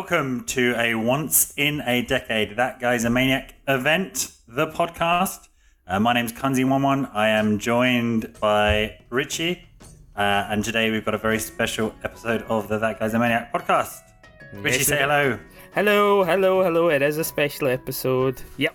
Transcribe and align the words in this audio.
Welcome 0.00 0.44
to 0.46 0.74
a 0.78 0.94
once 0.94 1.52
in 1.58 1.82
a 1.82 2.00
decade 2.00 2.56
That 2.56 2.80
Guy's 2.80 3.04
a 3.04 3.10
Maniac 3.10 3.52
event, 3.68 4.32
the 4.48 4.66
podcast. 4.68 5.48
Uh, 5.86 6.00
my 6.00 6.14
name's 6.14 6.32
Kunzi11. 6.32 7.14
I 7.14 7.28
am 7.28 7.58
joined 7.58 8.32
by 8.40 8.98
Richie. 9.10 9.62
Uh, 10.16 10.46
and 10.48 10.64
today 10.64 10.90
we've 10.90 11.04
got 11.04 11.12
a 11.14 11.18
very 11.18 11.38
special 11.38 11.94
episode 12.02 12.44
of 12.48 12.66
the 12.68 12.78
That 12.78 12.98
Guy's 12.98 13.12
a 13.12 13.18
Maniac 13.18 13.52
podcast. 13.52 13.98
Richie, 14.54 14.78
Yes, 14.78 14.86
say 14.86 14.96
hello. 15.00 15.38
Hello, 15.74 16.24
hello, 16.24 16.64
hello. 16.64 16.88
It 16.88 17.02
is 17.02 17.18
a 17.18 17.24
special 17.24 17.68
episode. 17.68 18.40
Yep. 18.56 18.74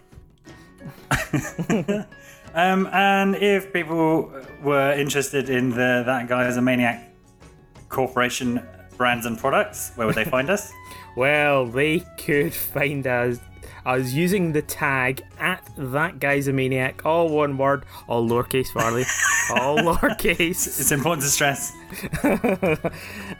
Um, 2.53 2.87
and 2.93 3.35
if 3.35 3.73
people 3.73 4.31
were 4.61 4.93
interested 4.93 5.49
in 5.49 5.71
the 5.71 6.03
That 6.05 6.27
Guy's 6.29 6.55
a 6.55 6.61
Maniac 6.61 7.11
Corporation 7.89 8.65
brands 8.95 9.25
and 9.25 9.37
products, 9.39 9.91
where 9.95 10.05
would 10.05 10.15
they 10.15 10.23
find 10.23 10.51
us? 10.51 10.71
Well, 11.15 11.65
they 11.65 12.03
could 12.17 12.53
find 12.53 13.05
us. 13.07 13.39
I 13.85 13.97
was 13.97 14.15
using 14.15 14.51
the 14.51 14.63
tag 14.63 15.23
at 15.39 15.69
that 15.77 16.19
guy's 16.19 16.47
a 16.47 16.53
maniac, 16.53 17.05
all 17.05 17.29
one 17.29 17.55
word, 17.55 17.85
all 18.07 18.27
lowercase, 18.27 18.69
Farley, 18.69 19.03
all 19.51 19.77
lowercase. 19.77 20.67
It's 20.67 20.91
important 20.91 21.23
to 21.23 21.29
stress. 21.29 21.71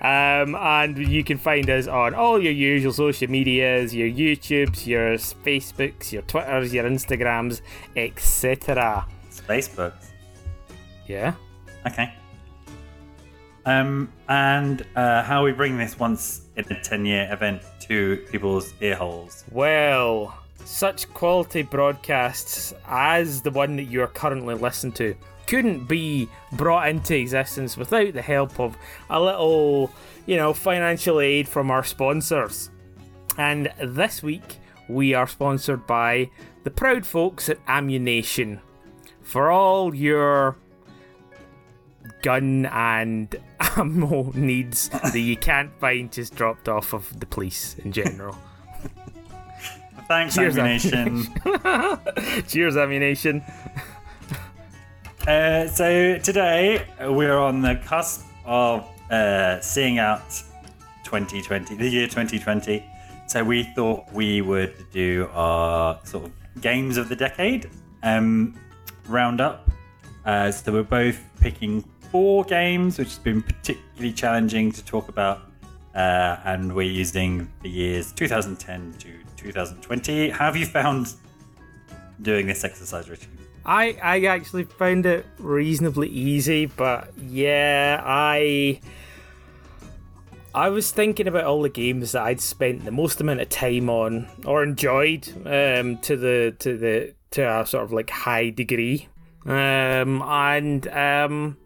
Um, 0.02 0.54
and 0.56 0.98
you 0.98 1.24
can 1.24 1.38
find 1.38 1.68
us 1.70 1.88
on 1.88 2.14
all 2.14 2.40
your 2.40 2.52
usual 2.52 2.94
social 2.94 3.28
medias, 3.30 3.96
your 3.96 4.08
YouTubes, 4.08 4.86
your 4.86 5.14
Facebooks, 5.16 6.12
your 6.12 6.22
Twitters, 6.24 6.74
your 6.74 6.84
Instagrams, 6.84 7.62
etc. 7.96 9.08
It's 9.26 9.42
Facebook. 9.42 9.94
Yeah. 11.08 11.34
Okay. 11.88 12.14
Um, 13.66 14.12
and 14.30 14.86
uh, 14.96 15.24
how 15.24 15.44
we 15.44 15.54
bring 15.54 15.78
this 15.78 15.98
once 15.98 16.45
in 16.58 16.66
a 16.72 16.82
10 16.82 17.06
year 17.06 17.28
event 17.32 17.62
to 17.82 18.18
people's 18.32 18.74
ear 18.82 18.96
holes. 18.96 19.44
Well, 19.52 20.38
such 20.64 21.08
quality 21.14 21.62
broadcasts 21.62 22.74
as 22.88 23.42
the 23.42 23.52
one 23.52 23.76
that 23.76 23.84
you 23.84 24.02
are 24.02 24.08
currently 24.08 24.56
listening 24.56 24.94
to 24.94 25.16
couldn't 25.48 25.86
be 25.86 26.28
brought 26.54 26.90
into 26.90 27.16
existence 27.16 27.78
without 27.78 28.14
the 28.14 28.22
help 28.22 28.60
of 28.60 28.76
a 29.10 29.22
little, 29.22 29.92
you 30.26 30.38
know, 30.38 30.54
financial 30.54 31.20
aid 31.20 31.48
from 31.48 31.70
our 31.70 31.84
sponsors. 31.84 32.72
And 33.38 33.72
this 33.84 34.24
week 34.24 34.60
we 34.88 35.14
are 35.14 35.28
sponsored 35.28 35.86
by 35.86 36.30
the 36.64 36.72
proud 36.72 37.06
folks 37.06 37.50
at 37.50 37.60
Ammunition. 37.68 38.60
For 39.22 39.52
all 39.52 39.94
your 39.94 40.56
gun 42.26 42.66
and 42.66 43.36
ammo 43.78 44.32
needs 44.34 44.90
that 44.90 45.14
you 45.14 45.38
can't 45.38 45.72
find 45.80 46.12
just 46.12 46.34
dropped 46.34 46.68
off 46.68 46.92
of 46.92 47.20
the 47.20 47.26
police 47.28 47.76
in 47.86 47.92
general. 47.92 48.36
Thanks, 50.08 50.34
Cheers, 50.34 50.58
Ammunition. 50.58 51.28
Cheers, 52.48 52.78
ammunition. 52.78 53.44
uh, 55.28 55.68
so 55.68 56.18
today 56.18 56.84
we're 57.00 57.38
on 57.38 57.62
the 57.62 57.76
cusp 57.86 58.26
of 58.44 58.88
uh, 59.12 59.62
seeing 59.62 60.00
out 60.00 60.28
2020, 61.04 61.76
the 61.76 61.88
year 61.88 62.08
2020. 62.08 62.84
So 63.28 63.44
we 63.44 63.64
thought 63.76 64.12
we 64.12 64.42
would 64.42 64.74
do 64.92 65.30
our 65.32 66.00
sort 66.06 66.26
of 66.26 66.32
games 66.62 66.98
of 66.98 67.08
the 67.08 67.16
decade 67.16 67.70
um, 68.02 68.60
roundup. 69.08 69.70
Uh, 70.26 70.52
so 70.52 70.72
we're 70.72 70.82
both 70.82 71.20
picking 71.40 71.84
four 72.16 72.46
games, 72.46 72.98
which 72.98 73.10
has 73.10 73.20
been 73.20 73.42
particularly 73.42 74.14
challenging 74.14 74.72
to 74.72 74.82
talk 74.86 75.10
about. 75.10 75.52
Uh, 75.94 76.40
and 76.46 76.74
we're 76.74 76.90
using 76.90 77.52
the 77.62 77.68
years 77.68 78.14
2010 78.14 78.94
to 79.00 79.10
2020. 79.36 80.30
How 80.30 80.46
have 80.46 80.56
you 80.56 80.66
found 80.66 81.14
doing 82.22 82.48
this 82.48 82.64
exercise, 82.64 83.10
Richard? 83.10 83.28
I 83.66 83.98
I 84.02 84.22
actually 84.28 84.64
found 84.64 85.06
it 85.06 85.26
reasonably 85.40 86.08
easy, 86.08 86.68
but 86.68 87.12
yeah, 87.18 88.02
I 88.06 88.80
I 90.54 90.70
was 90.70 90.92
thinking 90.92 91.28
about 91.28 91.44
all 91.44 91.64
the 91.64 91.70
games 91.70 92.14
that 92.14 92.24
I'd 92.24 92.40
spent 92.40 92.86
the 92.86 92.92
most 92.92 93.20
amount 93.20 93.42
of 93.42 93.50
time 93.50 93.90
on 93.90 94.30
or 94.46 94.64
enjoyed 94.64 95.28
um, 95.46 95.98
to 95.98 96.16
the 96.16 96.56
to 96.60 96.78
the 96.78 97.14
to 97.32 97.42
a 97.42 97.66
sort 97.66 97.84
of 97.84 97.92
like 97.92 98.10
high 98.10 98.52
degree, 98.52 99.10
um, 99.46 100.22
and 100.22 100.88
um, 100.88 101.58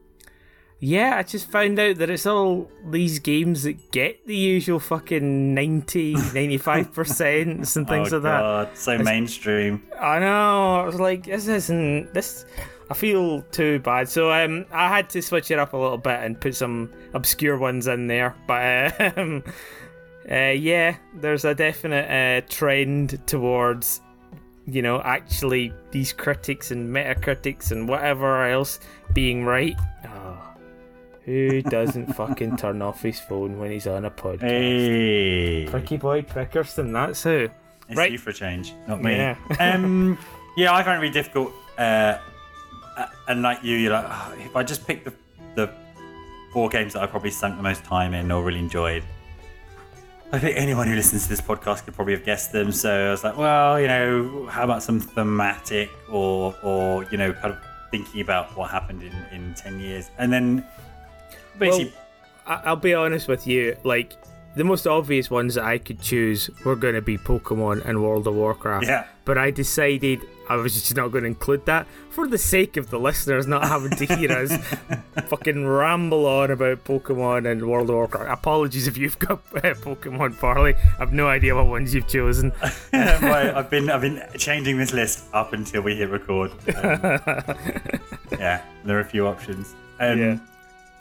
yeah, 0.82 1.18
I 1.18 1.24
just 1.24 1.52
found 1.52 1.78
out 1.78 1.98
that 1.98 2.10
it's 2.10 2.26
all 2.26 2.72
these 2.90 3.20
games 3.20 3.64
that 3.64 3.92
get 3.92 4.26
the 4.26 4.36
usual 4.36 4.80
fucking 4.80 5.54
90, 5.54 6.14
95 6.34 6.94
percent 6.94 7.76
and 7.76 7.88
things 7.88 8.14
oh, 8.14 8.18
like 8.18 8.24
that. 8.24 8.42
God, 8.42 8.70
so 8.78 8.98
mainstream. 8.98 9.84
I 10.00 10.20
know. 10.20 10.76
I 10.76 10.86
was 10.86 11.00
like, 11.00 11.26
this 11.26 11.48
isn't 11.48 12.14
this. 12.14 12.46
I 12.90 12.94
feel 12.94 13.42
too 13.52 13.80
bad. 13.80 14.08
So 14.08 14.32
um, 14.32 14.66
I 14.72 14.88
had 14.88 15.10
to 15.12 15.22
switch 15.22 15.52
it 15.52 15.60
up 15.60 15.74
a 15.74 15.78
little 15.78 15.98
bit 15.98 16.22
and 16.22 16.40
put 16.40 16.56
some 16.56 16.92
obscure 17.14 17.58
ones 17.58 17.88
in 17.88 18.08
there. 18.08 18.36
But 18.48 19.18
um, 19.18 19.44
uh, 20.32 20.52
yeah, 20.52 20.96
there's 21.16 21.44
a 21.44 21.54
definite 21.54 22.10
uh, 22.10 22.48
trend 22.50 23.20
towards, 23.28 24.00
you 24.66 24.82
know, 24.82 25.02
actually 25.02 25.74
these 25.92 26.14
critics 26.14 26.72
and 26.72 26.90
metacritics 26.90 27.72
and 27.72 27.90
whatever 27.90 28.46
else 28.46 28.80
being 29.14 29.44
right. 29.44 29.78
Oh, 30.06 30.42
who 31.30 31.62
doesn't 31.62 32.16
fucking 32.16 32.58
turn 32.58 32.82
off 32.82 33.04
his 33.04 33.20
phone 33.20 33.60
when 33.60 33.72
he's 33.72 33.86
on 33.86 34.06
a 34.06 34.10
podcast? 34.10 34.42
Hey, 34.42 35.68
Pricky 35.70 35.98
boy 35.98 36.24
Prickerston, 36.24 36.92
that's 36.92 37.22
who. 37.22 37.50
it's 37.88 37.98
right. 37.98 38.12
you 38.12 38.18
for 38.18 38.32
a 38.32 38.34
change, 38.34 38.74
not 38.88 39.02
me. 39.04 39.16
Yeah. 39.16 39.38
um, 39.60 40.18
yeah, 40.58 40.74
I 40.74 40.82
find 40.82 40.98
it 40.98 41.02
really 41.02 41.14
difficult. 41.14 41.54
Uh, 41.78 42.18
uh, 42.98 43.06
and 43.28 43.44
like 43.44 43.64
you, 43.64 43.78
you're 43.78 43.94
like, 43.94 44.06
"Oh, 44.08 44.34
if 44.40 44.56
I 44.56 44.64
just 44.64 44.88
pick 44.88 45.06
the 45.06 45.14
the 45.54 45.72
four 46.52 46.68
games 46.68 46.94
that 46.94 47.04
I 47.04 47.06
probably 47.06 47.30
sunk 47.30 47.58
the 47.58 47.64
most 47.64 47.84
time 47.84 48.16
in 48.16 48.32
or 48.32 48.44
really 48.44 48.60
enjoyed. 48.60 49.04
I 50.32 50.40
think 50.40 50.58
anyone 50.58 50.88
who 50.88 50.96
listens 50.96 51.24
to 51.24 51.30
this 51.30 51.42
podcast 51.42 51.86
could 51.86 51.94
probably 51.94 52.14
have 52.14 52.26
guessed 52.26 52.52
them. 52.52 52.72
So 52.72 53.08
I 53.08 53.12
was 53.12 53.24
like, 53.24 53.38
well, 53.38 53.80
you 53.80 53.88
know, 53.88 54.48
how 54.48 54.64
about 54.64 54.82
some 54.82 55.00
thematic 55.00 55.92
or, 56.12 56.56
or 56.64 57.04
you 57.12 57.18
know, 57.18 57.34
kind 57.34 57.54
of 57.54 57.60
thinking 57.92 58.22
about 58.22 58.56
what 58.58 58.70
happened 58.70 59.04
in, 59.04 59.14
in 59.32 59.54
10 59.56 59.80
years. 59.80 60.10
And 60.18 60.32
then 60.32 60.66
basically, 61.60 61.94
I- 62.48 62.62
I'll 62.66 62.76
be 62.76 62.94
honest 62.94 63.28
with 63.28 63.46
you. 63.48 63.76
Like 63.84 64.14
the 64.56 64.64
most 64.64 64.88
obvious 64.88 65.30
ones 65.30 65.56
that 65.56 65.64
I 65.64 65.78
could 65.78 66.02
choose 66.02 66.50
were 66.66 66.76
going 66.76 66.96
to 66.96 67.02
be 67.02 67.18
Pokemon 67.18 67.86
and 67.86 68.02
World 68.04 68.28
of 68.28 68.34
Warcraft. 68.36 68.88
Yeah. 68.88 69.06
But 69.26 69.38
I 69.38 69.52
decided 69.52 70.22
I 70.50 70.56
was 70.56 70.74
just 70.74 70.96
not 70.96 71.10
going 71.12 71.24
to 71.24 71.28
include 71.28 71.68
that 71.68 71.86
for 72.10 72.28
the 72.28 72.40
sake 72.40 72.76
of 72.76 72.90
the 72.90 73.00
listeners 73.00 73.46
not 73.46 73.64
having 73.68 73.92
to 73.92 74.06
hear 74.16 74.32
us 74.32 74.58
fucking 75.28 75.68
ramble 75.68 76.26
on 76.26 76.50
about 76.50 76.84
Pokemon 76.84 77.46
and 77.50 77.70
World 77.70 77.92
of 77.92 77.96
Warcraft. 77.96 78.32
Apologies 78.32 78.88
if 78.88 78.98
you've 78.98 79.20
got 79.20 79.38
uh, 79.58 79.76
Pokemon 79.76 80.40
Parley. 80.40 80.74
I've 81.00 81.14
no 81.14 81.28
idea 81.28 81.54
what 81.56 81.68
ones 81.68 81.94
you've 81.94 82.08
chosen. 82.08 82.52
right, 82.94 83.54
I've 83.54 83.70
been 83.70 83.92
I've 83.92 84.02
been 84.02 84.24
changing 84.40 84.78
this 84.80 84.94
list 84.94 85.26
up 85.32 85.54
until 85.54 85.84
we 85.84 85.96
hit 85.96 86.10
record. 86.10 86.50
Um, 86.76 87.00
yeah, 88.32 88.64
there 88.84 88.98
are 88.98 89.02
a 89.02 89.06
few 89.06 89.28
options. 89.28 89.76
Um, 90.00 90.18
Yeah. 90.20 90.38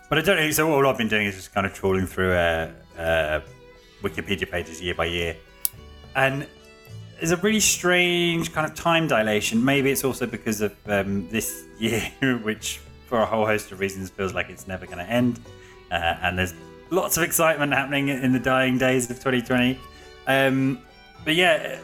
But 0.09 0.19
I 0.19 0.23
don't 0.23 0.37
know. 0.37 0.51
So 0.51 0.73
all 0.73 0.87
I've 0.87 0.99
been 0.99 1.09
doing 1.09 1.27
is 1.27 1.37
just 1.37 1.53
kind 1.53 1.67
of 1.67 1.75
trawling 1.75 2.07
through 2.07 2.33
uh, 2.33 2.71
uh, 2.97 3.41
Wikipedia 4.03 4.51
pages 4.51 4.81
year 4.81 4.95
by 4.95 5.07
year, 5.07 5.37
and 6.17 6.47
there's 7.17 7.33
a 7.33 7.37
really 7.39 7.61
strange 7.61 8.53
kind 8.53 8.67
of 8.67 8.75
time 8.75 9.07
dilation. 9.07 9.65
Maybe 9.65 9.91
it's 9.91 10.05
also 10.05 10.27
because 10.27 10.61
of 10.61 10.75
um, 10.87 11.29
this 11.29 11.65
year, 11.79 12.01
which 12.43 12.81
for 13.07 13.19
a 13.19 13.27
whole 13.27 13.47
host 13.47 13.73
of 13.73 13.81
reasons 13.81 14.11
feels 14.11 14.35
like 14.35 14.51
it's 14.51 14.67
never 14.67 14.87
going 14.87 14.99
to 14.99 15.11
end, 15.11 15.41
uh, 15.91 16.17
and 16.23 16.39
there's 16.39 16.55
lots 16.91 17.17
of 17.17 17.23
excitement 17.23 17.73
happening 17.73 18.09
in 18.09 18.33
the 18.33 18.41
dying 18.41 18.79
days 18.79 19.11
of 19.11 19.17
2020. 19.17 19.79
Um, 20.27 20.81
but 21.25 21.35
yeah, 21.35 21.79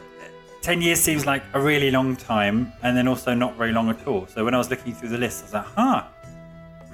10 0.62 0.81
years 0.81 0.99
seems 0.99 1.27
like 1.27 1.43
a 1.53 1.61
really 1.61 1.91
long 1.91 2.17
time 2.17 2.73
and 2.82 2.97
then 2.97 3.06
also 3.06 3.35
not 3.35 3.56
very 3.56 3.73
long 3.73 3.91
at 3.91 4.06
all. 4.06 4.27
So 4.27 4.44
when 4.44 4.55
I 4.55 4.59
was 4.59 4.70
looking 4.70 4.94
through 4.94 5.11
the 5.11 5.19
list, 5.19 5.43
I 5.43 5.44
was 5.44 5.55
like, 5.55 5.65
huh, 5.67 6.05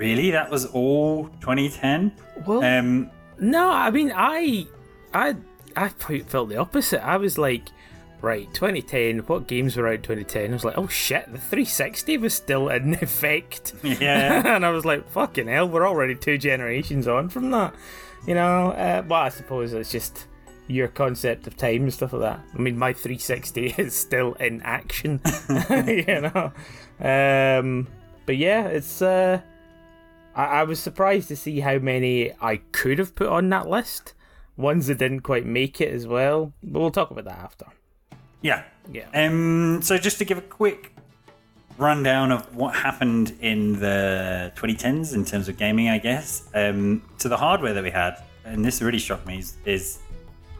really? 0.00 0.30
That 0.32 0.50
was 0.50 0.64
all 0.66 1.28
2010? 1.40 2.10
Well, 2.46 2.64
Um, 2.64 3.10
No, 3.38 3.70
I 3.70 3.90
mean, 3.90 4.12
I, 4.16 4.66
I, 5.14 5.36
I 5.76 5.88
felt 5.90 6.48
the 6.48 6.56
opposite. 6.56 7.04
I 7.06 7.16
was 7.18 7.36
like, 7.38 7.64
right, 8.22 8.48
2010. 8.54 9.18
What 9.20 9.46
games 9.46 9.76
were 9.76 9.86
out 9.88 10.02
2010? 10.02 10.50
I 10.50 10.52
was 10.54 10.64
like, 10.64 10.76
oh 10.78 10.88
shit, 10.88 11.24
the 11.30 11.38
360 11.38 12.16
was 12.18 12.34
still 12.34 12.68
in 12.70 12.94
effect. 13.02 13.74
yeah. 13.84 14.42
and 14.56 14.64
I 14.66 14.70
was 14.70 14.84
like, 14.84 15.08
fucking 15.10 15.46
hell, 15.48 15.68
we're 15.68 15.86
already 15.86 16.14
two 16.16 16.38
generations 16.38 17.06
on 17.06 17.28
from 17.28 17.50
that. 17.52 17.74
You 18.26 18.34
know, 18.34 18.70
uh, 18.72 19.02
well, 19.06 19.20
I 19.22 19.28
suppose 19.30 19.72
it's 19.72 19.90
just 19.90 20.26
your 20.66 20.88
concept 20.88 21.46
of 21.46 21.56
time 21.56 21.82
and 21.82 21.92
stuff 21.92 22.12
like 22.12 22.22
that. 22.22 22.40
I 22.54 22.58
mean, 22.58 22.76
my 22.78 22.92
360 22.92 23.66
is 23.78 23.94
still 23.94 24.34
in 24.34 24.60
action. 24.62 25.20
you 25.86 26.20
know, 26.22 26.52
um, 27.00 27.86
but 28.26 28.36
yeah, 28.36 28.66
it's. 28.68 29.02
Uh, 29.02 29.40
I, 30.34 30.44
I 30.44 30.62
was 30.64 30.80
surprised 30.80 31.28
to 31.28 31.36
see 31.36 31.60
how 31.60 31.78
many 31.78 32.32
I 32.40 32.58
could 32.72 32.98
have 32.98 33.14
put 33.14 33.28
on 33.28 33.48
that 33.50 33.68
list 33.68 34.14
ones 34.56 34.86
that 34.88 34.98
didn't 34.98 35.20
quite 35.20 35.46
make 35.46 35.80
it 35.80 35.92
as 35.92 36.06
well. 36.06 36.52
But 36.62 36.80
we'll 36.80 36.90
talk 36.90 37.10
about 37.10 37.24
that 37.24 37.38
after. 37.38 37.66
Yeah. 38.42 38.64
Yeah. 38.92 39.08
Um, 39.14 39.80
so 39.82 39.98
just 39.98 40.18
to 40.18 40.24
give 40.24 40.38
a 40.38 40.42
quick 40.42 40.94
rundown 41.78 42.30
of 42.30 42.54
what 42.54 42.74
happened 42.74 43.36
in 43.40 43.78
the 43.80 44.52
2010s 44.56 45.14
in 45.14 45.24
terms 45.24 45.48
of 45.48 45.56
gaming, 45.56 45.88
I 45.88 45.98
guess. 45.98 46.48
Um, 46.54 47.02
so 47.16 47.28
the 47.28 47.36
hardware 47.36 47.72
that 47.72 47.82
we 47.82 47.90
had, 47.90 48.22
and 48.44 48.64
this 48.64 48.82
really 48.82 48.98
shocked 48.98 49.26
me, 49.26 49.38
is, 49.38 49.56
is 49.64 49.98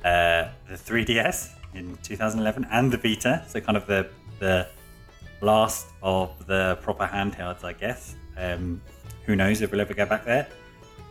uh, 0.05 0.49
the 0.69 0.77
3DS 0.77 1.51
in 1.75 1.97
2011 2.03 2.67
and 2.71 2.91
the 2.91 2.97
Vita. 2.97 3.45
So 3.49 3.61
kind 3.61 3.77
of 3.77 3.87
the 3.87 4.09
the 4.39 4.67
last 5.43 5.89
of 6.03 6.47
the 6.47 6.79
proper 6.83 7.07
handhelds, 7.07 7.63
I 7.63 7.75
guess. 7.75 8.17
Um, 8.37 8.81
who 9.31 9.37
knows 9.37 9.63
if 9.63 9.71
we'll 9.71 9.81
ever 9.81 9.95
go 9.95 10.05
back 10.05 10.25
there. 10.25 10.49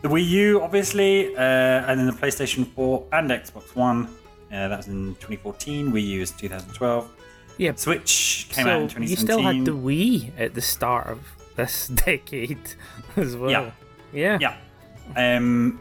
The 0.02 0.08
Wii 0.08 0.28
U, 0.28 0.62
obviously, 0.62 1.34
uh, 1.36 1.40
and 1.40 1.98
then 1.98 2.06
the 2.06 2.12
PlayStation 2.12 2.66
4 2.72 3.06
and 3.12 3.30
Xbox 3.30 3.74
One. 3.74 4.06
Uh, 4.52 4.68
that 4.68 4.76
was 4.76 4.88
in 4.88 5.14
2014. 5.16 5.90
Wii 5.90 6.06
U 6.06 6.20
is 6.20 6.30
2012. 6.32 7.10
Yeah. 7.56 7.74
Switch 7.74 8.48
came 8.50 8.64
so 8.64 8.70
out 8.70 8.80
in 8.82 8.88
2017. 8.88 9.08
you 9.10 9.16
still 9.16 9.42
had 9.42 9.64
the 9.64 9.72
Wii 9.72 10.32
at 10.38 10.54
the 10.54 10.60
start 10.60 11.06
of 11.08 11.20
this 11.56 11.88
decade 12.06 12.74
as 13.16 13.36
well. 13.36 13.50
Yeah. 13.50 13.70
Yeah. 14.12 14.56
Yeah. 15.16 15.36
Um, 15.36 15.80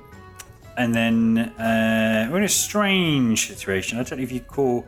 and 0.78 0.96
then 0.96 1.38
uh, 1.60 2.30
we're 2.32 2.38
in 2.38 2.44
a 2.44 2.50
strange 2.50 3.48
situation. 3.48 4.00
I 4.00 4.04
don't 4.04 4.18
know 4.18 4.24
if 4.24 4.32
you'd 4.32 4.48
call 4.48 4.86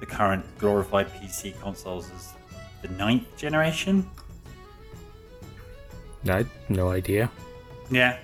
the 0.00 0.06
current 0.06 0.44
glorified 0.58 1.08
PC 1.14 1.60
consoles 1.60 2.10
as 2.10 2.32
the 2.82 2.88
ninth 2.88 3.36
generation. 3.36 4.08
I 6.28 6.44
no 6.68 6.90
idea. 6.90 7.30
Yeah, 7.90 8.18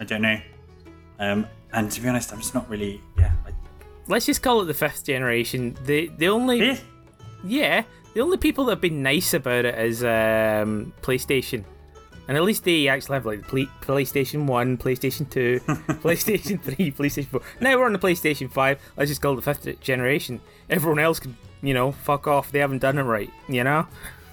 I 0.00 0.04
don't 0.04 0.22
know. 0.22 0.40
Um, 1.18 1.46
and 1.72 1.90
to 1.90 2.00
be 2.00 2.08
honest, 2.08 2.32
I'm 2.32 2.40
just 2.40 2.54
not 2.54 2.68
really. 2.68 3.00
Yeah, 3.18 3.32
I, 3.46 3.50
Let's 4.08 4.26
just 4.26 4.42
call 4.42 4.60
it 4.62 4.64
the 4.66 4.74
fifth 4.74 5.04
generation. 5.04 5.76
The 5.84 6.08
the 6.18 6.28
only 6.28 6.60
fifth? 6.60 6.84
yeah 7.44 7.84
the 8.14 8.20
only 8.20 8.36
people 8.36 8.64
that 8.66 8.72
have 8.72 8.80
been 8.80 9.02
nice 9.02 9.32
about 9.34 9.64
it 9.64 9.78
is 9.78 10.02
um, 10.04 10.92
PlayStation, 11.00 11.64
and 12.28 12.36
at 12.36 12.42
least 12.42 12.64
they 12.64 12.88
actually 12.88 13.14
have 13.14 13.24
like 13.24 13.40
the 13.42 13.48
Play- 13.48 13.70
PlayStation 13.80 14.44
One, 14.46 14.76
PlayStation 14.76 15.30
Two, 15.30 15.60
PlayStation 16.02 16.60
Three, 16.60 16.90
PlayStation 16.92 17.26
Four. 17.26 17.40
Now 17.60 17.78
we're 17.78 17.86
on 17.86 17.92
the 17.94 17.98
PlayStation 17.98 18.50
Five. 18.50 18.80
Let's 18.96 19.10
just 19.10 19.22
call 19.22 19.32
it 19.32 19.36
the 19.36 19.54
fifth 19.54 19.80
generation. 19.80 20.40
Everyone 20.68 20.98
else 20.98 21.20
can 21.20 21.36
you 21.62 21.72
know 21.72 21.92
fuck 21.92 22.26
off. 22.26 22.50
They 22.52 22.58
haven't 22.58 22.80
done 22.80 22.98
it 22.98 23.02
right. 23.02 23.30
You 23.48 23.64
know. 23.64 23.86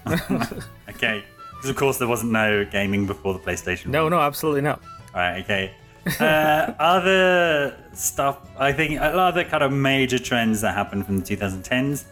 Okay, 0.88 1.24
because 1.60 1.68
of 1.68 1.76
course 1.76 1.98
there 1.98 2.08
wasn't 2.08 2.32
no 2.32 2.64
gaming 2.64 3.06
before 3.06 3.34
the 3.34 3.38
PlayStation. 3.38 3.88
No, 3.88 4.08
no, 4.08 4.18
absolutely 4.18 4.62
not. 4.62 4.80
Right, 5.14 5.42
okay. 5.42 5.74
Uh, 6.18 6.72
other 6.78 7.76
stuff, 7.92 8.48
I 8.58 8.72
think, 8.72 8.98
a 8.98 9.14
lot 9.14 9.28
of 9.28 9.34
the 9.34 9.44
kind 9.44 9.62
of 9.62 9.70
major 9.70 10.18
trends 10.18 10.62
that 10.62 10.74
happened 10.74 11.04
from 11.04 11.20
the 11.20 11.36
2010s. 11.36 12.04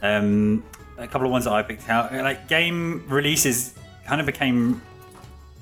Um, 0.00 0.64
a 0.96 1.06
couple 1.06 1.26
of 1.26 1.32
ones 1.32 1.44
that 1.44 1.52
I 1.52 1.62
picked 1.62 1.86
out, 1.90 2.14
like 2.14 2.48
game 2.48 3.04
releases, 3.06 3.74
kind 4.06 4.22
of 4.22 4.26
became 4.26 4.80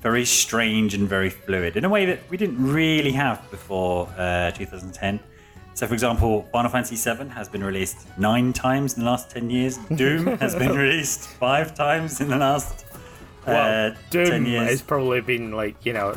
very 0.02 0.24
strange 0.24 0.94
and 0.94 1.08
very 1.08 1.30
fluid 1.30 1.76
in 1.76 1.84
a 1.84 1.88
way 1.88 2.06
that 2.06 2.20
we 2.30 2.36
didn't 2.36 2.64
really 2.64 3.10
have 3.10 3.50
before 3.50 4.08
uh, 4.16 4.52
2010. 4.52 5.18
So, 5.74 5.88
for 5.88 5.94
example, 5.94 6.42
Final 6.52 6.70
Fantasy 6.70 6.94
VII 6.94 7.28
has 7.30 7.48
been 7.48 7.64
released 7.64 8.06
nine 8.18 8.52
times 8.52 8.94
in 8.94 9.00
the 9.00 9.10
last 9.10 9.30
10 9.30 9.50
years. 9.50 9.78
Doom 9.96 10.26
has 10.38 10.54
been 10.54 10.76
released 10.76 11.26
five 11.28 11.74
times 11.74 12.20
in 12.20 12.28
the 12.28 12.36
last 12.36 12.84
Well, 13.46 13.90
uh, 13.92 13.94
10 14.10 14.24
Doom 14.26 14.46
years. 14.46 14.68
has 14.70 14.82
probably 14.82 15.20
been 15.20 15.52
like 15.52 15.84
you 15.84 15.92
know 15.92 16.16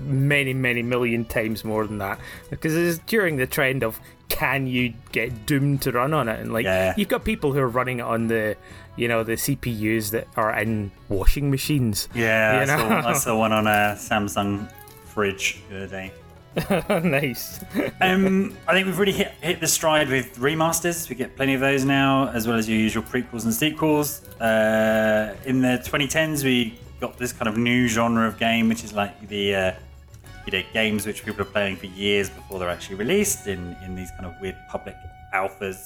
many 0.00 0.54
many 0.54 0.82
million 0.82 1.24
times 1.24 1.64
more 1.64 1.86
than 1.86 1.98
that 1.98 2.18
because 2.50 2.74
it's 2.74 2.98
during 3.06 3.36
the 3.36 3.46
trend 3.46 3.82
of 3.84 4.00
can 4.30 4.66
you 4.66 4.94
get 5.12 5.46
Doom 5.46 5.78
to 5.78 5.92
run 5.92 6.12
on 6.14 6.28
it 6.28 6.40
and 6.40 6.52
like 6.52 6.64
Yeah. 6.64 6.94
you've 6.96 7.08
got 7.08 7.24
people 7.24 7.52
who 7.52 7.60
are 7.60 7.68
running 7.68 7.98
it 7.98 8.02
on 8.02 8.28
the 8.28 8.56
you 8.96 9.06
know 9.08 9.22
the 9.22 9.34
CPUs 9.34 10.10
that 10.12 10.26
are 10.36 10.52
in 10.58 10.90
washing 11.08 11.50
machines. 11.50 12.08
Yeah, 12.14 12.60
You 12.60 12.66
know? 12.66 12.78
saw, 13.02 13.08
I 13.10 13.12
saw 13.12 13.38
one 13.38 13.52
on 13.52 13.66
a 13.66 13.94
Samsung 13.98 14.68
fridge 15.04 15.60
the 15.68 15.76
other 15.78 15.86
day. 15.88 16.12
nice. 16.88 17.64
Um, 18.00 18.56
I 18.68 18.72
think 18.72 18.86
we've 18.86 18.98
really 18.98 19.12
hit, 19.12 19.32
hit 19.40 19.60
the 19.60 19.66
stride 19.66 20.08
with 20.08 20.36
remasters. 20.38 21.08
We 21.08 21.16
get 21.16 21.36
plenty 21.36 21.54
of 21.54 21.60
those 21.60 21.84
now, 21.84 22.28
as 22.28 22.46
well 22.46 22.56
as 22.56 22.68
your 22.68 22.78
usual 22.78 23.02
prequels 23.02 23.44
and 23.44 23.52
sequels. 23.52 24.26
Uh, 24.40 25.36
in 25.44 25.60
the 25.60 25.82
2010s, 25.84 26.44
we 26.44 26.78
got 27.00 27.18
this 27.18 27.32
kind 27.32 27.48
of 27.48 27.56
new 27.56 27.88
genre 27.88 28.26
of 28.26 28.38
game, 28.38 28.68
which 28.68 28.84
is 28.84 28.92
like 28.92 29.28
the 29.28 29.54
uh, 29.54 29.72
you 30.46 30.52
know 30.52 30.62
games 30.72 31.06
which 31.06 31.24
people 31.24 31.42
are 31.42 31.46
playing 31.46 31.76
for 31.76 31.86
years 31.86 32.30
before 32.30 32.58
they're 32.58 32.70
actually 32.70 32.96
released 32.96 33.46
in 33.46 33.76
in 33.84 33.94
these 33.94 34.10
kind 34.12 34.26
of 34.26 34.34
weird 34.40 34.56
public 34.70 34.96
alphas. 35.34 35.84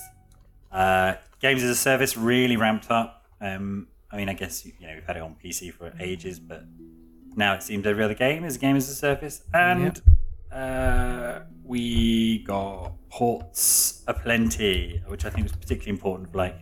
Uh, 0.70 1.14
games 1.40 1.62
as 1.62 1.70
a 1.70 1.74
service 1.74 2.16
really 2.16 2.56
ramped 2.56 2.90
up. 2.90 3.24
Um, 3.40 3.88
I 4.10 4.16
mean, 4.16 4.28
I 4.28 4.34
guess 4.34 4.66
you 4.66 4.72
know 4.80 4.94
we've 4.94 5.06
had 5.06 5.16
it 5.16 5.22
on 5.22 5.36
PC 5.42 5.72
for 5.72 5.92
ages, 5.98 6.38
but 6.38 6.64
now 7.36 7.54
it 7.54 7.62
seems 7.62 7.86
every 7.86 8.04
other 8.04 8.14
game 8.14 8.44
is 8.44 8.56
a 8.56 8.58
game 8.58 8.76
as 8.76 8.88
a 8.88 8.94
service, 8.94 9.42
and 9.54 10.00
uh, 10.52 11.40
we 11.64 12.38
got 12.44 12.92
ports 13.10 14.02
aplenty, 14.06 15.02
which 15.06 15.24
I 15.24 15.30
think 15.30 15.44
was 15.44 15.52
particularly 15.52 15.90
important 15.90 16.30
for 16.32 16.38
like 16.38 16.56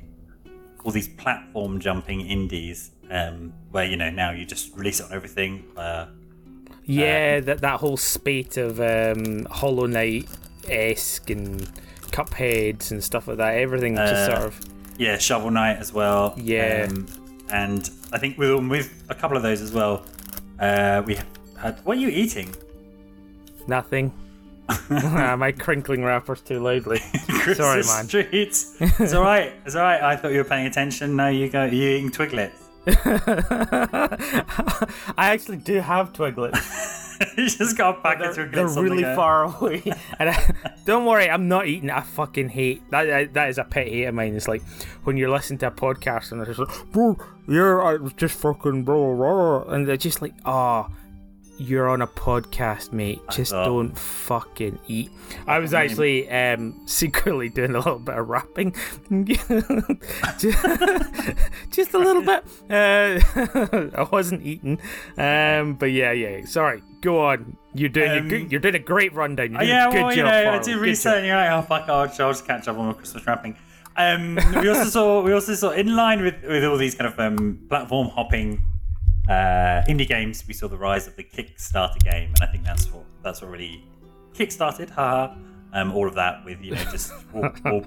all 0.85 0.93
these 0.93 1.09
platform 1.09 1.81
jumping 1.81 2.21
indies, 2.23 2.93
um, 3.11 3.53
where 3.71 3.85
you 3.85 3.97
know 3.97 4.11
now 4.11 4.31
you 4.33 4.45
just 4.45 4.75
release 4.77 5.01
it 5.01 5.07
on 5.07 5.13
everything. 5.13 5.65
Uh, 5.77 6.07
Yeah, 6.85 7.41
that 7.41 7.61
that 7.63 7.81
whole 7.81 7.97
spate 7.97 8.57
of 8.57 8.81
um, 8.81 9.45
Hollow 9.51 9.87
Knight 9.87 10.29
esque 10.69 11.31
and 11.31 11.61
Cupheads 12.13 12.91
and 12.93 13.03
stuff 13.03 13.27
like 13.29 13.39
that. 13.39 13.55
Everything 13.57 13.97
just 13.97 14.15
Uh, 14.15 14.27
sort 14.27 14.47
of 14.47 14.61
yeah, 14.99 15.19
Shovel 15.19 15.51
Knight 15.51 15.77
as 15.79 15.93
well. 15.93 16.35
Yeah. 16.37 16.87
um, 16.89 17.07
and 17.51 17.91
I 18.13 18.19
think 18.19 18.39
with 18.39 18.65
with 18.69 19.05
a 19.09 19.15
couple 19.15 19.37
of 19.37 19.43
those 19.43 19.61
as 19.61 19.73
well, 19.73 20.05
uh, 20.59 21.03
we 21.07 21.17
had. 21.59 21.79
What 21.85 21.97
are 21.97 22.01
you 22.01 22.09
eating? 22.09 22.55
Nothing. 23.69 24.13
Ah, 24.91 25.37
My 25.39 25.53
crinkling 25.53 26.03
wrappers 26.03 26.41
too 26.41 26.59
loudly. 26.59 26.99
Sorry, 27.55 27.83
man. 27.85 28.09
Treats. 28.09 28.77
It's 28.81 29.13
all 29.15 29.23
right. 29.23 29.53
It's 29.65 29.77
all 29.77 29.83
right. 29.83 30.03
I 30.03 30.17
thought 30.17 30.33
you 30.33 30.39
were 30.39 30.45
paying 30.45 30.67
attention. 30.67 31.15
No, 31.15 31.29
you 31.29 31.49
go. 31.49 31.65
You 31.67 31.89
eating 31.91 32.11
Twiglets. 32.11 32.51
I 35.17 35.31
actually 35.33 35.59
do 35.59 35.75
have 35.81 36.13
Twiglets. 36.13 36.59
you 37.37 37.49
just 37.49 37.77
got 37.79 37.99
a 37.99 38.01
pack 38.01 38.19
They're, 38.19 38.31
of 38.31 38.37
Twiglets. 38.37 38.53
they're 38.53 38.69
the 38.69 38.83
really 38.83 39.03
far 39.05 39.45
away. 39.45 39.83
And 40.19 40.31
I, 40.31 40.55
don't 40.85 41.05
worry, 41.07 41.31
I'm 41.31 41.49
not 41.49 41.67
eating. 41.67 41.91
I 41.91 42.01
fucking 42.03 42.49
hate 42.51 42.83
that. 42.91 43.05
That- 43.05 43.35
That 43.35 43.49
is 43.51 43.59
a 43.59 43.65
pet 43.65 43.87
hate 43.89 44.05
of 44.05 44.15
mine. 44.15 44.35
It's 44.35 44.49
like 44.49 44.63
when 45.05 45.17
you're 45.17 45.31
listening 45.31 45.59
to 45.61 45.69
a 45.69 45.71
podcast 45.71 46.33
and 46.33 46.43
it's 46.47 46.59
like, 46.59 46.91
bro, 46.93 47.17
yeah, 47.49 47.79
I 47.79 47.95
was 47.97 48.13
just 48.15 48.39
fucking 48.41 48.83
blah 48.85 48.95
blah, 49.15 49.15
blah," 49.65 49.73
and 49.73 49.87
they're 49.87 49.97
just 49.97 50.21
like, 50.23 50.35
oh. 50.45 50.89
You're 51.59 51.89
on 51.89 52.03
a 52.03 52.07
podcast, 52.07 52.93
mate. 52.93 53.21
Just 53.31 53.53
don't 53.53 53.99
fucking 53.99 54.79
eat. 54.89 55.11
I 55.47 55.59
was 55.59 55.73
actually 55.73 56.29
um, 56.31 56.79
secretly 56.87 57.49
doing 57.49 57.75
a 57.75 57.79
little 57.79 57.99
bit 57.99 58.15
of 58.19 58.29
rapping, 58.29 58.75
just, 60.39 61.95
a 61.95 61.99
little 61.99 62.23
bit. 62.23 62.45
Uh, 62.71 63.21
I 63.97 64.07
wasn't 64.13 64.45
eating, 64.45 64.79
um, 65.17 65.75
but 65.75 65.87
yeah, 65.87 66.13
yeah. 66.13 66.45
Sorry, 66.45 66.83
go 67.01 67.25
on. 67.25 67.57
You're 67.75 67.89
doing 67.89 68.11
a 68.11 68.19
Um, 68.19 68.29
good, 68.29 68.53
you're 68.53 68.61
doing 68.61 68.75
a 68.75 68.79
great 68.81 69.15
rundown. 69.15 69.53
You're 69.53 69.61
Uh, 69.63 69.65
doing 69.65 69.69
yeah, 69.71 69.89
a 69.89 69.91
good 69.93 70.03
well, 70.03 70.11
you 70.11 70.23
job. 70.23 70.27
know, 70.45 70.51
I 70.53 70.59
do 70.59 70.79
research, 70.79 71.17
and 71.17 71.27
you're 71.27 71.37
like, 71.37 71.51
oh 71.51 71.63
fuck, 71.63 71.89
I'll, 71.89 72.01
I'll 72.01 72.09
just 72.09 72.47
catch 72.47 72.69
up 72.69 72.77
on 72.79 72.87
my 72.89 72.93
Christmas 72.93 73.27
wrapping. 73.27 73.57
Um, 73.97 74.39
we 74.61 74.69
also 74.69 74.85
saw, 74.85 75.23
we 75.23 75.33
also 75.33 75.55
saw, 75.55 75.71
in 75.71 75.97
line 75.97 76.21
with, 76.23 76.35
with 76.43 76.65
all 76.65 76.77
these 76.77 76.95
kind 76.95 77.11
of 77.13 77.19
um, 77.19 77.61
platform 77.71 78.09
hopping 78.09 78.63
uh, 79.29 79.83
indie 79.89 80.07
games, 80.07 80.45
we 80.47 80.55
saw 80.55 80.69
the 80.69 80.77
rise 80.77 81.07
of 81.07 81.17
the 81.17 81.25
Kickstarter 81.25 81.99
game, 82.03 82.33
and 82.35 82.43
I 82.43 82.47
think 82.47 82.65
that's 82.65 82.91
what 82.93 83.05
that's 83.23 83.43
what 83.43 83.51
really 83.51 83.85
kickstarted. 84.35 84.91
Haha. 84.91 85.35
Um, 85.73 85.93
all 85.93 86.07
of 86.09 86.15
that 86.15 86.45
with 86.45 86.63
you 86.63 86.75
know 86.75 86.85
just 86.85 87.13
we'll, 87.35 87.51
we'll 87.65 87.85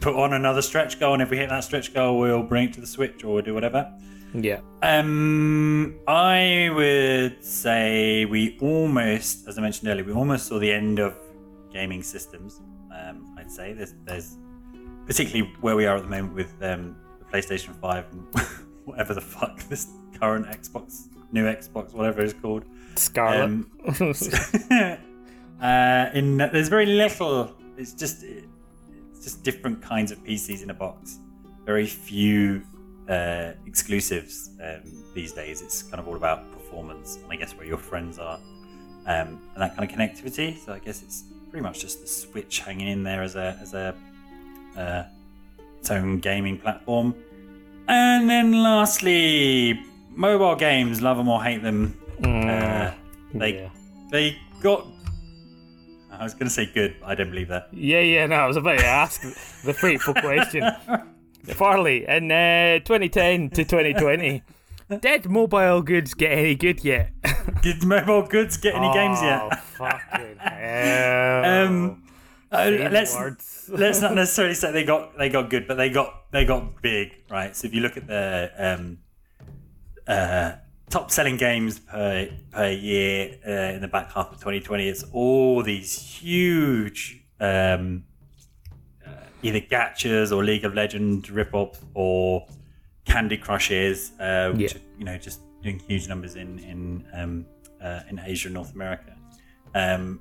put 0.00 0.14
on 0.14 0.34
another 0.34 0.62
stretch 0.62 1.00
goal, 1.00 1.14
and 1.14 1.22
if 1.22 1.30
we 1.30 1.36
hit 1.36 1.48
that 1.48 1.64
stretch 1.64 1.94
goal, 1.94 2.18
we'll 2.18 2.42
bring 2.42 2.68
it 2.68 2.74
to 2.74 2.80
the 2.80 2.86
Switch 2.86 3.24
or 3.24 3.34
we'll 3.34 3.42
do 3.42 3.54
whatever. 3.54 3.92
Yeah, 4.34 4.60
Um, 4.82 5.98
I 6.06 6.68
would 6.74 7.42
say 7.42 8.26
we 8.26 8.58
almost, 8.60 9.48
as 9.48 9.56
I 9.56 9.62
mentioned 9.62 9.88
earlier, 9.88 10.04
we 10.04 10.12
almost 10.12 10.46
saw 10.46 10.58
the 10.58 10.70
end 10.70 10.98
of 10.98 11.16
gaming 11.72 12.02
systems. 12.02 12.60
Um, 12.94 13.34
I'd 13.38 13.50
say 13.50 13.72
there's, 13.72 13.94
there's 14.04 14.36
particularly 15.06 15.50
where 15.62 15.76
we 15.76 15.86
are 15.86 15.96
at 15.96 16.02
the 16.02 16.10
moment 16.10 16.34
with 16.34 16.52
um, 16.62 16.94
the 17.18 17.24
PlayStation 17.24 17.74
Five 17.80 18.04
and 18.12 18.26
whatever 18.84 19.14
the 19.14 19.20
fuck 19.22 19.62
this 19.70 19.88
current 20.18 20.46
Xbox, 20.46 21.08
new 21.32 21.44
Xbox, 21.44 21.92
whatever 21.92 22.22
it's 22.22 22.32
called. 22.32 22.64
Scarlett. 22.96 23.42
Um, 23.44 23.70
uh, 25.62 26.10
in 26.14 26.36
there's 26.36 26.68
very 26.68 26.86
little. 26.86 27.54
It's 27.76 27.92
just 27.92 28.24
it's 28.24 29.22
just 29.22 29.42
different 29.42 29.82
kinds 29.82 30.10
of 30.12 30.22
PCs 30.24 30.62
in 30.62 30.70
a 30.70 30.74
box. 30.74 31.18
Very 31.64 31.86
few 31.86 32.62
uh, 33.08 33.52
exclusives 33.66 34.50
um, 34.62 34.82
these 35.14 35.32
days. 35.32 35.62
It's 35.62 35.82
kind 35.82 36.00
of 36.00 36.08
all 36.08 36.16
about 36.16 36.50
performance 36.52 37.16
and 37.16 37.32
I 37.32 37.36
guess 37.36 37.54
where 37.54 37.66
your 37.66 37.78
friends 37.78 38.18
are 38.18 38.38
um, 39.06 39.40
and 39.54 39.62
that 39.62 39.76
kind 39.76 39.90
of 39.90 39.96
connectivity. 39.96 40.58
So 40.58 40.72
I 40.72 40.78
guess 40.78 41.02
it's 41.02 41.24
pretty 41.50 41.62
much 41.62 41.80
just 41.80 42.00
the 42.00 42.06
Switch 42.06 42.60
hanging 42.60 42.88
in 42.88 43.02
there 43.02 43.22
as 43.22 43.34
a 43.34 43.58
as 43.60 43.74
a 43.74 43.94
uh, 44.76 45.04
its 45.78 45.90
own 45.90 46.18
gaming 46.18 46.58
platform. 46.58 47.14
And 47.88 48.28
then 48.28 48.52
lastly, 48.52 49.82
mobile 50.10 50.56
games, 50.56 51.00
love 51.00 51.16
them 51.16 51.28
or 51.28 51.42
hate 51.42 51.62
them. 51.62 51.98
Uh, 52.22 52.92
they 53.34 53.54
yeah. 53.54 53.70
they 54.10 54.38
got. 54.62 54.86
I 56.10 56.24
was 56.24 56.34
going 56.34 56.46
to 56.46 56.50
say 56.50 56.66
good, 56.66 56.96
but 57.00 57.10
I 57.10 57.14
don't 57.14 57.30
believe 57.30 57.48
that. 57.48 57.68
Yeah, 57.72 58.00
yeah, 58.00 58.26
no, 58.26 58.36
I 58.36 58.46
was 58.46 58.56
about 58.56 58.78
to 58.78 58.86
ask 58.86 59.20
the 59.62 59.72
fateful 59.72 60.14
question. 60.14 60.64
Farley, 61.54 62.06
in 62.08 62.30
uh, 62.30 62.80
2010 62.80 63.50
to 63.50 63.64
2020, 63.64 64.42
did 65.00 65.30
mobile 65.30 65.82
goods 65.82 66.14
get 66.14 66.32
any 66.32 66.54
good 66.54 66.84
yet? 66.84 67.12
Did 67.62 67.84
mobile 67.84 68.22
goods 68.22 68.56
get 68.56 68.74
any 68.74 68.92
games 68.92 69.20
yet? 69.20 69.42
Oh, 69.42 69.56
fucking 69.78 70.36
hell. 70.38 71.66
Um, 71.66 72.02
uh, 72.52 72.70
let's 72.90 73.68
let's 73.68 74.00
not 74.00 74.14
necessarily 74.14 74.54
say 74.54 74.70
they 74.70 74.84
got 74.84 75.18
they 75.18 75.28
got 75.28 75.50
good, 75.50 75.66
but 75.66 75.74
they 75.74 75.90
got 75.90 76.30
they 76.30 76.44
got 76.44 76.80
big, 76.82 77.24
right? 77.30 77.56
So 77.56 77.66
if 77.66 77.74
you 77.74 77.80
look 77.80 77.96
at 77.96 78.06
the 78.06 78.50
um, 78.56 78.98
uh, 80.08 80.52
top 80.90 81.10
selling 81.10 81.36
games 81.36 81.78
per 81.78 82.28
per 82.50 82.70
year 82.70 83.38
uh, 83.46 83.74
in 83.74 83.80
the 83.80 83.88
back 83.88 84.10
half 84.12 84.32
of 84.32 84.38
2020, 84.38 84.88
it's 84.88 85.04
all 85.12 85.62
these 85.62 85.94
huge 85.98 87.22
um, 87.40 88.04
uh, 89.06 89.10
either 89.42 89.60
gachas 89.60 90.34
or 90.34 90.42
League 90.44 90.64
of 90.64 90.74
Legends 90.74 91.30
rip-offs 91.30 91.80
or 91.94 92.46
Candy 93.04 93.36
Crushes, 93.36 94.12
uh, 94.18 94.50
which 94.52 94.72
Yeah. 94.74 94.78
are, 94.78 94.82
you 94.98 95.04
know 95.04 95.18
just 95.18 95.40
doing 95.62 95.78
huge 95.78 96.08
numbers 96.08 96.34
in 96.36 96.58
in 96.60 97.06
um, 97.12 97.46
uh, 97.82 98.00
in 98.10 98.18
Asia 98.24 98.48
and 98.48 98.54
North 98.54 98.74
America. 98.74 99.14
Um, 99.74 100.20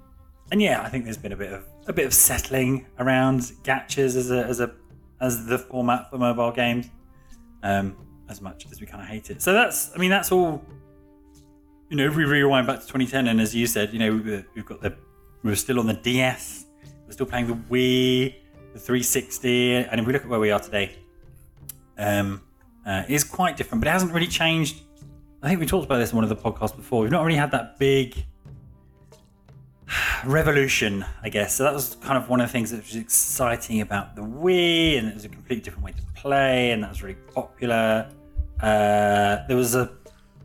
and 0.51 0.61
yeah, 0.61 0.81
I 0.81 0.89
think 0.89 1.03
there's 1.05 1.17
been 1.17 1.33
a 1.33 1.37
bit 1.37 1.51
of 1.51 1.63
a 1.87 1.93
bit 1.93 2.05
of 2.05 2.13
settling 2.13 2.85
around 2.99 3.39
gachas 3.63 4.15
as 4.15 4.31
a 4.31 4.43
as 4.45 4.59
a 4.59 4.71
as 5.19 5.45
the 5.47 5.57
format 5.57 6.09
for 6.09 6.17
mobile 6.17 6.51
games. 6.51 6.89
Um, 7.63 7.95
as 8.29 8.41
much 8.41 8.65
as 8.71 8.79
we 8.81 8.87
kind 8.87 9.01
of 9.01 9.07
hate 9.07 9.29
it. 9.29 9.41
So 9.41 9.53
that's 9.53 9.91
I 9.95 9.97
mean 9.97 10.09
that's 10.09 10.31
all. 10.31 10.63
You 11.89 11.95
know, 11.95 12.05
if 12.07 12.15
we 12.17 12.25
rewind 12.25 12.67
back 12.67 12.81
to 12.81 12.85
2010, 12.85 13.27
and 13.27 13.39
as 13.39 13.55
you 13.55 13.65
said, 13.65 13.93
you 13.93 13.99
know 13.99 14.11
we- 14.15 14.43
we've 14.55 14.65
got 14.65 14.81
the 14.81 14.95
we 15.43 15.49
were 15.51 15.55
still 15.55 15.79
on 15.79 15.87
the 15.87 15.93
DS, 15.93 16.65
we're 17.05 17.13
still 17.13 17.25
playing 17.25 17.47
the 17.47 17.53
Wii, 17.53 18.33
the 18.73 18.79
360, 18.79 19.75
and 19.75 19.99
if 20.01 20.05
we 20.07 20.11
look 20.11 20.23
at 20.23 20.27
where 20.27 20.39
we 20.39 20.51
are 20.51 20.59
today, 20.59 20.97
um, 21.97 22.41
uh, 22.85 23.03
is 23.07 23.23
quite 23.23 23.55
different, 23.55 23.81
but 23.81 23.87
it 23.87 23.91
hasn't 23.91 24.11
really 24.11 24.27
changed. 24.27 24.81
I 25.41 25.47
think 25.47 25.59
we 25.61 25.65
talked 25.67 25.85
about 25.85 25.99
this 25.99 26.09
in 26.11 26.15
one 26.17 26.23
of 26.23 26.29
the 26.29 26.35
podcasts 26.35 26.75
before. 26.75 27.03
We've 27.03 27.11
not 27.11 27.23
really 27.23 27.37
had 27.37 27.51
that 27.51 27.77
big 27.79 28.15
revolution, 30.25 31.05
I 31.23 31.29
guess. 31.29 31.55
So 31.55 31.63
that 31.63 31.73
was 31.73 31.95
kind 32.01 32.17
of 32.21 32.27
one 32.29 32.41
of 32.41 32.47
the 32.47 32.51
things 32.51 32.71
that 32.71 32.83
was 32.83 32.95
exciting 32.95 33.81
about 33.81 34.15
the 34.15 34.21
Wii, 34.23 34.97
and 34.97 35.07
it 35.07 35.13
was 35.13 35.25
a 35.25 35.29
completely 35.29 35.61
different 35.63 35.85
way 35.85 35.91
to 35.93 36.01
play, 36.19 36.71
and 36.71 36.83
that 36.83 36.89
was 36.89 37.01
really 37.03 37.19
popular. 37.33 38.09
Uh, 38.61 39.45
there 39.47 39.57
was 39.57 39.75
a, 39.75 39.91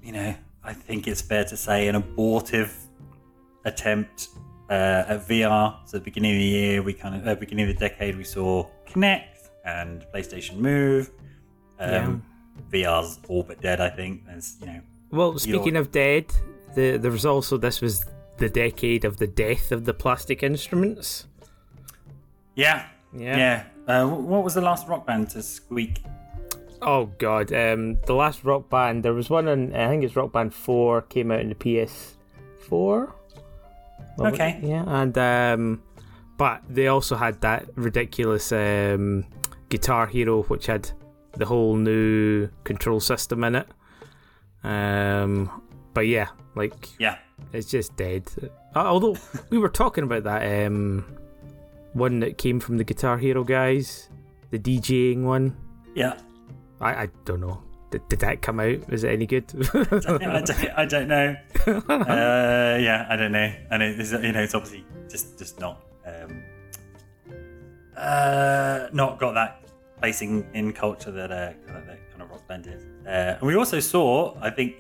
you 0.02 0.12
know, 0.12 0.34
I 0.64 0.72
think 0.72 1.08
it's 1.08 1.20
fair 1.22 1.44
to 1.44 1.56
say, 1.56 1.88
an 1.88 1.94
abortive 1.96 2.74
attempt 3.64 4.28
uh, 4.70 5.04
at 5.08 5.26
VR. 5.28 5.76
So 5.86 5.96
at 5.96 6.00
the 6.04 6.10
beginning 6.10 6.32
of 6.32 6.38
the 6.38 6.44
year, 6.44 6.82
we 6.82 6.92
kind 6.92 7.14
of, 7.14 7.26
uh, 7.26 7.34
beginning 7.34 7.68
of 7.68 7.74
the 7.74 7.80
decade, 7.88 8.16
we 8.16 8.24
saw 8.24 8.68
Kinect 8.86 9.48
and 9.64 10.04
PlayStation 10.14 10.56
Move. 10.58 11.10
Um, 11.78 12.22
VR's 12.70 13.18
all 13.28 13.42
but 13.42 13.60
dead, 13.60 13.80
I 13.80 13.88
think. 13.90 14.26
There's, 14.26 14.56
you 14.60 14.66
know, 14.66 14.80
Well, 15.10 15.38
speaking 15.38 15.76
of 15.76 15.90
dead, 15.90 16.26
the, 16.74 16.96
there 16.96 17.10
was 17.10 17.26
also 17.26 17.56
this 17.56 17.80
was 17.80 18.04
the 18.38 18.48
decade 18.48 19.04
of 19.04 19.16
the 19.16 19.26
death 19.26 19.72
of 19.72 19.84
the 19.84 19.94
plastic 19.94 20.42
instruments. 20.42 21.26
yeah, 22.54 22.86
Yeah. 23.16 23.36
yeah. 23.36 23.64
Uh, 23.88 24.06
what 24.08 24.44
was 24.44 24.54
the 24.54 24.60
last 24.60 24.86
rock 24.86 25.06
band 25.06 25.30
to 25.30 25.42
squeak? 25.42 26.02
Oh 26.84 27.06
god, 27.18 27.52
um, 27.52 27.98
the 28.06 28.14
last 28.14 28.44
Rock 28.44 28.68
Band. 28.68 29.04
There 29.04 29.14
was 29.14 29.30
one 29.30 29.48
in 29.48 29.74
I 29.74 29.88
think 29.88 30.04
it's 30.04 30.16
Rock 30.16 30.32
Band 30.32 30.52
Four 30.52 31.02
came 31.02 31.30
out 31.30 31.40
in 31.40 31.48
the 31.48 31.54
PS4. 31.54 32.10
Well, 32.70 33.12
Okay. 34.34 34.58
Yeah, 34.62 34.84
and 34.86 35.16
um, 35.16 35.82
but 36.36 36.62
they 36.68 36.88
also 36.88 37.16
had 37.16 37.40
that 37.42 37.66
ridiculous 37.76 38.50
um, 38.52 39.24
Guitar 39.68 40.06
Hero, 40.06 40.42
which 40.44 40.66
had 40.66 40.90
the 41.34 41.46
whole 41.46 41.76
new 41.76 42.48
control 42.64 43.00
system 43.00 43.44
in 43.44 43.54
it. 43.54 43.68
Um, 44.64 45.62
but 45.94 46.06
yeah, 46.06 46.28
like 46.54 46.88
Yeah, 46.98 47.18
it's 47.52 47.70
just 47.70 47.96
dead. 47.96 48.28
Uh, 48.74 48.78
although 48.78 49.16
we 49.50 49.58
were 49.58 49.68
talking 49.68 50.04
about 50.04 50.24
that 50.24 50.66
um, 50.66 51.04
one 51.92 52.20
that 52.20 52.38
came 52.38 52.60
from 52.60 52.76
the 52.76 52.84
Guitar 52.84 53.18
Hero 53.18 53.44
guys, 53.44 54.08
the 54.50 54.58
DJing 54.58 55.22
one. 55.22 55.56
yeah. 55.94 56.18
I, 56.82 57.02
I 57.04 57.08
don't 57.24 57.40
know. 57.40 57.62
Did, 57.90 58.08
did 58.08 58.18
that 58.20 58.42
come 58.42 58.58
out? 58.58 58.92
Is 58.92 59.04
it 59.04 59.10
any 59.10 59.26
good? 59.26 59.44
I 59.74 60.42
don't, 60.42 60.78
I 60.78 60.84
don't 60.86 61.08
know. 61.08 61.36
uh, 61.66 62.78
yeah, 62.80 63.06
I 63.08 63.16
don't 63.16 63.32
know. 63.32 63.52
And 63.70 63.82
it 63.82 64.00
is, 64.00 64.12
you 64.12 64.32
know, 64.32 64.42
it's 64.42 64.54
obviously 64.54 64.84
just 65.08 65.38
just 65.38 65.60
not 65.60 65.84
um, 66.06 66.42
uh, 67.96 68.88
not 68.92 69.20
got 69.20 69.34
that 69.34 69.64
placing 69.98 70.46
in 70.54 70.72
culture 70.72 71.10
that 71.10 71.30
uh, 71.30 71.52
that, 71.66 71.86
that 71.86 72.10
kind 72.10 72.22
of 72.22 72.30
rock 72.30 72.46
band 72.48 72.66
is. 72.66 72.82
Uh, 73.06 73.36
and 73.38 73.42
we 73.42 73.56
also 73.56 73.78
saw, 73.78 74.34
I 74.40 74.50
think, 74.50 74.76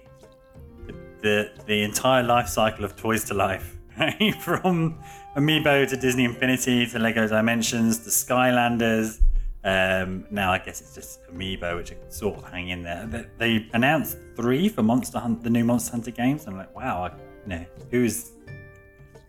the 1.20 1.52
the 1.66 1.82
entire 1.82 2.22
life 2.22 2.48
cycle 2.48 2.84
of 2.84 2.96
Toys 2.96 3.24
to 3.24 3.34
Life, 3.34 3.76
right? 3.98 4.34
From 4.40 4.98
Amiibo 5.36 5.88
to 5.88 5.96
Disney 5.96 6.24
Infinity 6.24 6.86
to 6.86 6.98
Lego 6.98 7.28
Dimensions 7.28 7.98
to 7.98 8.10
Skylanders. 8.10 9.20
Um, 9.64 10.26
now 10.30 10.52
I 10.52 10.58
guess 10.58 10.80
it's 10.80 10.94
just 10.94 11.24
Amiibo, 11.32 11.76
which 11.76 11.92
are 11.92 11.96
sort 12.08 12.38
of 12.38 12.50
hanging 12.50 12.70
in 12.70 12.82
there. 12.82 13.06
They, 13.06 13.26
they 13.38 13.66
announced 13.72 14.18
three 14.36 14.68
for 14.68 14.82
Monster 14.82 15.18
Hunt, 15.20 15.42
the 15.42 15.50
new 15.50 15.64
Monster 15.64 15.92
Hunter 15.92 16.10
games. 16.10 16.46
I'm 16.46 16.56
like, 16.56 16.74
wow, 16.74 17.04
I, 17.04 17.08
you 17.44 17.48
know, 17.48 17.66
who's 17.90 18.32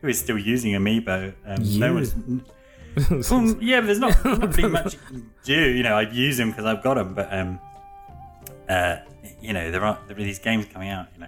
who 0.02 0.08
is 0.08 0.20
still 0.20 0.38
using 0.38 0.74
Amiibo? 0.74 1.34
Um, 1.46 1.80
no 1.80 1.94
one's. 1.94 2.16
Well, 2.96 3.56
yeah, 3.60 3.80
but 3.80 3.88
there's 3.88 3.98
not, 3.98 4.24
not 4.24 4.56
really 4.58 4.70
much 4.70 4.94
you 4.94 5.00
can 5.08 5.32
do. 5.44 5.70
You 5.72 5.82
know, 5.82 5.96
I 5.96 6.04
use 6.04 6.38
them 6.38 6.52
because 6.52 6.66
I've 6.66 6.84
got 6.84 6.94
them, 6.94 7.16
but 7.16 7.34
um, 7.34 7.60
uh, 8.70 8.98
you 9.42 9.52
know, 9.52 9.72
there 9.72 9.84
are 9.84 9.98
there 10.08 10.16
are 10.16 10.22
these 10.22 10.38
games 10.38 10.68
coming 10.72 10.90
out. 10.90 11.08
You 11.16 11.22
know, 11.22 11.28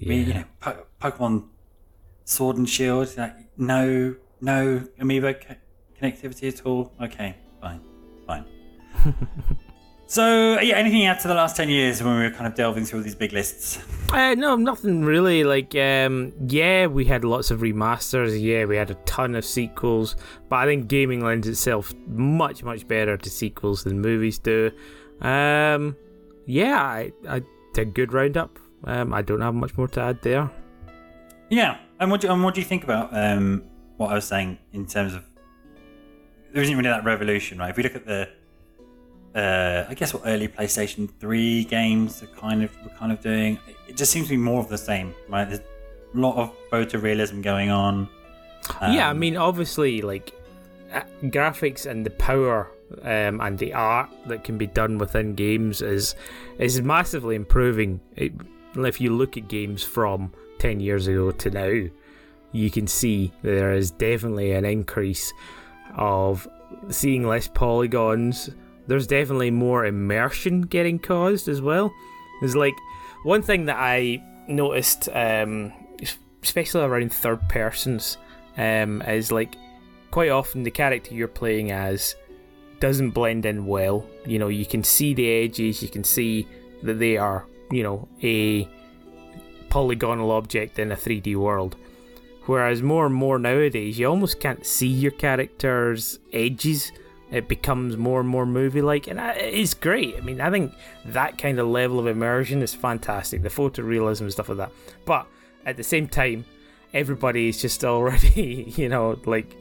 mean, 0.00 0.26
you 0.26 0.34
know, 0.34 0.44
po- 0.58 0.86
Pokemon 1.00 1.46
Sword 2.24 2.56
and 2.56 2.68
Shield. 2.68 3.16
Like, 3.16 3.36
no, 3.56 4.16
no 4.40 4.82
Amiibo 5.00 5.40
co- 5.46 5.54
connectivity 6.00 6.48
at 6.48 6.66
all. 6.66 6.92
Okay, 7.00 7.36
fine, 7.60 7.80
fine. 8.26 8.44
so 10.06 10.58
yeah, 10.60 10.76
anything 10.76 11.00
you 11.00 11.08
add 11.08 11.20
to 11.20 11.28
the 11.28 11.34
last 11.34 11.56
ten 11.56 11.68
years 11.68 12.02
when 12.02 12.16
we 12.16 12.22
were 12.22 12.30
kind 12.30 12.46
of 12.46 12.54
delving 12.54 12.84
through 12.84 13.00
all 13.00 13.04
these 13.04 13.14
big 13.14 13.32
lists? 13.32 13.78
uh, 14.12 14.34
no, 14.34 14.56
nothing 14.56 15.04
really. 15.04 15.44
Like, 15.44 15.74
um, 15.74 16.32
yeah, 16.46 16.86
we 16.86 17.04
had 17.04 17.24
lots 17.24 17.50
of 17.50 17.60
remasters. 17.60 18.40
Yeah, 18.40 18.64
we 18.64 18.76
had 18.76 18.90
a 18.90 18.94
ton 19.06 19.34
of 19.34 19.44
sequels. 19.44 20.16
But 20.48 20.56
I 20.56 20.66
think 20.66 20.88
gaming 20.88 21.24
lends 21.24 21.48
itself 21.48 21.92
much, 22.06 22.62
much 22.62 22.86
better 22.86 23.16
to 23.16 23.30
sequels 23.30 23.84
than 23.84 24.00
movies 24.00 24.38
do. 24.38 24.70
Um, 25.20 25.96
yeah, 26.46 26.80
I, 26.80 27.12
I 27.28 27.42
did 27.74 27.88
a 27.88 27.90
good 27.90 28.12
roundup. 28.12 28.58
Um, 28.84 29.12
I 29.12 29.22
don't 29.22 29.40
have 29.40 29.54
much 29.54 29.76
more 29.76 29.88
to 29.88 30.00
add 30.00 30.22
there. 30.22 30.50
Yeah, 31.50 31.78
and 32.00 32.10
what 32.10 32.20
do, 32.20 32.30
and 32.30 32.42
what 32.42 32.54
do 32.54 32.60
you 32.60 32.66
think 32.66 32.84
about 32.84 33.10
um, 33.12 33.64
what 33.96 34.10
I 34.10 34.14
was 34.14 34.24
saying 34.24 34.58
in 34.72 34.86
terms 34.86 35.14
of 35.14 35.24
there 36.56 36.62
isn't 36.62 36.74
really 36.74 36.88
that 36.88 37.04
revolution, 37.04 37.58
right? 37.58 37.68
If 37.68 37.76
we 37.76 37.82
look 37.82 37.96
at 37.96 38.06
the, 38.06 38.30
uh, 39.34 39.84
I 39.90 39.92
guess 39.92 40.14
what 40.14 40.22
early 40.24 40.48
PlayStation 40.48 41.06
Three 41.20 41.64
games 41.64 42.22
are 42.22 42.28
kind 42.28 42.62
of 42.62 42.70
were 42.82 42.88
kind 42.98 43.12
of 43.12 43.20
doing, 43.20 43.58
it 43.86 43.94
just 43.94 44.10
seems 44.10 44.28
to 44.28 44.30
be 44.30 44.38
more 44.38 44.60
of 44.60 44.70
the 44.70 44.78
same, 44.78 45.14
right? 45.28 45.44
There's 45.46 45.60
a 45.60 46.18
lot 46.18 46.36
of 46.36 46.54
photorealism 46.70 47.42
going 47.42 47.68
on. 47.70 48.08
yeah, 48.80 49.08
I 49.08 49.10
Um, 49.10 49.18
mean, 49.18 49.36
obviously, 49.36 50.00
like 50.00 50.32
uh, 50.94 51.02
graphics 51.24 51.84
and 51.84 52.06
the 52.06 52.10
power 52.10 52.70
um, 53.02 53.42
and 53.42 53.58
the 53.58 53.74
art 53.74 54.08
that 54.26 54.42
can 54.42 54.56
be 54.56 54.66
done 54.66 54.96
within 54.96 55.34
games 55.34 55.82
is 55.82 56.14
is 56.58 56.80
massively 56.80 57.36
improving. 57.36 58.00
It, 58.16 58.32
if 58.76 58.98
you 58.98 59.14
look 59.14 59.36
at 59.36 59.48
games 59.48 59.82
from 59.84 60.32
ten 60.58 60.80
years 60.80 61.06
ago 61.06 61.32
to 61.32 61.50
now, 61.50 61.90
you 62.52 62.70
can 62.70 62.86
see 62.86 63.30
there 63.42 63.74
is 63.74 63.90
definitely 63.90 64.52
an 64.52 64.64
increase 64.64 65.34
of 65.96 66.46
seeing 66.90 67.26
less 67.26 67.48
polygons. 67.48 68.50
There's 68.86 69.06
definitely 69.06 69.50
more 69.50 69.86
immersion 69.86 70.62
getting 70.62 70.98
caused 70.98 71.48
as 71.48 71.60
well. 71.60 71.92
There's 72.40 72.54
like 72.54 72.74
one 73.24 73.42
thing 73.42 73.66
that 73.66 73.76
I 73.78 74.22
noticed, 74.46 75.08
um, 75.12 75.72
especially 76.42 76.82
around 76.82 77.12
third 77.12 77.48
persons, 77.48 78.18
um, 78.56 79.02
is 79.02 79.32
like 79.32 79.56
quite 80.10 80.30
often 80.30 80.62
the 80.62 80.70
character 80.70 81.14
you're 81.14 81.28
playing 81.28 81.72
as 81.72 82.14
doesn't 82.80 83.10
blend 83.10 83.46
in 83.46 83.66
well. 83.66 84.06
You 84.24 84.38
know, 84.38 84.48
you 84.48 84.66
can 84.66 84.84
see 84.84 85.14
the 85.14 85.28
edges, 85.28 85.82
you 85.82 85.88
can 85.88 86.04
see 86.04 86.46
that 86.82 86.98
they 86.98 87.16
are, 87.16 87.46
you 87.70 87.82
know, 87.82 88.08
a 88.22 88.68
polygonal 89.70 90.30
object 90.30 90.78
in 90.78 90.92
a 90.92 90.96
3D 90.96 91.36
world. 91.36 91.76
Whereas 92.46 92.80
more 92.80 93.06
and 93.06 93.14
more 93.14 93.38
nowadays, 93.38 93.98
you 93.98 94.06
almost 94.06 94.40
can't 94.40 94.64
see 94.64 94.86
your 94.86 95.10
character's 95.10 96.20
edges. 96.32 96.92
It 97.32 97.48
becomes 97.48 97.96
more 97.96 98.20
and 98.20 98.28
more 98.28 98.46
movie 98.46 98.82
like, 98.82 99.08
and 99.08 99.18
uh, 99.18 99.34
it's 99.36 99.74
great. 99.74 100.16
I 100.16 100.20
mean, 100.20 100.40
I 100.40 100.48
think 100.50 100.72
that 101.06 101.38
kind 101.38 101.58
of 101.58 101.66
level 101.66 101.98
of 101.98 102.06
immersion 102.06 102.62
is 102.62 102.72
fantastic. 102.72 103.42
The 103.42 103.48
photorealism 103.48 104.22
and 104.22 104.32
stuff 104.32 104.48
like 104.48 104.58
that. 104.58 104.72
But 105.04 105.26
at 105.64 105.76
the 105.76 105.82
same 105.82 106.06
time, 106.06 106.44
everybody 106.94 107.48
is 107.48 107.60
just 107.60 107.84
already, 107.84 108.72
you 108.76 108.88
know, 108.88 109.18
like 109.26 109.56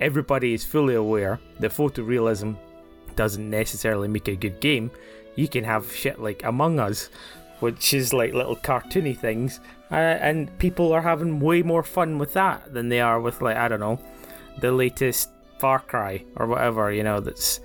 everybody 0.00 0.54
is 0.54 0.64
fully 0.64 0.94
aware 0.94 1.40
that 1.58 1.72
photorealism 1.72 2.56
doesn't 3.16 3.50
necessarily 3.50 4.06
make 4.06 4.28
a 4.28 4.36
good 4.36 4.60
game. 4.60 4.92
You 5.34 5.48
can 5.48 5.64
have 5.64 5.92
shit 5.92 6.20
like 6.20 6.44
Among 6.44 6.78
Us, 6.78 7.10
which 7.58 7.92
is 7.92 8.12
like 8.12 8.34
little 8.34 8.56
cartoony 8.56 9.18
things, 9.18 9.58
uh, 9.90 9.94
and 9.94 10.56
people 10.58 10.92
are 10.92 11.02
having 11.02 11.40
way 11.40 11.62
more 11.62 11.82
fun 11.82 12.18
with 12.18 12.32
that 12.34 12.72
than 12.72 12.88
they 12.88 13.00
are 13.00 13.20
with 13.20 13.42
like 13.42 13.56
I 13.56 13.68
don't 13.68 13.80
know, 13.80 13.98
the 14.60 14.72
latest 14.72 15.30
Far 15.58 15.80
Cry 15.80 16.24
or 16.36 16.46
whatever 16.46 16.92
you 16.92 17.02
know 17.02 17.20
that's 17.20 17.60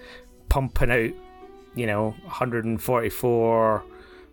pumping 0.49 0.91
out, 0.91 1.11
you 1.75 1.85
know, 1.85 2.15
144 2.23 3.83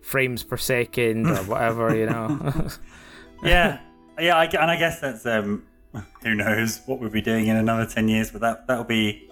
frames 0.01 0.43
per 0.43 0.57
second 0.57 1.27
or 1.27 1.37
whatever 1.45 1.95
you 1.95 2.07
know. 2.07 2.71
yeah, 3.43 3.81
yeah, 4.19 4.37
I, 4.37 4.45
and 4.45 4.71
I 4.71 4.77
guess 4.77 5.01
that's 5.01 5.27
um, 5.27 5.65
who 6.23 6.35
knows 6.35 6.81
what 6.87 6.99
we'll 6.99 7.11
be 7.11 7.23
doing 7.23 7.47
in 7.47 7.57
another 7.57 7.87
10 7.87 8.09
years, 8.09 8.31
but 8.31 8.41
that 8.41 8.67
that'll 8.67 8.85
be 8.85 9.29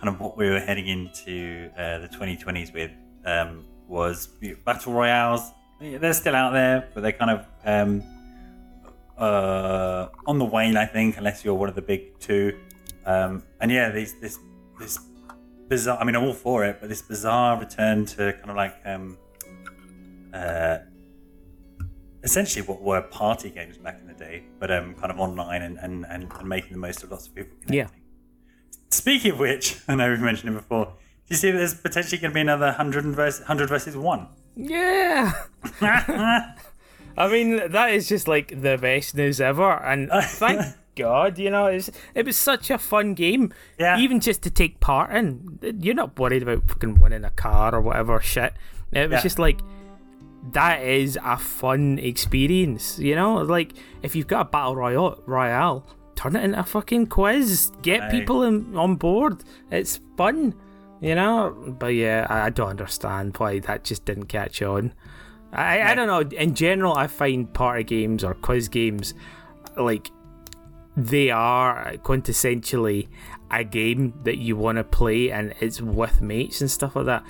kind 0.00 0.08
of 0.08 0.20
what 0.20 0.36
we 0.36 0.48
were 0.48 0.60
heading 0.60 0.88
into 0.88 1.70
uh, 1.76 1.98
the 1.98 2.08
2020s 2.08 2.72
with 2.72 2.90
um, 3.24 3.64
was 3.88 4.28
battle 4.64 4.92
royales 4.92 5.52
they're 5.98 6.12
still 6.12 6.34
out 6.34 6.52
there, 6.52 6.88
but 6.94 7.02
they're 7.02 7.12
kind 7.12 7.30
of 7.30 7.46
um, 7.64 8.02
uh, 9.18 10.08
on 10.26 10.38
the 10.38 10.44
wane, 10.44 10.76
I 10.76 10.86
think, 10.86 11.16
unless 11.16 11.44
you're 11.44 11.54
one 11.54 11.68
of 11.68 11.74
the 11.74 11.82
big 11.82 12.18
two. 12.18 12.58
Um, 13.06 13.42
and 13.60 13.70
yeah, 13.70 13.90
these 13.90 14.18
this 14.20 14.38
this 14.78 14.98
bizarre. 15.68 15.98
I 15.98 16.04
mean, 16.04 16.16
I'm 16.16 16.24
all 16.24 16.32
for 16.32 16.64
it, 16.64 16.78
but 16.80 16.88
this 16.88 17.02
bizarre 17.02 17.58
return 17.58 18.06
to 18.06 18.32
kind 18.32 18.50
of 18.50 18.56
like 18.56 18.76
um, 18.84 19.18
uh, 20.32 20.78
essentially 22.24 22.64
what 22.64 22.80
were 22.80 23.00
party 23.02 23.50
games 23.50 23.76
back 23.76 23.98
in 24.00 24.06
the 24.06 24.14
day, 24.14 24.44
but 24.58 24.70
um, 24.70 24.94
kind 24.94 25.12
of 25.12 25.20
online 25.20 25.62
and, 25.62 25.78
and, 25.78 26.06
and, 26.08 26.32
and 26.32 26.48
making 26.48 26.72
the 26.72 26.78
most 26.78 27.02
of 27.02 27.10
lots 27.10 27.28
of 27.28 27.34
people 27.34 27.56
connecting. 27.60 27.76
Yeah. 27.76 28.80
Speaking 28.90 29.32
of 29.32 29.38
which, 29.38 29.78
I 29.88 29.94
know 29.94 30.10
we've 30.10 30.20
mentioned 30.20 30.54
it 30.54 30.58
before. 30.58 30.86
Do 30.86 30.92
you 31.28 31.36
see 31.36 31.50
that 31.50 31.58
there's 31.58 31.74
potentially 31.74 32.20
going 32.20 32.30
to 32.32 32.34
be 32.34 32.40
another 32.40 32.66
100 32.66 33.04
versus, 33.04 33.40
100 33.40 33.68
versus 33.68 33.96
1? 33.96 34.26
Yeah. 34.56 35.32
I 35.80 37.28
mean, 37.30 37.70
that 37.70 37.90
is 37.92 38.08
just 38.08 38.26
like 38.28 38.60
the 38.60 38.76
best 38.76 39.14
news 39.14 39.40
ever, 39.40 39.72
and 39.72 40.10
thank 40.24 40.74
God, 40.96 41.38
you 41.38 41.50
know, 41.50 41.66
it's, 41.66 41.90
it 42.14 42.26
was 42.26 42.36
such 42.36 42.70
a 42.70 42.78
fun 42.78 43.14
game. 43.14 43.52
Yeah. 43.78 43.98
Even 43.98 44.20
just 44.20 44.42
to 44.42 44.50
take 44.50 44.80
part 44.80 45.14
in, 45.14 45.58
you're 45.80 45.94
not 45.94 46.18
worried 46.18 46.42
about 46.42 46.68
fucking 46.68 47.00
winning 47.00 47.24
a 47.24 47.30
car 47.30 47.74
or 47.74 47.80
whatever 47.80 48.20
shit. 48.20 48.54
It 48.92 49.10
was 49.10 49.18
yeah. 49.18 49.22
just 49.22 49.38
like 49.38 49.60
that 50.52 50.82
is 50.82 51.18
a 51.24 51.36
fun 51.36 51.98
experience, 51.98 52.98
you 52.98 53.14
know. 53.14 53.36
Like 53.36 53.72
if 54.02 54.14
you've 54.14 54.26
got 54.26 54.46
a 54.46 54.50
battle 54.50 54.76
royale, 54.76 55.22
royale 55.26 55.86
turn 56.14 56.36
it 56.36 56.44
into 56.44 56.58
a 56.58 56.64
fucking 56.64 57.06
quiz. 57.06 57.70
Get 57.82 58.02
Aye. 58.02 58.10
people 58.10 58.42
in, 58.44 58.76
on 58.76 58.96
board. 58.96 59.42
It's 59.70 60.00
fun. 60.16 60.54
You 61.04 61.14
know, 61.14 61.76
but 61.78 61.88
yeah, 61.88 62.26
I, 62.30 62.46
I 62.46 62.48
don't 62.48 62.70
understand 62.70 63.36
why 63.36 63.58
that 63.58 63.84
just 63.84 64.06
didn't 64.06 64.24
catch 64.24 64.62
on. 64.62 64.94
I, 65.52 65.92
I 65.92 65.94
don't 65.94 66.06
know. 66.06 66.20
In 66.34 66.54
general, 66.54 66.94
I 66.96 67.08
find 67.08 67.52
party 67.52 67.84
games 67.84 68.24
or 68.24 68.32
quiz 68.32 68.68
games 68.68 69.12
like 69.76 70.10
they 70.96 71.28
are 71.28 71.92
quintessentially 71.98 73.08
a 73.50 73.64
game 73.64 74.14
that 74.22 74.38
you 74.38 74.56
want 74.56 74.78
to 74.78 74.84
play 74.84 75.30
and 75.30 75.52
it's 75.60 75.78
with 75.78 76.22
mates 76.22 76.62
and 76.62 76.70
stuff 76.70 76.96
like 76.96 77.04
that. 77.04 77.22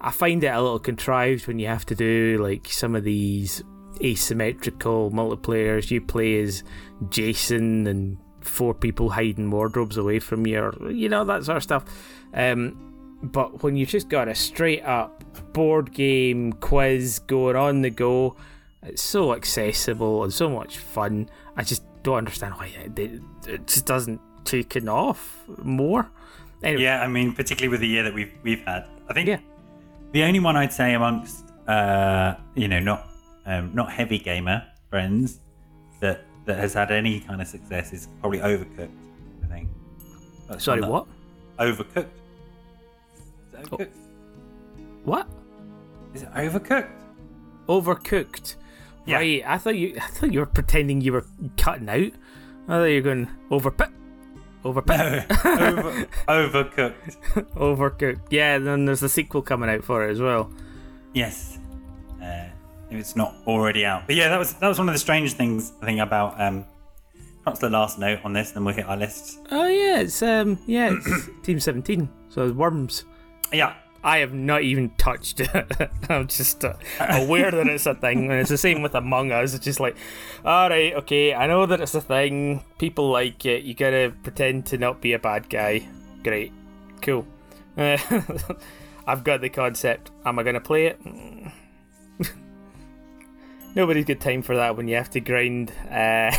I 0.00 0.12
find 0.12 0.44
it 0.44 0.46
a 0.46 0.62
little 0.62 0.78
contrived 0.78 1.48
when 1.48 1.58
you 1.58 1.66
have 1.66 1.86
to 1.86 1.96
do 1.96 2.38
like 2.40 2.68
some 2.68 2.94
of 2.94 3.02
these 3.02 3.64
asymmetrical 4.00 5.10
multiplayers. 5.10 5.90
You 5.90 6.02
play 6.02 6.40
as 6.40 6.62
Jason 7.08 7.88
and 7.88 8.16
four 8.42 8.74
people 8.74 9.10
hiding 9.10 9.50
wardrobes 9.50 9.96
away 9.96 10.20
from 10.20 10.46
you, 10.46 10.60
or 10.60 10.92
you 10.92 11.08
know 11.08 11.24
that 11.24 11.42
sort 11.42 11.56
of 11.56 11.62
stuff. 11.64 11.84
Um, 12.32 12.87
but 13.22 13.62
when 13.62 13.76
you've 13.76 13.88
just 13.88 14.08
got 14.08 14.28
a 14.28 14.34
straight 14.34 14.82
up 14.82 15.24
board 15.52 15.92
game 15.92 16.52
quiz 16.54 17.18
going 17.20 17.56
on 17.56 17.82
the 17.82 17.90
go, 17.90 18.36
it's 18.82 19.02
so 19.02 19.34
accessible 19.34 20.22
and 20.22 20.32
so 20.32 20.48
much 20.48 20.78
fun. 20.78 21.28
I 21.56 21.64
just 21.64 21.82
don't 22.02 22.18
understand 22.18 22.54
why 22.54 22.66
it, 22.66 23.20
it 23.46 23.66
just 23.66 23.86
doesn't 23.86 24.20
take 24.44 24.76
it 24.76 24.88
off 24.88 25.44
more. 25.62 26.10
Anyway. 26.62 26.82
Yeah, 26.82 27.02
I 27.02 27.08
mean, 27.08 27.32
particularly 27.32 27.68
with 27.68 27.80
the 27.80 27.88
year 27.88 28.02
that 28.02 28.14
we've 28.14 28.32
we've 28.42 28.64
had, 28.64 28.86
I 29.08 29.12
think 29.12 29.28
yeah. 29.28 29.40
the 30.12 30.24
only 30.24 30.40
one 30.40 30.56
I'd 30.56 30.72
say 30.72 30.94
amongst 30.94 31.44
uh, 31.66 32.34
you 32.54 32.68
know 32.68 32.80
not 32.80 33.08
um, 33.46 33.70
not 33.74 33.92
heavy 33.92 34.18
gamer 34.18 34.66
friends 34.90 35.40
that 36.00 36.24
that 36.46 36.58
has 36.58 36.74
had 36.74 36.90
any 36.90 37.20
kind 37.20 37.40
of 37.40 37.46
success 37.46 37.92
is 37.92 38.08
probably 38.20 38.40
Overcooked. 38.40 38.90
I 39.44 39.46
think. 39.46 39.68
That's 40.48 40.64
Sorry, 40.64 40.80
what? 40.80 41.06
Overcooked. 41.58 42.08
Overcooked. 43.64 43.88
What? 45.04 45.28
Is 46.14 46.22
it 46.22 46.32
overcooked? 46.32 46.90
Overcooked. 47.68 48.56
Yeah. 49.06 49.16
Right. 49.16 49.42
I 49.46 49.58
thought 49.58 49.76
you. 49.76 49.96
I 50.00 50.06
thought 50.06 50.32
you 50.32 50.40
were 50.40 50.46
pretending 50.46 51.00
you 51.00 51.12
were 51.12 51.24
cutting 51.56 51.88
out. 51.88 52.12
I 52.66 52.72
thought 52.72 52.84
you 52.84 52.96
were 52.96 53.00
going 53.14 53.28
over 53.50 53.70
pit. 53.70 53.88
Over. 54.64 54.82
No, 54.86 54.94
over, 55.44 56.06
overcooked. 56.28 57.14
overcooked. 57.54 58.20
Yeah. 58.30 58.58
Then 58.58 58.84
there's 58.84 59.02
a 59.02 59.08
sequel 59.08 59.42
coming 59.42 59.70
out 59.70 59.84
for 59.84 60.06
it 60.06 60.10
as 60.12 60.20
well. 60.20 60.50
Yes. 61.14 61.58
Uh, 62.22 62.48
if 62.90 62.98
it's 62.98 63.16
not 63.16 63.34
already 63.46 63.84
out. 63.84 64.06
But 64.06 64.16
yeah, 64.16 64.28
that 64.28 64.38
was 64.38 64.54
that 64.54 64.68
was 64.68 64.78
one 64.78 64.88
of 64.88 64.94
the 64.94 64.98
strange 64.98 65.32
things 65.34 65.72
I 65.80 65.86
think 65.86 66.00
about 66.00 66.40
um, 66.40 66.64
perhaps 67.44 67.60
the 67.60 67.70
last 67.70 67.98
note 67.98 68.20
on 68.24 68.32
this, 68.32 68.50
then 68.52 68.64
we'll 68.64 68.74
hit 68.74 68.86
our 68.86 68.96
list. 68.96 69.38
Oh 69.50 69.66
yeah, 69.66 70.00
it's 70.00 70.20
um 70.22 70.58
yeah, 70.66 70.90
it's 70.92 71.28
Team 71.42 71.60
Seventeen. 71.60 72.08
So 72.28 72.44
it's 72.46 72.54
Worms. 72.54 73.04
Yeah. 73.52 73.74
I 74.02 74.18
have 74.18 74.32
not 74.32 74.62
even 74.62 74.90
touched 74.90 75.40
it. 75.54 75.90
I'm 76.08 76.28
just 76.28 76.64
uh, 76.64 76.74
aware 77.00 77.50
that 77.50 77.66
it's 77.66 77.86
a 77.86 77.94
thing, 77.94 78.30
and 78.30 78.40
it's 78.40 78.48
the 78.48 78.56
same 78.56 78.80
with 78.80 78.94
Among 78.94 79.32
Us. 79.32 79.54
It's 79.54 79.64
just 79.64 79.80
like, 79.80 79.96
all 80.44 80.68
right, 80.68 80.94
okay, 80.94 81.34
I 81.34 81.46
know 81.48 81.66
that 81.66 81.80
it's 81.80 81.94
a 81.94 82.00
thing. 82.00 82.62
People 82.78 83.10
like 83.10 83.44
it. 83.44 83.64
You 83.64 83.74
gotta 83.74 84.14
pretend 84.22 84.66
to 84.66 84.78
not 84.78 85.00
be 85.00 85.14
a 85.14 85.18
bad 85.18 85.50
guy. 85.50 85.86
Great, 86.22 86.52
cool. 87.02 87.26
Uh, 87.76 87.98
I've 89.06 89.24
got 89.24 89.40
the 89.40 89.48
concept. 89.48 90.12
Am 90.24 90.38
I 90.38 90.44
gonna 90.44 90.60
play 90.60 90.86
it? 90.86 91.00
Nobody's 93.74 94.04
got 94.04 94.20
time 94.20 94.42
for 94.42 94.56
that 94.56 94.76
when 94.76 94.86
you 94.86 94.94
have 94.94 95.10
to 95.10 95.20
grind 95.20 95.72
uh, 95.90 96.30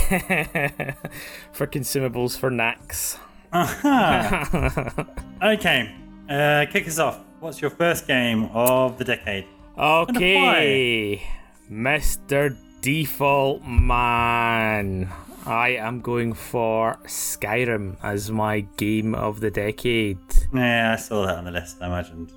for 1.52 1.68
consumables 1.68 2.38
for 2.38 2.50
knacks. 2.50 3.18
Uh-huh. 3.52 5.04
okay. 5.44 5.94
Uh, 6.30 6.64
kick 6.70 6.88
us 6.88 7.00
off. 7.00 7.20
What's 7.40 7.60
your 7.60 7.72
first 7.72 8.06
game 8.06 8.52
of 8.54 9.00
the 9.00 9.04
decade? 9.04 9.46
Okay, 9.76 11.24
Mr. 11.72 12.56
Default 12.82 13.64
Man. 13.64 15.10
I 15.48 15.70
am 15.70 16.02
going 16.02 16.34
for 16.34 17.00
Skyrim 17.06 17.98
as 18.04 18.30
my 18.30 18.60
game 18.78 19.16
of 19.16 19.40
the 19.40 19.50
decade. 19.50 20.20
Yeah, 20.54 20.94
I 20.94 20.96
saw 20.98 21.26
that 21.26 21.38
on 21.40 21.46
the 21.46 21.52
list. 21.52 21.78
I 21.82 21.88
imagined 21.88 22.32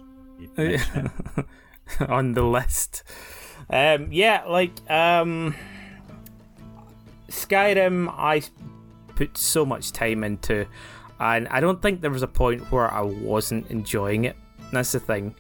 on 2.09 2.33
the 2.33 2.45
list. 2.45 3.03
Um, 3.69 4.09
yeah, 4.11 4.45
like 4.49 4.73
um, 4.91 5.55
Skyrim, 7.29 8.09
I 8.09 8.43
put 9.17 9.37
so 9.37 9.67
much 9.67 9.93
time 9.93 10.25
into 10.25 10.67
and 11.23 11.47
I 11.49 11.61
don't 11.61 11.81
think 11.81 12.01
there 12.01 12.11
was 12.11 12.25
a 12.25 12.29
point 12.29 12.73
where 12.73 12.93
I 12.93 13.03
wasn't 13.03 13.71
enjoying 13.71 14.25
it. 14.25 14.37
That's 14.73 14.91
the 14.91 14.99
thing. 14.99 15.37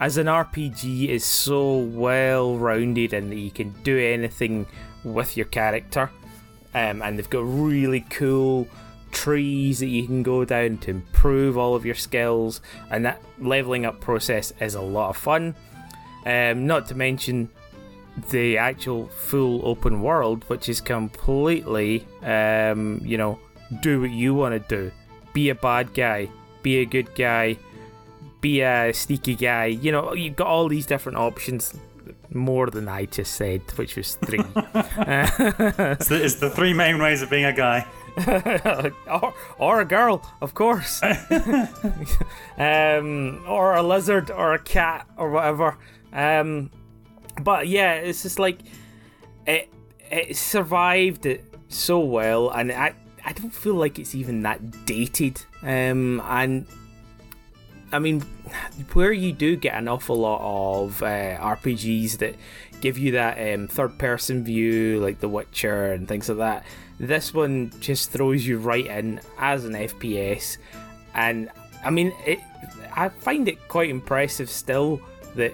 As 0.00 0.16
an 0.16 0.26
RPG, 0.28 1.10
it's 1.10 1.26
so 1.26 1.76
well 1.78 2.56
rounded 2.56 3.12
and 3.12 3.30
that 3.30 3.36
you 3.36 3.50
can 3.50 3.74
do 3.82 3.98
anything 3.98 4.66
with 5.04 5.36
your 5.36 5.46
character. 5.46 6.10
Um, 6.74 7.02
and 7.02 7.18
they've 7.18 7.28
got 7.28 7.40
really 7.40 8.00
cool 8.08 8.66
trees 9.12 9.80
that 9.80 9.88
you 9.88 10.06
can 10.06 10.22
go 10.22 10.46
down 10.46 10.78
to 10.78 10.90
improve 10.90 11.58
all 11.58 11.74
of 11.74 11.84
your 11.84 11.94
skills, 11.94 12.60
and 12.90 13.04
that 13.04 13.20
leveling 13.38 13.84
up 13.86 14.00
process 14.00 14.52
is 14.60 14.74
a 14.74 14.80
lot 14.80 15.10
of 15.10 15.16
fun. 15.16 15.54
Um, 16.24 16.66
not 16.66 16.86
to 16.88 16.94
mention 16.94 17.50
the 18.30 18.58
actual 18.58 19.08
full 19.08 19.66
open 19.66 20.02
world, 20.02 20.44
which 20.48 20.68
is 20.68 20.80
completely, 20.80 22.06
um, 22.22 23.00
you 23.02 23.16
know, 23.16 23.38
do 23.80 24.00
what 24.00 24.10
you 24.10 24.34
want 24.34 24.52
to 24.54 24.76
do 24.76 24.92
be 25.36 25.50
a 25.50 25.54
bad 25.54 25.92
guy, 25.92 26.30
be 26.62 26.78
a 26.78 26.86
good 26.86 27.14
guy, 27.14 27.58
be 28.40 28.62
a 28.62 28.90
sneaky 28.94 29.34
guy. 29.34 29.66
You 29.66 29.92
know, 29.92 30.14
you've 30.14 30.34
got 30.34 30.46
all 30.46 30.66
these 30.66 30.86
different 30.86 31.18
options. 31.18 31.74
more 32.32 32.68
than 32.70 32.88
I 32.88 33.04
just 33.04 33.34
said, 33.34 33.60
which 33.76 33.96
was 33.96 34.14
three. 34.14 34.38
it's, 34.64 36.08
the, 36.08 36.20
it's 36.24 36.36
the 36.36 36.48
three 36.48 36.72
main 36.72 36.98
ways 36.98 37.20
of 37.20 37.28
being 37.28 37.44
a 37.44 37.52
guy. 37.52 37.86
or, 39.06 39.34
or 39.58 39.80
a 39.82 39.84
girl, 39.84 40.26
of 40.40 40.54
course. 40.54 41.02
um, 42.56 43.44
or 43.46 43.74
a 43.74 43.82
lizard, 43.82 44.30
or 44.30 44.54
a 44.54 44.58
cat, 44.58 45.06
or 45.18 45.30
whatever. 45.30 45.76
Um, 46.14 46.70
but 47.42 47.68
yeah, 47.68 47.92
it's 47.96 48.22
just 48.22 48.38
like 48.38 48.60
it. 49.46 49.68
It 50.10 50.34
survived 50.34 51.26
it 51.26 51.44
so 51.68 51.98
well, 51.98 52.48
and 52.48 52.72
I 52.72 52.94
I 53.26 53.32
don't 53.32 53.52
feel 53.52 53.74
like 53.74 53.98
it's 53.98 54.14
even 54.14 54.42
that 54.42 54.86
dated. 54.86 55.42
Um, 55.62 56.22
and 56.24 56.64
I 57.92 57.98
mean, 57.98 58.20
where 58.92 59.12
you 59.12 59.32
do 59.32 59.56
get 59.56 59.74
an 59.74 59.88
awful 59.88 60.16
lot 60.16 60.40
of 60.40 61.02
uh, 61.02 61.36
RPGs 61.38 62.18
that 62.18 62.36
give 62.80 62.98
you 62.98 63.12
that 63.12 63.52
um, 63.52 63.66
third 63.66 63.98
person 63.98 64.44
view, 64.44 65.00
like 65.00 65.18
The 65.18 65.28
Witcher 65.28 65.92
and 65.92 66.06
things 66.06 66.28
like 66.28 66.38
that, 66.38 66.64
this 67.00 67.34
one 67.34 67.72
just 67.80 68.12
throws 68.12 68.46
you 68.46 68.58
right 68.58 68.86
in 68.86 69.20
as 69.38 69.64
an 69.64 69.72
FPS. 69.72 70.58
And 71.12 71.50
I 71.84 71.90
mean, 71.90 72.12
it, 72.24 72.38
I 72.94 73.08
find 73.08 73.48
it 73.48 73.66
quite 73.66 73.90
impressive 73.90 74.48
still 74.48 75.00
that 75.34 75.52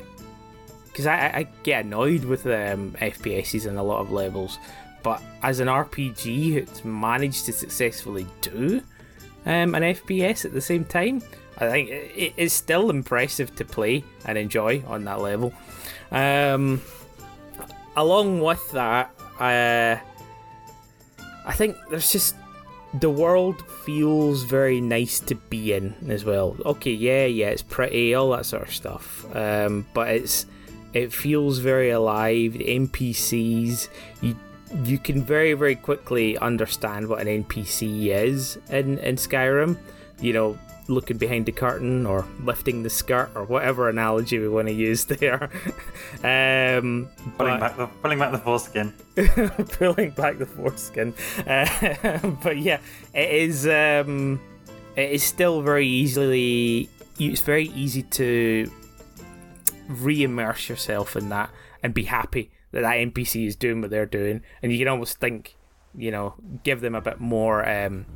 because 0.84 1.06
I, 1.06 1.16
I, 1.16 1.48
get 1.62 1.86
annoyed 1.86 2.24
with 2.24 2.44
um, 2.44 2.92
FPSs 3.00 3.66
in 3.66 3.78
a 3.78 3.82
lot 3.82 4.00
of 4.00 4.10
levels, 4.12 4.58
but 5.02 5.22
as 5.42 5.60
an 5.60 5.68
RPG, 5.68 6.56
it's 6.56 6.84
managed 6.84 7.46
to 7.46 7.52
successfully 7.52 8.26
do 8.40 8.82
um, 9.46 9.74
an 9.74 9.82
FPS 9.82 10.44
at 10.44 10.52
the 10.52 10.60
same 10.60 10.84
time. 10.84 11.22
I 11.58 11.68
think 11.68 11.90
it 11.90 12.34
is 12.36 12.52
still 12.52 12.90
impressive 12.90 13.54
to 13.56 13.64
play 13.64 14.04
and 14.24 14.38
enjoy 14.38 14.82
on 14.86 15.04
that 15.04 15.20
level. 15.20 15.52
Um, 16.10 16.80
along 17.96 18.40
with 18.40 18.70
that, 18.72 19.10
uh, 19.38 19.96
I 21.44 21.52
think 21.52 21.76
there's 21.90 22.12
just 22.12 22.36
the 23.00 23.10
world 23.10 23.66
feels 23.84 24.44
very 24.44 24.80
nice 24.80 25.18
to 25.20 25.34
be 25.34 25.72
in 25.72 25.94
as 26.08 26.24
well. 26.24 26.56
Okay, 26.64 26.92
yeah, 26.92 27.26
yeah, 27.26 27.48
it's 27.48 27.62
pretty, 27.62 28.14
all 28.14 28.30
that 28.30 28.46
sort 28.46 28.68
of 28.68 28.74
stuff. 28.74 29.24
Um, 29.34 29.86
but 29.94 30.08
it's 30.08 30.46
it 30.92 31.12
feels 31.12 31.58
very 31.58 31.90
alive. 31.90 32.52
The 32.52 32.64
NPCs, 32.64 33.88
you 34.20 34.36
you 34.84 34.98
can 34.98 35.22
very 35.22 35.52
very 35.54 35.76
quickly 35.76 36.38
understand 36.38 37.08
what 37.08 37.20
an 37.20 37.44
NPC 37.44 38.08
is 38.08 38.58
in 38.70 38.98
in 38.98 39.16
Skyrim. 39.16 39.76
You 40.20 40.32
know, 40.32 40.58
looking 40.88 41.18
behind 41.18 41.46
the 41.46 41.52
curtain 41.52 42.06
or 42.06 42.26
lifting 42.42 42.82
the 42.82 42.90
skirt 42.90 43.30
or 43.34 43.44
whatever 43.44 43.88
analogy 43.88 44.38
we 44.38 44.48
want 44.48 44.68
to 44.68 44.74
use 44.74 45.04
there. 45.06 45.50
um, 46.22 47.08
pulling, 47.38 47.60
back 47.60 47.76
the, 47.76 47.86
pulling 47.86 48.18
back 48.18 48.32
the 48.32 48.38
foreskin. 48.38 48.92
pulling 49.78 50.10
back 50.10 50.38
the 50.38 50.46
foreskin. 50.46 51.14
Uh, 51.46 52.18
but 52.42 52.58
yeah, 52.58 52.78
it 53.14 53.30
is. 53.30 53.66
Um, 53.66 54.40
it 54.96 55.10
is 55.10 55.22
still 55.22 55.62
very 55.62 55.86
easily. 55.86 56.88
It's 57.18 57.40
very 57.40 57.68
easy 57.68 58.02
to 58.02 58.70
re-immerse 59.88 60.68
yourself 60.68 61.16
in 61.16 61.28
that 61.28 61.50
and 61.82 61.92
be 61.92 62.04
happy 62.04 62.50
that 62.72 62.82
that 62.82 62.96
NPC 62.96 63.46
is 63.46 63.56
doing 63.56 63.80
what 63.80 63.90
they're 63.90 64.06
doing, 64.06 64.42
and 64.62 64.72
you 64.72 64.78
can 64.78 64.88
almost 64.88 65.18
think, 65.18 65.56
you 65.96 66.10
know, 66.10 66.34
give 66.64 66.80
them 66.80 66.94
a 66.94 67.00
bit 67.00 67.20
more. 67.20 67.68
Um, 67.68 68.06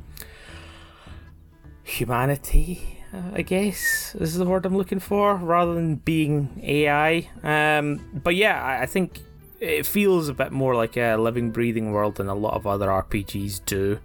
humanity, 1.83 3.01
I 3.33 3.41
guess 3.41 4.13
this 4.13 4.29
is 4.29 4.37
the 4.37 4.45
word 4.45 4.65
I'm 4.65 4.75
looking 4.75 4.99
for, 4.99 5.35
rather 5.35 5.73
than 5.73 5.95
being 5.95 6.59
AI. 6.63 7.29
Um, 7.43 8.21
but 8.23 8.35
yeah, 8.35 8.61
I, 8.61 8.83
I 8.83 8.85
think 8.85 9.21
it 9.59 9.85
feels 9.85 10.27
a 10.29 10.33
bit 10.33 10.51
more 10.51 10.75
like 10.75 10.97
a 10.97 11.15
living, 11.15 11.51
breathing 11.51 11.91
world 11.91 12.15
than 12.15 12.27
a 12.27 12.35
lot 12.35 12.53
of 12.53 12.67
other 12.67 12.87
RPGs 12.87 13.65
do, 13.65 13.99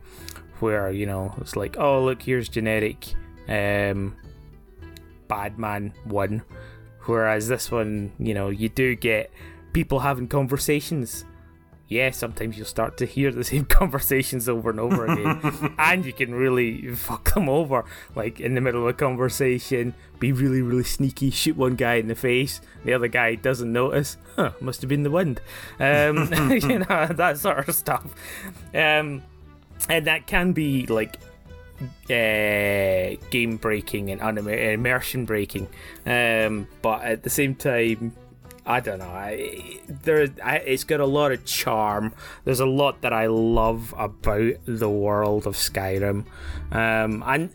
where 0.60 0.90
you 0.90 1.06
know 1.06 1.34
it's 1.40 1.56
like, 1.56 1.76
oh 1.78 2.04
look, 2.04 2.22
here's 2.22 2.48
generic 2.48 3.14
um, 3.48 4.16
Badman 5.28 5.92
one, 6.04 6.42
whereas 7.06 7.48
this 7.48 7.70
one, 7.70 8.12
you 8.18 8.34
know, 8.34 8.48
you 8.48 8.68
do 8.68 8.94
get 8.94 9.30
people 9.72 10.00
having 10.00 10.28
conversations 10.28 11.24
yeah, 11.92 12.10
sometimes 12.10 12.56
you'll 12.56 12.66
start 12.66 12.96
to 12.98 13.06
hear 13.06 13.30
the 13.30 13.44
same 13.52 13.66
conversations 13.66 14.48
over 14.48 14.70
and 14.70 14.80
over 14.80 15.06
again, 15.06 15.74
and 15.78 16.04
you 16.04 16.12
can 16.12 16.34
really 16.34 16.94
fuck 16.94 17.34
them 17.34 17.48
over. 17.48 17.84
Like 18.16 18.40
in 18.40 18.54
the 18.54 18.60
middle 18.60 18.82
of 18.82 18.88
a 18.88 18.92
conversation, 18.94 19.94
be 20.18 20.32
really, 20.32 20.62
really 20.62 20.84
sneaky, 20.84 21.30
shoot 21.30 21.56
one 21.56 21.76
guy 21.76 21.94
in 21.94 22.08
the 22.08 22.14
face, 22.14 22.60
the 22.84 22.94
other 22.94 23.08
guy 23.08 23.34
doesn't 23.34 23.70
notice. 23.70 24.16
Huh, 24.36 24.52
must 24.60 24.80
have 24.80 24.88
been 24.88 25.02
the 25.02 25.10
wind. 25.10 25.42
Um, 25.78 26.32
you 26.50 26.78
know 26.78 27.06
that 27.10 27.38
sort 27.38 27.68
of 27.68 27.74
stuff, 27.74 28.06
um, 28.74 29.22
and 29.88 30.06
that 30.06 30.26
can 30.26 30.52
be 30.52 30.86
like 30.86 31.18
uh, 32.08 33.20
game 33.30 33.58
breaking 33.60 34.10
and 34.10 34.38
immersion 34.38 35.26
breaking. 35.26 35.68
Um, 36.06 36.68
but 36.80 37.02
at 37.02 37.22
the 37.22 37.30
same 37.30 37.54
time, 37.54 38.14
I 38.64 38.80
don't 38.80 39.00
know. 39.00 39.06
I, 39.06 39.80
there, 39.88 40.28
I, 40.42 40.58
it's 40.58 40.84
got 40.84 41.00
a 41.00 41.06
lot 41.06 41.32
of 41.32 41.44
charm. 41.44 42.14
There's 42.44 42.60
a 42.60 42.66
lot 42.66 43.00
that 43.02 43.12
I 43.12 43.26
love 43.26 43.92
about 43.98 44.54
the 44.64 44.88
world 44.88 45.46
of 45.46 45.54
Skyrim, 45.54 46.26
um, 46.70 47.24
and 47.26 47.50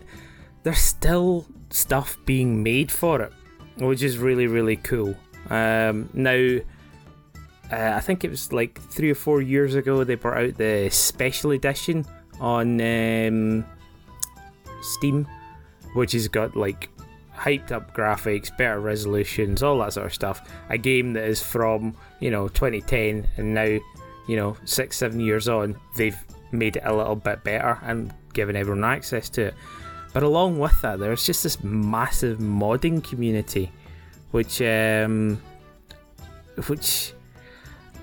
there's 0.63 0.79
still 0.79 1.45
stuff 1.69 2.17
being 2.25 2.61
made 2.61 2.91
for 2.91 3.21
it, 3.21 3.33
which 3.77 4.03
is 4.03 4.17
really 4.17 4.47
really 4.47 4.75
cool. 4.75 5.15
Um, 5.49 6.09
now, 6.13 6.57
uh, 7.71 7.93
I 7.95 8.01
think 8.01 8.25
it 8.25 8.29
was 8.29 8.51
like 8.51 8.81
three 8.81 9.09
or 9.09 9.15
four 9.15 9.41
years 9.41 9.75
ago 9.75 10.03
they 10.03 10.15
brought 10.15 10.37
out 10.37 10.57
the 10.57 10.89
special 10.91 11.51
edition 11.51 12.05
on 12.41 12.81
um, 12.81 13.65
Steam, 14.81 15.25
which 15.93 16.11
has 16.11 16.27
got 16.27 16.57
like 16.57 16.89
hyped 17.38 17.71
up 17.71 17.95
graphics, 17.95 18.56
better 18.58 18.80
resolutions, 18.80 19.62
all 19.62 19.78
that 19.80 19.93
sort 19.93 20.08
of 20.08 20.13
stuff. 20.13 20.50
A 20.69 20.78
game 20.78 21.13
that 21.13 21.23
is 21.23 21.41
from, 21.41 21.95
you 22.19 22.32
know, 22.32 22.47
2010 22.47 23.28
and 23.38 23.54
now, 23.54 23.78
you 24.28 24.36
know, 24.36 24.58
six, 24.65 24.97
seven 24.97 25.19
years 25.19 25.47
on, 25.47 25.80
they've 25.95 26.17
made 26.52 26.78
it 26.78 26.84
a 26.86 26.95
little 26.95 27.15
bit 27.15 27.43
better 27.43 27.80
and 27.84 28.13
given 28.34 28.56
everyone 28.56 28.84
access 28.84 29.30
to 29.30 29.47
it. 29.47 29.54
But 30.13 30.23
along 30.23 30.58
with 30.58 30.82
that, 30.82 31.00
there's 31.00 31.26
just 31.26 31.43
this 31.43 31.63
massive 31.63 32.39
modding 32.39 33.04
community, 33.04 33.71
which, 34.32 34.62
um, 34.62 35.39
which, 36.65 37.13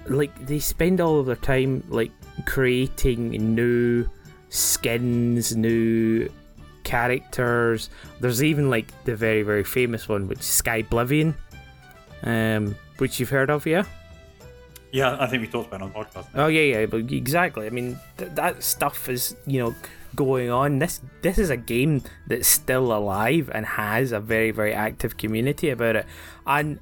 like, 0.06 0.46
they 0.46 0.60
spend 0.60 1.00
all 1.00 1.18
of 1.18 1.26
their 1.26 1.36
time, 1.36 1.82
like, 1.88 2.12
creating 2.46 3.30
new 3.54 4.08
skins, 4.48 5.56
new 5.56 6.30
characters. 6.84 7.90
There's 8.20 8.42
even 8.42 8.70
like 8.70 8.86
the 9.04 9.16
very 9.16 9.42
very 9.42 9.64
famous 9.64 10.08
one, 10.08 10.28
which 10.28 10.40
is 10.40 10.46
Skyblivion, 10.46 11.34
um, 12.22 12.76
which 12.98 13.18
you've 13.18 13.30
heard 13.30 13.50
of, 13.50 13.66
yeah. 13.66 13.84
Yeah, 14.92 15.16
I 15.18 15.26
think 15.26 15.40
we 15.40 15.48
talked 15.48 15.74
about 15.74 15.80
it 15.80 15.84
on 15.84 16.04
podcast. 16.04 16.28
Oh 16.36 16.46
yeah, 16.46 16.78
yeah, 16.78 16.86
but 16.86 17.10
exactly. 17.10 17.66
I 17.66 17.70
mean, 17.70 17.98
th- 18.16 18.30
that 18.34 18.62
stuff 18.62 19.08
is 19.08 19.34
you 19.44 19.58
know 19.58 19.74
going 20.14 20.50
on. 20.50 20.78
This 20.78 21.00
this 21.22 21.36
is 21.36 21.50
a 21.50 21.56
game 21.56 22.02
that's 22.28 22.46
still 22.46 22.92
alive 22.92 23.50
and 23.52 23.66
has 23.66 24.12
a 24.12 24.20
very 24.20 24.52
very 24.52 24.72
active 24.72 25.16
community 25.16 25.70
about 25.70 25.96
it. 25.96 26.06
And 26.46 26.78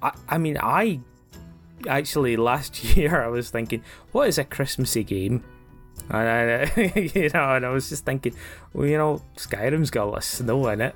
I 0.00 0.12
I 0.28 0.38
mean 0.38 0.58
I 0.62 1.00
actually 1.88 2.36
last 2.36 2.84
year 2.96 3.24
I 3.24 3.28
was 3.28 3.50
thinking, 3.50 3.82
what 4.12 4.28
is 4.28 4.38
a 4.38 4.44
Christmassy 4.44 5.02
game? 5.02 5.42
And 6.10 6.70
I, 6.76 7.10
you 7.14 7.30
know, 7.30 7.54
and 7.56 7.66
I 7.66 7.70
was 7.70 7.88
just 7.88 8.04
thinking, 8.04 8.34
well, 8.72 8.86
you 8.86 8.98
know, 8.98 9.22
Skyrim's 9.36 9.90
got 9.90 10.04
a 10.04 10.10
lot 10.10 10.18
of 10.18 10.24
snow 10.24 10.66
in 10.68 10.80
it. 10.80 10.94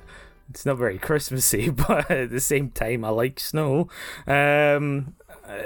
It's 0.49 0.65
not 0.65 0.77
very 0.77 0.97
Christmassy, 0.97 1.69
but 1.87 2.09
at 2.09 2.31
the 2.31 2.39
same 2.39 2.71
time, 2.71 3.05
I 3.05 3.09
like 3.09 3.39
snow. 3.39 3.89
Um, 4.25 5.15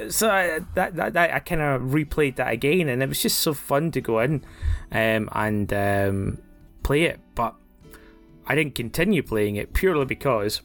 so 0.09 0.29
I, 0.29 0.59
that, 0.75 0.95
that, 0.95 1.13
that 1.13 1.33
I 1.33 1.39
kind 1.39 1.61
of 1.61 1.81
replayed 1.81 2.37
that 2.37 2.51
again, 2.51 2.89
and 2.89 3.01
it 3.03 3.09
was 3.09 3.21
just 3.21 3.39
so 3.39 3.53
fun 3.53 3.91
to 3.91 4.01
go 4.01 4.19
in 4.19 4.43
um, 4.91 5.29
and 5.31 5.73
um, 5.73 6.37
play 6.83 7.03
it. 7.03 7.19
But 7.35 7.55
I 8.45 8.55
didn't 8.55 8.75
continue 8.75 9.23
playing 9.23 9.55
it 9.55 9.73
purely 9.73 10.05
because 10.05 10.61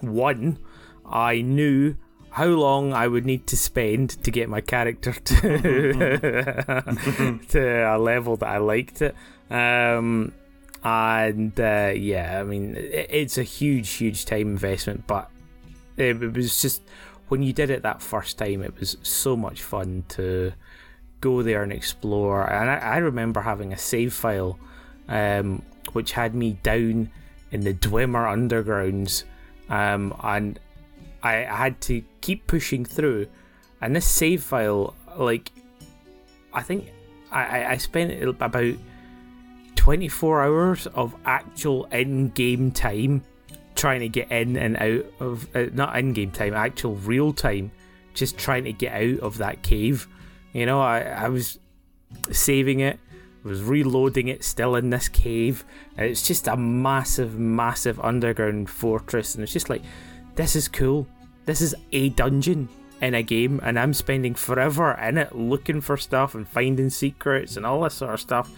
one, 0.00 0.58
I 1.04 1.40
knew 1.40 1.96
how 2.36 2.48
long 2.48 2.92
I 2.92 3.08
would 3.08 3.24
need 3.24 3.46
to 3.46 3.56
spend 3.56 4.10
to 4.22 4.30
get 4.30 4.50
my 4.50 4.60
character 4.60 5.10
to 5.10 5.58
to 7.48 7.60
a 7.88 7.96
level 7.96 8.36
that 8.36 8.46
I 8.46 8.58
liked 8.58 9.00
it. 9.00 9.16
Um, 9.50 10.34
and 10.84 11.58
uh, 11.58 11.94
yeah, 11.96 12.38
I 12.38 12.44
mean, 12.44 12.76
it, 12.76 13.06
it's 13.08 13.38
a 13.38 13.42
huge, 13.42 13.88
huge 13.88 14.26
time 14.26 14.48
investment, 14.48 15.06
but 15.06 15.30
it, 15.96 16.22
it, 16.22 16.36
was 16.36 16.60
just 16.60 16.82
when 17.28 17.42
you 17.42 17.54
did 17.54 17.70
it 17.70 17.84
that 17.84 18.02
first 18.02 18.36
time, 18.36 18.60
it 18.60 18.78
was 18.78 18.98
so 19.02 19.34
much 19.34 19.62
fun 19.62 20.04
to 20.10 20.52
go 21.22 21.42
there 21.42 21.62
and 21.62 21.72
explore. 21.72 22.52
And 22.52 22.68
I, 22.68 22.76
I 22.76 22.96
remember 22.98 23.40
having 23.40 23.72
a 23.72 23.78
save 23.78 24.12
file 24.12 24.58
um, 25.08 25.62
which 25.94 26.12
had 26.12 26.34
me 26.34 26.58
down 26.62 27.10
in 27.50 27.62
the 27.62 27.72
Dwemer 27.72 28.26
undergrounds. 28.26 29.24
Um, 29.70 30.14
and 30.22 30.60
I, 31.34 31.56
had 31.56 31.80
to 31.82 32.02
keep 32.20 32.46
pushing 32.46 32.84
through, 32.84 33.28
and 33.80 33.94
this 33.94 34.06
save 34.06 34.42
file, 34.42 34.94
like, 35.16 35.52
I 36.52 36.62
think 36.62 36.92
I, 37.30 37.66
I 37.66 37.76
spent 37.76 38.22
about 38.40 38.74
24 39.76 40.42
hours 40.42 40.86
of 40.88 41.14
actual 41.24 41.84
in-game 41.86 42.70
time 42.72 43.22
trying 43.74 44.00
to 44.00 44.08
get 44.08 44.30
in 44.32 44.56
and 44.56 44.76
out 44.78 45.04
of 45.20 45.54
uh, 45.54 45.66
not 45.72 45.96
in-game 45.98 46.30
time, 46.30 46.54
actual 46.54 46.94
real 46.96 47.32
time, 47.32 47.70
just 48.14 48.38
trying 48.38 48.64
to 48.64 48.72
get 48.72 48.92
out 48.92 49.20
of 49.20 49.38
that 49.38 49.62
cave. 49.62 50.08
You 50.52 50.66
know, 50.66 50.80
I, 50.80 51.00
I 51.00 51.28
was 51.28 51.58
saving 52.32 52.80
it, 52.80 52.98
was 53.42 53.62
reloading 53.62 54.28
it, 54.28 54.42
still 54.42 54.74
in 54.76 54.90
this 54.90 55.08
cave, 55.08 55.64
it's 55.96 56.26
just 56.26 56.48
a 56.48 56.56
massive, 56.56 57.38
massive 57.38 58.00
underground 58.00 58.68
fortress, 58.68 59.34
and 59.34 59.44
it's 59.44 59.52
just 59.52 59.70
like, 59.70 59.82
this 60.34 60.56
is 60.56 60.68
cool. 60.68 61.06
This 61.46 61.60
is 61.60 61.74
a 61.92 62.10
dungeon 62.10 62.68
in 63.00 63.14
a 63.14 63.22
game, 63.22 63.60
and 63.62 63.78
I'm 63.78 63.94
spending 63.94 64.34
forever 64.34 64.92
in 64.92 65.18
it 65.18 65.34
looking 65.34 65.80
for 65.80 65.96
stuff 65.96 66.34
and 66.34 66.46
finding 66.46 66.90
secrets 66.90 67.56
and 67.56 67.64
all 67.64 67.82
this 67.82 67.94
sort 67.94 68.14
of 68.14 68.20
stuff. 68.20 68.50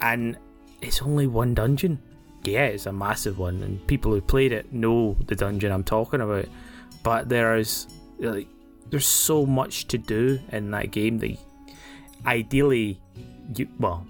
And 0.00 0.36
it's 0.82 1.02
only 1.02 1.26
one 1.26 1.54
dungeon. 1.54 2.00
Yeah, 2.44 2.66
it's 2.66 2.86
a 2.86 2.92
massive 2.92 3.38
one, 3.38 3.62
and 3.62 3.84
people 3.86 4.12
who 4.12 4.20
played 4.20 4.52
it 4.52 4.72
know 4.72 5.16
the 5.26 5.36
dungeon 5.36 5.72
I'm 5.72 5.84
talking 5.84 6.20
about. 6.20 6.46
But 7.02 7.28
there 7.28 7.56
is 7.56 7.86
like 8.18 8.48
there's 8.90 9.06
so 9.06 9.46
much 9.46 9.86
to 9.88 9.98
do 9.98 10.40
in 10.50 10.70
that 10.70 10.90
game 10.90 11.18
that 11.18 11.36
ideally 12.26 13.00
you 13.54 13.68
well 13.78 14.06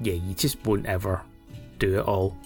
yeah 0.00 0.12
you 0.12 0.34
just 0.34 0.64
won't 0.66 0.86
ever 0.86 1.22
do 1.78 1.98
it 1.98 2.04
all 2.04 2.36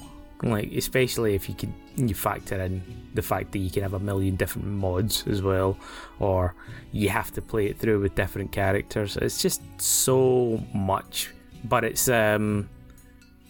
like 0.42 0.70
especially 0.72 1.34
if 1.34 1.48
you 1.48 1.54
can 1.54 1.74
you 1.96 2.14
factor 2.14 2.60
in 2.60 2.82
the 3.14 3.22
fact 3.22 3.52
that 3.52 3.58
you 3.58 3.70
can 3.70 3.82
have 3.82 3.94
a 3.94 3.98
million 3.98 4.36
different 4.36 4.66
mods 4.66 5.24
as 5.26 5.42
well 5.42 5.76
or 6.20 6.54
you 6.92 7.08
have 7.08 7.30
to 7.30 7.42
play 7.42 7.66
it 7.66 7.78
through 7.78 8.00
with 8.00 8.14
different 8.14 8.50
characters 8.52 9.16
it's 9.18 9.42
just 9.42 9.62
so 9.80 10.62
much 10.74 11.30
but 11.64 11.84
it's 11.84 12.08
um 12.08 12.68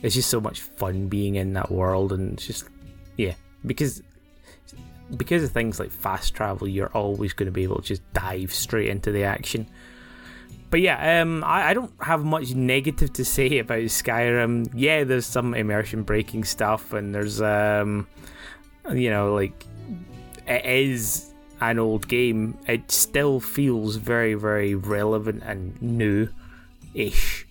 it's 0.03 0.15
just 0.15 0.29
so 0.29 0.41
much 0.41 0.61
fun 0.61 1.09
being 1.09 1.37
in 1.37 1.53
that 1.53 1.71
world 1.71 2.13
and 2.13 2.35
it's 2.35 2.47
just 2.47 2.69
yeah 3.17 3.35
because 3.65 4.03
because 5.17 5.45
of 5.45 5.53
things 5.53 5.79
like 5.79 5.91
fast 5.91 6.35
travel 6.35 6.67
you're 6.67 6.93
always 6.95 7.33
going 7.33 7.47
to 7.47 7.53
be 7.53 7.63
able 7.63 7.77
to 7.77 7.83
just 7.83 8.13
dive 8.13 8.53
straight 8.53 8.89
into 8.89 9.13
the 9.13 9.23
action 9.23 9.67
but 10.73 10.81
yeah, 10.81 11.21
um, 11.21 11.45
I, 11.45 11.69
I, 11.69 11.75
don't 11.75 11.93
have 12.01 12.25
much 12.25 12.55
negative 12.55 13.13
to 13.13 13.27
say 13.27 13.59
about 13.59 13.83
Skyrim. 13.83 14.71
Yeah, 14.75 15.05
there's 15.05 15.27
some 15.27 15.53
immersion 15.53 16.03
breaking 16.03 16.45
stuff, 16.45 16.95
and 16.95 17.15
there's, 17.15 17.43
um, 17.43 18.07
you 18.91 19.11
know, 19.11 19.35
like 19.35 19.67
it 20.47 20.65
is 20.65 21.33
an 21.61 21.79
old 21.79 22.09
game. 22.09 22.59
It 22.67 22.91
still 22.91 23.41
feels 23.41 23.97
very, 23.97 24.35
very 24.35 24.75
relevant 24.75 25.43
and 25.45 25.81
new 25.81 26.29
ish. 26.95 27.47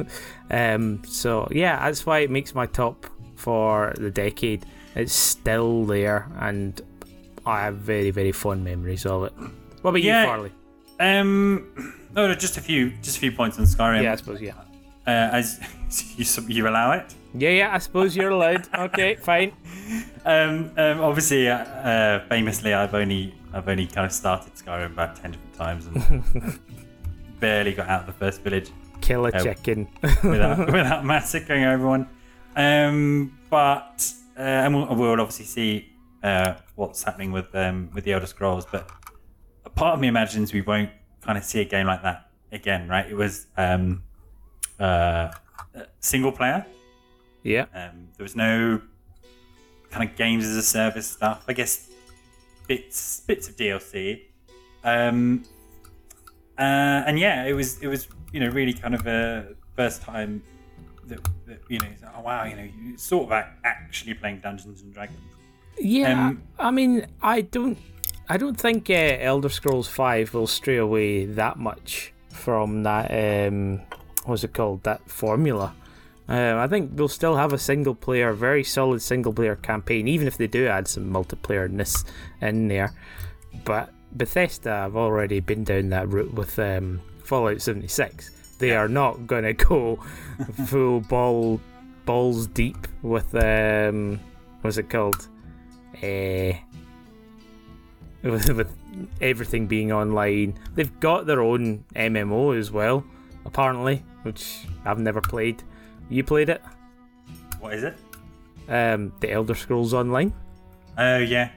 um, 0.50 1.02
so 1.04 1.48
yeah, 1.50 1.84
that's 1.84 2.06
why 2.06 2.20
it 2.20 2.30
makes 2.30 2.54
my 2.54 2.66
top 2.66 3.06
for 3.34 3.94
the 3.96 4.10
decade. 4.10 4.64
It's 4.94 5.12
still 5.12 5.84
there, 5.84 6.28
and 6.38 6.80
I 7.44 7.62
have 7.62 7.76
very, 7.76 8.10
very 8.10 8.32
fond 8.32 8.64
memories 8.64 9.04
of 9.04 9.24
it. 9.24 9.32
What 9.82 9.90
about 9.90 10.02
yeah, 10.02 10.22
you, 10.22 10.28
Farley? 10.28 10.52
Um 10.98 11.96
no, 12.14 12.26
no, 12.26 12.34
just 12.34 12.56
a 12.56 12.62
few, 12.62 12.92
just 13.02 13.18
a 13.18 13.20
few 13.20 13.30
points 13.30 13.58
on 13.58 13.66
Skyrim. 13.66 14.02
Yeah, 14.02 14.12
I 14.12 14.16
suppose. 14.16 14.40
Yeah. 14.40 14.54
Uh, 15.06 15.30
as 15.32 15.60
you, 16.16 16.44
you 16.48 16.68
allow 16.68 16.92
it. 16.92 17.14
Yeah, 17.38 17.50
yeah. 17.50 17.74
I 17.74 17.78
suppose 17.78 18.16
you're 18.16 18.30
allowed. 18.30 18.68
okay, 18.74 19.14
fine. 19.20 19.52
Um, 20.24 20.70
um, 20.76 21.00
obviously, 21.00 21.48
uh, 21.48 21.58
uh, 21.58 22.28
famously, 22.28 22.74
I've 22.74 22.94
only 22.94 23.34
I've 23.52 23.68
only 23.68 23.86
kind 23.86 24.06
of 24.06 24.12
started 24.12 24.54
Skyrim 24.54 24.92
about 24.92 25.16
ten 25.16 25.32
different 25.32 25.54
times 25.54 25.86
and 25.86 26.60
barely 27.40 27.72
got 27.72 27.88
out 27.88 28.00
of 28.00 28.06
the 28.06 28.12
first 28.12 28.42
village. 28.42 28.70
Kill 29.00 29.26
a 29.26 29.30
uh, 29.30 29.42
chicken 29.42 29.88
without 30.24 30.58
without 30.72 31.04
massacring 31.04 31.64
everyone. 31.64 32.08
Um, 32.56 33.38
but 33.50 34.12
uh, 34.38 34.40
and 34.40 34.74
we'll, 34.74 34.94
we'll, 34.94 35.20
obviously 35.20 35.44
see 35.44 35.92
uh, 36.22 36.54
what's 36.74 37.02
happening 37.02 37.32
with 37.32 37.54
um, 37.54 37.90
with 37.92 38.04
the 38.04 38.12
Elder 38.12 38.26
Scrolls. 38.26 38.66
But 38.70 38.90
a 39.64 39.70
part 39.70 39.94
of 39.94 40.00
me 40.00 40.08
imagines 40.08 40.52
we 40.52 40.62
won't 40.62 40.90
kind 41.20 41.36
of 41.36 41.44
see 41.44 41.60
a 41.60 41.64
game 41.64 41.86
like 41.86 42.02
that 42.02 42.30
again, 42.52 42.88
right? 42.88 43.06
It 43.06 43.14
was 43.14 43.46
um, 43.56 44.02
uh, 44.80 45.32
single 46.00 46.32
player. 46.32 46.64
Yeah. 47.46 47.66
Um, 47.74 48.08
there 48.16 48.24
was 48.24 48.34
no 48.34 48.80
kind 49.90 50.08
of 50.08 50.16
games 50.16 50.44
as 50.44 50.56
a 50.56 50.62
service 50.62 51.06
stuff. 51.06 51.44
I 51.46 51.52
guess 51.52 51.88
bits 52.66 53.20
bits 53.20 53.48
of 53.48 53.56
DLC. 53.56 54.22
Um, 54.82 55.44
uh, 56.58 57.06
and 57.06 57.18
yeah, 57.18 57.44
it 57.44 57.52
was 57.52 57.80
it 57.80 57.86
was 57.86 58.08
you 58.32 58.40
know 58.40 58.48
really 58.48 58.72
kind 58.72 58.94
of 58.94 59.06
a 59.06 59.54
first 59.76 60.02
time 60.02 60.42
that, 61.06 61.20
that 61.46 61.60
you 61.68 61.78
know 61.78 61.86
oh 62.16 62.22
wow 62.22 62.44
you 62.44 62.56
know 62.56 62.68
you 62.82 62.98
sort 62.98 63.30
of 63.30 63.44
actually 63.64 64.14
playing 64.14 64.40
Dungeons 64.40 64.82
and 64.82 64.92
Dragons. 64.92 65.18
Yeah, 65.78 66.28
um, 66.28 66.42
I 66.58 66.72
mean 66.72 67.06
I 67.22 67.42
don't 67.42 67.78
I 68.28 68.38
don't 68.38 68.58
think 68.58 68.90
uh, 68.90 69.18
Elder 69.20 69.50
Scrolls 69.50 69.86
Five 69.86 70.34
will 70.34 70.48
stray 70.48 70.78
away 70.78 71.26
that 71.26 71.58
much 71.58 72.12
from 72.28 72.82
that. 72.82 73.48
Um, 73.48 73.82
what's 74.24 74.42
it 74.42 74.52
called? 74.52 74.82
That 74.82 75.08
formula. 75.08 75.74
Um, 76.28 76.58
I 76.58 76.66
think 76.66 76.92
we'll 76.94 77.08
still 77.08 77.36
have 77.36 77.52
a 77.52 77.58
single 77.58 77.94
player, 77.94 78.32
very 78.32 78.64
solid 78.64 79.00
single 79.00 79.32
player 79.32 79.56
campaign, 79.56 80.08
even 80.08 80.26
if 80.26 80.36
they 80.36 80.48
do 80.48 80.66
add 80.66 80.88
some 80.88 81.12
multiplayerness 81.12 82.04
in 82.40 82.68
there. 82.68 82.92
But 83.64 83.92
Bethesda 84.12 84.70
have 84.70 84.96
already 84.96 85.40
been 85.40 85.64
down 85.64 85.90
that 85.90 86.08
route 86.08 86.34
with 86.34 86.58
um, 86.58 87.00
Fallout 87.22 87.60
76. 87.60 88.56
They 88.58 88.74
are 88.74 88.88
not 88.88 89.26
going 89.26 89.44
to 89.44 89.52
go 89.52 89.96
full 90.66 91.00
ball 91.00 91.60
balls 92.04 92.46
deep 92.46 92.86
with 93.02 93.34
um, 93.34 94.20
what's 94.60 94.78
it 94.78 94.88
called? 94.88 95.28
Uh, 96.02 96.52
with, 98.22 98.48
with 98.50 98.76
everything 99.20 99.66
being 99.66 99.92
online. 99.92 100.58
They've 100.74 101.00
got 101.00 101.26
their 101.26 101.40
own 101.40 101.84
MMO 101.94 102.58
as 102.58 102.70
well, 102.70 103.04
apparently, 103.44 104.02
which 104.22 104.60
I've 104.84 104.98
never 104.98 105.20
played. 105.20 105.62
You 106.08 106.24
played 106.24 106.48
it? 106.48 106.62
What 107.60 107.74
is 107.74 107.84
it? 107.84 107.96
Um, 108.68 109.12
the 109.20 109.30
Elder 109.30 109.54
Scrolls 109.54 109.94
Online. 109.94 110.32
Oh 110.98 111.18
yeah, 111.18 111.50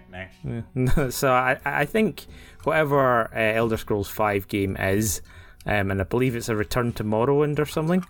no. 0.44 1.10
so 1.10 1.32
I 1.32 1.58
I 1.64 1.86
think 1.86 2.26
whatever 2.64 3.34
uh, 3.34 3.40
Elder 3.40 3.78
Scrolls 3.78 4.10
Five 4.10 4.48
game 4.48 4.76
is, 4.78 5.22
um, 5.66 5.92
and 5.92 6.02
I 6.02 6.04
believe 6.04 6.36
it's 6.36 6.50
a 6.50 6.56
Return 6.56 6.92
to 6.94 7.04
Morrowind 7.04 7.58
or 7.60 7.66
something. 7.66 8.06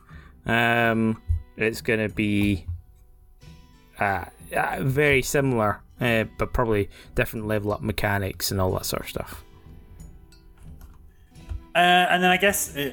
Um, 0.46 1.22
it's 1.56 1.82
gonna 1.82 2.10
be 2.10 2.66
uh, 4.00 4.26
uh, 4.56 4.78
very 4.82 5.22
similar 5.22 5.82
uh, 6.02 6.26
but 6.38 6.54
probably 6.54 6.90
different 7.16 7.48
level 7.48 7.74
up 7.74 7.82
mechanics 7.82 8.52
and 8.52 8.62
all 8.62 8.72
that 8.72 8.86
sort 8.86 9.04
of 9.04 9.10
stuff. 9.10 9.44
Uh, 11.76 12.08
and 12.10 12.24
then 12.24 12.32
I 12.32 12.38
guess 12.38 12.76
uh, 12.76 12.92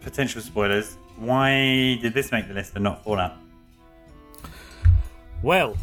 potential 0.00 0.40
spoilers. 0.40 0.96
Why 1.16 1.98
did 2.02 2.14
this 2.14 2.30
make 2.30 2.48
the 2.48 2.54
list 2.54 2.74
and 2.74 2.84
not 2.84 3.02
Fallout? 3.02 3.36
Well, 5.42 5.76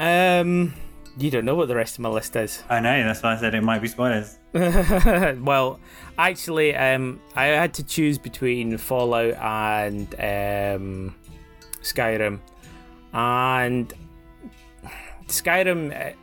um, 0.00 0.74
you 1.18 1.30
don't 1.30 1.44
know 1.44 1.54
what 1.54 1.68
the 1.68 1.76
rest 1.76 1.96
of 1.96 2.00
my 2.00 2.08
list 2.08 2.36
is. 2.36 2.62
I 2.68 2.80
know. 2.80 3.04
That's 3.04 3.22
why 3.22 3.34
I 3.34 3.36
said 3.36 3.54
it 3.54 3.62
might 3.62 3.80
be 3.80 3.88
spoilers. 3.88 4.38
well, 4.52 5.80
actually, 6.16 6.74
um, 6.74 7.20
I 7.34 7.46
had 7.46 7.74
to 7.74 7.84
choose 7.84 8.18
between 8.18 8.76
Fallout 8.78 9.34
and 9.34 10.14
um, 10.14 11.14
Skyrim, 11.82 12.40
and 13.12 13.92
Skyrim, 15.26 15.92
uh, 15.92 16.14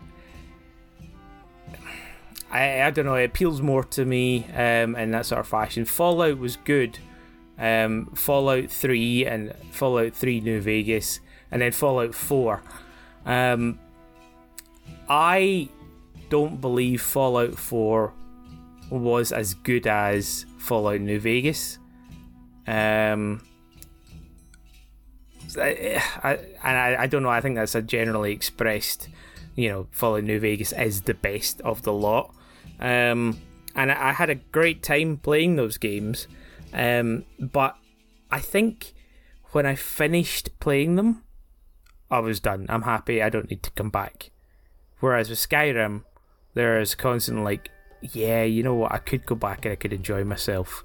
I, 2.51 2.83
I 2.83 2.89
don't 2.91 3.05
know, 3.05 3.15
it 3.15 3.25
appeals 3.25 3.61
more 3.61 3.83
to 3.83 4.05
me 4.05 4.45
um, 4.53 4.95
in 4.95 5.11
that 5.11 5.25
sort 5.25 5.41
of 5.41 5.47
fashion. 5.47 5.85
Fallout 5.85 6.37
was 6.37 6.57
good. 6.57 6.99
Um, 7.57 8.07
Fallout 8.15 8.69
3 8.69 9.25
and 9.25 9.53
Fallout 9.71 10.13
3 10.13 10.41
New 10.41 10.61
Vegas, 10.61 11.19
and 11.51 11.61
then 11.61 11.71
Fallout 11.71 12.13
4. 12.13 12.61
Um, 13.25 13.79
I 15.07 15.69
don't 16.29 16.59
believe 16.59 17.01
Fallout 17.01 17.55
4 17.55 18.13
was 18.89 19.31
as 19.31 19.53
good 19.53 19.87
as 19.87 20.45
Fallout 20.57 21.01
New 21.01 21.19
Vegas. 21.19 21.79
Um, 22.67 23.41
I, 25.57 26.03
I, 26.23 26.33
and 26.63 26.97
I, 26.99 27.07
don't 27.07 27.23
know. 27.23 27.29
I 27.29 27.41
think 27.41 27.55
that's 27.55 27.75
a 27.75 27.81
generally 27.81 28.31
expressed. 28.31 29.09
You 29.55 29.69
know, 29.69 29.87
Fallout 29.91 30.23
New 30.23 30.39
Vegas 30.39 30.73
is 30.73 31.01
the 31.01 31.13
best 31.13 31.61
of 31.61 31.83
the 31.83 31.93
lot. 31.93 32.33
Um, 32.79 33.39
and 33.75 33.91
I 33.91 34.13
had 34.13 34.29
a 34.29 34.35
great 34.35 34.83
time 34.83 35.17
playing 35.17 35.55
those 35.55 35.77
games. 35.77 36.27
Um, 36.75 37.23
but 37.39 37.77
I 38.29 38.39
think 38.39 38.93
when 39.53 39.65
I 39.65 39.75
finished 39.75 40.49
playing 40.59 40.97
them, 40.97 41.23
I 42.11 42.19
was 42.19 42.39
done. 42.39 42.65
I'm 42.69 42.83
happy. 42.83 43.23
I 43.23 43.29
don't 43.29 43.49
need 43.49 43.63
to 43.63 43.71
come 43.71 43.89
back. 43.89 44.29
Whereas 44.99 45.29
with 45.29 45.39
Skyrim, 45.39 46.03
there's 46.53 46.93
constant 46.93 47.43
like, 47.43 47.69
yeah, 48.01 48.43
you 48.43 48.61
know 48.61 48.75
what, 48.75 48.91
I 48.91 48.97
could 48.97 49.25
go 49.25 49.35
back 49.35 49.65
and 49.65 49.71
I 49.71 49.75
could 49.75 49.93
enjoy 49.93 50.23
myself. 50.23 50.83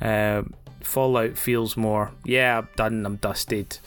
Um, 0.00 0.54
Fallout 0.80 1.38
feels 1.38 1.76
more, 1.76 2.12
yeah, 2.24 2.58
I'm 2.58 2.68
done, 2.76 3.06
I'm 3.06 3.16
dusted. 3.16 3.78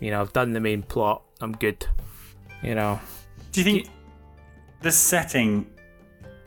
You 0.00 0.10
know, 0.10 0.20
I've 0.20 0.32
done 0.32 0.52
the 0.52 0.60
main 0.60 0.82
plot, 0.82 1.22
I'm 1.40 1.52
good. 1.52 1.86
You 2.62 2.74
know. 2.74 3.00
Do 3.52 3.60
you 3.60 3.64
think 3.64 3.88
the 4.80 4.90
setting? 4.90 5.66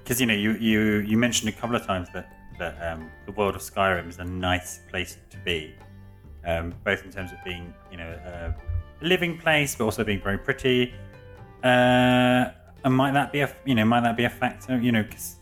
Because 0.04 0.20
you 0.20 0.28
know, 0.28 0.34
you, 0.34 0.54
you 0.54 1.00
you 1.00 1.18
mentioned 1.18 1.50
a 1.50 1.52
couple 1.52 1.76
of 1.76 1.86
times 1.86 2.08
that 2.14 2.37
that 2.60 2.76
um, 2.82 3.10
the 3.26 3.32
world 3.34 3.56
of 3.56 3.62
Skyrim 3.62 4.08
is 4.10 4.20
a 4.20 4.26
nice 4.26 4.80
place 4.90 5.18
to 5.30 5.38
be, 5.40 5.76
um, 6.46 6.74
both 6.84 7.04
in 7.06 7.12
terms 7.12 7.32
of 7.32 7.38
being 7.44 7.74
you 7.92 7.98
know 7.98 8.10
a 8.10 8.56
living 9.06 9.38
place, 9.38 9.76
but 9.76 9.86
also 9.86 10.04
being 10.04 10.22
very 10.22 10.38
pretty. 10.38 10.94
Uh, 11.64 12.52
and 12.84 12.94
might 12.94 13.14
that 13.14 13.32
be 13.32 13.42
a 13.42 13.54
you 13.66 13.76
know 13.76 13.86
might 13.86 14.02
that 14.02 14.16
be 14.18 14.24
a 14.26 14.30
factor? 14.30 14.78
You 14.78 14.92
know, 14.92 15.04
because 15.04 15.38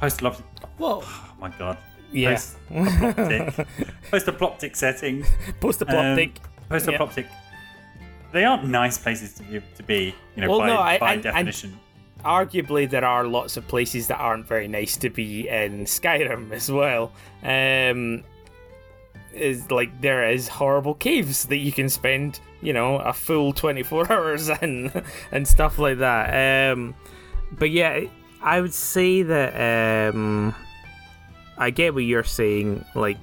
post 0.00 0.20
Well, 0.22 1.02
oh 1.04 1.32
my 1.40 1.50
god. 1.50 1.78
Yeah. 2.12 2.30
Post-apocalyptic, 2.68 3.66
post-apocalyptic 4.10 4.76
setting. 4.76 5.24
Post-apocalyptic. 5.60 6.40
Um, 6.44 6.50
post-apocalyptic. 6.68 7.26
They 8.32 8.44
aren't 8.44 8.66
nice 8.66 8.98
places 8.98 9.32
to 9.34 9.42
be, 9.44 9.62
to 9.76 9.82
be 9.82 10.14
you 10.36 10.42
know, 10.42 10.50
Well, 10.50 10.58
by, 10.60 10.66
no, 10.66 10.78
I- 10.78 10.98
by 10.98 11.12
and- 11.14 11.22
definition. 11.22 11.78
Arguably 12.24 12.88
there 12.88 13.04
are 13.04 13.24
lots 13.24 13.56
of 13.56 13.66
places 13.68 14.06
that 14.08 14.18
aren't 14.18 14.46
very 14.46 14.68
nice 14.68 14.96
to 14.98 15.10
be 15.10 15.48
in 15.48 15.84
Skyrim 15.84 16.52
as 16.52 16.70
well. 16.70 17.12
Um, 17.42 18.24
is 19.34 19.70
like 19.70 20.00
there 20.00 20.28
is 20.28 20.48
horrible 20.48 20.94
caves 20.94 21.46
that 21.46 21.56
you 21.56 21.72
can 21.72 21.88
spend, 21.88 22.40
you 22.60 22.72
know, 22.72 22.96
a 22.98 23.12
full 23.12 23.52
twenty 23.52 23.82
four 23.82 24.10
hours 24.12 24.48
in 24.48 24.92
and 25.30 25.46
stuff 25.46 25.78
like 25.78 25.98
that. 25.98 26.72
Um, 26.72 26.94
but 27.58 27.70
yeah, 27.70 28.04
I 28.42 28.60
would 28.60 28.74
say 28.74 29.22
that 29.22 30.12
um, 30.14 30.54
I 31.58 31.70
get 31.70 31.94
what 31.94 32.04
you're 32.04 32.24
saying. 32.24 32.84
Like 32.94 33.18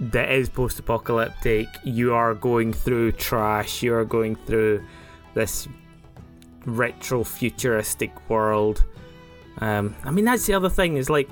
that 0.00 0.30
is 0.30 0.48
post 0.48 0.78
apocalyptic. 0.78 1.68
You 1.84 2.14
are 2.14 2.34
going 2.34 2.72
through 2.72 3.12
trash. 3.12 3.82
You 3.82 3.94
are 3.94 4.04
going 4.04 4.36
through 4.36 4.84
this 5.34 5.68
retro 6.66 7.24
futuristic 7.24 8.12
world. 8.28 8.84
Um, 9.58 9.94
I 10.04 10.10
mean, 10.10 10.24
that's 10.24 10.46
the 10.46 10.54
other 10.54 10.68
thing 10.68 10.96
is 10.96 11.10
like, 11.10 11.28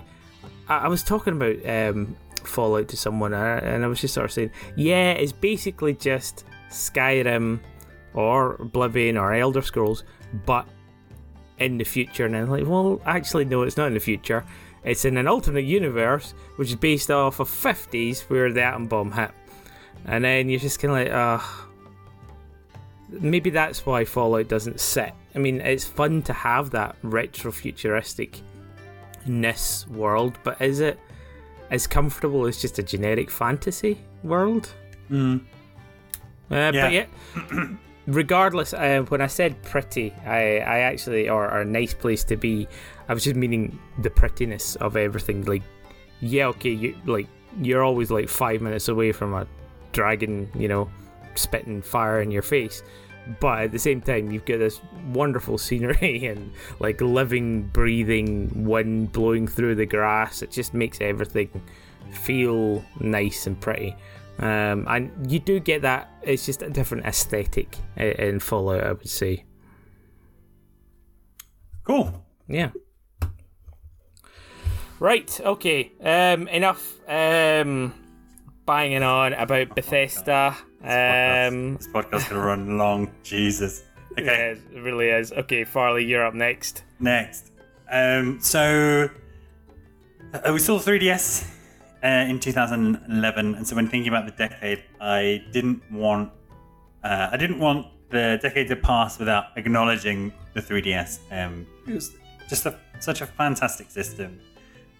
I, 0.69 0.79
I 0.79 0.89
was 0.89 1.03
talking 1.03 1.35
about 1.35 1.67
um, 1.69 2.17
Fallout 2.45 2.89
to 2.89 2.97
someone, 2.97 3.33
and 3.35 3.85
I 3.85 3.87
was 3.87 4.01
just 4.01 4.15
sort 4.15 4.27
of 4.27 4.33
saying, 4.33 4.51
yeah, 4.77 5.13
it's 5.13 5.33
basically 5.33 5.95
just 5.95 6.45
Skyrim 6.71 7.61
or 8.15 8.55
Oblivion 8.55 9.17
or 9.17 9.33
Elder 9.33 9.63
Scrolls, 9.63 10.05
but 10.47 10.67
in 11.59 11.79
the 11.79 11.85
future. 11.85 12.27
And 12.27 12.37
I'm 12.37 12.51
like, 12.51 12.67
well, 12.67 13.01
actually, 13.05 13.45
no, 13.45 13.63
it's 13.63 13.77
not 13.77 13.89
in 13.89 13.95
the 13.95 14.01
future. 14.01 14.45
It's 14.83 15.05
in 15.05 15.17
an 15.19 15.29
alternate 15.29 15.65
universe, 15.65 16.33
which 16.57 16.71
is 16.71 16.77
based 16.77 17.11
off 17.11 17.39
of 17.39 17.49
50s 17.49 18.23
where 18.31 18.51
the 18.53 18.63
atom 18.63 18.87
bomb 18.87 19.13
hit. 19.13 19.31
And 20.07 20.25
then 20.25 20.49
you're 20.49 20.61
just 20.61 20.81
kind 20.81 20.93
of 20.93 20.99
like, 20.99 21.15
ah. 21.15 21.67
Maybe 23.11 23.51
that's 23.51 23.85
why 23.87 24.05
Fallout 24.05 24.49
doesn't 24.49 24.81
sit. 24.81 25.13
I 25.35 25.39
mean, 25.39 25.61
it's 25.61 25.85
fun 25.85 26.23
to 26.23 26.33
have 26.33 26.71
that 26.71 26.97
retro 27.03 27.53
futuristic 27.53 28.41
ness 29.27 29.87
world, 29.89 30.39
but 30.43 30.61
is 30.61 30.81
it 30.81 30.99
as 31.71 31.87
comfortable 31.87 32.47
as 32.47 32.61
just 32.61 32.79
a 32.79 32.83
generic 32.83 33.31
fantasy 33.31 33.99
world? 34.23 34.73
Mm. 35.11 35.41
Uh, 36.51 36.71
Yeah. 36.75 36.83
But 36.83 36.93
yeah, 36.93 37.67
regardless, 38.07 38.73
uh, 38.75 39.05
when 39.09 39.21
I 39.21 39.27
said 39.29 39.61
pretty, 39.63 40.13
I, 40.27 40.59
I 40.59 40.79
actually, 40.81 41.29
or, 41.29 41.45
or 41.51 41.61
a 41.61 41.65
nice 41.65 41.95
place 41.95 42.25
to 42.25 42.37
be, 42.37 42.67
I 43.09 43.15
was 43.15 43.25
just 43.25 43.37
meaning 43.37 43.79
the 44.03 44.11
prettiness 44.11 44.77
of 44.77 44.97
everything. 44.97 45.45
Like, 45.45 45.63
yeah, 46.21 46.47
okay, 46.49 46.71
you 46.71 46.97
like 47.07 47.29
you're 47.61 47.83
always 47.83 48.11
like 48.11 48.29
five 48.29 48.61
minutes 48.61 48.89
away 48.89 49.13
from 49.13 49.35
a 49.35 49.47
dragon, 49.93 50.51
you 50.55 50.69
know, 50.69 50.91
spitting 51.35 51.83
fire 51.83 52.21
in 52.21 52.31
your 52.31 52.43
face. 52.43 52.83
But 53.39 53.61
at 53.61 53.73
the 53.73 53.79
same 53.79 54.01
time, 54.01 54.31
you've 54.31 54.45
got 54.45 54.59
this 54.59 54.81
wonderful 55.13 55.59
scenery 55.59 56.27
and 56.31 56.53
like 56.79 57.01
living, 57.01 57.63
breathing 57.69 58.65
wind 58.65 59.13
blowing 59.13 59.47
through 59.47 59.77
the 59.77 59.87
grass. 59.87 60.43
It 60.43 60.51
just 60.51 60.75
makes 60.75 61.01
everything 61.01 61.51
feel 62.13 62.85
nice 62.99 63.47
and 63.47 63.61
pretty. 63.61 63.95
Um, 64.39 64.87
and 64.89 65.31
you 65.31 65.39
do 65.39 65.61
get 65.61 65.83
that. 65.83 66.11
It's 66.23 66.47
just 66.47 66.63
a 66.63 66.71
different 66.71 67.05
aesthetic 67.07 67.77
in 67.97 68.41
Fallout, 68.41 68.85
I 68.85 68.93
would 68.93 69.09
say. 69.09 69.45
Cool. 71.85 72.25
Yeah. 72.49 72.71
Right. 74.99 75.41
Okay. 75.41 75.93
Um, 76.01 76.49
enough 76.49 76.99
um, 77.09 77.95
banging 78.71 79.03
on 79.03 79.33
about 79.33 79.75
Bethesda. 79.75 80.57
Um, 80.81 81.77
This 81.77 81.89
podcast's 81.89 82.29
gonna 82.29 82.41
run 82.47 82.79
long. 82.79 83.11
Jesus. 83.25 83.83
yeah, 84.17 84.23
Okay. 84.23 84.51
it 84.75 84.81
really 84.81 85.09
is. 85.09 85.33
Okay, 85.33 85.65
Farley, 85.65 86.05
you're 86.05 86.25
up 86.25 86.35
next. 86.35 86.85
Next. 87.01 87.51
Um, 87.91 88.39
so 88.41 89.09
uh, 90.33 90.53
we 90.53 90.61
saw 90.61 90.79
3DS 90.79 91.51
uh, 92.05 92.07
in 92.31 92.39
2011, 92.39 93.55
and 93.57 93.67
so 93.67 93.75
when 93.75 93.89
thinking 93.89 94.07
about 94.09 94.27
the 94.27 94.33
decade, 94.47 94.85
I 95.01 95.43
didn't 95.51 95.83
want 95.91 96.31
uh, 97.03 97.29
I 97.33 97.37
didn't 97.37 97.59
want 97.59 97.89
the 98.11 98.39
decade 98.41 98.69
to 98.69 98.77
pass 98.77 99.19
without 99.19 99.47
acknowledging 99.57 100.33
the 100.55 100.61
3DS. 100.61 101.19
Um, 101.33 101.67
it 101.89 101.95
was 101.95 102.13
just 102.49 102.67
a, 102.67 102.79
such 103.01 103.21
a 103.21 103.27
fantastic 103.27 103.91
system. 103.91 104.39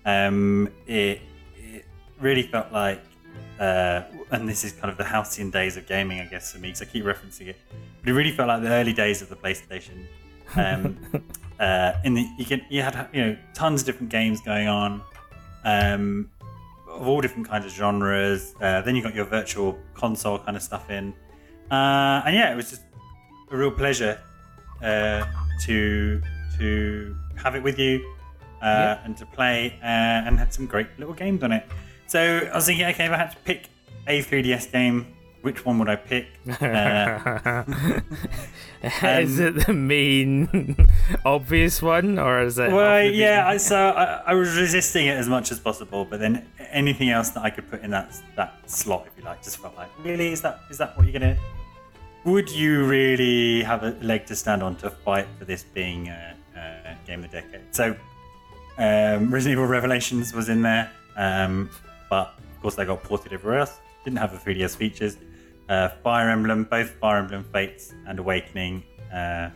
Um, 0.05 0.71
it, 0.89 1.21
it 1.57 1.85
really 2.19 2.43
felt 2.43 2.73
like, 2.73 3.03
uh, 3.61 4.03
and 4.33 4.49
this 4.49 4.65
is 4.65 4.73
kind 4.73 4.91
of 4.91 4.97
the 4.97 5.05
halcyon 5.05 5.51
days 5.51 5.77
of 5.77 5.87
gaming, 5.87 6.21
I 6.21 6.25
guess, 6.25 6.53
for 6.53 6.59
me, 6.59 6.69
because 6.69 6.83
I 6.83 6.87
keep 6.87 7.05
referencing 7.05 7.49
it. 7.49 7.57
But 8.01 8.11
it 8.11 8.15
really 8.15 8.33
felt 8.33 8.49
like 8.49 8.63
the 8.63 8.71
early 8.71 8.93
days 8.95 9.21
of 9.23 9.29
the 9.29 9.37
PlayStation. 9.37 10.07
Um, 10.57 10.97
uh, 11.61 11.93
in 12.05 12.15
the 12.15 12.27
you 12.39 12.45
can 12.47 12.63
you 12.71 12.83
had 12.83 13.09
you 13.13 13.23
know 13.25 13.37
tons 13.55 13.83
of 13.83 13.87
different 13.87 14.11
games 14.11 14.41
going 14.41 14.67
on, 14.67 15.03
um, 15.65 16.31
of 16.89 17.07
all 17.07 17.21
different 17.21 17.49
kinds 17.49 17.67
of 17.67 17.71
genres. 17.73 18.55
Uh, 18.61 18.81
then 18.81 18.97
you 18.97 19.03
got 19.03 19.15
your 19.15 19.27
virtual 19.27 19.79
console 19.95 20.39
kind 20.39 20.57
of 20.57 20.63
stuff 20.63 20.89
in, 20.91 21.13
uh, 21.71 22.23
and 22.25 22.35
yeah, 22.35 22.51
it 22.53 22.57
was 22.57 22.71
just 22.71 22.83
a 23.53 23.57
real 23.57 23.71
pleasure 23.71 24.19
uh, 24.83 25.25
to 25.67 26.21
to 26.59 27.15
have 27.37 27.55
it 27.55 27.63
with 27.63 27.79
you 27.79 27.97
uh, 28.63 28.67
Yeah. 28.67 29.05
and 29.05 29.17
to 29.19 29.27
play, 29.27 29.79
uh, 29.83 30.27
and 30.27 30.39
had 30.39 30.53
some 30.53 30.67
great 30.67 30.89
little 30.99 31.15
games 31.15 31.43
on 31.43 31.53
it. 31.53 31.65
So 32.11 32.19
I 32.53 32.57
was 32.57 32.67
thinking, 32.67 32.87
okay, 32.87 33.07
if 33.07 33.13
I 33.13 33.17
had 33.19 33.31
to 33.31 33.37
pick 33.45 33.69
a 34.09 34.21
3DS 34.21 34.73
game, 34.73 35.15
which 35.43 35.65
one 35.65 35.79
would 35.79 35.89
I 35.89 35.95
pick? 35.95 36.27
Uh, 38.83 39.21
is 39.21 39.39
it 39.39 39.67
the 39.67 39.75
main 39.75 40.75
obvious 41.27 41.83
one, 41.83 42.19
or 42.19 42.41
is 42.41 42.59
it? 42.59 42.73
Well, 42.73 43.03
yeah. 43.03 43.47
I, 43.47 43.59
so 43.59 43.77
I, 43.77 44.23
I 44.29 44.33
was 44.33 44.57
resisting 44.57 45.07
it 45.07 45.19
as 45.19 45.29
much 45.29 45.53
as 45.53 45.61
possible, 45.61 46.07
but 46.07 46.19
then 46.19 46.47
anything 46.71 47.11
else 47.11 47.29
that 47.31 47.43
I 47.43 47.51
could 47.51 47.71
put 47.71 47.83
in 47.83 47.91
that 47.91 48.19
that 48.37 48.55
slot, 48.71 49.07
if 49.07 49.13
you 49.19 49.25
like, 49.25 49.43
just 49.43 49.59
felt 49.59 49.77
like, 49.77 49.91
really, 50.03 50.33
is 50.33 50.41
that 50.41 50.61
is 50.71 50.79
that 50.79 50.97
what 50.97 51.07
you're 51.07 51.13
gonna? 51.13 51.37
Would 52.25 52.51
you 52.51 52.87
really 52.87 53.63
have 53.63 53.83
a 53.83 53.91
leg 54.01 54.25
to 54.27 54.35
stand 54.35 54.63
on 54.63 54.77
to 54.77 54.89
fight 54.89 55.27
for 55.39 55.45
this 55.45 55.63
being 55.63 56.09
a, 56.09 56.35
a 56.57 56.97
game 57.07 57.23
of 57.23 57.31
the 57.31 57.43
decade? 57.43 57.75
So, 57.75 57.95
um, 58.79 59.31
Resident 59.31 59.59
Evil 59.59 59.67
Revelations 59.67 60.33
was 60.33 60.49
in 60.49 60.63
there, 60.63 60.91
um, 61.19 61.69
but 62.11 62.35
of 62.55 62.61
course 62.61 62.75
they 62.75 62.85
got 62.85 63.03
ported 63.03 63.33
everywhere 63.33 63.61
else. 63.61 63.79
Didn't 64.05 64.19
have 64.19 64.33
the 64.33 64.39
3DS 64.53 64.77
features. 64.77 65.17
Uh, 65.69 65.89
Fire 66.03 66.29
Emblem, 66.29 66.65
both 66.65 66.91
Fire 67.01 67.19
Emblem 67.19 67.45
Fates 67.53 67.95
and 68.07 68.19
Awakening 68.19 68.83
uh, 69.13 69.49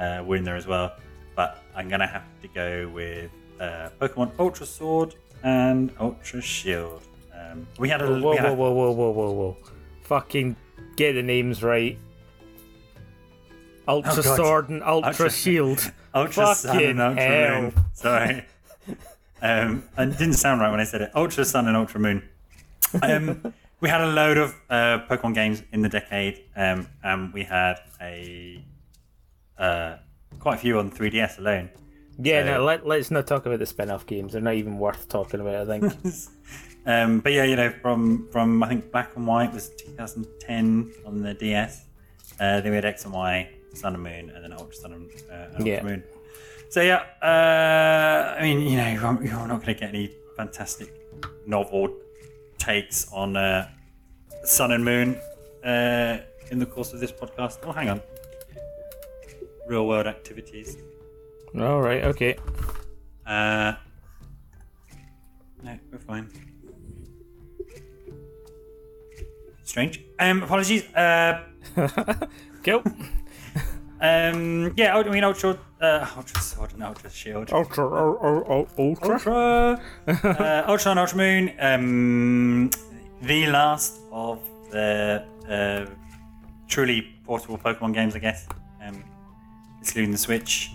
uh, 0.00 0.22
were 0.26 0.36
in 0.36 0.44
there 0.44 0.56
as 0.56 0.66
well. 0.66 0.96
But 1.36 1.62
I'm 1.76 1.88
gonna 1.88 2.06
have 2.06 2.24
to 2.42 2.48
go 2.48 2.88
with 2.88 3.30
uh, 3.60 3.90
Pokemon 4.00 4.32
Ultra 4.38 4.66
Sword 4.66 5.14
and 5.42 5.92
Ultra 6.00 6.40
Shield. 6.40 7.02
Um, 7.34 7.66
we 7.78 7.88
had 7.88 8.00
a 8.02 8.06
Whoa, 8.06 8.20
whoa, 8.20 8.36
had 8.36 8.46
a- 8.46 8.54
whoa, 8.54 8.72
whoa, 8.72 8.90
whoa, 8.92 9.10
whoa, 9.10 9.30
whoa! 9.32 9.56
Fucking 10.02 10.56
get 10.96 11.12
the 11.14 11.22
names 11.22 11.62
right. 11.62 11.98
Ultra 13.88 14.12
Oh, 14.18 14.36
Sword 14.36 14.68
and 14.68 14.82
Ultra, 14.82 15.08
Ultra- 15.10 15.30
Shield. 15.30 15.92
Ultra 16.14 16.54
Sun 16.54 16.72
Fucking 16.74 16.90
and 16.90 17.00
Ultra 17.00 17.22
hell. 17.24 17.60
Moon. 17.62 17.74
Sorry. 17.94 18.44
Um, 19.42 19.82
and 19.96 20.12
it 20.12 20.18
didn't 20.18 20.34
sound 20.34 20.60
right 20.60 20.70
when 20.70 20.80
I 20.80 20.84
said 20.84 21.02
it. 21.02 21.10
Ultra 21.14 21.44
Sun 21.44 21.66
and 21.66 21.76
Ultra 21.76 22.00
Moon. 22.00 22.22
Um, 23.02 23.52
we 23.80 23.88
had 23.88 24.00
a 24.00 24.06
load 24.06 24.38
of 24.38 24.54
uh, 24.70 25.00
Pokemon 25.10 25.34
games 25.34 25.62
in 25.72 25.82
the 25.82 25.88
decade, 25.88 26.42
um, 26.54 26.86
and 27.02 27.32
we 27.32 27.42
had 27.42 27.80
a 28.00 28.64
uh, 29.58 29.96
quite 30.38 30.54
a 30.54 30.58
few 30.58 30.78
on 30.78 30.90
3DS 30.90 31.38
alone. 31.38 31.70
Yeah, 32.18 32.42
So- 32.44 32.58
no, 32.58 32.64
let, 32.64 32.86
let's 32.86 33.10
not 33.10 33.26
talk 33.26 33.46
about 33.46 33.58
the 33.58 33.66
spin 33.66 33.90
off 33.90 34.06
games. 34.06 34.32
They're 34.34 34.42
not 34.42 34.54
even 34.54 34.78
worth 34.78 35.08
talking 35.08 35.40
about, 35.40 35.68
I 35.68 35.78
think. 35.78 35.92
Um, 36.84 37.20
but 37.20 37.32
yeah, 37.32 37.44
you 37.44 37.54
know, 37.54 37.70
from 37.70 38.26
from 38.32 38.60
I 38.60 38.66
think 38.68 38.90
Black 38.90 39.14
and 39.14 39.24
White 39.24 39.52
was 39.52 39.70
2010 39.78 40.90
on 41.06 41.22
the 41.22 41.32
DS. 41.32 41.84
Uh, 42.40 42.60
then 42.60 42.70
we 42.70 42.74
had 42.74 42.84
X 42.84 43.04
and 43.04 43.14
Y, 43.14 43.48
Sun 43.72 43.94
and 43.94 44.02
Moon, 44.02 44.30
and 44.30 44.42
then 44.42 44.52
Ultra 44.52 44.74
Sun 44.74 44.92
and, 44.92 45.10
uh, 45.30 45.54
and 45.56 45.64
Yeah. 45.64 45.74
Ultra 45.74 45.90
Moon. 45.90 46.02
So 46.72 46.80
yeah, 46.80 47.02
uh, 47.20 48.34
I 48.38 48.40
mean, 48.40 48.62
you 48.62 48.78
know, 48.78 48.88
you're, 48.88 49.24
you're 49.24 49.46
not 49.46 49.60
going 49.60 49.60
to 49.60 49.74
get 49.74 49.90
any 49.90 50.10
fantastic 50.38 50.88
novel 51.46 51.94
takes 52.56 53.12
on 53.12 53.36
uh, 53.36 53.68
Sun 54.44 54.72
and 54.72 54.82
Moon 54.82 55.18
uh, 55.62 56.16
in 56.50 56.58
the 56.58 56.64
course 56.64 56.94
of 56.94 57.00
this 57.00 57.12
podcast. 57.12 57.58
Oh, 57.64 57.72
hang 57.72 57.90
on, 57.90 58.00
real 59.68 59.86
world 59.86 60.06
activities. 60.06 60.78
All 61.60 61.82
right. 61.82 62.04
Okay. 62.04 62.38
Uh, 63.26 63.74
no, 65.62 65.78
we're 65.90 65.98
fine. 65.98 66.30
Strange. 69.62 70.00
Um, 70.18 70.42
apologies. 70.42 70.84
Uh, 70.94 71.42
Cool. 72.64 72.82
um, 74.00 74.72
yeah, 74.76 74.96
I 74.96 75.02
mean, 75.10 75.24
Ultra, 75.24 75.58
uh, 75.82 76.06
Ultra 76.16 76.40
Sword 76.40 76.72
and 76.74 76.82
Ultra 76.84 77.10
Shield. 77.10 77.52
ultra, 77.52 77.84
ultra, 77.84 78.66
ultra. 78.78 79.12
Ultra, 79.14 79.80
uh, 80.06 80.64
Ultra 80.68 80.90
and 80.92 81.00
Ultra 81.00 81.18
Moon. 81.18 81.52
Um, 81.58 82.70
the 83.20 83.46
last 83.46 84.00
of 84.12 84.40
the 84.70 85.24
uh, 85.48 85.90
truly 86.68 87.14
portable 87.24 87.58
Pokemon 87.58 87.94
games, 87.94 88.14
I 88.14 88.20
guess. 88.20 88.46
Um, 88.82 89.04
excluding 89.80 90.12
the 90.12 90.18
Switch. 90.18 90.70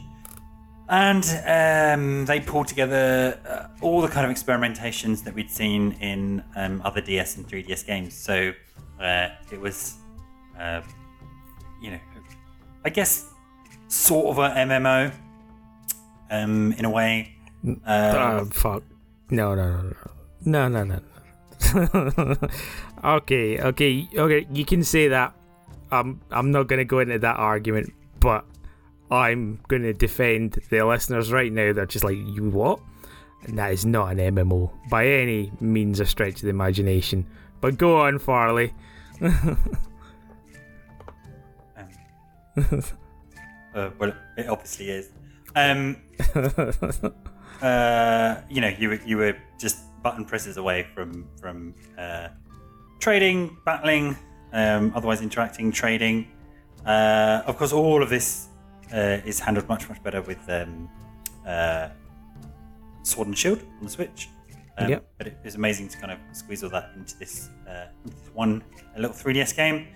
And 0.90 1.26
um, 1.46 2.26
they 2.26 2.40
pulled 2.40 2.68
together 2.68 3.40
uh, 3.48 3.68
all 3.82 4.02
the 4.02 4.08
kind 4.08 4.30
of 4.30 4.36
experimentations 4.36 5.24
that 5.24 5.34
we'd 5.34 5.50
seen 5.50 5.94
in 5.94 6.44
um, 6.56 6.82
other 6.86 7.02
DS 7.02 7.38
and 7.38 7.48
3DS 7.48 7.86
games. 7.86 8.14
So 8.14 8.54
uh, 9.02 9.30
it 9.52 9.60
was, 9.60 9.96
uh, 10.58 10.82
you 11.82 11.92
know, 11.92 12.00
I 12.86 12.90
guess 12.90 13.34
sort 13.88 14.28
of 14.28 14.38
a 14.40 14.50
MMO 14.50 15.14
um, 16.30 16.74
in 16.74 16.86
a 16.86 16.90
way. 16.90 17.36
Uh, 17.86 18.40
Oh 18.42 18.46
fuck! 18.52 18.84
No, 19.30 19.56
no, 19.56 19.82
no, 19.82 19.94
no, 20.46 20.68
no, 20.68 20.84
no, 20.84 21.00
no. 21.00 22.50
okay, 23.04 23.60
okay, 23.60 24.08
okay. 24.16 24.48
You 24.52 24.66
can 24.66 24.84
say 24.84 25.08
that. 25.10 25.34
I'm, 25.90 26.22
I'm 26.32 26.52
not 26.52 26.68
gonna 26.68 26.86
go 26.86 27.00
into 27.00 27.18
that 27.20 27.38
argument, 27.38 27.94
but 28.20 28.46
I'm 29.10 29.60
gonna 29.68 29.94
defend 29.94 30.60
the 30.70 30.84
listeners 30.86 31.32
right 31.32 31.52
now. 31.52 31.74
They're 31.74 31.86
just 31.86 32.04
like, 32.04 32.18
you 32.18 32.50
what? 32.50 32.80
And 33.44 33.58
that 33.58 33.72
is 33.72 33.86
not 33.86 34.12
an 34.12 34.18
MMO 34.18 34.70
by 34.90 35.08
any 35.08 35.52
means 35.62 36.00
of 36.00 36.10
stretch 36.10 36.36
of 36.36 36.42
the 36.42 36.50
imagination. 36.50 37.26
But 37.62 37.78
go 37.78 38.02
on, 38.02 38.20
Farley. 38.20 38.74
uh, 43.78 43.92
well, 44.00 44.14
it 44.38 44.48
obviously 44.48 44.90
is. 44.90 45.10
Um, 45.56 45.98
uh, 47.62 48.36
you 48.50 48.62
know, 48.62 48.74
you 48.78 48.90
were 48.90 49.00
you 49.06 49.18
were 49.18 49.38
just 49.60 49.78
button 50.04 50.26
presses 50.26 50.58
away 50.58 50.88
from 50.94 51.28
from 51.40 51.76
uh, 51.98 52.30
trading, 53.00 53.58
battling, 53.66 54.18
um, 54.54 54.92
otherwise 54.96 55.22
interacting, 55.22 55.72
trading. 55.72 56.28
Uh, 56.86 57.44
of 57.46 57.58
course, 57.58 57.74
all 57.74 58.02
of 58.02 58.10
this 58.10 58.48
uh, 58.94 59.20
is 59.26 59.40
handled 59.40 59.68
much 59.68 59.88
much 59.90 60.02
better 60.04 60.22
with 60.22 60.40
um, 60.50 60.90
uh, 61.46 61.90
Sword 63.04 63.28
and 63.28 63.38
Shield 63.38 63.62
on 63.80 63.86
the 63.86 63.92
Switch. 63.92 64.30
Um, 64.80 64.90
Yep. 64.90 65.10
But 65.18 65.28
it 65.28 65.38
was 65.44 65.56
amazing 65.56 65.88
to 65.90 65.98
kind 65.98 66.12
of 66.12 66.20
squeeze 66.34 66.64
all 66.64 66.70
that 66.70 66.92
into 66.96 67.18
this, 67.18 67.50
uh, 67.68 67.88
into 68.06 68.16
this 68.16 68.30
one 68.34 68.64
a 68.96 69.02
little 69.02 69.16
3DS 69.16 69.56
game, 69.56 69.88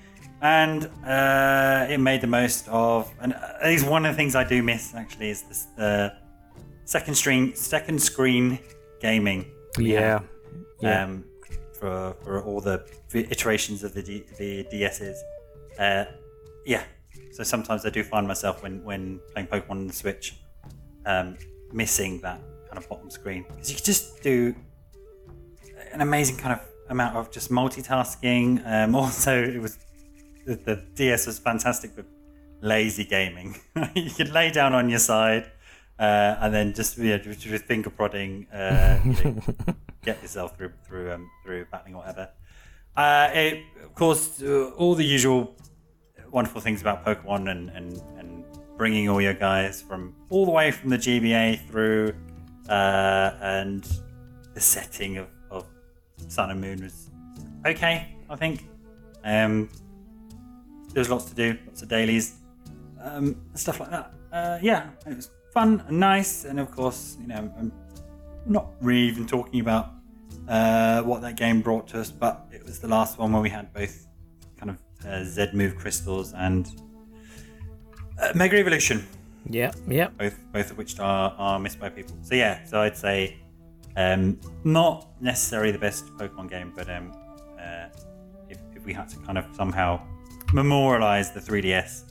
and 0.42 0.90
uh, 1.06 1.88
it 1.90 2.00
made 2.00 2.22
the 2.22 2.28
most 2.28 2.68
of. 2.68 3.12
And 3.22 3.34
uh, 3.34 3.54
it's 3.64 3.84
one 3.84 4.06
of 4.06 4.14
the 4.14 4.18
things 4.18 4.36
I 4.36 4.44
do 4.44 4.62
miss 4.64 4.94
actually 4.96 5.30
is 5.30 5.44
this 5.44 5.68
uh, 5.78 6.10
second 6.86 7.16
screen 7.16 7.56
second 7.56 8.02
screen 8.02 8.60
gaming. 9.00 9.46
Yeah. 9.78 10.20
Yeah. 10.82 11.04
Um, 11.04 11.26
for 11.80 12.16
for 12.24 12.44
all 12.44 12.60
the 12.60 12.86
iterations 13.14 13.84
of 13.84 13.94
the 13.94 14.04
D, 14.04 14.24
the 14.38 14.64
DSs. 14.66 15.18
Uh, 15.80 16.06
yeah. 16.66 16.84
So 17.32 17.44
sometimes 17.44 17.86
I 17.86 17.90
do 17.90 18.04
find 18.04 18.28
myself 18.28 18.64
when 18.64 18.84
when 18.84 19.20
playing 19.34 19.48
Pokemon 19.48 19.72
on 19.72 19.88
the 19.88 19.94
Switch, 19.94 20.38
um, 21.06 21.38
missing 21.72 22.20
that 22.22 22.42
kind 22.68 22.78
of 22.78 22.90
bottom 22.90 23.10
screen 23.10 23.46
because 23.48 23.70
you 23.70 23.76
could 23.76 23.86
just 23.86 24.22
do 24.24 24.56
an 25.92 26.02
amazing 26.02 26.38
kind 26.38 26.54
of 26.54 26.62
amount 26.90 27.16
of 27.16 27.32
just 27.32 27.52
multitasking. 27.52 28.62
Um, 28.66 28.96
also, 29.02 29.42
it 29.44 29.62
was 29.62 29.78
the, 30.46 30.56
the 30.56 30.84
DS 30.96 31.28
was 31.28 31.40
fantastic 31.40 31.96
for 31.96 32.06
lazy 32.62 33.04
gaming. 33.04 33.60
you 33.96 34.12
could 34.12 34.32
lay 34.32 34.52
down 34.52 34.74
on 34.74 34.90
your 34.90 35.00
side 35.00 35.52
uh, 36.00 36.38
and 36.42 36.54
then 36.54 36.74
just 36.74 36.98
just 36.98 37.50
with 37.50 37.64
finger 37.64 37.90
prodding, 37.90 38.48
uh, 38.48 39.00
you 39.06 39.14
know, 39.24 39.42
get 40.04 40.22
yourself 40.22 40.58
through 40.58 40.72
through 40.86 41.12
um, 41.12 41.30
through 41.44 41.66
battling 41.72 41.96
or 41.96 42.00
whatever. 42.00 42.30
Uh, 42.96 43.30
it, 43.34 43.64
of 43.84 43.94
course, 43.96 44.42
uh, 44.42 44.72
all 44.78 44.96
the 44.96 45.06
usual 45.06 45.56
wonderful 46.32 46.62
things 46.62 46.82
about 46.82 47.06
Pokemon 47.06 47.52
and, 47.52 47.70
and, 47.70 48.02
and 48.18 48.44
bringing 48.78 49.10
all 49.10 49.22
your 49.22 49.34
guys 49.34 49.82
from 49.82 50.16
all 50.30 50.46
the 50.46 50.52
way 50.52 50.72
from 50.72 50.90
the 50.90 50.98
GBA 50.98 51.68
through, 51.68 52.14
uh, 52.70 53.32
and 53.42 53.88
the 54.54 54.62
setting 54.62 55.18
of, 55.18 55.28
of 55.50 55.66
Sun 56.30 56.52
and 56.52 56.62
Moon 56.62 56.82
was 56.82 57.10
okay, 57.66 58.16
I 58.30 58.36
think. 58.36 58.66
Um, 59.24 59.70
there 60.94 61.02
was 61.02 61.10
lots 61.10 61.26
to 61.26 61.36
do, 61.36 61.58
lots 61.68 61.82
of 61.82 61.88
dailies, 61.90 62.36
um, 63.02 63.36
stuff 63.56 63.80
like 63.80 63.90
that. 63.92 64.14
Uh, 64.32 64.60
yeah, 64.62 64.90
it 65.06 65.16
was 65.16 65.30
fun 65.54 65.84
and 65.88 66.00
nice, 66.00 66.46
and 66.46 66.60
of 66.60 66.72
course, 66.72 67.18
you 67.22 67.28
know, 67.28 67.54
I'm 67.58 67.72
not 68.46 68.68
really 68.82 69.08
even 69.08 69.26
talking 69.28 69.60
about 69.60 69.90
uh, 70.48 71.02
what 71.04 71.22
that 71.22 71.36
game 71.38 71.62
brought 71.62 71.88
to 71.90 72.00
us, 72.00 72.10
but 72.12 72.48
it 72.52 72.64
was 72.64 72.80
the 72.80 72.88
last 72.88 73.18
one 73.20 73.32
where 73.34 73.42
we 73.42 73.50
had 73.50 73.74
both 73.74 74.08
kind 74.58 74.72
of 74.72 74.78
uh, 75.06 75.24
Z 75.24 75.48
move 75.54 75.76
crystals 75.78 76.34
and 76.34 76.70
uh, 78.22 78.32
Mega 78.36 78.58
Evolution, 78.58 79.06
Yeah. 79.50 79.72
Yeah. 79.88 80.10
both 80.18 80.38
both 80.52 80.72
of 80.72 80.78
which 80.78 81.00
are, 81.00 81.34
are 81.38 81.60
missed 81.60 81.80
by 81.80 81.90
people. 81.90 82.16
So 82.22 82.36
yeah, 82.36 82.64
so 82.66 82.82
I'd 82.82 82.98
say 82.98 83.38
um, 83.98 84.40
not 84.64 85.10
necessarily 85.20 85.72
the 85.72 85.80
best 85.80 86.06
Pokemon 86.18 86.50
game, 86.50 86.72
but 86.76 86.90
um, 86.90 87.12
uh, 87.60 87.88
if, 88.50 88.58
if 88.76 88.86
we 88.86 88.94
had 88.94 89.10
to 89.10 89.18
kind 89.20 89.38
of 89.38 89.46
somehow 89.56 90.00
memorialize 90.54 91.32
the 91.32 91.40
3DS 91.40 92.04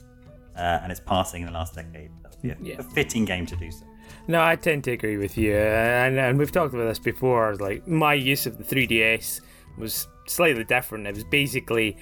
uh, 0.55 0.59
and 0.83 0.91
its 0.91 1.01
passing 1.01 1.41
in 1.41 1.47
the 1.47 1.53
last 1.53 1.75
decade, 1.75 2.09
that 2.23 2.31
would 2.31 2.41
be 2.41 2.49
a, 2.49 2.57
Yeah. 2.73 2.79
a 2.79 2.83
fitting 2.83 3.25
game 3.25 3.45
to 3.47 3.55
do 3.55 3.71
so. 3.71 3.85
No, 4.27 4.43
I 4.43 4.55
tend 4.55 4.83
to 4.85 4.91
agree 4.91 5.17
with 5.17 5.37
you, 5.37 5.55
and 5.55 6.19
and 6.19 6.37
we've 6.37 6.51
talked 6.51 6.73
about 6.73 6.85
this 6.85 6.99
before. 6.99 7.55
Like 7.55 7.87
my 7.87 8.13
use 8.13 8.45
of 8.45 8.57
the 8.57 8.63
3DS 8.63 9.41
was 9.77 10.07
slightly 10.27 10.63
different. 10.63 11.07
It 11.07 11.15
was 11.15 11.23
basically 11.23 11.97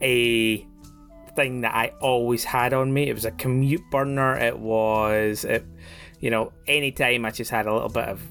a 0.00 0.66
thing 1.36 1.60
that 1.62 1.74
I 1.74 1.92
always 2.00 2.44
had 2.44 2.72
on 2.72 2.92
me. 2.92 3.08
It 3.08 3.14
was 3.14 3.24
a 3.24 3.30
commute 3.32 3.82
burner. 3.90 4.36
It 4.38 4.58
was, 4.58 5.44
it, 5.44 5.64
you 6.20 6.30
know, 6.30 6.52
anytime 6.66 7.24
I 7.24 7.30
just 7.30 7.50
had 7.50 7.66
a 7.66 7.72
little 7.72 7.88
bit 7.88 8.04
of 8.08 8.22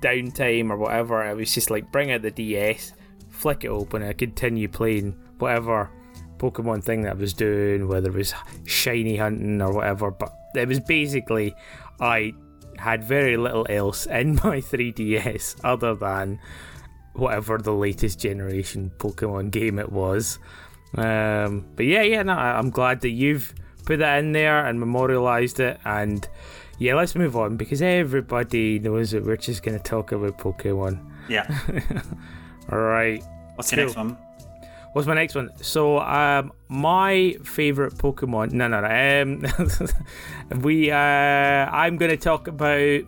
downtime 0.00 0.70
or 0.70 0.76
whatever, 0.76 1.24
it 1.24 1.36
was 1.36 1.52
just 1.52 1.70
like 1.70 1.90
bring 1.92 2.10
out 2.12 2.22
the 2.22 2.30
DS, 2.30 2.92
flick 3.28 3.64
it 3.64 3.68
open, 3.68 4.02
and 4.02 4.10
I 4.10 4.14
continue 4.14 4.68
playing 4.68 5.16
whatever 5.38 5.90
Pokemon 6.38 6.84
thing 6.84 7.02
that 7.02 7.12
I 7.12 7.14
was 7.14 7.32
doing, 7.32 7.88
whether 7.88 8.10
it 8.10 8.14
was 8.16 8.34
shiny 8.66 9.16
hunting 9.16 9.60
or 9.62 9.72
whatever. 9.72 10.10
But 10.10 10.32
it 10.54 10.68
was 10.68 10.80
basically 10.80 11.54
I 12.00 12.32
had 12.78 13.04
very 13.04 13.36
little 13.36 13.66
else 13.68 14.06
in 14.10 14.36
my 14.36 14.60
3DS 14.60 15.60
other 15.64 15.94
than 15.94 16.40
whatever 17.14 17.58
the 17.58 17.72
latest 17.72 18.18
generation 18.18 18.90
Pokemon 18.98 19.50
game 19.50 19.78
it 19.78 19.90
was. 19.90 20.38
Um, 20.96 21.66
but 21.76 21.86
yeah, 21.86 22.02
yeah, 22.02 22.22
no, 22.22 22.34
I'm 22.34 22.70
glad 22.70 23.00
that 23.00 23.10
you've 23.10 23.54
put 23.84 23.98
that 23.98 24.18
in 24.18 24.32
there 24.32 24.64
and 24.64 24.78
memorialized 24.78 25.60
it. 25.60 25.78
And 25.84 26.26
yeah, 26.78 26.94
let's 26.94 27.14
move 27.14 27.36
on 27.36 27.56
because 27.56 27.82
everybody 27.82 28.78
knows 28.78 29.12
that 29.12 29.24
we're 29.24 29.36
just 29.36 29.62
going 29.62 29.76
to 29.76 29.82
talk 29.82 30.12
about 30.12 30.38
Pokemon. 30.38 31.04
Yeah. 31.28 31.46
All 32.70 32.78
right. 32.78 33.22
What's 33.54 33.72
your 33.72 33.84
next 33.84 33.96
one? 33.96 34.16
What's 34.94 35.08
my 35.08 35.14
next 35.14 35.34
one? 35.34 35.50
So, 35.60 35.98
um, 35.98 36.52
my 36.68 37.36
favorite 37.42 37.94
Pokemon. 37.94 38.52
No, 38.52 38.68
no, 38.68 38.80
no. 38.80 39.22
Um, 39.22 40.60
we. 40.62 40.88
Uh, 40.88 40.94
I'm 40.94 41.96
gonna 41.96 42.16
talk 42.16 42.46
about 42.46 43.02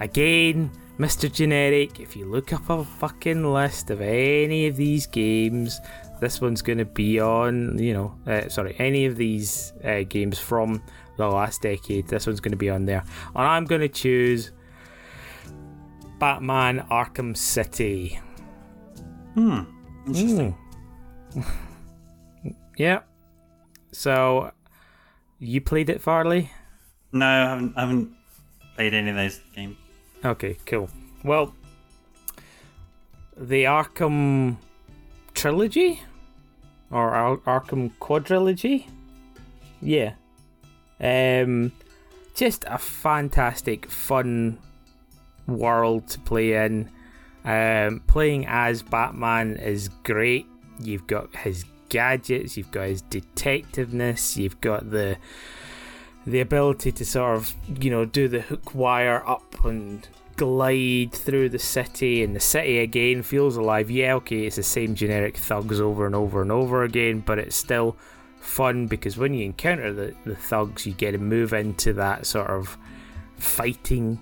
again, 0.00 0.70
Mr. 0.98 1.30
Generic. 1.30 2.00
If 2.00 2.16
you 2.16 2.24
look 2.24 2.54
up 2.54 2.70
a 2.70 2.82
fucking 2.82 3.44
list 3.44 3.90
of 3.90 4.00
any 4.00 4.68
of 4.68 4.76
these 4.76 5.06
games, 5.06 5.78
this 6.18 6.40
one's 6.40 6.62
gonna 6.62 6.86
be 6.86 7.20
on. 7.20 7.78
You 7.78 7.92
know, 7.92 8.18
uh, 8.26 8.48
sorry, 8.48 8.74
any 8.78 9.04
of 9.04 9.16
these 9.16 9.74
uh, 9.84 10.04
games 10.08 10.38
from 10.38 10.82
the 11.18 11.28
last 11.28 11.60
decade. 11.60 12.08
This 12.08 12.26
one's 12.26 12.40
gonna 12.40 12.56
be 12.56 12.70
on 12.70 12.86
there, 12.86 13.04
and 13.36 13.46
I'm 13.46 13.66
gonna 13.66 13.90
choose 13.90 14.52
Batman: 16.18 16.86
Arkham 16.90 17.36
City. 17.36 18.18
Hmm. 19.34 19.64
Interesting. 20.06 20.56
Yeah. 22.78 23.00
So, 23.90 24.52
you 25.40 25.60
played 25.60 25.90
it, 25.90 26.00
Farley? 26.00 26.52
No, 27.10 27.26
I 27.26 27.48
haven't, 27.48 27.76
I 27.76 27.80
haven't 27.80 28.14
played 28.76 28.94
any 28.94 29.10
of 29.10 29.16
those 29.16 29.40
games. 29.54 29.76
Okay, 30.24 30.56
cool. 30.64 30.88
Well, 31.24 31.54
the 33.36 33.64
Arkham 33.64 34.58
trilogy 35.34 36.00
or 36.90 37.10
Ar- 37.10 37.38
Arkham 37.38 37.90
quadrilogy, 38.00 38.86
yeah, 39.82 40.14
um, 41.00 41.72
just 42.34 42.64
a 42.68 42.78
fantastic, 42.78 43.90
fun 43.90 44.58
world 45.48 46.06
to 46.08 46.20
play 46.20 46.52
in. 46.52 46.90
Um, 47.44 48.02
playing 48.06 48.46
as 48.46 48.82
Batman 48.82 49.56
is 49.56 49.88
great. 50.04 50.46
You've 50.80 51.06
got 51.06 51.34
his 51.36 51.64
gadgets, 51.88 52.56
you've 52.56 52.70
got 52.70 52.88
his 52.88 53.02
detectiveness, 53.02 54.36
you've 54.36 54.60
got 54.60 54.90
the 54.90 55.16
the 56.26 56.40
ability 56.40 56.92
to 56.92 57.04
sort 57.06 57.36
of 57.36 57.54
you 57.80 57.90
know 57.90 58.04
do 58.04 58.28
the 58.28 58.40
hook 58.40 58.74
wire 58.74 59.26
up 59.26 59.64
and 59.64 60.06
glide 60.36 61.10
through 61.12 61.48
the 61.48 61.58
city 61.58 62.22
and 62.22 62.36
the 62.36 62.40
city 62.40 62.78
again 62.78 63.22
feels 63.22 63.56
alive. 63.56 63.90
Yeah 63.90 64.14
okay 64.16 64.46
it's 64.46 64.56
the 64.56 64.62
same 64.62 64.94
generic 64.94 65.36
thugs 65.36 65.80
over 65.80 66.06
and 66.06 66.14
over 66.14 66.42
and 66.42 66.52
over 66.52 66.82
again 66.84 67.20
but 67.20 67.38
it's 67.38 67.56
still 67.56 67.96
fun 68.40 68.86
because 68.86 69.16
when 69.16 69.34
you 69.34 69.44
encounter 69.44 69.92
the, 69.92 70.14
the 70.24 70.36
thugs 70.36 70.86
you 70.86 70.92
get 70.92 71.12
to 71.12 71.18
move 71.18 71.52
into 71.52 71.92
that 71.94 72.26
sort 72.26 72.50
of 72.50 72.76
fighting 73.36 74.20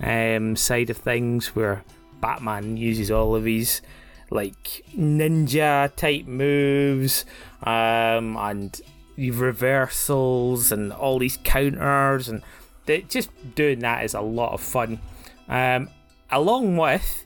um, 0.00 0.56
side 0.56 0.90
of 0.90 0.96
things 0.96 1.54
where 1.54 1.84
batman 2.20 2.76
uses 2.76 3.10
all 3.10 3.34
of 3.34 3.44
his 3.44 3.82
like 4.32 4.82
ninja 4.96 5.94
type 5.94 6.26
moves 6.26 7.24
um, 7.62 8.36
and 8.36 8.80
reversals 9.16 10.72
and 10.72 10.92
all 10.92 11.18
these 11.18 11.38
counters 11.44 12.28
and 12.28 12.42
they, 12.86 13.02
just 13.02 13.30
doing 13.54 13.80
that 13.80 14.04
is 14.04 14.14
a 14.14 14.20
lot 14.20 14.52
of 14.52 14.60
fun. 14.60 14.98
Um, 15.48 15.88
along 16.30 16.76
with 16.76 17.24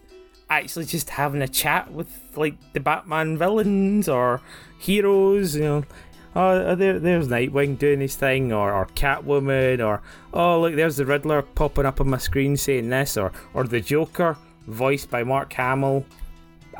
actually 0.51 0.85
just 0.85 1.11
having 1.11 1.43
a 1.43 1.49
chat 1.49 1.91
with 1.91 2.09
like 2.37 2.55
the 2.73 2.81
batman 2.81 3.37
villains 3.39 4.09
or 4.09 4.41
heroes 4.79 5.57
you 5.57 5.63
know. 5.63 5.85
Oh 6.35 6.75
there, 6.75 6.99
there's 6.99 7.29
nightwing 7.29 7.79
doing 7.79 8.01
his 8.01 8.15
thing 8.15 8.53
or, 8.53 8.73
or 8.73 8.87
catwoman 8.89 9.85
or 9.85 10.03
oh 10.35 10.61
look 10.61 10.75
there's 10.75 10.97
the 10.97 11.07
riddler 11.07 11.43
popping 11.43 11.87
up 11.87 12.01
on 12.01 12.11
my 12.11 12.19
screen 12.19 12.57
saying 12.57 12.91
this 12.91 13.17
or 13.17 13.33
or 13.55 13.65
the 13.65 13.81
joker 13.81 14.37
voiced 14.67 15.11
by 15.11 15.25
mark 15.25 15.53
hamill 15.53 16.05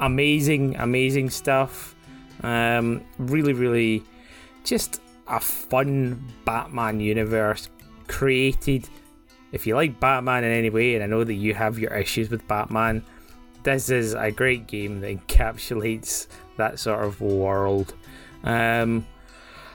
amazing 0.01 0.77
amazing 0.77 1.31
stuff 1.31 1.95
um, 2.43 3.05
really 3.19 3.53
really 3.53 4.03
just 4.65 5.01
a 5.29 5.41
fun 5.41 6.23
Batman 6.45 7.01
universe 7.01 7.69
created. 8.09 8.89
If 9.53 9.67
you 9.67 9.75
like 9.75 9.99
Batman 10.01 10.45
in 10.45 10.53
any 10.53 10.71
way, 10.71 10.95
and 10.95 11.05
I 11.05 11.07
know 11.07 11.25
that 11.25 11.35
you 11.35 11.55
have 11.55 11.79
your 11.79 11.93
issues 11.95 12.31
with 12.31 12.47
Batman, 12.47 13.05
this 13.63 13.91
is 13.91 14.15
a 14.15 14.31
great 14.31 14.67
game 14.67 15.01
that 15.01 15.27
encapsulates 15.27 16.27
that 16.57 16.79
sort 16.79 17.05
of 17.05 17.21
world. 17.21 17.95
Um, 18.45 19.07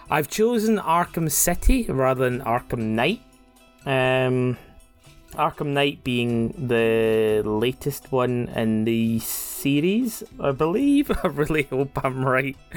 I've 0.09 0.28
chosen 0.28 0.78
Arkham 0.78 1.32
City 1.32 1.86
rather 1.86 2.30
than 2.30 2.41
Arkham 2.41 2.80
Knight. 2.80 3.22
Um, 3.86 4.57
Arkham 5.34 5.67
Knight 5.67 6.03
being 6.03 6.67
the 6.67 7.41
latest 7.45 8.11
one 8.11 8.49
in 8.49 8.84
the 8.84 9.19
series, 9.19 10.23
I 10.39 10.51
believe. 10.51 11.11
I 11.23 11.27
really 11.27 11.63
hope 11.63 12.03
I'm 12.03 12.23
right. 12.25 12.57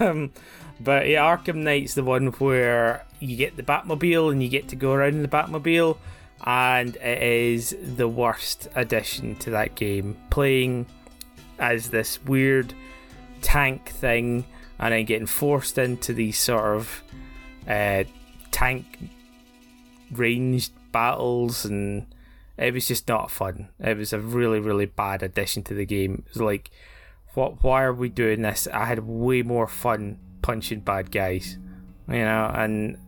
um, 0.00 0.32
but 0.80 1.08
yeah, 1.08 1.22
Arkham 1.22 1.56
Knight's 1.56 1.94
the 1.94 2.02
one 2.02 2.28
where 2.32 3.04
you 3.20 3.36
get 3.36 3.56
the 3.56 3.62
Batmobile 3.62 4.32
and 4.32 4.42
you 4.42 4.48
get 4.48 4.68
to 4.68 4.76
go 4.76 4.92
around 4.92 5.14
in 5.14 5.22
the 5.22 5.28
Batmobile, 5.28 5.96
and 6.44 6.96
it 6.96 7.22
is 7.22 7.76
the 7.80 8.08
worst 8.08 8.68
addition 8.74 9.36
to 9.36 9.50
that 9.50 9.74
game. 9.76 10.16
Playing 10.30 10.86
as 11.58 11.90
this 11.90 12.22
weird 12.24 12.74
tank 13.40 13.88
thing 13.90 14.44
and 14.78 14.92
then 14.92 15.04
getting 15.04 15.26
forced 15.26 15.78
into 15.78 16.12
these 16.12 16.38
sort 16.38 16.76
of 16.76 17.02
uh, 17.68 18.02
tank 18.50 19.10
ranged 20.10 20.72
battles 20.92 21.64
and 21.64 22.06
it 22.58 22.74
was 22.74 22.86
just 22.86 23.08
not 23.08 23.30
fun. 23.30 23.68
It 23.80 23.96
was 23.96 24.12
a 24.12 24.20
really, 24.20 24.60
really 24.60 24.86
bad 24.86 25.22
addition 25.22 25.62
to 25.64 25.74
the 25.74 25.86
game. 25.86 26.24
It 26.26 26.34
was 26.34 26.42
like, 26.42 26.70
what? 27.34 27.62
Why 27.62 27.82
are 27.82 27.94
we 27.94 28.08
doing 28.08 28.42
this? 28.42 28.68
I 28.72 28.84
had 28.84 29.00
way 29.00 29.42
more 29.42 29.66
fun 29.66 30.18
punching 30.42 30.80
bad 30.80 31.10
guys, 31.10 31.58
you 32.08 32.18
know, 32.18 32.50
and 32.54 32.98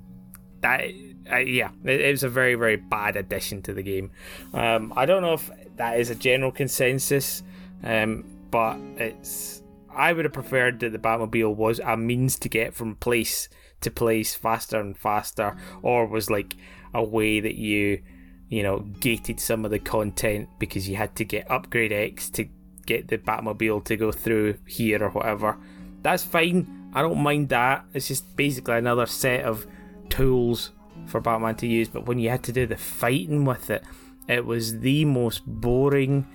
that, 0.61 0.85
uh, 1.31 1.37
yeah, 1.37 1.71
it, 1.85 2.01
it, 2.01 2.11
was 2.11 2.23
a 2.23 2.29
very, 2.29 2.55
very 2.55 2.77
bad 2.77 3.17
addition 3.17 3.61
to 3.63 3.75
the 3.75 3.83
game. 3.83 4.11
Um, 4.55 4.93
I 4.97 5.05
don't 5.05 5.23
know 5.23 5.35
if 5.35 5.51
that 5.77 6.01
is 6.01 6.11
a 6.11 6.15
general 6.15 6.53
consensus, 6.53 7.43
um, 7.83 8.25
but 8.51 8.79
it's. 8.97 9.63
I 9.97 10.13
would 10.13 10.25
have 10.25 10.35
preferred 10.35 10.81
that 10.81 10.91
the 10.91 10.99
Batmobile 10.99 11.55
was 11.55 11.79
a 11.79 11.97
means 11.97 12.37
to 12.41 12.49
get 12.49 12.75
from 12.75 12.97
place 12.97 13.49
to 13.83 13.91
place 13.91 14.35
faster 14.35 14.81
and 14.81 14.97
faster, 14.97 15.57
or 15.83 16.07
was 16.07 16.31
like 16.31 16.57
a 16.95 17.03
way 17.03 17.41
that 17.41 17.57
you, 17.57 18.01
you 18.49 18.63
know, 18.63 18.81
gated 19.01 19.41
some 19.41 19.65
of 19.65 19.71
the 19.71 19.79
content 19.79 20.49
because 20.59 20.89
you 20.89 20.97
had 20.97 21.15
to 21.17 21.25
get 21.25 21.51
upgrade 21.51 21.93
X 21.93 22.31
to 22.31 22.49
get 22.87 23.09
the 23.09 23.19
Batmobile 23.19 23.85
to 23.85 23.97
go 23.97 24.13
through 24.13 24.59
here 24.67 25.03
or 25.03 25.11
whatever. 25.11 25.59
That's 26.03 26.23
fine. 26.23 26.91
I 26.95 27.03
don't 27.03 27.23
mind 27.23 27.49
that. 27.49 27.85
It's 27.93 28.09
just 28.09 28.37
basically 28.37 28.77
another 28.77 29.07
set 29.07 29.45
of 29.45 29.67
tools 30.09 30.71
for 31.07 31.21
Batman 31.21 31.57
to 31.57 31.67
use. 31.67 31.89
But 31.89 32.07
when 32.07 32.19
you 32.19 32.31
had 32.31 32.43
to 32.45 32.53
do 32.53 32.67
the 32.67 32.77
fighting 32.77 33.45
with 33.45 33.71
it, 33.71 33.83
it 34.29 34.45
was 34.45 34.81
the 34.81 35.05
most 35.05 35.43
boring, 35.47 36.27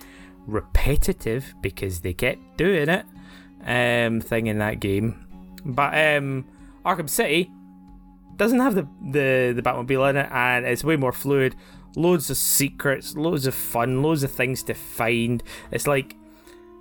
repetitive 0.46 1.54
because 1.60 2.00
they 2.00 2.12
kept 2.12 2.56
doing 2.56 2.88
it 2.88 3.06
um, 3.64 4.20
thing 4.20 4.46
in 4.46 4.58
that 4.58 4.80
game. 4.80 5.26
But 5.64 5.94
um, 5.94 6.46
Arkham 6.84 7.08
City 7.08 7.50
doesn't 8.40 8.60
have 8.60 8.74
the, 8.74 8.88
the, 9.02 9.52
the 9.54 9.60
Batmobile 9.60 10.08
in 10.08 10.16
it, 10.16 10.28
and 10.32 10.64
it's 10.64 10.82
way 10.82 10.96
more 10.96 11.12
fluid. 11.12 11.54
Loads 11.94 12.30
of 12.30 12.38
secrets, 12.38 13.14
loads 13.14 13.46
of 13.46 13.54
fun, 13.54 14.02
loads 14.02 14.22
of 14.22 14.30
things 14.30 14.62
to 14.62 14.72
find. 14.72 15.42
It's 15.70 15.86
like 15.86 16.16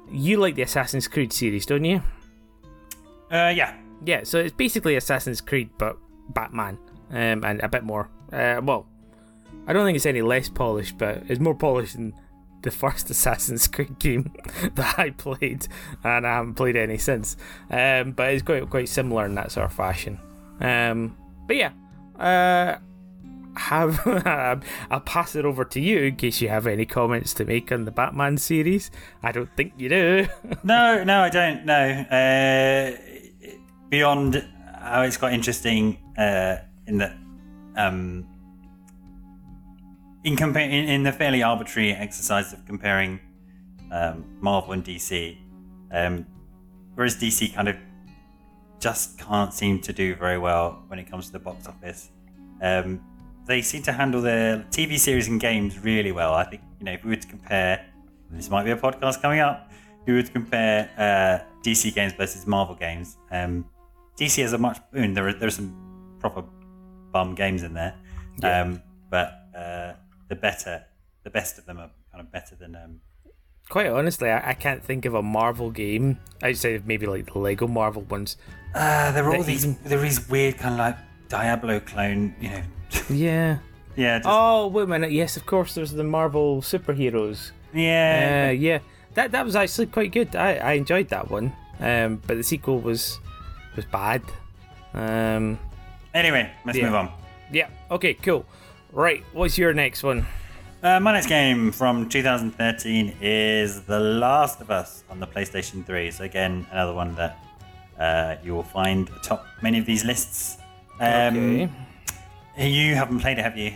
you 0.10 0.38
like 0.38 0.55
the 0.55 0.62
Assassin's 0.62 1.10
Creed 1.10 1.34
series, 1.34 1.66
don't 1.66 1.84
you? 1.84 2.01
Uh, 3.30 3.51
yeah. 3.53 3.76
Yeah, 4.05 4.24
so 4.24 4.39
it's 4.39 4.55
basically 4.55 4.95
Assassin's 4.95 5.41
Creed, 5.41 5.70
but 5.78 5.97
Batman, 6.30 6.78
um, 7.10 7.43
and 7.43 7.60
a 7.62 7.68
bit 7.68 7.84
more. 7.84 8.10
Uh, 8.32 8.62
well, 8.64 8.88
I 9.68 9.74
don't 9.74 9.86
think 9.86 9.97
it's 9.97 10.05
any 10.05 10.22
less 10.22 10.47
polished, 10.47 10.97
but 10.97 11.24
it's 11.28 11.41
more 11.41 11.55
polished 11.55 11.97
than 11.97 12.14
the 12.62 12.72
first 12.72 13.10
Assassin's 13.10 13.68
Creed 13.68 13.99
game 13.99 14.32
that 14.76 14.97
I 14.97 15.10
played, 15.10 15.68
and 16.05 16.26
I 16.26 16.36
haven't 16.36 16.53
played 16.53 16.78
any 16.78 16.97
since. 16.97 17.36
Um, 17.70 18.14
but 18.14 18.32
it's 18.34 18.43
quite 18.43 18.70
quite 18.70 18.88
similar 18.88 19.26
in 19.26 19.36
that 19.36 19.51
sort 19.51 19.66
of 19.66 19.74
fashion. 19.74 20.22
Um, 20.62 21.18
but 21.49 21.55
yeah, 21.57 21.71
uh, 22.19 22.77
have 23.55 23.99
I'll 24.91 24.99
pass 24.99 25.35
it 25.35 25.45
over 25.45 25.65
to 25.65 25.79
you 25.79 26.03
in 26.03 26.15
case 26.15 26.41
you 26.41 26.49
have 26.49 26.67
any 26.67 26.85
comments 26.85 27.33
to 27.33 27.43
make 27.43 27.71
on 27.71 27.85
the 27.85 27.91
Batman 27.91 28.37
series. 28.37 28.91
I 29.23 29.31
don't 29.31 29.49
think 29.57 29.73
you 29.75 29.89
do. 29.89 30.27
no, 30.63 31.03
no, 31.03 31.21
I 31.21 31.29
don't. 31.29 31.65
No. 31.65 31.73
Uh, 31.73 32.91
beyond 33.89 34.47
how 34.79 35.01
it's 35.01 35.17
quite 35.17 35.33
interesting 35.33 35.97
uh, 36.19 36.57
in 36.85 36.99
that 36.99 37.17
um, 37.75 38.27
in, 40.23 40.35
compa- 40.35 40.69
in, 40.69 40.87
in 40.87 41.01
the 41.01 41.11
fairly 41.11 41.41
arbitrary 41.41 41.93
exercise 41.93 42.53
of 42.53 42.63
comparing 42.67 43.19
um, 43.91 44.23
Marvel 44.39 44.73
and 44.73 44.85
DC, 44.85 45.35
um, 45.91 46.27
whereas 46.93 47.15
DC 47.17 47.55
kind 47.55 47.69
of 47.69 47.75
just 48.80 49.19
can't 49.19 49.53
seem 49.53 49.80
to 49.82 49.93
do 49.93 50.15
very 50.15 50.38
well 50.38 50.84
when 50.88 50.99
it 50.99 51.09
comes 51.09 51.27
to 51.27 51.32
the 51.34 51.39
box 51.39 51.67
office. 51.67 52.09
Um, 52.61 53.01
they 53.45 53.61
seem 53.61 53.82
to 53.84 53.91
handle 53.91 54.21
their 54.21 54.59
TV 54.71 54.97
series 54.97 55.27
and 55.27 55.39
games 55.39 55.80
really 55.80 56.11
well. 56.11 56.34
I 56.34 56.43
think 56.43 56.61
you 56.80 56.86
know 56.86 56.93
if 56.93 57.03
we 57.03 57.09
were 57.11 57.15
to 57.15 57.27
compare, 57.27 57.86
this 58.32 58.49
might 58.49 58.63
be 58.63 58.71
a 58.71 58.77
podcast 58.77 59.21
coming 59.21 59.39
up. 59.39 59.71
If 60.01 60.07
we 60.07 60.13
were 60.13 60.23
to 60.23 60.32
compare 60.32 60.89
uh, 60.97 61.45
DC 61.63 61.93
games 61.93 62.13
versus 62.13 62.47
Marvel 62.47 62.75
games, 62.75 63.17
um, 63.32 63.65
DC 64.17 64.41
has 64.41 64.53
a 64.53 64.57
much. 64.57 64.80
I 64.93 64.99
mean, 64.99 65.13
there 65.13 65.27
are 65.27 65.34
there's 65.34 65.55
some 65.55 66.17
proper 66.19 66.43
bum 67.11 67.36
games 67.36 67.63
in 67.63 67.73
there, 67.73 67.95
yeah. 68.41 68.61
um, 68.61 68.82
but 69.09 69.34
uh, 69.57 69.93
the 70.27 70.36
better, 70.36 70.86
the 71.23 71.30
best 71.30 71.57
of 71.57 71.65
them 71.65 71.80
are 71.80 71.89
kind 72.11 72.21
of 72.21 72.32
better 72.32 72.55
than. 72.55 73.01
Quite 73.70 73.88
honestly, 73.88 74.30
I, 74.30 74.49
I, 74.49 74.53
can't 74.53 74.84
think 74.84 75.05
of 75.05 75.13
a 75.13 75.22
Marvel 75.22 75.70
game 75.70 76.17
outside 76.41 76.74
of 76.74 76.88
maybe 76.88 77.05
like 77.05 77.32
the 77.32 77.38
Lego 77.38 77.67
Marvel 77.67 78.01
ones 78.01 78.36
uh, 78.76 79.11
there 79.11 79.26
are 79.26 79.36
all 79.36 79.43
these 79.43 79.76
there 79.80 80.05
is 80.05 80.30
weird 80.30 80.57
kind 80.57 80.74
of 80.74 80.80
like 80.80 80.97
Diablo 81.28 81.80
clone, 81.80 82.36
you 82.39 82.49
know. 82.49 82.63
Yeah. 83.09 83.59
yeah. 83.95 84.20
Just... 84.20 84.28
Oh 84.30 84.67
wait 84.67 84.84
a 84.84 84.88
minute. 84.88 85.11
Yes, 85.11 85.38
of 85.38 85.45
course. 85.45 85.76
There's 85.76 85.91
the 85.91 86.03
Marvel 86.03 86.61
superheroes. 86.61 87.51
Yeah. 87.74 88.49
Uh, 88.49 88.51
yeah. 88.51 88.80
That 89.15 89.32
that 89.32 89.45
was 89.45 89.55
actually 89.55 89.88
quite 89.88 90.11
good. 90.11 90.36
I, 90.36 90.55
I 90.55 90.72
enjoyed 90.74 91.09
that 91.09 91.30
one. 91.30 91.53
Um, 91.80 92.22
but 92.28 92.38
the 92.38 92.43
sequel 92.43 92.80
was 92.80 93.20
was 93.76 93.86
bad. 93.86 94.22
Um. 94.93 95.59
Anyway, 96.13 96.51
let's 96.65 96.78
yeah. 96.78 96.86
move 96.86 96.95
on. 96.95 97.11
Yeah. 97.51 97.70
Okay. 97.91 98.13
Cool. 98.15 98.45
Right, 98.91 99.24
what's 99.34 99.57
your 99.57 99.74
next 99.74 100.01
one? 100.01 100.26
Uh, 100.82 100.97
my 100.97 101.11
next 101.11 101.27
game 101.27 101.73
from 101.73 102.07
2013 102.07 103.17
is 103.19 103.82
The 103.82 103.99
Last 103.99 104.61
of 104.61 104.71
Us 104.71 105.03
on 105.09 105.19
the 105.19 105.27
PlayStation 105.27 105.86
3. 105.86 106.09
So 106.09 106.23
again, 106.23 106.65
another 106.71 106.93
one 106.93 107.15
that 107.15 107.38
uh, 107.99 108.36
you 108.41 108.55
will 108.55 108.63
find 108.63 109.09
atop 109.09 109.45
many 109.61 109.77
of 109.77 109.86
these 109.86 110.05
lists. 110.05 110.57
Um, 111.01 111.36
okay. 111.38 111.69
You 112.69 112.95
haven't 112.95 113.19
played 113.19 113.39
it, 113.39 113.41
have 113.41 113.57
you? 113.57 113.75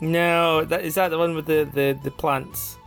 No, 0.00 0.64
that 0.64 0.82
is 0.82 0.94
that 0.94 1.08
the 1.08 1.18
one 1.18 1.34
with 1.34 1.44
the 1.44 1.68
the, 1.74 1.98
the 2.02 2.10
plants. 2.10 2.78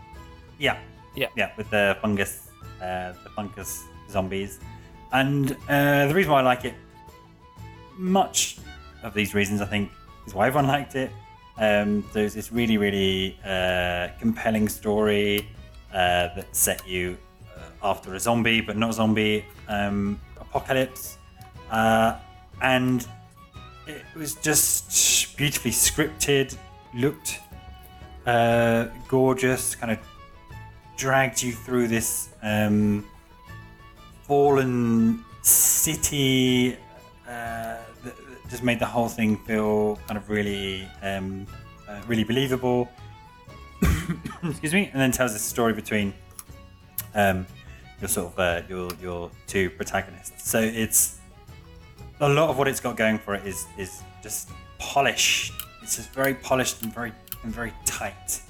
Yeah. 0.57 0.79
Yeah. 1.15 1.27
Yeah, 1.35 1.51
with 1.57 1.69
the 1.69 1.95
fungus, 2.01 2.49
uh, 2.81 3.13
the 3.23 3.29
fungus 3.35 3.83
zombies. 4.09 4.59
And 5.11 5.55
uh, 5.69 6.07
the 6.07 6.13
reason 6.15 6.31
why 6.31 6.39
I 6.39 6.43
like 6.43 6.65
it, 6.65 6.73
much 7.97 8.57
of 9.03 9.13
these 9.13 9.35
reasons, 9.35 9.61
I 9.61 9.65
think, 9.65 9.91
is 10.25 10.33
why 10.33 10.47
everyone 10.47 10.67
liked 10.67 10.95
it. 10.95 11.11
Um, 11.59 12.03
there's 12.13 12.33
this 12.33 12.51
really, 12.51 12.77
really 12.77 13.37
uh, 13.43 14.09
compelling 14.19 14.69
story 14.69 15.47
uh, 15.91 16.29
that 16.35 16.47
set 16.51 16.87
you 16.87 17.17
uh, 17.55 17.61
after 17.83 18.13
a 18.15 18.19
zombie, 18.19 18.61
but 18.61 18.77
not 18.77 18.93
zombie 18.93 19.45
um, 19.67 20.19
apocalypse. 20.39 21.17
Uh, 21.71 22.17
and 22.61 23.07
it 23.87 24.03
was 24.15 24.35
just 24.35 25.35
beautifully 25.37 25.71
scripted, 25.71 26.55
looked 26.93 27.39
uh, 28.25 28.87
gorgeous, 29.07 29.75
kind 29.75 29.91
of 29.91 29.99
dragged 30.97 31.41
you 31.41 31.53
through 31.53 31.87
this 31.87 32.29
um, 32.43 33.05
fallen 34.23 35.23
city 35.41 36.77
uh, 37.27 37.77
just 38.49 38.63
made 38.63 38.79
the 38.79 38.85
whole 38.85 39.09
thing 39.09 39.37
feel 39.37 39.97
kind 40.07 40.17
of 40.17 40.29
really, 40.29 40.87
um, 41.01 41.45
uh, 41.87 42.01
really 42.07 42.23
believable. 42.23 42.89
Excuse 44.43 44.73
me, 44.73 44.89
and 44.91 45.01
then 45.01 45.11
tells 45.11 45.33
a 45.33 45.39
story 45.39 45.73
between 45.73 46.13
um, 47.13 47.45
your 47.99 48.07
sort 48.07 48.33
of 48.33 48.39
uh, 48.39 48.61
your 48.69 48.89
your 49.01 49.31
two 49.47 49.69
protagonists. 49.71 50.49
So 50.49 50.59
it's 50.59 51.19
a 52.19 52.29
lot 52.29 52.49
of 52.49 52.57
what 52.57 52.67
it's 52.67 52.79
got 52.79 52.97
going 52.97 53.19
for 53.19 53.35
it 53.35 53.45
is 53.45 53.65
is 53.77 54.01
just 54.23 54.49
polished. 54.79 55.53
It's 55.83 55.97
just 55.97 56.11
very 56.11 56.33
polished 56.33 56.81
and 56.83 56.93
very 56.93 57.11
and 57.43 57.53
very 57.53 57.73
tight, 57.85 58.41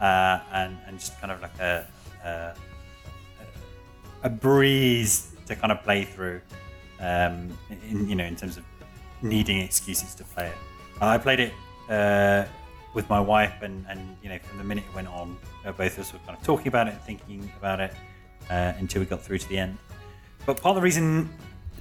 uh, 0.00 0.40
and 0.52 0.76
and 0.86 0.98
just 0.98 1.18
kind 1.20 1.32
of 1.32 1.40
like 1.40 1.58
a, 1.60 1.86
a 2.24 2.54
a 4.24 4.30
breeze 4.30 5.32
to 5.46 5.54
kind 5.54 5.72
of 5.72 5.82
play 5.82 6.04
through. 6.04 6.40
Um, 7.00 7.56
in 7.90 8.08
you 8.08 8.14
know 8.14 8.24
in 8.24 8.36
terms 8.36 8.56
of 8.56 8.64
needing 9.24 9.58
excuses 9.60 10.14
to 10.16 10.24
play 10.24 10.46
it. 10.48 10.54
I 11.00 11.18
played 11.18 11.40
it 11.40 11.52
uh, 11.90 12.44
with 12.94 13.08
my 13.08 13.18
wife, 13.20 13.62
and 13.62 13.84
and 13.88 14.16
you 14.22 14.28
know 14.28 14.38
from 14.38 14.58
the 14.58 14.64
minute 14.64 14.84
it 14.88 14.94
went 14.94 15.08
on, 15.08 15.36
uh, 15.64 15.72
both 15.72 15.94
of 15.94 16.00
us 16.00 16.12
were 16.12 16.20
kind 16.20 16.38
of 16.38 16.44
talking 16.44 16.68
about 16.68 16.86
it, 16.86 16.92
and 16.92 17.02
thinking 17.02 17.50
about 17.58 17.80
it 17.80 17.92
uh, 18.50 18.72
until 18.78 19.00
we 19.00 19.06
got 19.06 19.20
through 19.22 19.38
to 19.38 19.48
the 19.48 19.58
end. 19.58 19.76
But 20.46 20.60
part 20.60 20.76
of 20.76 20.76
the 20.76 20.82
reason 20.84 21.30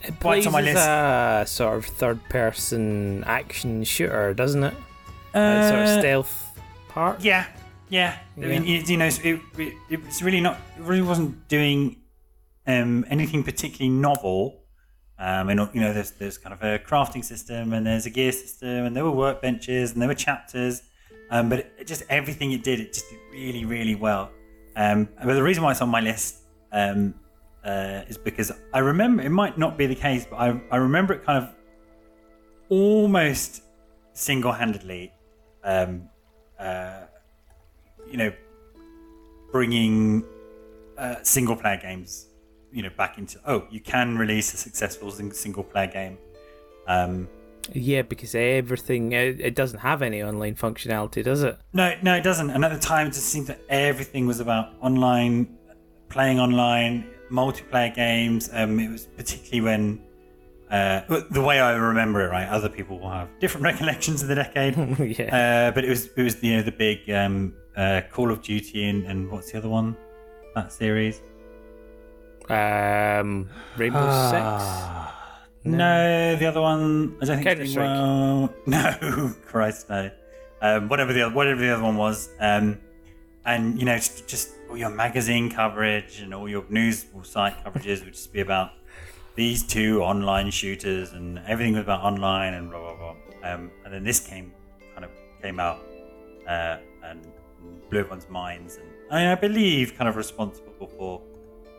It 0.01 0.13
why 0.21 0.37
it's 0.37 0.45
plays 0.45 0.47
on 0.47 0.53
my 0.53 0.61
list. 0.61 0.77
a 0.87 1.43
sort 1.45 1.77
of 1.77 1.85
third-person 1.85 3.23
action 3.25 3.83
shooter, 3.83 4.33
doesn't 4.33 4.63
it? 4.63 4.73
That 5.33 5.69
sort 5.69 5.81
of 5.81 5.87
Uh, 5.87 5.99
stealth 5.99 6.59
part. 6.89 7.21
Yeah, 7.21 7.45
yeah. 7.89 8.17
I 8.37 8.39
mean, 8.39 8.65
it, 8.65 8.89
you 8.89 8.97
know, 8.97 9.05
it, 9.07 9.39
it, 9.57 9.73
it's 9.89 10.21
really 10.21 10.41
not. 10.41 10.57
It 10.77 10.83
really 10.83 11.01
wasn't 11.01 11.47
doing 11.47 11.97
um, 12.65 13.05
anything 13.09 13.43
particularly 13.43 13.89
novel. 13.89 14.62
Um, 15.19 15.49
and 15.49 15.69
you 15.73 15.81
know, 15.81 15.93
there's 15.93 16.11
there's 16.11 16.37
kind 16.37 16.53
of 16.53 16.61
a 16.63 16.79
crafting 16.79 17.23
system, 17.23 17.73
and 17.73 17.85
there's 17.85 18.05
a 18.05 18.09
gear 18.09 18.31
system, 18.31 18.85
and 18.85 18.95
there 18.95 19.05
were 19.05 19.11
workbenches, 19.11 19.93
and 19.93 20.01
there 20.01 20.09
were 20.09 20.15
chapters. 20.15 20.83
Um, 21.29 21.49
but 21.49 21.59
it, 21.59 21.87
just 21.87 22.03
everything 22.09 22.51
it 22.51 22.63
did, 22.63 22.79
it 22.79 22.93
just 22.93 23.09
did 23.09 23.19
really, 23.31 23.65
really 23.65 23.95
well. 23.95 24.31
Um, 24.75 25.07
but 25.23 25.33
the 25.33 25.43
reason 25.43 25.63
why 25.63 25.71
it's 25.71 25.81
on 25.81 25.89
my 25.89 26.01
list 26.01 26.43
um, 26.71 27.13
uh, 27.63 28.01
is 28.07 28.17
because 28.17 28.51
I 28.73 28.79
remember 28.79 29.23
it 29.23 29.29
might 29.29 29.57
not 29.57 29.77
be 29.77 29.85
the 29.85 29.95
case, 29.95 30.25
but 30.29 30.37
I, 30.37 30.59
I 30.71 30.77
remember 30.77 31.13
it 31.13 31.23
kind 31.23 31.43
of 31.43 31.49
almost 32.69 33.63
single-handedly 34.13 35.11
um, 35.63 36.09
uh, 36.59 37.01
you 38.09 38.17
know, 38.17 38.31
bringing 39.51 40.23
uh, 40.97 41.15
single 41.23 41.55
player 41.55 41.77
games, 41.77 42.27
you 42.73 42.83
know, 42.83 42.89
back 42.97 43.17
into 43.17 43.39
oh, 43.47 43.65
you 43.69 43.79
can 43.79 44.17
release 44.17 44.53
a 44.53 44.57
successful 44.57 45.11
single 45.11 45.63
player 45.63 45.87
game. 45.87 46.17
Um, 46.87 47.29
Yeah, 47.71 48.01
because 48.01 48.35
everything 48.35 49.13
it, 49.13 49.39
it 49.39 49.55
doesn't 49.55 49.79
have 49.79 50.01
any 50.01 50.21
online 50.23 50.55
functionality, 50.55 51.23
does 51.23 51.43
it? 51.43 51.57
no, 51.71 51.95
no, 52.01 52.15
it 52.15 52.23
doesn't. 52.23 52.49
And 52.49 52.65
at 52.65 52.73
the 52.73 52.79
time, 52.79 53.07
it 53.07 53.13
just 53.13 53.27
seemed 53.27 53.47
that 53.47 53.61
everything 53.69 54.27
was 54.27 54.39
about 54.39 54.73
online, 54.81 55.47
playing 56.09 56.39
online, 56.39 57.05
multiplayer 57.31 57.93
games. 57.95 58.49
Um, 58.51 58.79
it 58.79 58.89
was 58.89 59.05
particularly 59.05 59.61
when. 59.61 60.01
Uh, 60.71 61.01
the 61.29 61.41
way 61.41 61.59
I 61.59 61.75
remember 61.75 62.25
it, 62.25 62.31
right? 62.31 62.47
Other 62.49 62.67
people 62.67 62.97
will 62.97 63.11
have 63.11 63.29
different 63.39 63.63
recollections 63.71 64.23
of 64.23 64.27
the 64.27 64.35
decade. 64.35 64.75
yeah. 65.19 65.67
Uh, 65.67 65.71
but 65.71 65.85
it 65.85 65.89
was 65.89 66.07
it 66.17 66.23
was 66.23 66.41
you 66.41 66.57
know 66.57 66.63
the 66.63 66.71
big 66.71 67.07
um, 67.11 67.53
uh, 67.77 68.01
Call 68.11 68.31
of 68.31 68.41
Duty 68.41 68.89
and, 68.89 69.05
and 69.05 69.29
what's 69.29 69.51
the 69.51 69.59
other 69.59 69.69
one? 69.69 69.95
That 70.55 70.71
series. 70.73 71.21
Um, 72.49 73.49
Rainbow 73.77 74.29
Six. 74.31 74.93
No, 75.65 76.35
the 76.35 76.45
other 76.45 76.61
one. 76.61 77.17
I 77.21 77.25
don't 77.25 77.43
think 77.43 77.75
well. 77.77 78.53
No, 78.65 79.33
Christ 79.45 79.89
no. 79.89 80.11
Um, 80.61 80.89
whatever 80.89 81.13
the 81.13 81.23
other, 81.23 81.35
whatever 81.35 81.61
the 81.61 81.73
other 81.73 81.83
one 81.83 81.97
was. 81.97 82.29
Um, 82.39 82.79
and 83.45 83.77
you 83.79 83.85
know 83.85 83.95
just, 83.95 84.27
just 84.27 84.49
all 84.69 84.77
your 84.77 84.89
magazine 84.89 85.49
coverage 85.49 86.19
and 86.21 86.33
all 86.33 86.47
your 86.47 86.65
news 86.69 87.05
site 87.23 87.63
coverages 87.63 88.03
would 88.03 88.13
just 88.13 88.31
be 88.31 88.41
about 88.41 88.71
these 89.35 89.63
two 89.63 90.01
online 90.01 90.49
shooters 90.51 91.13
and 91.13 91.39
everything 91.47 91.73
was 91.73 91.83
about 91.83 92.01
online 92.03 92.53
and 92.53 92.69
blah 92.69 92.79
blah 92.79 92.95
blah. 92.95 93.15
Um, 93.51 93.71
and 93.83 93.93
then 93.93 94.03
this 94.03 94.19
came 94.19 94.53
kind 94.93 95.05
of 95.05 95.11
came 95.41 95.59
out 95.59 95.79
uh, 96.47 96.77
and 97.03 97.25
blew 97.89 97.99
everyone's 97.99 98.29
minds 98.29 98.77
and 98.77 98.87
I, 99.11 99.31
I 99.31 99.35
believe 99.35 99.95
kind 99.95 100.07
of 100.09 100.15
responsible 100.15 100.87
for 100.97 101.21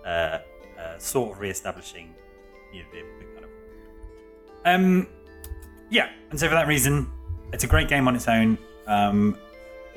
uh, 0.06 0.38
uh, 0.84 0.98
sort 0.98 1.32
of 1.32 1.40
re-establishing 1.40 2.14
you 2.72 2.82
know, 2.82 2.88
the, 2.92 3.02
the 3.18 3.32
kind 3.32 3.44
of 3.44 3.50
um 4.66 5.06
yeah 5.90 6.08
and 6.30 6.38
so 6.38 6.48
for 6.48 6.54
that 6.54 6.66
reason 6.66 7.10
it's 7.52 7.64
a 7.64 7.66
great 7.66 7.88
game 7.88 8.08
on 8.08 8.14
its 8.16 8.28
own 8.28 8.58
um, 8.86 9.38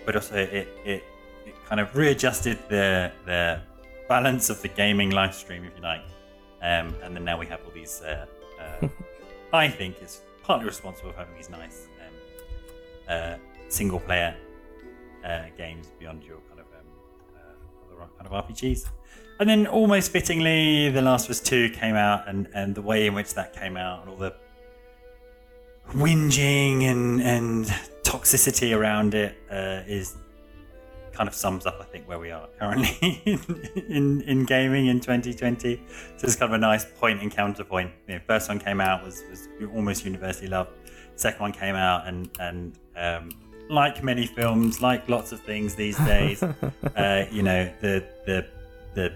but 0.05 0.15
also 0.15 0.35
it, 0.35 0.67
it 0.85 1.03
it 1.45 1.55
kind 1.65 1.81
of 1.81 1.93
readjusted 1.95 2.57
the 2.69 3.11
the 3.25 3.59
balance 4.07 4.49
of 4.49 4.61
the 4.61 4.67
gaming 4.69 5.09
live 5.09 5.35
stream 5.35 5.65
if 5.65 5.75
you 5.75 5.83
like 5.83 6.01
um, 6.61 6.95
and 7.03 7.15
then 7.15 7.23
now 7.23 7.37
we 7.37 7.45
have 7.45 7.59
all 7.65 7.71
these 7.71 8.01
uh, 8.01 8.25
uh, 8.59 8.87
I 9.53 9.67
think 9.67 10.01
is 10.01 10.21
partly 10.43 10.65
responsible 10.65 11.11
for 11.11 11.17
having 11.17 11.35
these 11.35 11.49
nice 11.49 11.87
um, 11.99 12.13
uh, 13.09 13.35
single 13.69 13.99
player 13.99 14.35
uh, 15.25 15.43
games 15.57 15.87
beyond 15.99 16.23
your 16.23 16.37
kind 16.49 16.61
of 16.61 16.65
um, 16.67 18.01
uh, 18.01 18.05
kind 18.17 18.33
of 18.33 18.47
RPGs. 18.47 18.87
And 19.39 19.49
then 19.49 19.67
almost 19.67 20.11
fittingly, 20.11 20.89
The 20.89 21.01
Last 21.01 21.25
of 21.25 21.31
Us 21.31 21.39
2 21.39 21.69
came 21.69 21.95
out, 21.95 22.27
and, 22.27 22.47
and 22.53 22.73
the 22.73 22.81
way 22.81 23.05
in 23.05 23.13
which 23.13 23.33
that 23.35 23.53
came 23.53 23.77
out, 23.77 24.01
and 24.01 24.09
all 24.09 24.17
the 24.17 24.33
whinging 25.91 26.83
and, 26.83 27.21
and 27.21 27.65
toxicity 28.03 28.75
around 28.75 29.13
it 29.13 29.37
uh, 29.51 29.83
is 29.87 30.17
kind 31.17 31.27
of 31.27 31.33
sums 31.33 31.65
up, 31.65 31.77
I 31.79 31.83
think, 31.85 32.07
where 32.07 32.19
we 32.19 32.31
are 32.31 32.47
currently 32.59 33.21
in, 33.25 33.85
in, 33.89 34.21
in 34.21 34.45
gaming 34.45 34.87
in 34.87 34.99
2020. 34.99 35.81
So 36.17 36.25
it's 36.25 36.35
kind 36.35 36.51
of 36.51 36.55
a 36.55 36.61
nice 36.61 36.85
point 36.85 37.21
and 37.21 37.31
counterpoint. 37.31 37.91
You 38.07 38.15
know, 38.15 38.21
first 38.27 38.49
one 38.49 38.59
came 38.59 38.79
out 38.79 39.03
was, 39.03 39.23
was 39.29 39.47
almost 39.73 40.05
universally 40.05 40.47
loved. 40.47 40.71
Second 41.15 41.41
one 41.41 41.51
came 41.51 41.73
out 41.73 42.07
and 42.07 42.29
and 42.39 42.77
um, 42.95 43.29
like 43.69 44.03
many 44.03 44.27
films, 44.27 44.81
like 44.81 45.09
lots 45.09 45.31
of 45.31 45.41
things 45.41 45.73
these 45.73 45.97
days, 45.97 46.43
uh, 46.95 47.25
you 47.31 47.41
know, 47.41 47.71
the 47.81 48.05
the 48.27 48.45
the 48.93 49.15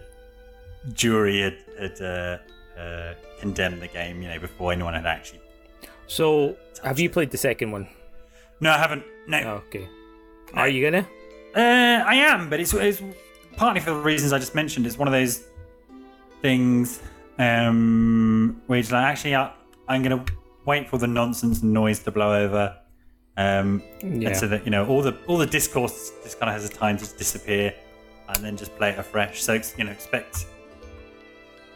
jury 0.93 1.41
had, 1.41 1.57
had 1.79 2.01
uh, 2.01 2.79
uh, 2.79 3.13
condemned 3.39 3.82
the 3.82 3.88
game, 3.88 4.21
you 4.21 4.29
know, 4.29 4.39
before 4.39 4.71
anyone 4.71 4.93
had 4.93 5.05
actually. 5.05 5.41
So, 6.07 6.57
have 6.84 6.99
you 6.99 7.09
played 7.09 7.32
the 7.32 7.38
second 7.38 7.71
one? 7.71 7.88
No, 8.59 8.71
I 8.71 8.77
haven't. 8.77 9.03
No, 9.27 9.38
Oh, 9.39 9.63
okay. 9.67 9.88
Are 10.53 10.67
you 10.67 10.84
gonna? 10.89 11.07
Uh, 11.55 12.03
I 12.05 12.15
am, 12.15 12.49
but 12.49 12.59
it's, 12.59 12.73
it's 12.73 13.01
partly 13.55 13.79
for 13.82 13.91
the 13.91 13.97
reasons 13.99 14.34
I 14.34 14.39
just 14.39 14.55
mentioned. 14.55 14.86
It's 14.86 14.97
one 14.97 15.07
of 15.07 15.11
those 15.13 15.43
things 16.41 17.01
um, 17.39 18.61
where 18.67 18.79
it's 18.79 18.91
like, 18.91 19.03
actually, 19.03 19.36
I, 19.36 19.51
I'm 19.88 20.03
going 20.03 20.25
to 20.25 20.34
wait 20.65 20.89
for 20.89 20.97
the 20.97 21.07
nonsense 21.07 21.61
and 21.61 21.73
noise 21.73 21.99
to 21.99 22.11
blow 22.11 22.34
over, 22.43 22.75
um, 23.38 23.82
Yeah. 24.01 24.29
and 24.29 24.38
so 24.38 24.47
that 24.47 24.65
you 24.65 24.71
know 24.71 24.86
all 24.88 25.01
the 25.01 25.17
all 25.27 25.38
the 25.38 25.45
discourse 25.45 26.11
just 26.23 26.39
kind 26.39 26.49
of 26.53 26.61
has 26.61 26.69
a 26.69 26.73
time 26.73 26.97
to 26.97 27.17
disappear, 27.17 27.73
and 28.29 28.38
then 28.43 28.57
just 28.57 28.75
play 28.77 28.91
it 28.91 28.99
afresh. 28.99 29.41
So 29.41 29.59
you 29.77 29.84
know, 29.86 29.91
expect 29.91 30.45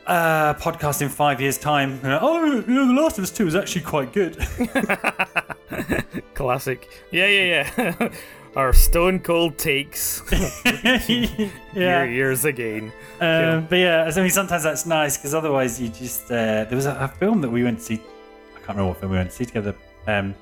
uh, 0.07 0.53
podcast 0.55 1.01
in 1.01 1.09
five 1.09 1.41
years' 1.41 1.57
time. 1.57 1.99
you 2.03 2.09
know, 2.09 2.19
oh, 2.21 2.45
you 2.45 2.61
know, 2.67 2.87
The 2.87 2.93
Last 2.93 3.17
of 3.17 3.23
Us 3.23 3.31
Two 3.31 3.47
is 3.47 3.55
actually 3.55 3.81
quite 3.81 4.13
good. 4.13 4.37
Classic. 6.33 6.87
Yeah, 7.11 7.27
yeah, 7.27 7.71
yeah. 7.77 8.09
Our 8.55 8.71
Stone 8.71 9.19
Cold 9.19 9.57
takes 9.57 10.23
yeah. 10.31 11.45
year, 11.73 12.05
years 12.05 12.45
again. 12.45 12.93
Um, 13.19 13.65
but 13.69 13.75
yeah, 13.75 14.09
I 14.09 14.21
mean, 14.21 14.29
sometimes 14.29 14.63
that's 14.63 14.85
nice 14.85 15.17
because 15.17 15.33
otherwise 15.33 15.81
you 15.81 15.89
just. 15.89 16.25
Uh, 16.25 16.63
there 16.63 16.75
was 16.75 16.85
a, 16.85 16.95
a 16.95 17.07
film 17.07 17.41
that 17.41 17.49
we 17.49 17.63
went 17.63 17.79
to 17.79 17.83
see. 17.83 17.95
I 17.95 18.57
can't 18.59 18.69
remember 18.69 18.89
what 18.89 18.99
film 18.99 19.11
we 19.11 19.17
went 19.17 19.29
to 19.31 19.35
see 19.35 19.45
together. 19.45 19.75
Um, 20.07 20.33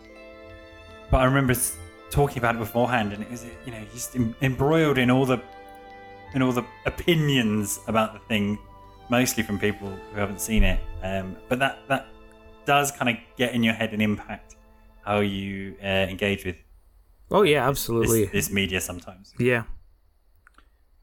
but 1.10 1.22
I 1.22 1.26
remember 1.26 1.56
talking 2.12 2.38
about 2.38 2.56
it 2.56 2.60
beforehand, 2.60 3.14
and 3.14 3.24
it 3.24 3.32
was 3.32 3.46
you 3.66 3.72
know 3.72 3.84
just 3.92 4.16
em- 4.16 4.36
embroiled 4.44 5.00
in 5.00 5.10
all 5.10 5.26
the 5.26 5.42
in 6.36 6.44
all 6.44 6.52
the 6.52 6.66
opinions 6.86 7.80
about 7.88 8.14
the 8.14 8.20
thing, 8.20 8.60
mostly 9.14 9.44
from 9.44 9.60
people 9.60 9.90
who 10.12 10.20
haven't 10.20 10.42
seen 10.42 10.64
it. 10.64 10.80
Um, 11.04 11.36
but 11.48 11.60
that 11.60 11.78
that 11.88 12.08
does 12.66 12.92
kind 12.92 13.10
of 13.12 13.16
get 13.38 13.54
in 13.54 13.62
your 13.62 13.76
head 13.76 13.94
and 13.94 14.02
impact 14.02 14.56
how 15.06 15.20
you 15.20 15.76
uh, 15.84 15.86
engage 16.14 16.46
with 16.46 16.56
Oh 17.30 17.44
yeah, 17.44 17.68
absolutely. 17.68 18.26
this 18.26 18.50
media 18.52 18.82
sometimes. 18.82 19.34
Yeah. 19.38 19.64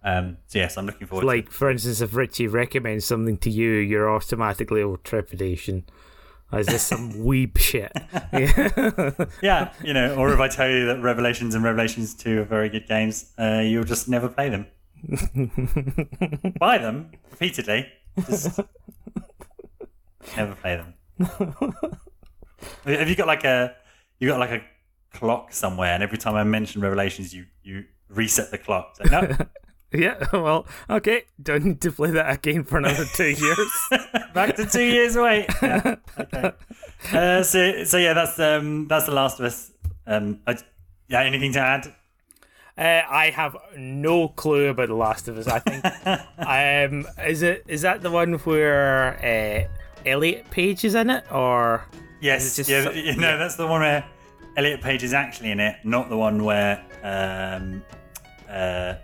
Um, 0.02 0.38
so 0.46 0.58
yes, 0.58 0.76
I'm 0.76 0.86
looking 0.86 1.06
forward. 1.06 1.22
to 1.22 1.26
Like, 1.26 1.50
for 1.50 1.70
instance, 1.70 2.00
if 2.00 2.14
Richie 2.14 2.46
recommends 2.48 3.04
something 3.04 3.36
to 3.38 3.50
you, 3.50 3.70
you're 3.72 4.10
automatically 4.10 4.82
oh 4.82 4.96
trepidation. 4.96 5.84
Is 6.52 6.66
this 6.66 6.82
some 6.82 7.12
weeb 7.28 7.58
shit? 7.58 7.92
Yeah. 8.32 9.26
Yeah, 9.42 9.72
you 9.84 9.94
know, 9.94 10.16
or 10.16 10.32
if 10.32 10.40
I 10.40 10.48
tell 10.48 10.68
you 10.68 10.86
that 10.86 11.00
Revelations 11.00 11.54
and 11.54 11.62
Revelations 11.62 12.14
2 12.14 12.40
are 12.40 12.44
very 12.44 12.68
good 12.68 12.86
games, 12.88 13.32
uh, 13.38 13.60
you'll 13.70 13.84
just 13.94 14.08
never 14.08 14.28
play 14.28 14.48
them. 14.48 14.66
Buy 16.60 16.78
them 16.78 17.10
repeatedly, 17.30 17.86
just 18.26 18.60
never 20.36 20.54
play 20.56 20.76
them. 20.76 20.94
Have 22.84 23.08
you 23.08 23.16
got 23.16 23.26
like 23.26 23.44
a 23.44 23.74
you 24.18 24.28
got 24.28 24.38
like 24.38 24.50
a 24.50 24.62
clock 25.12 25.52
somewhere, 25.52 25.92
and 25.92 26.02
every 26.02 26.18
time 26.18 26.34
I 26.34 26.44
mention 26.44 26.80
Revelations, 26.80 27.34
you 27.34 27.46
you 27.62 27.84
reset 28.08 28.50
the 28.50 28.58
clock? 28.58 28.96
So, 28.96 29.04
no, 29.10 29.36
yeah. 29.92 30.26
Well, 30.32 30.66
okay. 30.88 31.24
Don't 31.42 31.64
need 31.64 31.80
to 31.82 31.92
play 31.92 32.10
that 32.10 32.32
again 32.32 32.64
for 32.64 32.78
another 32.78 33.04
two 33.04 33.30
years. 33.30 33.88
back 34.34 34.56
to 34.56 34.66
two 34.66 34.84
years 34.84 35.16
away. 35.16 35.46
Yeah, 35.62 35.96
okay. 36.18 36.52
Uh, 37.12 37.42
so 37.42 37.84
so 37.84 37.96
yeah, 37.96 38.12
that's 38.12 38.38
um 38.38 38.88
that's 38.88 39.06
the 39.06 39.12
Last 39.12 39.40
of 39.40 39.46
Us. 39.46 39.72
Um, 40.06 40.40
I, 40.46 40.58
yeah, 41.08 41.22
anything 41.22 41.52
to 41.52 41.60
add? 41.60 41.94
Uh, 42.78 43.02
I 43.08 43.30
have 43.30 43.56
no 43.76 44.28
clue 44.28 44.68
about 44.68 44.88
The 44.88 44.94
Last 44.94 45.28
of 45.28 45.36
Us. 45.36 45.46
I 45.48 45.58
think 45.58 45.84
um, 46.38 47.06
is 47.26 47.42
it 47.42 47.64
is 47.68 47.82
that 47.82 48.00
the 48.02 48.10
one 48.10 48.34
where 48.38 49.68
uh, 49.68 50.08
Elliot 50.08 50.50
Page 50.50 50.84
is 50.84 50.94
in 50.94 51.10
it, 51.10 51.24
or 51.30 51.84
Yes, 52.20 52.44
Is 52.44 52.52
it 52.52 52.56
just 52.56 52.70
yeah, 52.70 52.84
so- 52.84 52.90
you 52.92 53.16
know, 53.16 53.38
that's 53.38 53.56
the 53.56 53.66
one 53.66 53.80
where 53.80 54.04
Elliot 54.56 54.80
Page 54.82 55.02
is 55.02 55.12
actually 55.14 55.50
in 55.50 55.60
it, 55.60 55.76
not 55.84 56.08
the 56.08 56.16
one 56.16 56.44
where 56.44 56.82
um, 57.02 57.82
uh, 58.48 58.94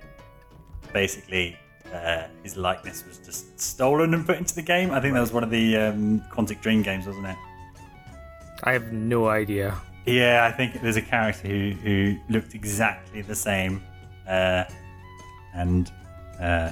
basically 0.92 1.56
uh, 1.92 2.24
his 2.42 2.56
likeness 2.56 3.04
was 3.06 3.18
just 3.18 3.58
stolen 3.58 4.12
and 4.14 4.26
put 4.26 4.36
into 4.38 4.54
the 4.54 4.62
game. 4.62 4.90
I 4.90 5.00
think 5.00 5.14
that 5.14 5.20
was 5.20 5.32
one 5.32 5.44
of 5.44 5.50
the 5.50 5.76
um, 5.76 6.20
Quantic 6.32 6.60
Dream 6.60 6.82
games, 6.82 7.06
wasn't 7.06 7.26
it? 7.26 7.36
I 8.64 8.72
have 8.72 8.92
no 8.92 9.28
idea. 9.28 9.74
Yeah, 10.06 10.48
I 10.48 10.56
think 10.56 10.80
there's 10.80 10.96
a 10.96 11.02
character 11.02 11.48
who, 11.48 11.70
who 11.72 12.16
looked 12.28 12.54
exactly 12.54 13.22
the 13.22 13.34
same, 13.34 13.82
uh, 14.28 14.64
and 15.52 15.90
uh, 16.40 16.70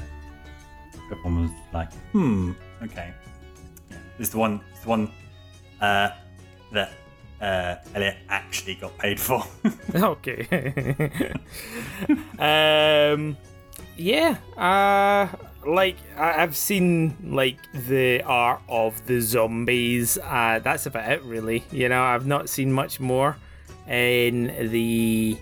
everyone 1.10 1.42
was 1.42 1.50
like, 1.72 1.92
"Hmm, 2.12 2.52
okay." 2.82 3.12
This 4.16 4.28
is 4.28 4.30
the 4.30 4.38
one, 4.38 4.60
it's 4.70 4.82
the 4.82 4.88
one 4.88 5.10
uh, 5.80 6.10
that 6.70 6.92
uh, 7.40 7.76
Elliot 7.94 8.16
actually 8.28 8.76
got 8.76 8.96
paid 8.98 9.18
for. 9.18 9.44
okay. 9.94 10.46
um, 12.38 13.36
yeah. 13.96 14.36
Uh, 14.56 15.26
like 15.66 15.96
I've 16.16 16.56
seen 16.56 17.16
like 17.24 17.58
the 17.72 18.22
art 18.22 18.60
of 18.68 19.04
the 19.06 19.20
zombies. 19.20 20.18
Uh, 20.18 20.60
that's 20.62 20.86
about 20.86 21.10
it, 21.10 21.22
really. 21.22 21.64
You 21.70 21.88
know, 21.88 22.02
I've 22.02 22.26
not 22.26 22.48
seen 22.48 22.72
much 22.72 23.00
more 23.00 23.36
in 23.88 24.70
the 24.70 25.38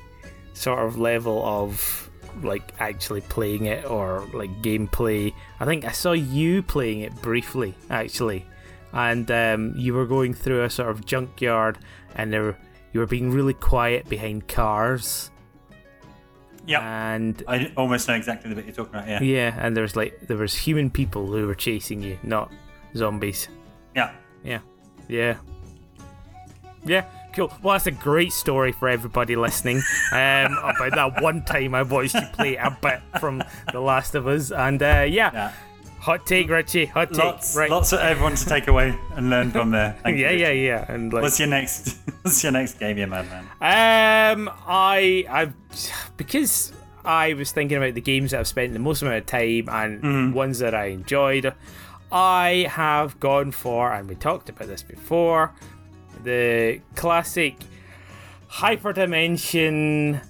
sort 0.55 0.81
of 0.81 0.99
level 0.99 1.45
of 1.45 2.11
like 2.43 2.73
actually 2.79 3.21
playing 3.23 3.67
it 3.67 3.85
or 3.85 4.27
like 4.33 4.51
gameplay. 4.63 5.33
I 5.61 5.65
think 5.65 5.85
I 5.85 5.93
saw 5.93 6.13
you 6.13 6.63
playing 6.63 7.01
it 7.01 7.15
briefly, 7.23 7.75
actually, 7.91 8.47
and 8.93 9.31
um, 9.31 9.75
you 9.77 9.95
were 9.95 10.07
going 10.07 10.35
through 10.35 10.65
a 10.65 10.71
sort 10.71 10.91
of 10.91 11.05
junkyard, 11.05 11.79
and 12.15 12.33
there 12.33 12.57
you 12.93 13.01
were 13.01 13.07
being 13.07 13.31
really 13.31 13.55
quiet 13.55 14.09
behind 14.09 14.49
cars, 14.49 15.31
yeah, 16.67 17.15
and 17.15 17.43
I 17.49 17.73
almost 17.77 18.09
know 18.09 18.15
exactly 18.15 18.51
the 18.51 18.57
bit 18.57 18.67
you're 18.67 18.75
talking 18.75 18.95
about. 18.95 19.09
Yeah, 19.09 19.23
yeah, 19.23 19.59
and 19.59 19.77
there 19.77 19.83
was 19.83 19.97
like 19.97 20.19
there 20.27 20.37
was 20.37 20.55
human 20.55 20.91
people 20.91 21.27
who 21.27 21.47
were 21.47 21.55
chasing 21.55 22.03
you, 22.03 22.19
not 22.23 22.51
zombies. 22.97 23.49
yeah. 23.95 24.13
Yeah, 24.45 24.59
yeah, 25.09 25.37
yeah. 26.85 27.05
Cool. 27.33 27.53
Well, 27.63 27.75
that's 27.75 27.87
a 27.87 27.93
great 27.93 28.33
story 28.33 28.73
for 28.73 28.89
everybody 28.89 29.37
listening 29.37 29.77
um, 30.13 30.53
about 30.59 30.93
that 30.95 31.23
one 31.23 31.45
time 31.45 31.75
I 31.75 31.83
watched 31.83 32.15
you 32.15 32.27
play 32.33 32.57
a 32.57 32.77
bit 32.83 33.01
from 33.21 33.43
The 33.73 33.81
Last 33.81 34.15
of 34.15 34.27
Us, 34.27 34.51
and 34.51 34.83
uh, 34.83 35.07
yeah, 35.09 35.31
yeah. 35.33 35.53
Hot 36.03 36.27
take, 36.27 36.51
Richie. 36.51 36.87
Hot 36.87 37.11
take. 37.11 37.19
Lots, 37.19 37.57
right. 37.57 37.71
lots 37.71 37.91
for 37.91 37.97
everyone 38.01 38.35
to 38.35 38.45
take 38.45 38.67
away 38.67 38.99
and 39.15 39.31
learn 39.31 39.53
from 39.53 39.71
there. 39.71 39.97
Thank 40.03 40.19
you, 40.19 40.25
yeah, 40.25 40.31
yeah, 40.33 40.51
yeah. 40.51 40.93
And 40.93 41.13
like, 41.13 41.23
What's 41.23 41.39
your 41.39 41.49
next? 41.49 41.97
What's 42.23 42.43
your 42.43 42.53
next 42.53 42.81
game, 42.81 42.99
you 42.99 43.07
madman? 43.07 43.45
Um, 43.61 44.51
I, 44.67 45.25
I, 45.31 45.53
because 46.17 46.73
I 47.05 47.35
was 47.35 47.53
thinking 47.53 47.79
about 47.79 47.95
the 47.95 48.01
games 48.01 48.33
that 48.33 48.41
I've 48.41 48.49
spent 48.49 48.73
the 48.73 48.81
most 48.81 49.03
amount 49.03 49.19
of 49.19 49.27
time 49.27 49.69
and 49.69 50.35
ones 50.35 50.59
that 50.59 50.75
I 50.75 50.87
enjoyed. 50.87 51.55
I 52.11 52.67
have 52.69 53.19
gone 53.21 53.53
for, 53.53 53.93
and 53.93 54.09
we 54.09 54.17
talked 54.17 54.49
about 54.49 54.67
this 54.67 54.83
before, 54.83 55.55
the 56.25 56.81
classic 56.97 57.55
hyperdimension 58.51 60.21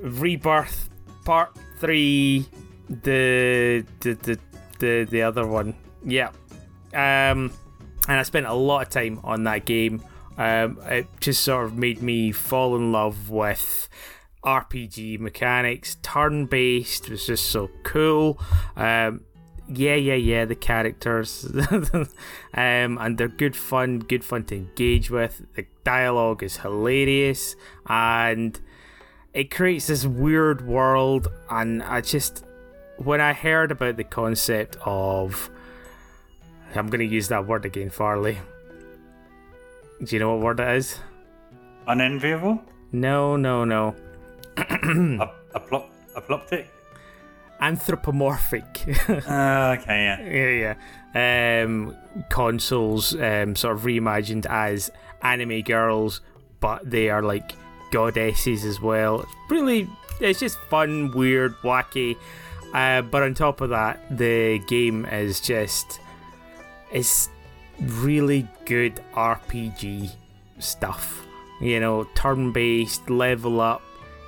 rebirth 0.00 0.88
part 1.24 1.56
three. 1.78 2.46
The 2.88 3.84
the 4.00 4.14
the 4.14 4.38
the, 4.78 5.06
the 5.08 5.22
other 5.22 5.46
one, 5.46 5.74
yeah. 6.04 6.28
Um, 6.92 7.52
and 8.06 8.18
I 8.20 8.22
spent 8.22 8.46
a 8.46 8.54
lot 8.54 8.86
of 8.86 8.88
time 8.90 9.20
on 9.24 9.44
that 9.44 9.64
game. 9.64 10.02
Um, 10.36 10.78
it 10.84 11.06
just 11.20 11.44
sort 11.44 11.66
of 11.66 11.76
made 11.76 12.02
me 12.02 12.32
fall 12.32 12.76
in 12.76 12.92
love 12.92 13.30
with 13.30 13.88
RPG 14.44 15.18
mechanics. 15.20 15.96
Turn 16.02 16.46
based 16.46 17.08
was 17.08 17.26
just 17.26 17.46
so 17.46 17.70
cool. 17.82 18.40
Um, 18.76 19.22
yeah, 19.68 19.94
yeah, 19.94 20.14
yeah. 20.14 20.44
The 20.44 20.54
characters, 20.54 21.50
um, 21.70 22.08
and 22.52 23.16
they're 23.16 23.28
good 23.28 23.56
fun, 23.56 24.00
good 24.00 24.24
fun 24.24 24.44
to 24.44 24.56
engage 24.56 25.10
with. 25.10 25.42
The 25.54 25.66
dialogue 25.84 26.42
is 26.42 26.58
hilarious, 26.58 27.56
and 27.86 28.60
it 29.32 29.50
creates 29.50 29.86
this 29.86 30.04
weird 30.04 30.66
world. 30.66 31.28
And 31.48 31.82
I 31.82 32.02
just, 32.02 32.44
when 32.96 33.20
I 33.20 33.32
heard 33.32 33.70
about 33.70 33.96
the 33.96 34.04
concept 34.04 34.76
of 34.84 35.50
I'm 36.74 36.88
going 36.88 37.00
to 37.00 37.14
use 37.14 37.28
that 37.28 37.46
word 37.46 37.64
again, 37.64 37.90
Farley. 37.90 38.38
Do 40.02 40.16
you 40.16 40.18
know 40.18 40.34
what 40.34 40.44
word 40.44 40.60
it 40.60 40.76
is? 40.76 40.98
Unenviable? 41.86 42.62
No, 42.92 43.36
no, 43.36 43.64
no. 43.64 43.94
a, 44.56 45.30
a 45.54 45.60
plop, 45.60 45.90
a 46.16 46.20
ploptic? 46.20 46.66
Anthropomorphic. 47.60 48.64
Uh, 49.08 49.76
okay, 49.80 50.04
yeah. 50.04 50.20
yeah, 50.22 50.74
yeah. 51.14 51.62
Um, 51.62 51.96
consoles 52.28 53.14
um, 53.14 53.54
sort 53.54 53.76
of 53.76 53.82
reimagined 53.82 54.46
as 54.46 54.90
anime 55.22 55.62
girls, 55.62 56.20
but 56.60 56.88
they 56.88 57.08
are 57.08 57.22
like 57.22 57.52
goddesses 57.92 58.64
as 58.64 58.80
well. 58.80 59.20
It's 59.20 59.32
really, 59.48 59.88
it's 60.20 60.40
just 60.40 60.58
fun, 60.68 61.12
weird, 61.12 61.54
wacky. 61.58 62.16
Uh, 62.74 63.02
but 63.02 63.22
on 63.22 63.34
top 63.34 63.60
of 63.60 63.70
that, 63.70 64.00
the 64.10 64.58
game 64.66 65.06
is 65.06 65.40
just, 65.40 66.00
it's 66.92 67.30
really 67.80 68.48
good 68.64 69.00
RPG 69.14 70.10
stuff. 70.58 71.24
You 71.60 71.78
know, 71.78 72.04
turn 72.16 72.52
based, 72.52 73.08
level 73.08 73.60
up, 73.60 73.80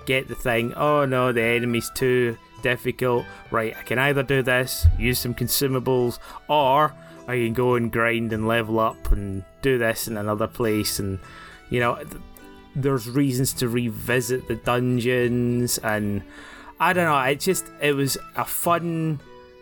get 0.07 0.29
the 0.29 0.37
thing. 0.37 0.73
Oh 0.75 1.05
no, 1.05 1.33
the 1.33 1.43
enemy's 1.43 1.91
too 1.91 2.39
difficult. 2.63 3.25
Right, 3.51 3.77
I 3.77 3.83
can 3.83 3.99
either 3.99 4.23
do 4.23 4.43
this, 4.43 4.87
use 4.97 5.19
some 5.19 5.35
consumables, 5.35 6.21
or 6.49 6.95
I 7.27 7.37
can 7.37 7.53
go 7.53 7.75
and 7.75 7.91
grind 7.91 8.33
and 8.33 8.47
level 8.47 8.79
up 8.79 9.11
and 9.11 9.43
do 9.61 9.77
this 9.77 10.07
in 10.07 10.17
another 10.17 10.47
place. 10.47 11.01
And 11.01 11.19
you 11.69 11.81
know, 11.81 11.97
th- 11.97 12.23
there's 12.77 13.11
reasons 13.11 13.53
to 13.55 13.69
revisit 13.69 14.47
the 14.47 14.55
dungeons, 14.55 15.79
and 15.79 16.23
I 16.79 16.93
don't 16.93 17.05
know. 17.05 17.19
It 17.21 17.41
just 17.41 17.67
it 17.81 17.95
was 17.95 18.19
a 18.37 18.45
fun, 18.45 19.21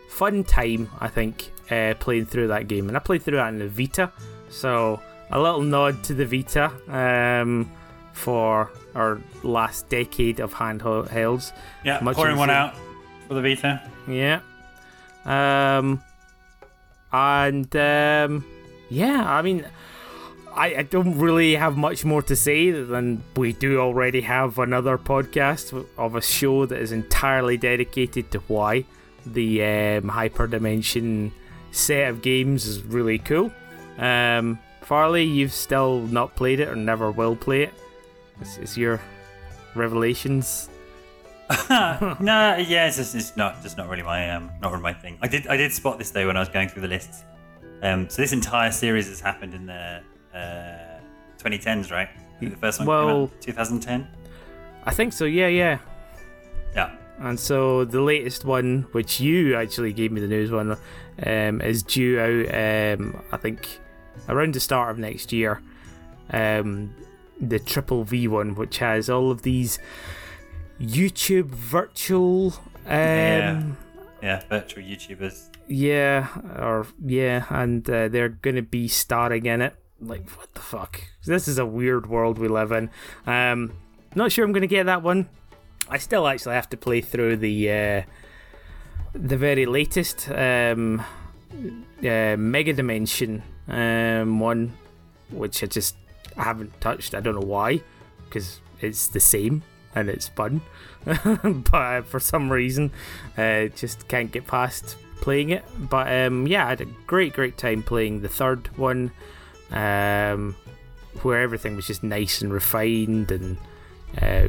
fun 0.08 0.44
time. 0.44 0.90
I 1.00 1.08
think 1.08 1.52
uh, 1.70 1.94
playing 2.00 2.26
through 2.26 2.48
that 2.48 2.68
game, 2.68 2.88
and 2.88 2.96
I 2.96 3.00
played 3.00 3.22
through 3.22 3.36
that 3.36 3.48
in 3.48 3.58
the 3.58 3.68
Vita, 3.68 4.10
so 4.48 5.00
a 5.30 5.40
little 5.40 5.62
nod 5.62 6.02
to 6.04 6.14
the 6.14 6.26
Vita 6.26 6.72
um, 6.88 7.70
for 8.12 8.70
our 8.94 9.20
last 9.42 9.88
decade 9.88 10.40
of 10.40 10.54
handhelds. 10.54 11.52
Yeah, 11.84 12.00
Much 12.00 12.16
pouring 12.16 12.36
one 12.36 12.50
out 12.50 12.74
for 13.28 13.34
the 13.34 13.42
Vita. 13.42 13.90
Yeah. 14.08 14.40
Um, 15.24 16.02
and 17.12 17.74
um, 17.76 18.44
yeah, 18.90 19.24
I 19.26 19.42
mean, 19.42 19.64
I, 20.54 20.76
I 20.78 20.82
don't 20.82 21.18
really 21.18 21.54
have 21.56 21.76
much 21.76 22.04
more 22.04 22.22
to 22.22 22.36
say 22.36 22.70
than 22.70 23.22
we 23.36 23.52
do 23.52 23.80
already 23.80 24.20
have 24.22 24.58
another 24.58 24.96
podcast 24.98 25.86
of 25.98 26.14
a 26.14 26.22
show 26.22 26.66
that 26.66 26.80
is 26.80 26.92
entirely 26.92 27.56
dedicated 27.56 28.30
to 28.32 28.38
why 28.48 28.84
the 29.26 29.62
um, 29.62 30.10
hyperdimension 30.10 31.32
set 31.72 32.08
of 32.08 32.22
games 32.22 32.66
is 32.66 32.82
really 32.82 33.18
cool. 33.18 33.52
Um, 33.98 34.58
Farley, 34.82 35.24
you've 35.24 35.52
still 35.52 36.00
not 36.02 36.36
played 36.36 36.60
it 36.60 36.68
or 36.68 36.76
never 36.76 37.10
will 37.10 37.36
play 37.36 37.62
it. 37.62 37.74
it. 38.40 38.42
Is, 38.42 38.58
is 38.58 38.76
your 38.76 39.00
revelations? 39.74 40.68
no, 41.70 42.56
yeah, 42.56 42.86
it's 42.86 42.96
just 42.96 43.14
it's 43.14 43.36
not 43.36 43.62
just 43.62 43.76
not 43.76 43.88
really 43.88 44.02
my 44.02 44.30
um 44.30 44.50
not 44.62 44.70
really 44.72 44.82
my 44.82 44.94
thing. 44.94 45.18
I 45.20 45.28
did 45.28 45.46
I 45.46 45.56
did 45.56 45.72
spot 45.72 45.98
this 45.98 46.10
though 46.10 46.26
when 46.26 46.36
I 46.36 46.40
was 46.40 46.48
going 46.48 46.68
through 46.68 46.82
the 46.82 46.88
lists. 46.88 47.22
Um, 47.82 48.08
so 48.08 48.22
this 48.22 48.32
entire 48.32 48.70
series 48.70 49.08
has 49.08 49.20
happened 49.20 49.52
in 49.52 49.66
the 49.66 50.02
uh, 50.34 51.00
2010s, 51.38 51.90
right? 51.90 52.08
The 52.40 52.50
first 52.56 52.80
one 52.80 52.86
Well- 52.88 53.28
came 53.40 53.56
out 53.58 53.66
2010. 53.68 54.08
I 54.84 54.90
think 54.92 55.12
so. 55.12 55.24
Yeah, 55.24 55.46
yeah. 55.48 55.78
Yeah. 56.74 56.90
And 57.20 57.38
so 57.38 57.84
the 57.84 58.00
latest 58.02 58.44
one, 58.44 58.86
which 58.92 59.20
you 59.20 59.54
actually 59.56 59.92
gave 59.92 60.10
me 60.12 60.20
the 60.20 60.26
news 60.26 60.50
one, 60.50 60.76
um, 61.24 61.60
is 61.60 61.82
due 61.82 62.18
out. 62.20 62.98
Um, 62.98 63.22
I 63.32 63.36
think 63.36 63.78
around 64.28 64.54
the 64.54 64.60
start 64.60 64.90
of 64.90 64.98
next 64.98 65.32
year. 65.32 65.62
Um, 66.30 66.94
the 67.40 67.58
triple 67.58 68.04
V 68.04 68.28
one, 68.28 68.54
which 68.56 68.78
has 68.78 69.08
all 69.08 69.30
of 69.30 69.42
these 69.42 69.78
YouTube 70.80 71.46
virtual. 71.50 72.54
Um, 72.86 72.90
Yeah. 72.90 73.38
yeah. 73.60 73.62
Yeah, 74.22 74.42
virtual 74.48 74.82
YouTubers. 74.82 75.48
Yeah, 75.68 76.28
or 76.58 76.86
yeah, 77.04 77.44
and 77.50 77.88
uh, 77.88 78.08
they're 78.08 78.28
gonna 78.30 78.62
be 78.62 78.88
starring 78.88 79.46
in 79.46 79.60
it. 79.62 79.74
Like 80.06 80.28
what 80.30 80.52
the 80.54 80.60
fuck? 80.60 81.00
This 81.24 81.48
is 81.48 81.58
a 81.58 81.66
weird 81.66 82.06
world 82.06 82.38
we 82.38 82.48
live 82.48 82.72
in. 82.72 82.90
Um, 83.26 83.72
not 84.14 84.32
sure 84.32 84.44
I'm 84.44 84.52
gonna 84.52 84.66
get 84.66 84.86
that 84.86 85.02
one. 85.02 85.28
I 85.88 85.98
still 85.98 86.26
actually 86.26 86.54
have 86.54 86.68
to 86.70 86.76
play 86.76 87.00
through 87.00 87.36
the 87.36 87.70
uh, 87.70 88.02
the 89.14 89.36
very 89.36 89.66
latest 89.66 90.28
um, 90.30 91.02
uh, 92.00 92.36
Mega 92.36 92.72
Dimension 92.72 93.42
um, 93.68 94.40
one, 94.40 94.76
which 95.30 95.62
I 95.62 95.66
just 95.66 95.96
I 96.36 96.44
haven't 96.44 96.80
touched. 96.80 97.14
I 97.14 97.20
don't 97.20 97.34
know 97.34 97.46
why, 97.46 97.80
because 98.24 98.60
it's 98.80 99.08
the 99.08 99.20
same 99.20 99.62
and 99.94 100.08
it's 100.08 100.28
fun, 100.28 100.60
but 101.04 101.74
uh, 101.74 102.02
for 102.02 102.18
some 102.18 102.50
reason, 102.50 102.90
uh, 103.38 103.66
just 103.66 104.08
can't 104.08 104.32
get 104.32 104.46
past 104.46 104.96
playing 105.20 105.50
it. 105.50 105.64
But 105.78 106.12
um, 106.12 106.46
yeah, 106.46 106.66
I 106.66 106.70
had 106.70 106.80
a 106.80 106.86
great, 107.06 107.32
great 107.32 107.56
time 107.56 107.82
playing 107.82 108.20
the 108.20 108.28
third 108.28 108.76
one, 108.76 109.12
um, 109.70 110.56
where 111.22 111.40
everything 111.40 111.76
was 111.76 111.86
just 111.86 112.02
nice 112.02 112.42
and 112.42 112.52
refined 112.52 113.30
and. 113.30 113.56
Uh, 114.20 114.48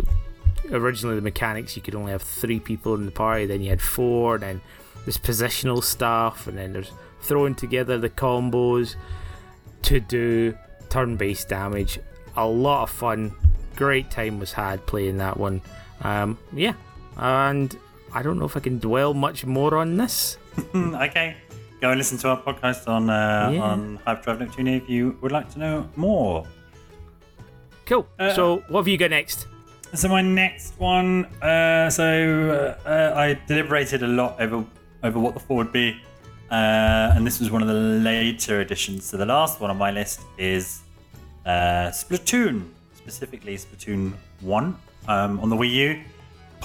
originally 0.71 1.15
the 1.15 1.21
mechanics 1.21 1.75
you 1.75 1.81
could 1.81 1.95
only 1.95 2.11
have 2.11 2.21
three 2.21 2.59
people 2.59 2.95
in 2.95 3.05
the 3.05 3.11
party 3.11 3.45
then 3.45 3.61
you 3.61 3.69
had 3.69 3.81
four 3.81 4.35
and 4.35 4.43
then 4.43 4.61
there's 5.05 5.17
positional 5.17 5.83
stuff 5.83 6.47
and 6.47 6.57
then 6.57 6.73
there's 6.73 6.91
throwing 7.21 7.55
together 7.55 7.97
the 7.97 8.09
combos 8.09 8.95
to 9.81 9.99
do 9.99 10.57
turn-based 10.89 11.49
damage 11.49 11.99
a 12.35 12.47
lot 12.47 12.83
of 12.83 12.89
fun 12.89 13.33
great 13.75 14.09
time 14.09 14.39
was 14.39 14.53
had 14.53 14.85
playing 14.85 15.17
that 15.17 15.37
one 15.37 15.61
um, 16.01 16.37
yeah 16.53 16.73
and 17.17 17.77
i 18.13 18.21
don't 18.21 18.39
know 18.39 18.45
if 18.45 18.57
i 18.57 18.59
can 18.59 18.79
dwell 18.79 19.13
much 19.13 19.45
more 19.45 19.77
on 19.77 19.97
this 19.97 20.37
okay. 20.75 21.35
Go 21.81 21.89
and 21.91 21.97
listen 21.97 22.17
to 22.19 22.29
our 22.29 22.41
podcast 22.41 22.87
on 22.87 23.09
uh, 23.09 23.49
Yeah. 23.53 23.61
on 23.61 23.99
Hyperdrive 24.05 24.39
Neptune 24.39 24.67
if 24.67 24.89
you 24.89 25.17
would 25.21 25.31
like 25.31 25.49
to 25.53 25.59
know 25.59 25.89
more. 25.95 26.45
cool 27.85 28.07
Uh, 28.19 28.33
so 28.33 28.63
what 28.69 28.81
have 28.81 28.87
you 28.87 28.97
got 28.97 29.11
next 29.11 29.47
So 29.93 30.09
my 30.09 30.21
next 30.21 30.73
one, 30.79 31.25
uh, 31.41 31.89
so 31.89 32.03
uh, 32.85 32.89
uh, 32.89 33.13
I 33.15 33.39
deliberated 33.47 34.03
a 34.03 34.07
lot 34.07 34.39
over 34.41 34.63
over 35.03 35.19
what 35.19 35.33
the 35.35 35.39
four 35.39 35.57
would 35.57 35.71
be, 35.71 35.87
uh, 36.51 37.13
and 37.15 37.25
this 37.27 37.39
was 37.39 37.51
one 37.51 37.61
of 37.61 37.67
the 37.67 37.79
later 38.11 38.59
additions. 38.61 39.05
So 39.05 39.17
the 39.17 39.25
last 39.25 39.61
one 39.61 39.69
on 39.69 39.77
my 39.77 39.91
list 39.91 40.21
is 40.37 40.81
uh, 41.45 41.91
Splatoon, 42.01 42.55
specifically 42.95 43.55
Splatoon 43.55 44.13
One 44.41 44.75
um, 45.07 45.39
on 45.39 45.49
the 45.49 45.55
Wii 45.55 45.71
U. 45.71 46.01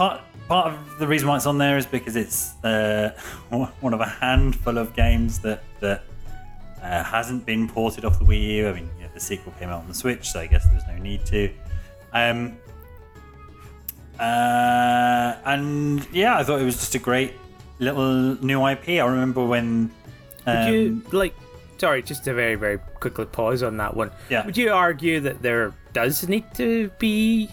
Part 0.00 0.22
part 0.48 0.66
of 0.72 0.98
the 0.98 1.06
reason 1.06 1.28
why 1.28 1.36
it's 1.36 1.44
on 1.44 1.58
there 1.58 1.76
is 1.76 1.84
because 1.84 2.16
it's 2.16 2.54
uh, 2.64 3.10
one 3.80 3.92
of 3.92 4.00
a 4.00 4.06
handful 4.06 4.78
of 4.78 4.96
games 4.96 5.40
that 5.40 5.62
that 5.80 6.04
uh, 6.82 7.04
hasn't 7.04 7.44
been 7.44 7.68
ported 7.68 8.06
off 8.06 8.18
the 8.18 8.24
Wii 8.24 8.42
U. 8.56 8.68
I 8.68 8.72
mean, 8.72 8.88
yeah, 8.98 9.08
the 9.12 9.20
sequel 9.20 9.52
came 9.60 9.68
out 9.68 9.82
on 9.82 9.88
the 9.88 9.92
Switch, 9.94 10.30
so 10.30 10.40
I 10.40 10.46
guess 10.46 10.66
there's 10.70 10.86
no 10.88 10.96
need 10.96 11.26
to. 11.26 11.52
Um, 12.14 12.56
uh, 14.18 15.36
and 15.44 16.08
yeah, 16.14 16.38
I 16.38 16.44
thought 16.44 16.62
it 16.62 16.64
was 16.64 16.76
just 16.78 16.94
a 16.94 16.98
great 16.98 17.34
little 17.78 18.42
new 18.42 18.66
IP. 18.66 18.88
I 18.88 19.00
remember 19.06 19.44
when. 19.44 19.90
Would 20.46 20.56
Um, 20.56 20.72
you 20.72 21.02
like? 21.12 21.34
Sorry, 21.76 22.02
just 22.02 22.24
to 22.24 22.32
very 22.32 22.54
very 22.54 22.78
quickly 22.78 23.26
pause 23.26 23.62
on 23.62 23.76
that 23.76 23.94
one. 23.94 24.10
Yeah. 24.30 24.46
Would 24.46 24.56
you 24.56 24.72
argue 24.72 25.20
that 25.20 25.42
there 25.42 25.74
does 25.92 26.26
need 26.26 26.44
to 26.54 26.90
be 26.98 27.50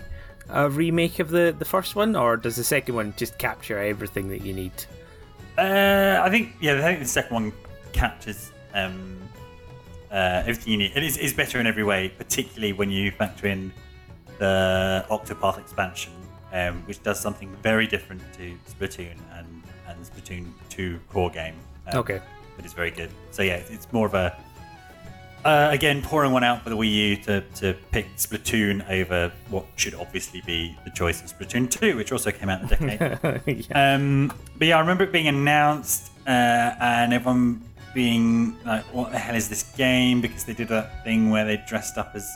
a 0.50 0.70
remake 0.70 1.20
of 1.20 1.30
the 1.30 1.56
the 1.58 1.66
first 1.66 1.96
one, 1.96 2.16
or 2.16 2.38
does 2.38 2.56
the 2.56 2.64
second 2.64 2.96
one 2.96 3.14
just 3.18 3.38
capture 3.38 3.80
everything 3.80 4.30
that 4.30 4.42
you 4.42 4.54
need? 4.54 4.72
Uh, 5.58 6.22
I 6.24 6.30
think 6.30 6.54
yeah, 6.62 6.74
I 6.78 6.82
think 6.82 7.00
the 7.00 7.06
second 7.06 7.34
one 7.34 7.54
captures 7.94 8.52
um, 8.74 9.18
uh, 10.12 10.44
everything 10.46 10.74
you 10.74 10.78
need. 10.80 10.92
It 10.96 11.04
is, 11.04 11.18
is 11.18 11.34
better 11.34 11.60
in 11.60 11.68
every 11.68 11.84
way, 11.84 12.10
particularly 12.10 12.74
when 12.74 12.90
you 12.92 13.12
factor 13.12 13.48
in 13.48 13.72
the 14.38 15.06
Octopath 15.10 15.58
expansion, 15.60 16.14
um, 16.54 16.84
which 16.86 17.02
does 17.04 17.20
something 17.20 17.50
very 17.64 17.88
different 17.88 18.22
to 18.34 18.56
Splatoon 18.70 19.18
and 19.34 19.64
and 19.88 20.06
Splatoon 20.06 20.52
two 20.70 21.00
core 21.10 21.32
game. 21.32 21.56
Um, 21.88 22.00
Okay. 22.00 22.22
but 22.56 22.66
it's 22.66 22.74
very 22.74 22.92
good. 22.92 23.10
So 23.32 23.42
yeah, 23.42 23.62
it's 23.70 23.92
more 23.92 24.06
of 24.06 24.14
a 24.14 24.38
uh, 25.48 25.70
again 25.72 26.02
pouring 26.02 26.34
one 26.34 26.44
out 26.44 26.62
for 26.62 26.70
the 26.70 26.76
Wii 26.76 26.92
U 26.92 27.16
to, 27.16 27.42
to 27.56 27.74
pick 27.92 28.14
Splatoon 28.18 28.88
over 28.90 29.32
what 29.50 29.66
should 29.78 29.96
obviously 29.96 30.42
be 30.46 30.78
the 30.84 30.92
choice 30.92 31.22
of 31.22 31.28
Splatoon 31.28 31.72
2, 31.72 31.96
which 31.96 32.12
also 32.12 32.32
came 32.32 32.50
out 32.50 32.62
in 32.62 32.68
the 32.68 32.76
decade. 32.76 33.68
yeah. 33.70 33.96
Um, 33.96 34.34
but 34.58 34.68
yeah, 34.68 34.76
I 34.76 34.82
remember 34.82 35.06
it 35.06 35.14
being 35.14 35.30
announced 35.30 36.12
uh, 36.28 36.76
and 36.82 37.14
everyone 37.14 37.64
being 37.94 38.58
like, 38.66 38.84
"What 38.94 39.12
the 39.14 39.20
hell 39.20 39.36
is 39.36 39.48
this 39.48 39.64
game?" 39.78 40.20
Because 40.20 40.44
they 40.44 40.54
did 40.54 40.68
that 40.68 41.06
thing 41.06 41.30
where 41.30 41.46
they 41.46 41.64
dressed 41.66 41.98
up 41.98 42.12
as 42.14 42.30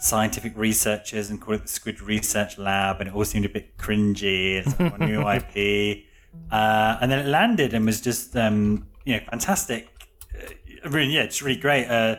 scientific 0.00 0.56
researchers 0.56 1.28
and 1.28 1.38
called 1.40 1.56
it 1.56 1.62
the 1.62 1.68
Squid 1.68 2.00
Research 2.00 2.56
Lab, 2.56 3.00
and 3.00 3.10
it 3.10 3.14
all 3.14 3.26
seemed 3.26 3.44
a 3.44 3.50
bit 3.50 3.76
cringy. 3.76 4.54
It's 4.54 4.80
like 4.80 4.98
a 4.98 5.04
new 5.04 5.20
IP, 5.28 6.04
uh, 6.50 6.96
and 7.02 7.12
then 7.12 7.18
it 7.18 7.26
landed 7.26 7.74
and 7.74 7.84
was 7.84 8.00
just 8.00 8.34
um, 8.36 8.86
you 9.04 9.16
know 9.16 9.20
fantastic. 9.28 9.90
Uh, 10.34 10.88
really, 10.88 11.12
yeah, 11.12 11.24
it's 11.24 11.42
really 11.42 11.60
great. 11.60 11.86
Uh, 11.86 12.16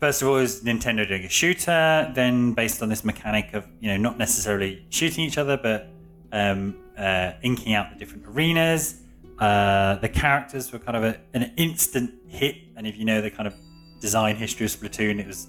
First 0.00 0.22
of 0.22 0.28
all, 0.28 0.36
is 0.36 0.62
Nintendo 0.62 1.06
doing 1.06 1.24
a 1.24 1.28
shooter, 1.28 2.10
then 2.14 2.54
based 2.54 2.82
on 2.82 2.88
this 2.88 3.04
mechanic 3.04 3.52
of 3.52 3.66
you 3.80 3.88
know 3.88 3.98
not 3.98 4.16
necessarily 4.18 4.84
shooting 4.88 5.24
each 5.24 5.36
other, 5.36 5.58
but 5.58 5.88
um, 6.32 6.74
uh, 6.96 7.32
inking 7.42 7.74
out 7.74 7.90
the 7.92 7.98
different 7.98 8.26
arenas. 8.26 9.02
Uh, 9.38 9.96
the 9.96 10.08
characters 10.08 10.72
were 10.72 10.78
kind 10.78 10.96
of 10.96 11.04
a, 11.04 11.20
an 11.34 11.52
instant 11.56 12.14
hit, 12.28 12.56
and 12.76 12.86
if 12.86 12.96
you 12.96 13.04
know 13.04 13.20
the 13.20 13.30
kind 13.30 13.46
of 13.46 13.54
design 14.00 14.36
history 14.36 14.64
of 14.64 14.72
Splatoon, 14.72 15.20
it 15.20 15.26
was 15.26 15.48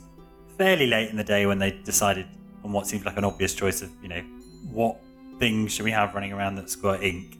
fairly 0.57 0.85
late 0.87 1.09
in 1.09 1.15
the 1.15 1.23
day 1.23 1.45
when 1.45 1.57
they 1.57 1.71
decided 1.71 2.25
on 2.65 2.73
what 2.73 2.85
seemed 2.87 3.05
like 3.05 3.17
an 3.17 3.23
obvious 3.23 3.53
choice 3.53 3.81
of 3.81 3.89
you 4.03 4.09
know 4.09 4.21
what 4.69 4.97
things 5.39 5.71
should 5.71 5.85
we 5.85 5.91
have 5.91 6.13
running 6.13 6.33
around 6.33 6.55
that's 6.55 6.75
got 6.75 7.01
ink. 7.01 7.37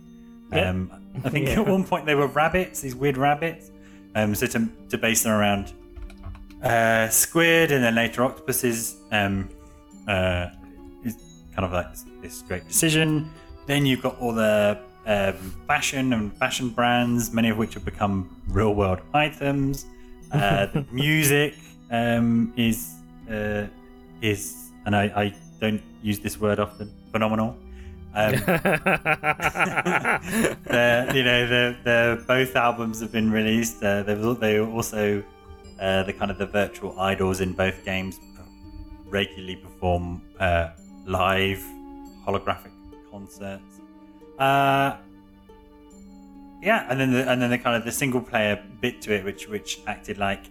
Yeah. 0.52 0.70
Um, 0.70 0.92
I 1.26 1.30
think 1.30 1.48
Yeah. 1.50 1.60
at 1.60 1.68
one 1.68 1.84
point 1.84 2.06
they 2.06 2.16
were 2.16 2.28
rabbits, 2.28 2.80
these 2.80 2.96
weird 2.96 3.18
rabbits. 3.18 3.70
Um, 4.16 4.34
so 4.34 4.48
to, 4.48 4.68
to 4.90 4.98
base 4.98 5.24
them 5.24 5.34
around 5.34 5.74
uh, 6.64 7.10
squid 7.10 7.72
and 7.72 7.84
then 7.84 7.96
later 7.96 8.24
octopuses 8.24 8.98
um, 9.12 9.50
uh, 10.08 10.48
is 11.04 11.16
kind 11.56 11.66
of 11.66 11.72
like 11.72 11.90
this, 11.92 12.06
this 12.22 12.42
great 12.44 12.68
decision. 12.68 13.30
Then 13.66 13.86
you've 13.86 14.02
got 14.02 14.20
all 14.20 14.34
the 14.34 14.80
um, 15.06 15.34
fashion 15.68 16.14
and 16.14 16.36
fashion 16.38 16.70
brands, 16.70 17.34
many 17.34 17.50
of 17.50 17.58
which 17.58 17.74
have 17.74 17.86
become 17.86 18.30
real 18.48 18.76
world 18.76 19.00
items. 19.14 19.86
Uh, 20.32 20.66
the 20.74 20.86
music 20.92 21.56
um, 21.90 22.54
is 22.56 22.96
uh, 23.30 23.66
is, 24.22 24.72
and 24.86 24.96
I, 24.96 25.04
I 25.04 25.34
don't 25.60 25.82
use 26.04 26.20
this 26.20 26.40
word 26.40 26.60
often, 26.60 26.92
phenomenal. 27.12 27.58
Um, 28.14 28.32
the, 28.34 28.42
you 31.16 31.24
know, 31.24 31.48
the, 31.48 31.76
the 31.84 32.24
both 32.28 32.56
albums 32.56 33.02
have 33.02 33.12
been 33.12 33.32
released. 33.32 33.82
Uh, 33.82 34.04
they 34.04 34.14
they 34.16 34.60
also 34.60 35.24
uh, 35.82 36.04
the 36.04 36.14
kind 36.14 36.32
of 36.32 36.38
the 36.38 36.46
virtual 36.46 36.98
idols 37.00 37.42
in 37.42 37.54
both 37.54 37.84
games 37.84 38.20
regularly 39.12 39.58
perform 39.58 40.22
uh, 40.40 40.70
live 41.06 41.64
holographic 42.26 42.72
concerts. 43.12 43.82
Uh, 44.40 44.96
yeah, 46.62 46.86
and 46.90 47.00
then 47.00 47.12
the, 47.12 47.30
and 47.30 47.42
then 47.42 47.50
the 47.50 47.58
kind 47.58 47.76
of 47.76 47.84
the 47.84 47.92
single 47.92 48.22
player 48.22 48.64
bit 48.80 49.02
to 49.02 49.14
it, 49.14 49.26
which 49.26 49.48
which 49.48 49.80
acted 49.88 50.18
like 50.18 50.46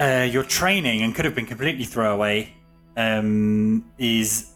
uh, 0.00 0.28
your 0.30 0.42
training 0.42 1.02
and 1.02 1.14
could 1.14 1.24
have 1.24 1.34
been 1.34 1.46
completely 1.46 1.84
throwaway, 1.84 2.52
um, 2.96 3.84
is 3.98 4.50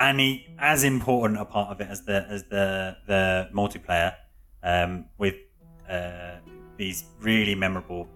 any 0.00 0.46
as 0.58 0.84
important 0.84 1.40
a 1.40 1.44
part 1.44 1.70
of 1.70 1.80
it 1.80 1.88
as 1.90 2.02
the 2.04 2.24
as 2.28 2.44
the 2.44 2.96
the 3.06 3.48
multiplayer, 3.52 4.14
um, 4.62 5.04
with 5.18 5.34
uh, 5.90 6.36
these 6.76 7.04
really 7.20 7.56
memorable, 7.56 8.06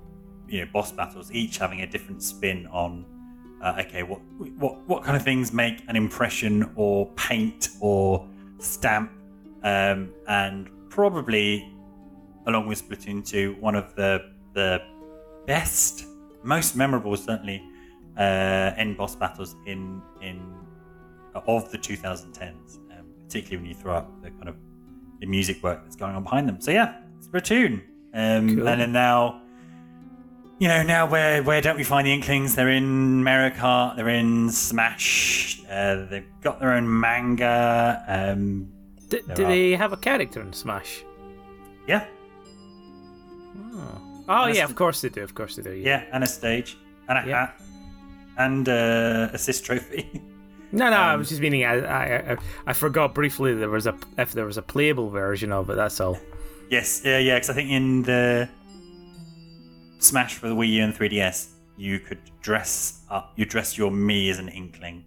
you 0.53 0.61
know, 0.61 0.71
boss 0.71 0.93
battles, 0.93 1.33
each 1.33 1.57
having 1.57 1.81
a 1.81 1.87
different 1.87 2.23
spin 2.23 2.67
on. 2.67 3.07
Uh, 3.63 3.83
okay, 3.87 4.03
what 4.03 4.21
what 4.59 4.87
what 4.87 5.03
kind 5.03 5.17
of 5.17 5.23
things 5.23 5.53
make 5.53 5.83
an 5.89 5.97
impression 5.97 6.71
or 6.77 7.07
paint 7.17 7.71
or 7.81 8.29
stamp, 8.59 9.11
um, 9.63 10.13
and 10.29 10.69
probably, 10.91 11.73
along 12.47 12.67
with 12.67 12.87
Splatoon 12.87 13.27
2, 13.27 13.57
one 13.61 13.75
of 13.75 13.95
the 13.95 14.31
the 14.53 14.83
best, 15.47 16.05
most 16.43 16.77
memorable, 16.77 17.17
certainly, 17.17 17.63
uh, 18.19 18.73
end 18.77 18.97
boss 18.99 19.17
battles 19.17 19.57
in 19.67 20.03
in 20.21 20.53
of 21.47 21.71
the 21.71 21.79
2010s, 21.79 22.77
um, 22.91 23.07
particularly 23.25 23.57
when 23.57 23.67
you 23.67 23.75
throw 23.75 23.95
up 23.95 24.23
the 24.23 24.31
kind 24.33 24.49
of 24.51 24.57
the 25.21 25.27
music 25.27 25.63
work 25.63 25.83
that's 25.83 25.97
going 25.97 26.15
on 26.15 26.23
behind 26.25 26.47
them. 26.47 26.61
So 26.61 26.73
yeah, 26.73 27.01
Splatoon, 27.21 27.81
um, 28.13 28.57
Cool. 28.57 28.69
and 28.69 28.81
then 28.83 28.93
now. 28.93 29.42
You 30.63 30.69
know, 30.69 30.85
now 30.85 31.07
where 31.07 31.43
where 31.43 31.61
don't 31.61 31.77
we 31.77 31.83
find 31.83 32.07
the 32.07 32.13
Inklings? 32.13 32.55
They're 32.55 32.71
in 32.71 33.25
Mario 33.25 33.51
Kart, 33.53 33.97
they're 33.97 34.09
in 34.09 34.49
Smash, 34.49 35.61
uh, 35.69 36.05
they've 36.09 36.25
got 36.41 36.61
their 36.61 36.75
own 36.75 36.87
manga. 37.01 38.05
Um, 38.07 38.69
D- 39.09 39.23
do 39.35 39.43
are. 39.45 39.49
they 39.49 39.73
have 39.73 39.93
a 39.93 39.97
character 39.97 40.41
in 40.41 40.53
Smash? 40.53 41.03
yeah, 41.89 42.07
Oh 44.29 44.47
Yes, 44.47 44.57
yeah, 44.59 44.67
they- 44.67 44.71
of 44.71 44.77
course 44.77 45.01
they 45.01 45.09
do. 45.09 45.25
Of 45.25 45.35
course 45.35 45.57
they 45.57 45.63
do. 45.63 45.73
Yeah, 45.73 46.05
and 46.13 46.23
a 46.23 46.29
stage, 46.29 46.77
and 47.09 47.19
a 47.19 47.29
Yeah. 47.29 47.47
hat, 47.47 47.61
and 48.39 48.69
uh, 48.69 49.31
assist 49.33 49.65
trophy. 49.67 50.23
No, 50.75 50.89
no, 50.91 50.97
I 50.97 51.13
Um, 51.13 51.19
was 51.19 51.29
just 51.29 51.41
meaning 51.43 51.67
I, 51.67 51.75
I, 51.81 52.33
I, 52.33 52.37
I 52.69 52.73
forgot 52.73 53.15
briefly 53.15 53.53
there 53.53 53.69
was 53.69 53.87
a 53.89 53.95
if 54.17 54.33
there 54.33 54.47
was 54.47 54.57
a 54.59 54.63
playable 54.63 55.11
version 55.11 55.51
of 55.53 55.69
it. 55.71 55.75
That's 55.77 56.01
all. 56.01 56.19
yes, 56.71 57.03
yeah, 57.05 57.19
yeah. 57.19 57.35
Because 57.37 57.51
I 57.51 57.53
think 57.55 57.71
in 57.71 58.03
the 58.05 58.49
Smash 60.03 60.35
for 60.35 60.49
the 60.49 60.55
Wii 60.55 60.69
U 60.71 60.83
and 60.85 60.95
3DS, 60.95 61.51
you 61.77 62.01
could 62.01 62.19
dress 62.41 63.03
up. 63.09 63.33
You 63.37 63.45
dress 63.45 63.79
your 63.79 63.91
me 63.91 64.31
as 64.31 64.39
an 64.39 64.49
Inkling, 64.49 65.05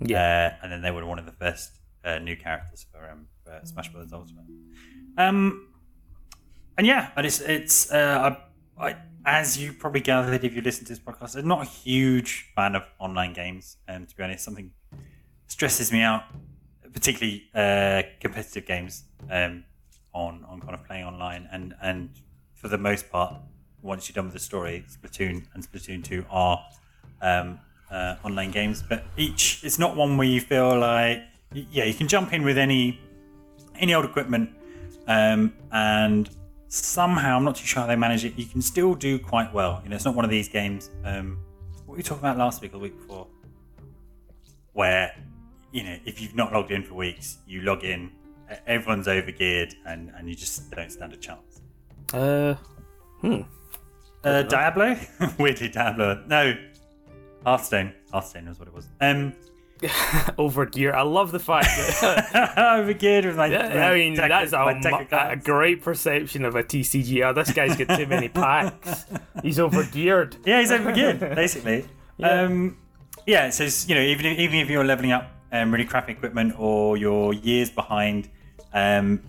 Yeah. 0.00 0.56
uh, 0.60 0.62
and 0.62 0.70
then 0.72 0.82
they 0.82 0.90
were 0.90 1.04
one 1.06 1.18
of 1.18 1.26
the 1.26 1.32
first 1.32 1.72
uh, 2.04 2.18
new 2.18 2.36
characters 2.36 2.84
for, 2.92 3.08
um, 3.08 3.26
for 3.44 3.60
Smash 3.64 3.88
Brothers 3.90 4.12
Ultimate. 4.12 4.44
Um, 5.16 5.68
and 6.76 6.86
yeah, 6.86 7.10
and 7.16 7.26
it's 7.26 7.40
it's 7.40 7.90
uh, 7.92 8.36
I, 8.78 8.88
I, 8.90 8.96
as 9.24 9.58
you 9.58 9.72
probably 9.72 10.00
gathered 10.00 10.44
if 10.44 10.54
you 10.54 10.62
listen 10.62 10.84
to 10.86 10.92
this 10.92 10.98
podcast, 11.00 11.36
I'm 11.36 11.48
not 11.48 11.62
a 11.66 11.70
huge 11.70 12.52
fan 12.54 12.74
of 12.74 12.82
online 12.98 13.32
games. 13.32 13.76
Um, 13.88 14.06
to 14.06 14.16
be 14.16 14.22
honest, 14.22 14.44
something 14.44 14.70
stresses 15.46 15.90
me 15.92 16.00
out, 16.02 16.24
particularly 16.92 17.44
uh, 17.54 18.02
competitive 18.20 18.66
games 18.66 19.04
um, 19.30 19.64
on 20.14 20.44
on 20.48 20.60
kind 20.60 20.74
of 20.74 20.84
playing 20.84 21.04
online. 21.04 21.48
And 21.50 21.74
and 21.82 22.10
for 22.54 22.68
the 22.68 22.78
most 22.78 23.10
part, 23.10 23.34
once 23.82 24.08
you're 24.08 24.14
done 24.14 24.26
with 24.26 24.34
the 24.34 24.40
story, 24.40 24.84
Splatoon 24.88 25.44
and 25.54 25.62
Splatoon 25.64 26.04
Two 26.04 26.24
are 26.30 26.64
um, 27.22 27.58
uh, 27.90 28.16
online 28.24 28.50
games, 28.50 28.82
but 28.88 29.04
each 29.16 29.62
it's 29.64 29.78
not 29.78 29.96
one 29.96 30.16
where 30.16 30.28
you 30.28 30.40
feel 30.40 30.78
like 30.78 31.22
yeah 31.52 31.84
you 31.84 31.94
can 31.94 32.06
jump 32.06 32.32
in 32.32 32.44
with 32.44 32.56
any 32.56 33.00
any 33.80 33.92
old 33.92 34.04
equipment 34.04 34.48
um, 35.10 35.52
and 35.72 36.30
somehow 36.68 37.36
I'm 37.36 37.44
not 37.44 37.56
too 37.56 37.66
sure 37.66 37.82
how 37.82 37.88
they 37.88 37.96
manage 37.96 38.24
it. 38.24 38.38
You 38.38 38.46
can 38.46 38.62
still 38.62 38.94
do 38.94 39.18
quite 39.18 39.52
well. 39.52 39.80
You 39.82 39.90
know, 39.90 39.96
it's 39.96 40.04
not 40.04 40.14
one 40.14 40.24
of 40.24 40.30
these 40.30 40.48
games. 40.48 40.90
Um, 41.04 41.38
what 41.78 41.88
were 41.88 41.96
we 41.96 42.02
talking 42.02 42.20
about 42.20 42.38
last 42.38 42.62
week 42.62 42.70
or 42.70 42.78
the 42.78 42.78
week 42.78 42.96
before? 42.96 43.26
Where 44.72 45.14
you 45.72 45.82
know 45.82 45.98
if 46.04 46.20
you've 46.20 46.36
not 46.36 46.52
logged 46.52 46.70
in 46.70 46.84
for 46.84 46.94
weeks, 46.94 47.38
you 47.46 47.62
log 47.62 47.82
in, 47.82 48.12
everyone's 48.66 49.08
overgeared, 49.08 49.74
and 49.84 50.12
and 50.16 50.28
you 50.28 50.36
just 50.36 50.70
don't 50.70 50.92
stand 50.92 51.12
a 51.12 51.16
chance. 51.16 51.60
Uh, 52.12 52.54
hmm. 53.20 53.42
Uh, 54.22 54.42
Diablo, 54.42 54.96
weirdly 55.38 55.68
Diablo. 55.68 56.22
No, 56.26 56.54
Hearthstone. 57.44 57.92
Hearthstone 58.12 58.48
was 58.48 58.58
what 58.58 58.68
it 58.68 58.74
was. 58.74 58.86
Um, 59.00 59.34
Over 60.38 60.66
gear. 60.66 60.94
I 60.94 61.02
love 61.02 61.32
the 61.32 61.38
fact 61.38 61.66
that. 61.66 62.54
overgeared 62.56 63.24
with 63.24 63.36
my. 63.36 63.46
I 63.46 63.94
mean, 63.94 64.14
that's 64.14 64.52
a, 64.52 64.58
my 64.58 64.74
mu- 64.74 65.06
a 65.10 65.36
great 65.36 65.82
perception 65.82 66.44
of 66.44 66.54
a 66.54 66.62
TCG. 66.62 67.24
Oh, 67.24 67.32
this 67.32 67.50
guy's 67.52 67.76
got 67.76 67.96
too 67.96 68.06
many 68.06 68.28
packs. 68.28 69.06
He's 69.42 69.58
over 69.58 69.84
geared. 69.84 70.36
Yeah, 70.44 70.60
he's 70.60 70.70
overgeared, 70.70 71.34
basically. 71.34 71.86
Yeah. 72.18 72.42
Um, 72.42 72.76
yeah, 73.26 73.48
so 73.50 73.64
you 73.88 73.94
know, 73.94 74.02
even 74.02 74.26
if, 74.26 74.38
even 74.38 74.58
if 74.58 74.68
you're 74.68 74.84
leveling 74.84 75.12
up 75.12 75.30
um, 75.52 75.72
really 75.72 75.86
crappy 75.86 76.12
equipment 76.12 76.54
or 76.58 76.96
you're 76.96 77.32
years 77.32 77.70
behind, 77.70 78.28
um, 78.74 79.22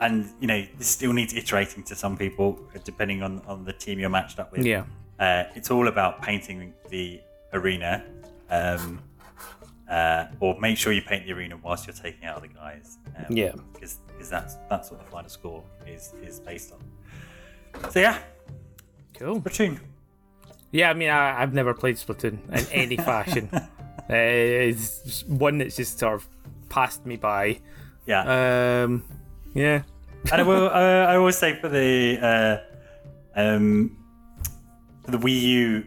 and 0.00 0.28
you 0.40 0.46
know, 0.46 0.64
this 0.78 0.88
still 0.88 1.12
needs 1.12 1.32
iterating 1.34 1.82
to 1.84 1.94
some 1.94 2.16
people, 2.16 2.58
depending 2.84 3.22
on 3.22 3.40
on 3.46 3.64
the 3.64 3.72
team 3.72 3.98
you're 3.98 4.10
matched 4.10 4.38
up 4.38 4.52
with. 4.52 4.64
Yeah. 4.64 4.84
Uh, 5.18 5.44
it's 5.54 5.70
all 5.70 5.88
about 5.88 6.20
painting 6.22 6.74
the 6.90 7.20
arena, 7.54 8.04
um, 8.50 9.00
uh, 9.90 10.26
or 10.40 10.58
make 10.60 10.76
sure 10.76 10.92
you 10.92 11.00
paint 11.02 11.24
the 11.26 11.32
arena 11.32 11.56
whilst 11.62 11.86
you're 11.86 11.94
taking 11.94 12.24
out 12.26 12.42
the 12.42 12.48
guys. 12.48 12.98
Um, 13.16 13.24
Yeah. 13.30 13.52
because 13.72 13.98
that's 14.30 14.56
that's 14.68 14.90
what 14.90 15.02
the 15.04 15.10
final 15.10 15.30
score 15.30 15.62
is 15.86 16.12
is 16.22 16.40
based 16.40 16.72
on. 16.72 17.90
So 17.90 18.00
yeah, 18.00 18.18
Cool. 19.14 19.40
Platoon. 19.40 19.80
Yeah, 20.72 20.90
I 20.90 20.94
mean, 20.94 21.08
I, 21.08 21.40
I've 21.40 21.54
never 21.54 21.72
played 21.72 21.96
Splatoon 21.96 22.38
in 22.52 22.66
any 22.72 22.96
fashion. 23.10 23.48
Uh, 23.52 23.60
it's 24.10 25.24
one 25.26 25.58
that's 25.58 25.76
just 25.76 25.98
sort 25.98 26.14
of 26.14 26.28
passed 26.68 27.06
me 27.06 27.16
by. 27.16 27.60
Yeah, 28.06 28.82
Um, 28.84 29.04
yeah. 29.56 29.82
and 30.32 30.40
I 30.40 30.44
will. 30.44 30.66
Uh, 30.68 31.06
I 31.12 31.16
always 31.16 31.36
say 31.38 31.58
for 31.60 31.68
the 31.68 32.18
uh, 33.36 33.40
um, 33.40 33.96
for 35.04 35.10
the 35.12 35.18
Wii 35.18 35.40
U, 35.42 35.84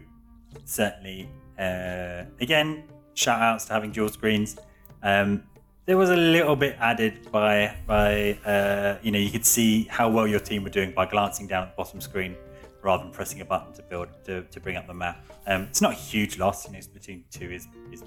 certainly. 0.64 1.28
Uh, 1.58 2.24
again, 2.40 2.84
shout 3.14 3.40
outs 3.40 3.66
to 3.66 3.72
having 3.72 3.90
dual 3.92 4.08
screens. 4.08 4.56
Um, 5.02 5.42
there 5.86 5.96
was 5.96 6.10
a 6.10 6.16
little 6.16 6.56
bit 6.56 6.76
added 6.80 7.30
by 7.30 7.74
by 7.86 8.38
uh, 8.44 8.98
you 9.02 9.10
know 9.10 9.18
you 9.18 9.30
could 9.30 9.46
see 9.46 9.84
how 9.84 10.08
well 10.08 10.26
your 10.26 10.40
team 10.40 10.62
were 10.64 10.70
doing 10.70 10.92
by 10.92 11.06
glancing 11.06 11.46
down 11.46 11.64
at 11.64 11.70
the 11.70 11.76
bottom 11.76 12.00
screen 12.00 12.36
rather 12.82 13.02
than 13.02 13.12
pressing 13.12 13.40
a 13.40 13.44
button 13.44 13.72
to 13.74 13.82
build 13.82 14.08
to, 14.24 14.42
to 14.44 14.60
bring 14.60 14.76
up 14.76 14.86
the 14.86 14.94
map. 14.94 15.22
Um, 15.46 15.62
it's 15.62 15.82
not 15.82 15.92
a 15.92 15.96
huge 15.96 16.38
loss. 16.38 16.66
You 16.66 16.72
know, 16.72 16.78
Splatoon 16.78 17.22
two 17.30 17.50
is 17.50 17.66
is 17.92 18.02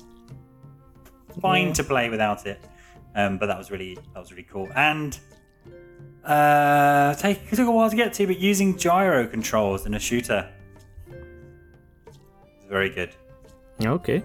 fine 1.42 1.68
Yeah. 1.68 1.74
to 1.74 1.84
play 1.84 2.10
without 2.10 2.46
it. 2.48 2.60
Um, 3.16 3.38
but 3.38 3.46
that 3.48 3.58
was 3.58 3.70
really 3.70 3.96
that 4.14 4.20
was 4.20 4.32
really 4.32 4.48
cool. 4.52 4.70
And 4.76 5.20
uh, 6.26 7.14
take 7.16 7.42
it 7.52 7.56
took 7.56 7.68
a 7.68 7.72
while 7.72 7.90
to 7.90 7.96
get 7.96 8.14
to, 8.14 8.28
but 8.28 8.40
using 8.40 8.78
gyro 8.78 9.28
controls 9.28 9.86
in 9.86 9.94
a 9.94 10.00
shooter 10.00 10.50
is 11.10 12.66
very 12.70 12.90
good. 12.90 13.12
Okay. 13.84 14.24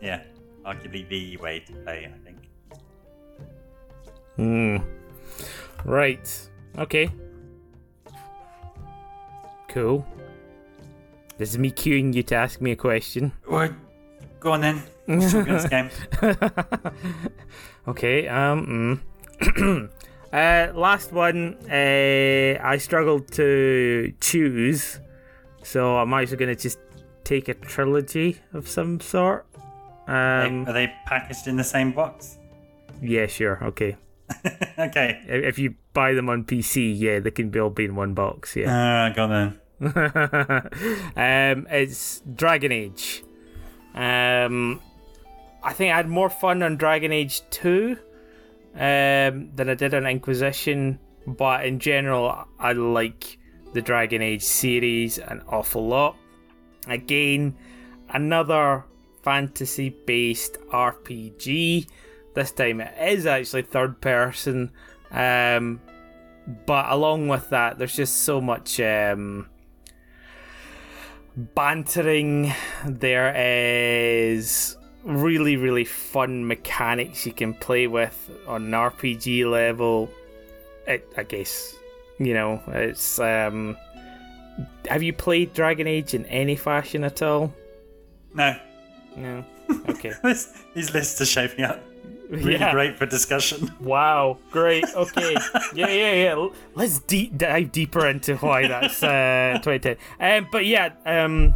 Yeah, 0.00 0.22
arguably 0.64 1.08
the 1.08 1.36
way 1.38 1.60
to 1.60 1.72
play, 1.72 2.10
I 2.12 2.18
think. 2.24 2.38
Hmm. 4.36 4.76
Right. 5.84 6.48
Okay. 6.78 7.10
Cool. 9.68 10.06
This 11.38 11.50
is 11.50 11.58
me 11.58 11.70
cueing 11.70 12.14
you 12.14 12.22
to 12.24 12.34
ask 12.34 12.60
me 12.60 12.72
a 12.72 12.76
question. 12.76 13.32
What? 13.44 13.72
go 14.40 14.52
on 14.52 14.60
then. 14.60 14.82
This 15.06 15.68
game? 15.68 15.90
Okay. 17.88 18.28
Um. 18.28 19.00
mm. 19.40 19.90
uh, 20.32 20.72
last 20.74 21.12
one. 21.12 21.56
Uh, 21.70 22.58
I 22.62 22.78
struggled 22.78 23.30
to 23.32 24.12
choose, 24.20 25.00
so 25.62 25.98
I'm 25.98 26.12
actually 26.14 26.36
going 26.38 26.54
to 26.54 26.60
just 26.62 26.78
take 27.24 27.48
a 27.48 27.54
trilogy 27.54 28.38
of 28.52 28.68
some 28.68 29.00
sort. 29.00 29.46
Um. 30.06 30.66
Are 30.68 30.72
they 30.72 30.92
packaged 31.06 31.48
in 31.48 31.56
the 31.56 31.64
same 31.64 31.92
box? 31.92 32.38
Yeah. 33.02 33.26
Sure. 33.26 33.62
Okay. 33.64 33.96
okay. 34.78 35.20
If 35.26 35.44
if 35.44 35.58
you 35.58 35.74
buy 35.92 36.14
them 36.14 36.28
on 36.28 36.44
PC, 36.44 36.94
yeah, 36.96 37.20
they 37.20 37.30
can 37.30 37.56
all 37.58 37.70
be 37.70 37.84
in 37.84 37.94
one 37.96 38.14
box. 38.14 38.56
Yeah. 38.56 38.70
Uh, 38.70 39.14
go 39.14 39.28
then. 39.28 39.60
um, 41.16 41.66
it's 41.70 42.22
Dragon 42.34 42.72
Age. 42.72 43.22
Um, 43.94 44.80
I 45.62 45.72
think 45.72 45.92
I 45.92 45.96
had 45.96 46.08
more 46.08 46.30
fun 46.30 46.62
on 46.62 46.76
Dragon 46.76 47.12
Age 47.12 47.42
2 47.50 47.98
um, 48.76 49.50
than 49.54 49.68
I 49.68 49.74
did 49.74 49.94
on 49.94 50.06
Inquisition, 50.06 50.98
but 51.26 51.64
in 51.64 51.78
general, 51.78 52.46
I 52.58 52.72
like 52.72 53.38
the 53.72 53.82
Dragon 53.82 54.22
Age 54.22 54.42
series 54.42 55.18
an 55.18 55.42
awful 55.48 55.86
lot. 55.86 56.16
Again, 56.86 57.56
another 58.10 58.84
fantasy 59.22 59.90
based 59.90 60.58
RPG. 60.72 61.88
This 62.34 62.52
time 62.52 62.80
it 62.80 62.94
is 63.00 63.26
actually 63.26 63.62
third 63.62 64.00
person. 64.00 64.70
Um, 65.10 65.80
but 66.66 66.86
along 66.90 67.28
with 67.28 67.50
that, 67.50 67.78
there's 67.78 67.96
just 67.96 68.22
so 68.22 68.40
much 68.40 68.78
um, 68.78 69.48
bantering. 71.34 72.52
There 72.84 73.34
is 73.34 74.76
really, 75.06 75.56
really 75.56 75.84
fun 75.84 76.46
mechanics 76.46 77.24
you 77.24 77.32
can 77.32 77.54
play 77.54 77.86
with 77.86 78.30
on 78.46 78.66
an 78.66 78.70
RPG 78.72 79.50
level. 79.50 80.10
It, 80.86 81.10
I 81.16 81.22
guess, 81.22 81.74
you 82.18 82.34
know, 82.34 82.62
it's. 82.68 83.18
Um, 83.18 83.76
have 84.88 85.02
you 85.02 85.12
played 85.12 85.52
Dragon 85.54 85.86
Age 85.86 86.14
in 86.14 86.24
any 86.26 86.56
fashion 86.56 87.04
at 87.04 87.22
all? 87.22 87.52
No. 88.34 88.56
No. 89.16 89.44
Okay. 89.88 90.12
this, 90.22 90.62
these 90.74 90.92
lists 90.94 91.20
are 91.20 91.26
shaping 91.26 91.64
up 91.64 91.80
really 92.28 92.52
Yeah. 92.52 92.72
great 92.72 92.96
for 92.96 93.06
discussion. 93.06 93.70
Wow, 93.80 94.38
great. 94.50 94.84
Okay, 94.94 95.34
yeah, 95.74 95.88
yeah, 95.88 96.12
yeah. 96.12 96.48
Let's 96.74 97.00
deep 97.00 97.36
dive 97.36 97.72
deeper 97.72 98.06
into 98.06 98.36
why 98.36 98.66
that's 98.68 99.02
uh, 99.02 99.58
2010. 99.64 99.96
Um, 100.20 100.48
but 100.52 100.66
yeah, 100.66 100.90
um, 101.04 101.54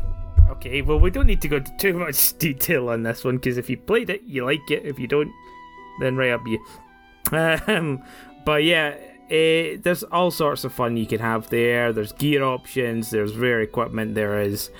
okay. 0.52 0.82
Well, 0.82 1.00
we 1.00 1.10
don't 1.10 1.26
need 1.26 1.42
to 1.42 1.48
go 1.48 1.56
into 1.56 1.76
too 1.76 1.94
much 1.94 2.32
detail 2.38 2.88
on 2.88 3.02
this 3.02 3.24
one 3.24 3.36
because 3.36 3.58
if 3.58 3.70
you 3.70 3.76
played 3.76 4.10
it, 4.10 4.22
you 4.24 4.44
like 4.44 4.70
it. 4.70 4.84
If 4.84 4.98
you 4.98 5.06
don't, 5.06 5.32
then 6.00 6.16
right 6.16 6.32
up 6.32 6.46
you. 6.46 6.64
Um, 7.32 8.02
but 8.44 8.64
yeah, 8.64 8.96
eh, 9.30 9.76
there's 9.80 10.02
all 10.04 10.30
sorts 10.30 10.64
of 10.64 10.72
fun 10.72 10.96
you 10.96 11.06
can 11.06 11.20
have 11.20 11.48
there. 11.50 11.92
There's 11.92 12.12
gear 12.12 12.42
options. 12.42 13.10
There's 13.10 13.36
rare 13.36 13.60
equipment. 13.60 14.14
There 14.14 14.40
is 14.40 14.70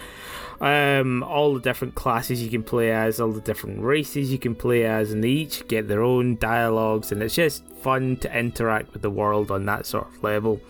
um, 0.60 1.22
all 1.22 1.54
the 1.54 1.60
different 1.60 1.94
classes 1.94 2.42
you 2.42 2.50
can 2.50 2.62
play 2.62 2.92
as, 2.92 3.18
all 3.18 3.32
the 3.32 3.40
different 3.40 3.82
races 3.82 4.30
you 4.30 4.38
can 4.38 4.54
play 4.54 4.84
as, 4.84 5.10
and 5.12 5.24
they 5.24 5.28
each 5.28 5.66
get 5.68 5.88
their 5.88 6.02
own 6.02 6.36
dialogues, 6.36 7.12
and 7.12 7.22
it's 7.22 7.34
just 7.34 7.66
fun 7.76 8.16
to 8.18 8.38
interact 8.38 8.92
with 8.92 9.02
the 9.02 9.10
world 9.10 9.50
on 9.50 9.64
that 9.66 9.86
sort 9.86 10.06
of 10.06 10.22
level. 10.22 10.60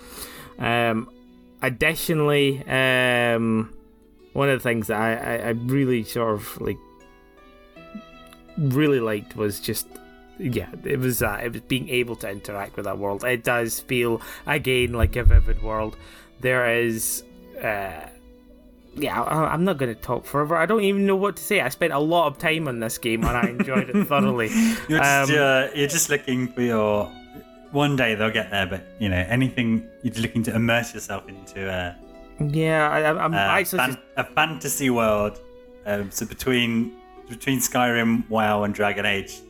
Um, 0.59 1.11
additionally, 1.61 2.65
um, 2.69 3.73
one 4.33 4.49
of 4.49 4.59
the 4.59 4.63
things 4.63 4.87
that 4.89 5.01
I, 5.01 5.15
I, 5.15 5.37
I 5.47 5.49
really 5.51 6.05
sort 6.05 6.35
of 6.35 6.61
like 6.61 6.79
really 8.59 9.01
liked 9.01 9.37
was 9.37 9.61
just 9.61 9.87
yeah, 10.39 10.69
it 10.85 10.99
was 10.99 11.19
that 11.19 11.45
it 11.45 11.53
was 11.53 11.61
being 11.63 11.89
able 11.91 12.17
to 12.17 12.31
interact 12.31 12.77
with 12.77 12.87
that 12.87 12.99
world. 12.99 13.25
It 13.25 13.45
does 13.45 13.81
feel 13.81 14.23
again 14.47 14.93
like 14.93 15.15
a 15.17 15.25
vivid 15.25 15.63
world. 15.63 15.97
There 16.41 16.79
is. 16.81 17.23
Uh, 17.63 18.07
yeah, 18.97 19.23
I- 19.23 19.53
I'm 19.53 19.65
not 19.65 19.77
going 19.77 19.95
to 19.95 20.01
talk 20.01 20.25
forever. 20.25 20.57
I 20.57 20.67
don't 20.67 20.83
even 20.83 21.07
know 21.07 21.15
what 21.15 21.37
to 21.37 21.43
say. 21.43 21.61
I 21.61 21.69
spent 21.69 21.93
a 21.93 21.99
lot 21.99 22.27
of 22.27 22.39
time 22.39 22.67
on 22.67 22.81
this 22.81 22.99
game 22.99 23.23
and 23.25 23.37
I 23.37 23.49
enjoyed 23.51 23.89
it 23.91 24.05
thoroughly. 24.09 24.49
You're 24.89 24.99
just, 24.99 25.31
Um, 25.31 25.39
uh, 25.39 25.69
you're 25.75 25.87
just 25.89 26.09
looking 26.11 26.49
for 26.49 26.63
your. 26.63 27.13
One 27.71 27.95
day 27.95 28.17
they'll 28.17 28.33
get 28.33 28.51
there, 28.51 28.67
but 28.67 28.83
you 28.99 29.09
know 29.09 29.25
anything 29.29 29.87
you're 30.03 30.15
looking 30.15 30.43
to 30.45 30.55
immerse 30.57 30.93
yourself 30.93 31.29
into 31.29 31.69
a, 31.71 31.95
Yeah, 32.41 32.89
I, 32.89 33.01
I'm- 33.03 33.19
I'm 33.19 33.35
a, 33.35 33.65
fan- 33.65 33.99
a 34.17 34.25
fantasy 34.25 34.91
world. 34.91 35.41
Um, 35.87 36.11
so 36.11 36.27
between 36.27 36.93
between 37.29 37.59
Skyrim, 37.59 38.29
WoW, 38.29 38.65
and 38.65 38.75
Dragon 38.75 39.07
Age, 39.07 39.41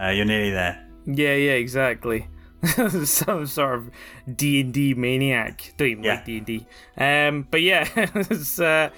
uh, 0.00 0.08
you're 0.08 0.24
nearly 0.24 0.50
there. 0.50 0.84
yeah, 1.06 1.34
yeah, 1.34 1.52
exactly. 1.52 2.26
Some 3.04 3.46
sort 3.46 3.74
of 3.74 3.90
D 4.36 4.60
and 4.60 4.72
D 4.74 4.94
maniac. 4.94 5.72
Don't 5.76 5.88
even 5.88 6.04
Yeah. 6.04 6.14
like 6.14 6.24
D 6.24 6.36
and 6.38 6.46
D. 6.46 6.66
Um, 6.96 7.46
but 7.50 7.62
yeah, 7.62 7.86
it's, 7.96 8.58
uh, 8.60 8.90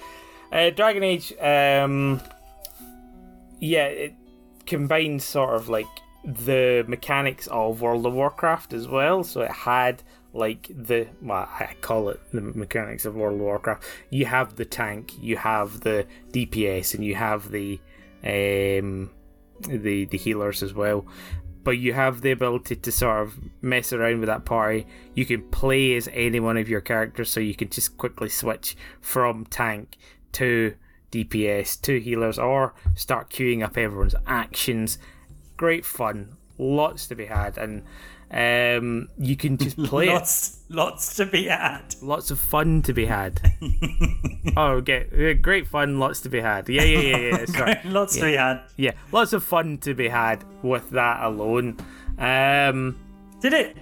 uh, 0.51 0.69
Dragon 0.71 1.03
Age. 1.03 1.33
Um, 1.39 2.21
yeah, 3.59 3.85
it 3.85 4.13
combines 4.65 5.23
sort 5.23 5.55
of 5.55 5.69
like 5.69 5.85
the 6.25 6.85
mechanics 6.87 7.47
of 7.47 7.81
World 7.81 8.05
of 8.05 8.13
Warcraft 8.13 8.73
as 8.73 8.87
well. 8.87 9.23
So 9.23 9.41
it 9.41 9.51
had 9.51 10.03
like 10.33 10.71
the 10.75 11.07
well, 11.21 11.47
I 11.59 11.75
call 11.81 12.09
it 12.09 12.19
the 12.31 12.41
mechanics 12.41 13.05
of 13.05 13.15
World 13.15 13.35
of 13.35 13.41
Warcraft. 13.41 13.83
You 14.09 14.25
have 14.25 14.55
the 14.55 14.65
tank, 14.65 15.13
you 15.21 15.37
have 15.37 15.81
the 15.81 16.07
DPS, 16.31 16.95
and 16.95 17.05
you 17.05 17.15
have 17.15 17.51
the 17.51 17.79
um, 18.23 19.11
the 19.61 20.05
the 20.05 20.17
healers 20.17 20.63
as 20.63 20.73
well. 20.73 21.05
But 21.63 21.77
you 21.77 21.93
have 21.93 22.21
the 22.21 22.31
ability 22.31 22.75
to 22.77 22.91
sort 22.91 23.25
of 23.25 23.39
mess 23.61 23.93
around 23.93 24.19
with 24.19 24.27
that 24.27 24.43
party. 24.43 24.85
You 25.13 25.25
can 25.25 25.49
play 25.49 25.95
as 25.95 26.09
any 26.11 26.39
one 26.39 26.57
of 26.57 26.67
your 26.67 26.81
characters, 26.81 27.29
so 27.29 27.39
you 27.39 27.55
can 27.55 27.69
just 27.69 27.97
quickly 27.97 28.27
switch 28.27 28.75
from 28.99 29.45
tank 29.45 29.97
to 30.33 30.75
DPS 31.11 31.79
to 31.81 31.99
healers, 31.99 32.39
or 32.39 32.73
start 32.95 33.29
queuing 33.29 33.63
up 33.63 33.77
everyone's 33.77 34.15
actions. 34.25 34.97
Great 35.55 35.85
fun, 35.85 36.35
lots 36.57 37.07
to 37.07 37.15
be 37.15 37.27
had, 37.27 37.57
and 37.57 37.83
um, 38.33 39.09
you 39.17 39.35
can 39.35 39.57
just 39.57 39.77
play 39.83 40.07
it. 40.07 40.13
lots, 40.13 40.59
lots 40.69 41.15
to 41.17 41.25
be 41.25 41.45
had. 41.45 41.95
Lots 42.01 42.31
of 42.31 42.39
fun 42.39 42.81
to 42.83 42.93
be 42.93 43.05
had. 43.05 43.39
oh, 44.57 44.71
okay, 44.81 45.35
great 45.35 45.67
fun, 45.67 45.99
lots 45.99 46.21
to 46.21 46.29
be 46.29 46.41
had. 46.41 46.67
Yeah, 46.67 46.83
yeah, 46.83 46.99
yeah, 46.99 47.17
yeah. 47.17 47.45
Sorry. 47.45 47.79
lots 47.85 48.15
to 48.15 48.23
be 48.23 48.33
had. 48.33 48.61
Yeah, 48.75 48.93
lots 49.11 49.33
of 49.33 49.43
fun 49.43 49.77
to 49.79 49.93
be 49.93 50.07
had 50.07 50.43
with 50.63 50.89
that 50.91 51.23
alone. 51.23 51.77
Um, 52.17 52.97
Did 53.39 53.53
it? 53.53 53.77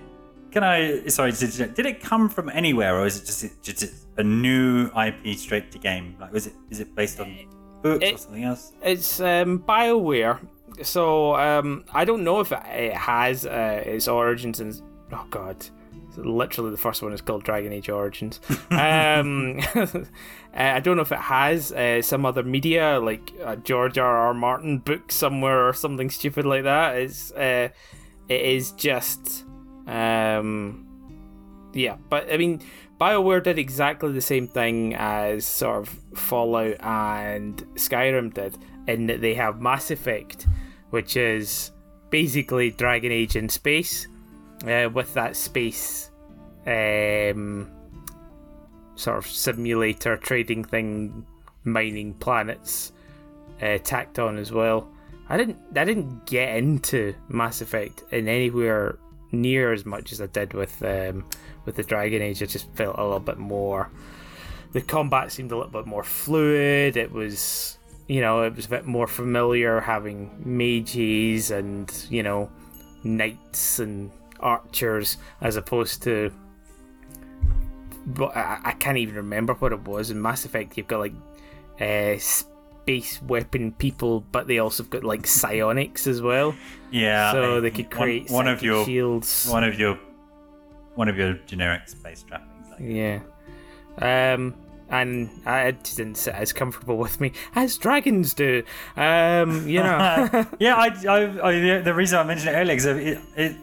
Can 0.52 0.66
I? 0.66 1.08
Sorry, 1.08 1.32
did, 1.32 1.74
did 1.76 1.86
it 1.86 2.02
come 2.02 2.28
from 2.28 2.50
anywhere, 2.50 3.00
or 3.00 3.06
is 3.06 3.18
it 3.18 3.26
just 3.26 3.64
just 3.64 4.06
a 4.18 4.24
new 4.24 4.92
IP 4.98 5.38
straight 5.38 5.72
to 5.72 5.80
game? 5.80 6.18
Like, 6.20 6.34
was 6.34 6.48
it? 6.48 6.54
Is 6.70 6.82
it 6.82 6.94
based 6.94 7.22
on 7.22 7.34
books 7.82 8.06
or 8.06 8.18
something 8.18 8.44
else? 8.44 8.74
it's 8.84 9.22
um, 9.22 9.60
Bioware, 9.60 10.40
so 10.82 11.36
um, 11.36 11.86
I 11.94 12.06
don't 12.06 12.24
know 12.24 12.40
if 12.40 12.52
it, 12.52 12.94
has 12.94 13.46
uh, 13.46 13.84
its 13.86 14.08
origins 14.08 14.60
in. 14.60 14.74
Oh 15.12 15.28
God, 15.30 15.66
literally 16.18 16.72
the 16.72 16.78
first 16.78 17.02
one 17.02 17.14
is 17.14 17.22
called 17.22 17.44
Dragon 17.44 17.74
Age 17.74 17.90
Origins. 17.90 18.40
um, 18.72 19.60
uh, 19.76 19.88
I 20.54 20.80
don't 20.80 20.96
know 20.96 21.04
if 21.04 21.12
it 21.12 21.20
has 21.20 21.72
uh, 21.72 22.02
some 22.02 22.26
other 22.26 22.44
media 22.44 23.00
like 23.00 23.32
a 23.44 23.58
George 23.58 23.98
R. 23.98 24.18
R. 24.18 24.34
Martin 24.34 24.80
book 24.80 25.12
somewhere 25.12 25.68
or 25.68 25.74
something 25.74 26.10
stupid 26.10 26.46
like 26.46 26.64
that. 26.64 26.98
It's 26.98 27.32
uh, 27.32 27.70
it 28.30 28.42
is 28.42 28.72
just 28.74 29.46
um, 29.88 30.86
yeah, 31.74 31.98
but 32.10 32.32
I 32.32 32.38
mean, 32.38 32.62
BioWare 33.00 33.44
did 33.44 33.58
exactly 33.58 34.12
the 34.12 34.22
same 34.22 34.48
thing 34.48 34.94
as 34.96 35.46
sort 35.46 35.80
of 35.80 35.90
Fallout 36.14 36.78
and 36.82 37.58
Skyrim 37.76 38.34
did, 38.34 38.58
in 38.88 39.08
that 39.08 39.22
they 39.22 39.34
have 39.36 39.62
Mass 39.62 39.92
Effect, 39.92 40.48
which 40.90 41.16
is 41.18 41.72
basically 42.10 42.72
Dragon 42.72 43.12
Age 43.12 43.36
in 43.36 43.50
space, 43.50 44.08
uh, 44.68 44.90
with 44.94 45.14
that 45.14 45.36
space 45.36 46.12
um, 46.68 47.70
sort 48.96 49.18
of 49.18 49.26
simulator 49.28 50.18
trading 50.18 50.64
thing, 50.64 51.26
mining 51.64 52.14
planets 52.16 52.92
uh, 53.62 53.78
tacked 53.84 54.20
on 54.20 54.38
as 54.38 54.52
well. 54.52 54.90
I 55.30 55.38
didn't 55.38 55.58
I 55.76 55.86
didn't 55.86 56.26
get 56.26 56.58
into 56.58 57.14
Mass 57.30 57.62
Effect 57.62 58.04
in 58.12 58.28
anywhere 58.28 58.98
near 59.32 59.72
as 59.72 59.86
much 59.86 60.12
as 60.12 60.22
I 60.22 60.26
did 60.26 60.54
with 60.54 60.84
um, 60.84 61.26
with 61.66 61.76
the 61.76 61.84
Dragon 61.84 62.22
Age. 62.22 62.44
I 62.44 62.46
just 62.46 62.72
felt 62.74 62.98
a 62.98 63.04
little 63.04 63.20
bit 63.20 63.38
more. 63.38 63.90
The 64.74 64.82
combat 64.82 65.32
seemed 65.32 65.52
a 65.52 65.58
little 65.58 65.72
bit 65.72 65.86
more 65.86 66.04
fluid. 66.04 66.96
It 66.96 67.12
was, 67.12 67.78
you 68.12 68.20
know, 68.20 68.42
it 68.44 68.56
was 68.56 68.66
a 68.66 68.70
bit 68.70 68.86
more 68.86 69.08
familiar 69.08 69.80
having 69.80 70.20
mages 70.44 71.50
and 71.52 71.88
you 72.10 72.24
know, 72.24 72.50
knights 73.04 73.80
and 73.80 74.12
archers 74.40 75.18
as 75.40 75.56
opposed 75.56 76.04
to. 76.04 76.32
But 78.06 78.36
I, 78.36 78.60
I 78.66 78.72
can't 78.74 78.98
even 78.98 79.16
remember 79.16 79.54
what 79.54 79.72
it 79.72 79.82
was 79.88 80.10
in 80.12 80.22
Mass 80.22 80.44
Effect. 80.46 80.76
You've 80.78 80.88
got 80.88 81.00
like 81.00 81.14
uh, 81.80 82.18
space 82.20 83.22
weapon 83.22 83.72
people, 83.74 84.22
but 84.32 84.48
they 84.48 84.58
also 84.60 84.84
got 84.84 85.04
like 85.04 85.26
psionics 85.28 86.08
as 86.08 86.22
well 86.22 86.56
Yeah. 86.92 87.32
so 87.32 87.58
I- 87.58 87.60
they 87.62 87.72
could 87.72 87.90
create 87.92 88.30
one, 88.30 88.48
of 88.48 88.62
your 88.64 88.84
shields. 88.86 89.48
one 89.50 89.64
of 89.64 89.80
your 89.80 89.98
one 90.96 91.08
of 91.08 91.18
your 91.18 91.34
generic 91.46 91.88
space 91.88 92.24
trappings. 92.24 92.68
Yeah. 92.80 93.20
Um, 94.00 94.56
and 94.92 95.30
I 95.46 95.62
it 95.70 95.84
just 95.84 95.98
didn't 95.98 96.18
sit 96.18 96.36
as 96.36 96.54
comfortable 96.54 96.98
with 96.98 97.20
me 97.20 97.32
as 97.56 97.78
dragons 97.78 98.34
do. 98.36 98.62
Um, 98.96 99.68
you 99.68 99.80
know. 99.82 100.46
yeah, 100.60 100.76
I, 100.76 100.88
I, 101.08 101.48
I, 101.50 101.82
the- 101.82 101.94
reason 101.94 102.20
I 102.20 102.24
mentioned 102.24 102.50
it 102.50 102.58
earlier 102.60 102.76
is 102.78 102.86
it, 102.86 103.20
it, 103.36 103.56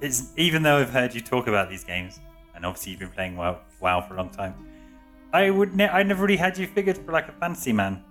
it's 0.00 0.32
even 0.36 0.62
though 0.62 0.76
I've 0.78 0.90
heard 0.90 1.14
you 1.14 1.20
talk 1.20 1.46
about 1.48 1.68
these 1.70 1.82
games, 1.84 2.20
and 2.54 2.64
obviously 2.66 2.92
you've 2.92 3.00
been 3.00 3.10
playing 3.10 3.36
WoW, 3.36 3.58
WoW 3.80 4.00
for 4.02 4.14
a 4.14 4.16
long 4.18 4.30
time, 4.30 4.54
I 5.32 5.50
would, 5.50 5.74
ne- 5.74 5.88
I 5.88 6.02
never 6.02 6.22
really 6.22 6.36
had 6.36 6.56
you 6.58 6.66
figured 6.66 6.98
for 6.98 7.12
like 7.12 7.28
a 7.28 7.32
fantasy 7.32 7.72
man. 7.72 8.02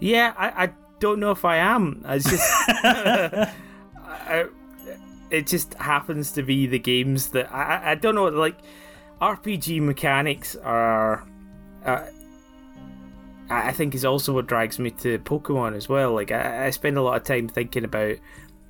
yeah, 0.00 0.32
I, 0.36 0.64
I 0.64 0.70
don't 0.98 1.20
know 1.20 1.30
if 1.30 1.44
I 1.44 1.58
am. 1.58 2.02
It's 2.08 2.28
just. 2.28 2.50
I, 4.08 4.46
it 5.30 5.46
just 5.46 5.74
happens 5.74 6.32
to 6.32 6.42
be 6.42 6.66
the 6.66 6.78
games 6.78 7.28
that 7.30 7.52
I, 7.52 7.62
I- 7.76 7.90
I 7.92 7.94
don't 7.96 8.14
know 8.14 8.24
like 8.28 8.56
RPG 9.20 9.80
mechanics 9.80 10.56
are 10.56 11.26
uh, 11.84 12.04
I 13.48 13.72
think 13.72 13.94
is 13.94 14.04
also 14.04 14.32
what 14.32 14.46
drags 14.46 14.78
me 14.78 14.90
to 14.90 15.18
Pokemon 15.20 15.76
as 15.76 15.88
well. 15.88 16.12
Like 16.12 16.32
I, 16.32 16.66
I 16.66 16.70
spend 16.70 16.98
a 16.98 17.02
lot 17.02 17.16
of 17.16 17.22
time 17.22 17.48
thinking 17.48 17.84
about 17.84 18.16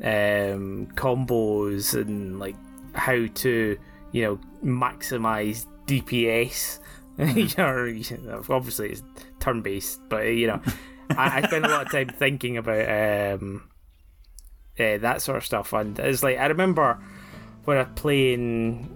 um, 0.02 0.88
combos 0.94 1.94
and 1.94 2.38
like 2.38 2.56
how 2.94 3.26
to 3.26 3.78
you 4.12 4.22
know 4.22 4.38
maximize 4.64 5.66
DPS. 5.86 6.80
or 7.18 8.54
obviously 8.54 8.90
it's 8.90 9.02
turn 9.40 9.62
based, 9.62 10.00
but 10.08 10.26
you 10.26 10.46
know 10.46 10.60
I, 11.10 11.38
I, 11.38 11.46
spend 11.46 11.64
a 11.64 11.68
lot 11.68 11.86
of 11.86 11.92
time 11.92 12.08
thinking 12.08 12.58
about 12.58 13.40
um, 13.40 13.70
uh, 14.78 14.98
that 14.98 15.22
sort 15.22 15.38
of 15.38 15.46
stuff. 15.46 15.72
And 15.72 15.98
it's 15.98 16.22
like 16.22 16.38
I 16.38 16.46
remember 16.46 17.02
when 17.64 17.78
I 17.78 17.84
playing 17.84 18.95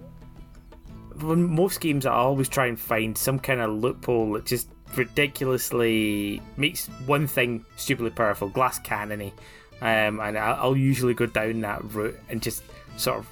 most 1.21 1.81
games 1.81 2.05
I 2.05 2.13
always 2.13 2.49
try 2.49 2.67
and 2.67 2.79
find 2.79 3.17
some 3.17 3.39
kind 3.39 3.61
of 3.61 3.71
loophole 3.71 4.33
that 4.33 4.45
just 4.45 4.69
ridiculously 4.95 6.41
makes 6.57 6.87
one 7.05 7.27
thing 7.27 7.65
stupidly 7.75 8.11
powerful, 8.11 8.49
glass 8.49 8.79
cannony, 8.79 9.33
um, 9.81 10.19
and 10.19 10.37
I'll 10.37 10.77
usually 10.77 11.13
go 11.13 11.25
down 11.25 11.61
that 11.61 11.83
route 11.93 12.19
and 12.29 12.41
just 12.41 12.63
sort 12.97 13.19
of 13.19 13.27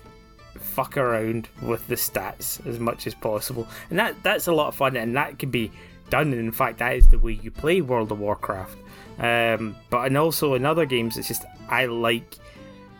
fuck 0.61 0.97
around 0.97 1.47
with 1.61 1.87
the 1.87 1.95
stats 1.95 2.65
as 2.65 2.79
much 2.79 3.07
as 3.07 3.13
possible, 3.13 3.67
and 3.89 3.99
that 3.99 4.15
that's 4.23 4.47
a 4.47 4.53
lot 4.53 4.67
of 4.67 4.75
fun, 4.75 4.95
and 4.95 5.15
that 5.15 5.39
can 5.39 5.49
be 5.49 5.71
done. 6.09 6.31
And 6.31 6.39
in 6.39 6.51
fact, 6.51 6.79
that 6.79 6.95
is 6.95 7.07
the 7.07 7.19
way 7.19 7.39
you 7.41 7.51
play 7.51 7.81
World 7.81 8.11
of 8.11 8.19
Warcraft. 8.19 8.77
Um, 9.19 9.75
but 9.89 10.05
and 10.05 10.17
also 10.17 10.53
in 10.53 10.65
other 10.65 10.85
games, 10.85 11.17
it's 11.17 11.27
just 11.27 11.43
I 11.69 11.85
like 11.85 12.35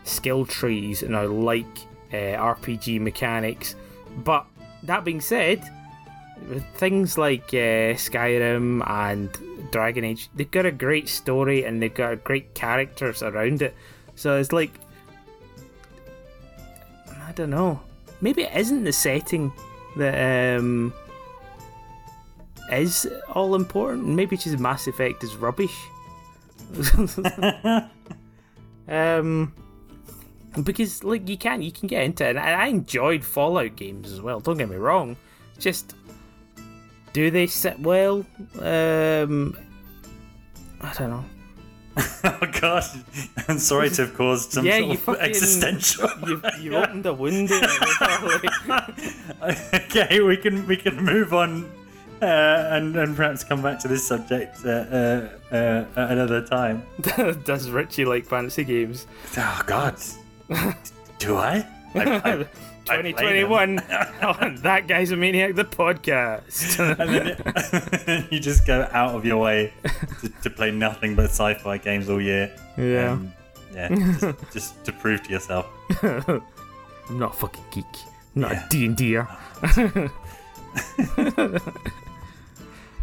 skill 0.04 0.44
trees 0.44 1.02
and 1.02 1.16
I 1.16 1.24
like 1.24 1.78
uh, 2.12 2.36
RPG 2.56 3.00
mechanics. 3.00 3.74
But 4.24 4.46
that 4.84 5.04
being 5.04 5.20
said, 5.20 5.62
things 6.74 7.18
like 7.18 7.48
uh, 7.48 7.94
Skyrim 7.96 8.88
and 8.88 9.70
Dragon 9.70 10.04
Age, 10.04 10.28
they've 10.34 10.50
got 10.50 10.66
a 10.66 10.72
great 10.72 11.08
story 11.08 11.64
and 11.64 11.82
they've 11.82 11.92
got 11.92 12.24
great 12.24 12.54
characters 12.54 13.22
around 13.22 13.62
it. 13.62 13.74
So 14.14 14.38
it's 14.38 14.52
like, 14.52 14.72
I 17.22 17.32
don't 17.32 17.50
know. 17.50 17.80
Maybe 18.20 18.42
it 18.42 18.54
isn't 18.56 18.84
the 18.84 18.92
setting 18.92 19.52
that 19.96 20.58
um, 20.58 20.92
is 22.70 23.08
all 23.32 23.54
important. 23.54 24.06
Maybe 24.08 24.36
it's 24.36 24.44
just 24.44 24.58
Mass 24.58 24.86
Effect 24.86 25.24
is 25.24 25.36
rubbish. 25.36 25.76
um, 28.88 29.54
because 30.62 31.04
like 31.04 31.28
you 31.28 31.36
can 31.36 31.62
you 31.62 31.72
can 31.72 31.88
get 31.88 32.04
into 32.04 32.24
it, 32.24 32.36
and 32.36 32.38
I 32.38 32.66
enjoyed 32.66 33.24
Fallout 33.24 33.76
games 33.76 34.12
as 34.12 34.20
well. 34.20 34.40
Don't 34.40 34.58
get 34.58 34.68
me 34.68 34.76
wrong. 34.76 35.16
Just 35.58 35.94
do 37.12 37.30
they 37.30 37.46
sit 37.46 37.78
well? 37.80 38.24
Um, 38.60 39.56
I 40.80 40.92
don't 40.94 41.10
know. 41.10 41.24
oh 42.24 42.48
god, 42.60 42.84
I'm 43.48 43.58
sorry 43.58 43.90
to 43.90 44.06
have 44.06 44.14
caused 44.14 44.52
some 44.52 44.64
yeah, 44.64 44.78
sort 44.78 44.86
you 44.86 44.94
of 44.94 45.00
fucking, 45.00 45.22
existential. 45.22 46.08
You, 46.26 46.42
you 46.60 46.76
opened 46.76 47.04
a 47.06 47.12
window. 47.12 47.60
okay, 49.74 50.20
we 50.20 50.36
can 50.36 50.66
we 50.66 50.76
can 50.76 51.02
move 51.02 51.34
on 51.34 51.70
uh, 52.22 52.68
and 52.70 52.94
and 52.96 53.16
perhaps 53.16 53.42
come 53.42 53.60
back 53.60 53.80
to 53.80 53.88
this 53.88 54.06
subject 54.06 54.58
uh, 54.64 54.68
uh, 54.68 55.28
uh 55.52 55.84
at 55.96 56.12
another 56.12 56.46
time. 56.46 56.84
Does 57.44 57.70
Richie 57.70 58.04
like 58.04 58.24
fantasy 58.24 58.64
games? 58.64 59.06
Oh 59.36 59.62
God, 59.66 59.96
do 61.18 61.36
I? 61.36 61.66
I, 61.94 62.00
I 62.88 62.96
2021. 63.02 63.76
that 64.62 64.84
guy's 64.88 65.10
a 65.10 65.16
maniac. 65.16 65.54
The 65.54 65.64
podcast. 65.64 66.78
and 66.98 67.98
then 68.06 68.28
you 68.30 68.40
just 68.40 68.66
go 68.66 68.88
out 68.92 69.14
of 69.14 69.24
your 69.24 69.38
way 69.38 69.72
to, 70.20 70.28
to 70.28 70.50
play 70.50 70.70
nothing 70.70 71.14
but 71.14 71.26
sci-fi 71.26 71.78
games 71.78 72.08
all 72.08 72.20
year. 72.20 72.54
Yeah. 72.76 73.12
Um, 73.12 73.32
yeah. 73.74 73.88
Just, 73.88 74.52
just, 74.52 74.84
to 74.84 74.92
prove 74.92 75.22
to 75.22 75.30
yourself. 75.30 75.66
I'm 76.02 76.42
not 77.18 77.34
a 77.34 77.36
fucking 77.36 77.64
geek. 77.70 77.84
I'm 78.34 78.42
not 78.42 78.52
yeah. 78.52 78.66
a 78.66 78.68
D 78.68 78.86
and 78.86 78.96
D. 78.96 79.16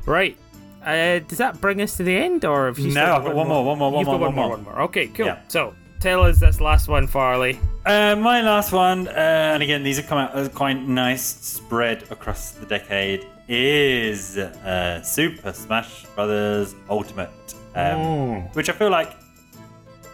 Right. 0.08 0.38
Uh, 0.84 1.20
does 1.20 1.38
that 1.38 1.60
bring 1.60 1.82
us 1.82 1.98
to 1.98 2.04
the 2.04 2.16
end, 2.16 2.46
or 2.46 2.68
have 2.68 2.80
you? 2.80 2.94
No, 2.94 3.16
I've 3.18 3.26
got 3.26 3.36
one 3.36 3.50
more, 3.50 3.66
one 3.66 3.78
more, 3.78 3.92
one 3.92 4.06
more, 4.06 4.18
one 4.18 4.34
more, 4.34 4.50
one 4.52 4.64
more. 4.64 4.82
Okay, 4.84 5.08
cool. 5.08 5.26
Yeah. 5.26 5.42
So 5.50 5.76
tell 6.00 6.24
us 6.24 6.40
this 6.40 6.62
last 6.62 6.88
one, 6.88 7.08
Farley. 7.08 7.60
Uh, 7.86 8.16
my 8.16 8.42
last 8.42 8.72
one, 8.72 9.08
uh, 9.08 9.12
and 9.12 9.64
again, 9.64 9.84
these 9.84 9.98
have 9.98 10.08
come 10.08 10.18
out 10.18 10.36
as 10.36 10.50
quite 10.50 10.74
nice 10.74 11.24
spread 11.24 12.04
across 12.12 12.52
the 12.52 12.66
decade, 12.66 13.26
is 13.48 14.38
uh, 14.38 15.02
Super 15.02 15.54
Smash 15.54 16.06
Brothers 16.08 16.76
Ultimate, 16.90 17.30
um, 17.76 17.98
mm. 17.98 18.56
which 18.56 18.70
I 18.70 18.74
feel 18.74 18.90
like 18.90 19.16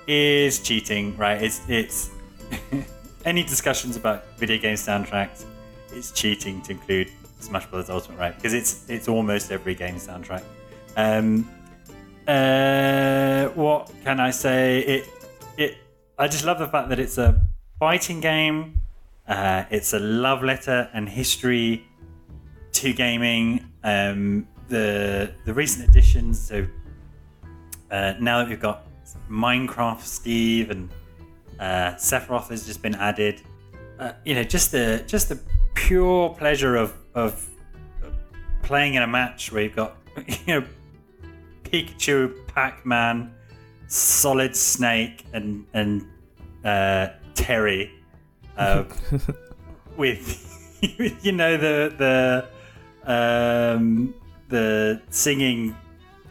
is 0.08 0.60
cheating. 0.60 1.18
Right? 1.18 1.42
It's 1.42 1.62
it's 1.68 2.12
any 3.26 3.44
discussions 3.44 3.96
about 3.96 4.26
video 4.38 4.58
game 4.58 4.76
soundtracks. 4.76 5.46
It's 5.92 6.12
cheating 6.12 6.62
to 6.64 6.72
include 6.74 7.12
Smash 7.40 7.66
Brothers 7.66 7.90
Ultimate, 7.90 8.20
right? 8.20 8.36
Because 8.36 8.54
it's 8.54 8.88
it's 8.88 9.08
almost 9.08 9.52
every 9.52 9.76
game 9.76 9.96
soundtrack. 9.96 10.44
Um, 10.96 11.50
uh, 12.28 13.48
what 13.56 13.92
can 14.04 14.20
I 14.20 14.30
say? 14.30 14.80
It 14.80 15.08
it 15.23 15.23
I 16.18 16.28
just 16.28 16.46
love 16.46 16.60
the 16.60 16.68
fact 16.68 16.90
that 16.90 17.00
it's 17.00 17.18
a 17.18 17.48
fighting 17.80 18.20
game. 18.20 18.80
Uh, 19.28 19.64
it's 19.72 19.94
a 19.94 20.00
love 20.00 20.44
letter 20.44 20.90
and 20.94 21.10
history 21.10 21.86
to 22.74 22.94
gaming. 22.94 23.72
Um, 23.84 24.48
the 24.68 25.34
the 25.46 25.54
recent 25.54 25.90
additions. 25.90 26.40
So 26.40 26.66
uh, 27.90 28.14
now 28.20 28.40
that 28.40 28.50
we've 28.50 28.60
got 28.60 28.86
Minecraft, 29.30 30.02
Steve, 30.02 30.70
and 30.70 30.90
uh, 31.60 31.94
Sephiroth 31.96 32.50
has 32.50 32.66
just 32.66 32.82
been 32.82 32.96
added. 32.96 33.42
Uh, 34.00 34.14
you 34.24 34.36
know, 34.36 34.44
just 34.44 34.72
the 34.72 35.04
just 35.08 35.30
the 35.30 35.40
pure 35.74 36.30
pleasure 36.30 36.76
of 36.76 36.94
of 37.16 37.50
playing 38.62 38.94
in 38.94 39.04
a 39.04 39.08
match 39.08 39.52
where 39.52 39.64
you've 39.64 39.76
got 39.76 39.98
you 40.46 40.60
know 40.60 40.68
Pikachu, 41.64 42.46
Pac-Man, 42.48 43.33
Solid 43.94 44.56
Snake, 44.56 45.24
and 45.34 45.68
and 45.76 46.08
uh, 46.66 47.10
Terry, 47.36 47.92
uh, 48.58 48.86
with 49.98 50.80
you 51.22 51.32
know 51.32 51.58
the 51.58 51.94
the 53.06 53.12
um, 53.12 54.16
the 54.50 55.00
singing 55.12 55.78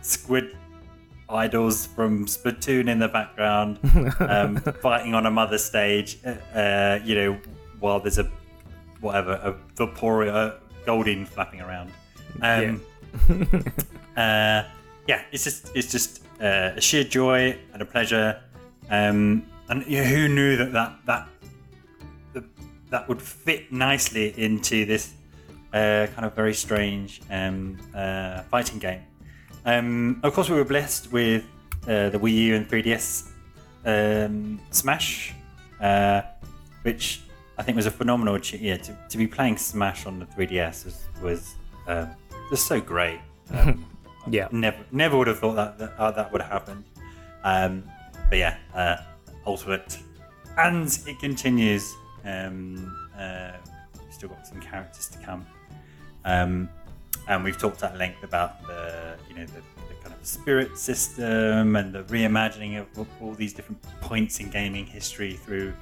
squid 0.01 0.57
idols 1.29 1.87
from 1.87 2.27
Splatoon 2.27 2.89
in 2.89 2.99
the 2.99 3.07
background, 3.07 3.79
um, 4.19 4.57
fighting 4.83 5.15
on 5.15 5.27
a 5.27 5.31
mother 5.31 5.59
stage. 5.59 6.19
Uh, 6.27 6.31
uh, 6.59 6.99
you 7.05 7.15
know, 7.15 7.39
while 7.79 8.01
there's 8.01 8.19
a 8.19 8.29
whatever 9.01 9.35
a 9.35 9.55
Vaporeon, 9.77 10.59
Goldeen 10.85 11.29
flapping 11.29 11.61
around. 11.61 11.93
Um, 12.41 12.83
yeah. 13.29 14.65
uh, 14.65 14.69
yeah, 15.07 15.23
it's 15.31 15.45
just 15.45 15.71
it's 15.77 15.93
just 15.93 16.23
uh, 16.43 16.73
a 16.77 16.81
sheer 16.81 17.05
joy 17.05 17.57
and 17.73 17.81
a 17.81 17.87
pleasure. 17.87 18.41
Um, 18.91 19.47
and 19.69 19.87
you 19.87 19.99
know, 19.99 20.05
who 20.05 20.29
knew 20.29 20.57
that 20.57 20.73
that 20.73 20.99
that 21.07 21.29
that 22.91 23.09
would 23.09 23.23
fit 23.23 23.73
nicely 23.73 24.35
into 24.37 24.85
this 24.85 25.15
uh, 25.73 26.07
kind 26.15 26.27
of 26.27 26.35
very 26.35 26.53
strange 26.55 27.23
um, 27.31 27.79
uh, 27.95 28.43
fighting 28.43 28.79
game. 28.79 29.01
Um, 29.65 30.21
of 30.23 30.35
course, 30.35 30.51
we 30.51 30.57
were 30.57 30.65
blessed 30.65 31.11
with 31.11 31.45
uh, 31.85 32.11
the 32.11 32.19
Wii 32.19 32.35
U 32.35 32.55
and 32.57 32.69
3DS 32.69 33.31
um, 33.87 34.61
Smash, 34.71 35.35
uh, 35.81 36.23
which 36.83 37.23
I 37.57 37.63
think 37.63 37.77
was 37.77 37.87
a 37.87 37.91
phenomenal. 37.91 38.39
Yeah, 38.39 38.77
to, 38.77 38.99
to 39.09 39.19
be 39.19 39.27
playing 39.27 39.57
Smash 39.57 40.05
on 40.05 40.19
the 40.19 40.27
3DS 40.27 40.85
was, 40.85 41.09
was 41.23 41.55
um, 41.87 42.11
just 42.51 42.67
so 42.67 42.81
great. 42.81 43.21
Yeah, 44.31 44.49
never 44.53 44.85
never 44.93 45.17
would 45.19 45.27
have 45.27 45.39
thought 45.39 45.55
that 45.55 45.79
that, 45.79 45.93
uh, 45.99 46.11
that 46.13 46.33
would 46.33 46.41
have 46.41 46.51
happened. 46.51 46.85
Um, 47.45 47.85
but 48.29 48.39
yeah, 48.39 48.57
uh, 48.75 48.97
Ultimate, 49.47 49.99
and 50.57 50.87
it 51.07 51.19
continues. 51.19 51.93
Um, 52.25 52.97
uh, 53.19 53.53
we've 54.03 54.15
still 54.15 54.29
got 54.29 54.47
some 54.47 54.61
characters 54.61 55.09
to 55.09 55.19
come, 55.19 55.45
um, 56.25 56.69
and 57.29 57.43
we've 57.43 57.59
talked 57.59 57.83
at 57.83 57.99
length 57.99 58.23
about 58.23 58.65
the 58.67 59.17
you 59.29 59.35
know 59.35 59.45
the, 59.47 59.61
the 59.89 59.95
kind 60.03 60.15
of 60.15 60.25
spirit 60.25 60.79
system 60.79 61.75
and 61.75 61.93
the 61.93 62.05
reimagining 62.05 62.81
of 62.81 63.09
all 63.21 63.35
these 63.35 63.53
different 63.53 63.83
points 64.01 64.39
in 64.39 64.49
gaming 64.51 64.87
history 64.87 65.35
through 65.35 65.73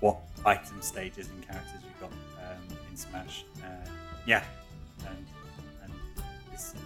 what 0.00 0.16
item 0.46 0.80
stages 0.80 1.28
and 1.28 1.46
characters 1.46 1.80
you've 1.82 2.00
got 2.00 2.10
um, 2.10 2.78
in 2.90 2.96
Smash. 2.96 3.44
Uh, 3.62 3.88
yeah, 4.26 4.42
and, 5.06 5.26
and 5.82 5.92
fantastic. 6.50 6.80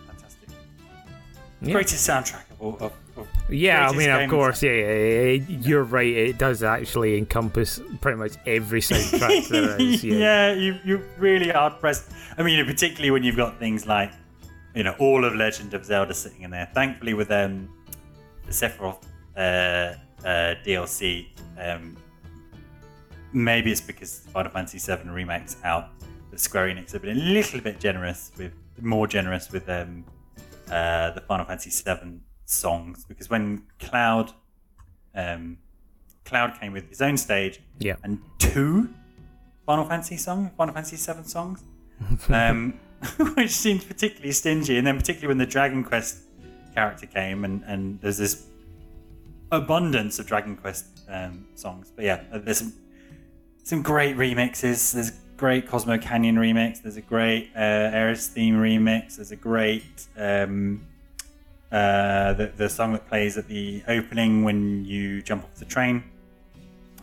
Yeah. 1.60 1.72
Greatest 1.72 2.08
soundtrack 2.08 2.44
of, 2.60 2.80
of, 2.80 2.92
of 3.16 3.28
yeah, 3.50 3.88
I 3.88 3.92
mean, 3.92 4.10
of 4.10 4.30
course, 4.30 4.62
yeah, 4.62 4.72
yeah, 4.72 4.94
yeah, 4.94 5.58
you're 5.60 5.82
right. 5.82 6.06
It 6.06 6.38
does 6.38 6.62
actually 6.62 7.18
encompass 7.18 7.80
pretty 8.00 8.16
much 8.16 8.34
every 8.46 8.80
soundtrack 8.80 9.48
there 9.48 9.76
is. 9.80 10.04
Yeah, 10.04 10.16
yeah 10.16 10.52
you, 10.52 10.78
you 10.84 11.02
really 11.18 11.52
are 11.52 11.70
pressed. 11.70 12.10
I 12.36 12.42
mean, 12.44 12.64
particularly 12.64 13.10
when 13.10 13.24
you've 13.24 13.36
got 13.36 13.58
things 13.58 13.86
like 13.86 14.12
you 14.74 14.84
know 14.84 14.94
all 15.00 15.24
of 15.24 15.34
Legend 15.34 15.74
of 15.74 15.84
Zelda 15.84 16.14
sitting 16.14 16.42
in 16.42 16.50
there. 16.50 16.70
Thankfully, 16.74 17.14
with 17.14 17.30
um, 17.32 17.68
the 18.46 18.52
Sephiroth 18.52 19.02
uh, 19.36 19.40
uh, 20.24 20.54
DLC, 20.64 21.26
um, 21.58 21.96
maybe 23.32 23.72
it's 23.72 23.80
because 23.80 24.20
Final 24.32 24.52
Fantasy 24.52 24.78
VII 24.78 25.08
remakes 25.10 25.56
out 25.64 25.90
that 26.30 26.38
Square 26.38 26.68
Enix 26.68 26.92
have 26.92 27.02
been 27.02 27.16
a 27.16 27.20
little 27.20 27.60
bit 27.60 27.80
generous 27.80 28.30
with 28.38 28.52
more 28.80 29.08
generous 29.08 29.50
with 29.50 29.68
um, 29.68 30.04
uh, 30.70 31.10
the 31.12 31.20
Final 31.26 31.46
Fantasy 31.46 31.70
VII 31.70 32.20
songs 32.44 33.04
because 33.04 33.28
when 33.28 33.62
Cloud 33.78 34.32
um, 35.14 35.58
Cloud 36.24 36.58
came 36.60 36.72
with 36.72 36.88
his 36.88 37.00
own 37.02 37.16
stage 37.16 37.60
Yeah. 37.78 37.96
and 38.02 38.20
two 38.38 38.90
Final 39.66 39.84
Fantasy 39.84 40.16
songs, 40.16 40.50
Final 40.56 40.74
Fantasy 40.74 40.96
VII 40.96 41.24
songs, 41.24 41.62
um, 42.28 42.78
which 43.34 43.50
seemed 43.50 43.86
particularly 43.86 44.32
stingy. 44.32 44.78
And 44.78 44.86
then 44.86 44.96
particularly 44.96 45.28
when 45.28 45.38
the 45.38 45.46
Dragon 45.46 45.84
Quest 45.84 46.18
character 46.74 47.06
came, 47.06 47.44
and, 47.44 47.62
and 47.64 48.00
there's 48.00 48.18
this 48.18 48.46
abundance 49.52 50.18
of 50.18 50.26
Dragon 50.26 50.56
Quest 50.56 50.86
um, 51.08 51.46
songs. 51.54 51.92
But 51.94 52.04
yeah, 52.04 52.22
there's 52.32 52.58
some, 52.58 52.72
some 53.64 53.82
great 53.82 54.16
remixes. 54.16 54.92
There's 54.92 55.12
great 55.38 55.66
Cosmo 55.66 55.96
Canyon 55.96 56.36
remix. 56.36 56.82
There's 56.82 56.98
a 56.98 57.00
great 57.00 57.50
uh, 57.54 57.60
Aerith 57.60 58.26
theme 58.26 58.56
remix. 58.56 59.16
There's 59.16 59.30
a 59.30 59.36
great 59.36 60.06
um, 60.18 60.86
uh, 61.72 62.34
the 62.34 62.52
the 62.56 62.68
song 62.68 62.92
that 62.92 63.08
plays 63.08 63.38
at 63.38 63.48
the 63.48 63.82
opening 63.88 64.44
when 64.44 64.84
you 64.84 65.22
jump 65.22 65.44
off 65.44 65.54
the 65.54 65.64
train. 65.64 66.04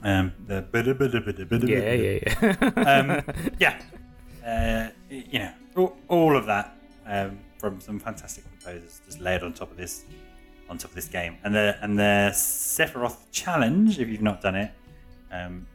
Um, 0.03 0.33
the 0.47 0.61
Yeah, 1.67 1.93
yeah, 1.93 2.19
yeah. 2.21 3.21
um, 3.25 3.51
yeah, 3.59 3.81
uh, 4.45 4.89
you 5.09 5.39
know, 5.39 5.51
all, 5.75 5.97
all 6.07 6.37
of 6.37 6.45
that 6.45 6.77
um, 7.07 7.39
from 7.57 7.79
some 7.79 7.99
fantastic 7.99 8.43
composers 8.43 9.01
just 9.05 9.19
layered 9.19 9.41
on 9.43 9.53
top 9.53 9.71
of 9.71 9.77
this, 9.77 10.03
on 10.69 10.77
top 10.77 10.91
of 10.91 10.95
this 10.95 11.07
game, 11.07 11.37
and 11.43 11.55
the 11.55 11.77
and 11.81 11.97
the 11.97 12.31
Sephiroth 12.33 13.17
challenge. 13.31 13.97
If 13.97 14.09
you've 14.09 14.21
not 14.21 14.41
done 14.41 14.55
it, 14.55 14.71
um, 15.31 15.65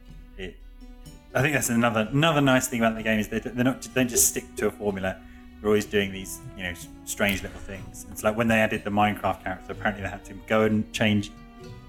I 1.33 1.41
think 1.41 1.53
that's 1.53 1.69
another 1.69 2.09
another 2.11 2.41
nice 2.41 2.67
thing 2.67 2.81
about 2.81 2.95
the 2.95 3.03
game 3.03 3.19
is 3.19 3.29
they 3.29 3.39
they're 3.39 3.63
not 3.63 3.81
they 3.81 4.01
don't 4.01 4.09
just 4.09 4.27
stick 4.27 4.55
to 4.57 4.67
a 4.67 4.71
formula. 4.71 5.17
They're 5.59 5.69
always 5.69 5.85
doing 5.85 6.11
these 6.11 6.39
you 6.57 6.63
know 6.63 6.73
strange 7.05 7.41
little 7.41 7.59
things. 7.59 8.05
It's 8.11 8.23
like 8.23 8.35
when 8.35 8.47
they 8.47 8.59
added 8.59 8.83
the 8.83 8.89
Minecraft 8.89 9.43
character. 9.43 9.71
Apparently, 9.71 10.03
they 10.03 10.09
had 10.09 10.25
to 10.25 10.33
go 10.47 10.63
and 10.63 10.91
change 10.91 11.31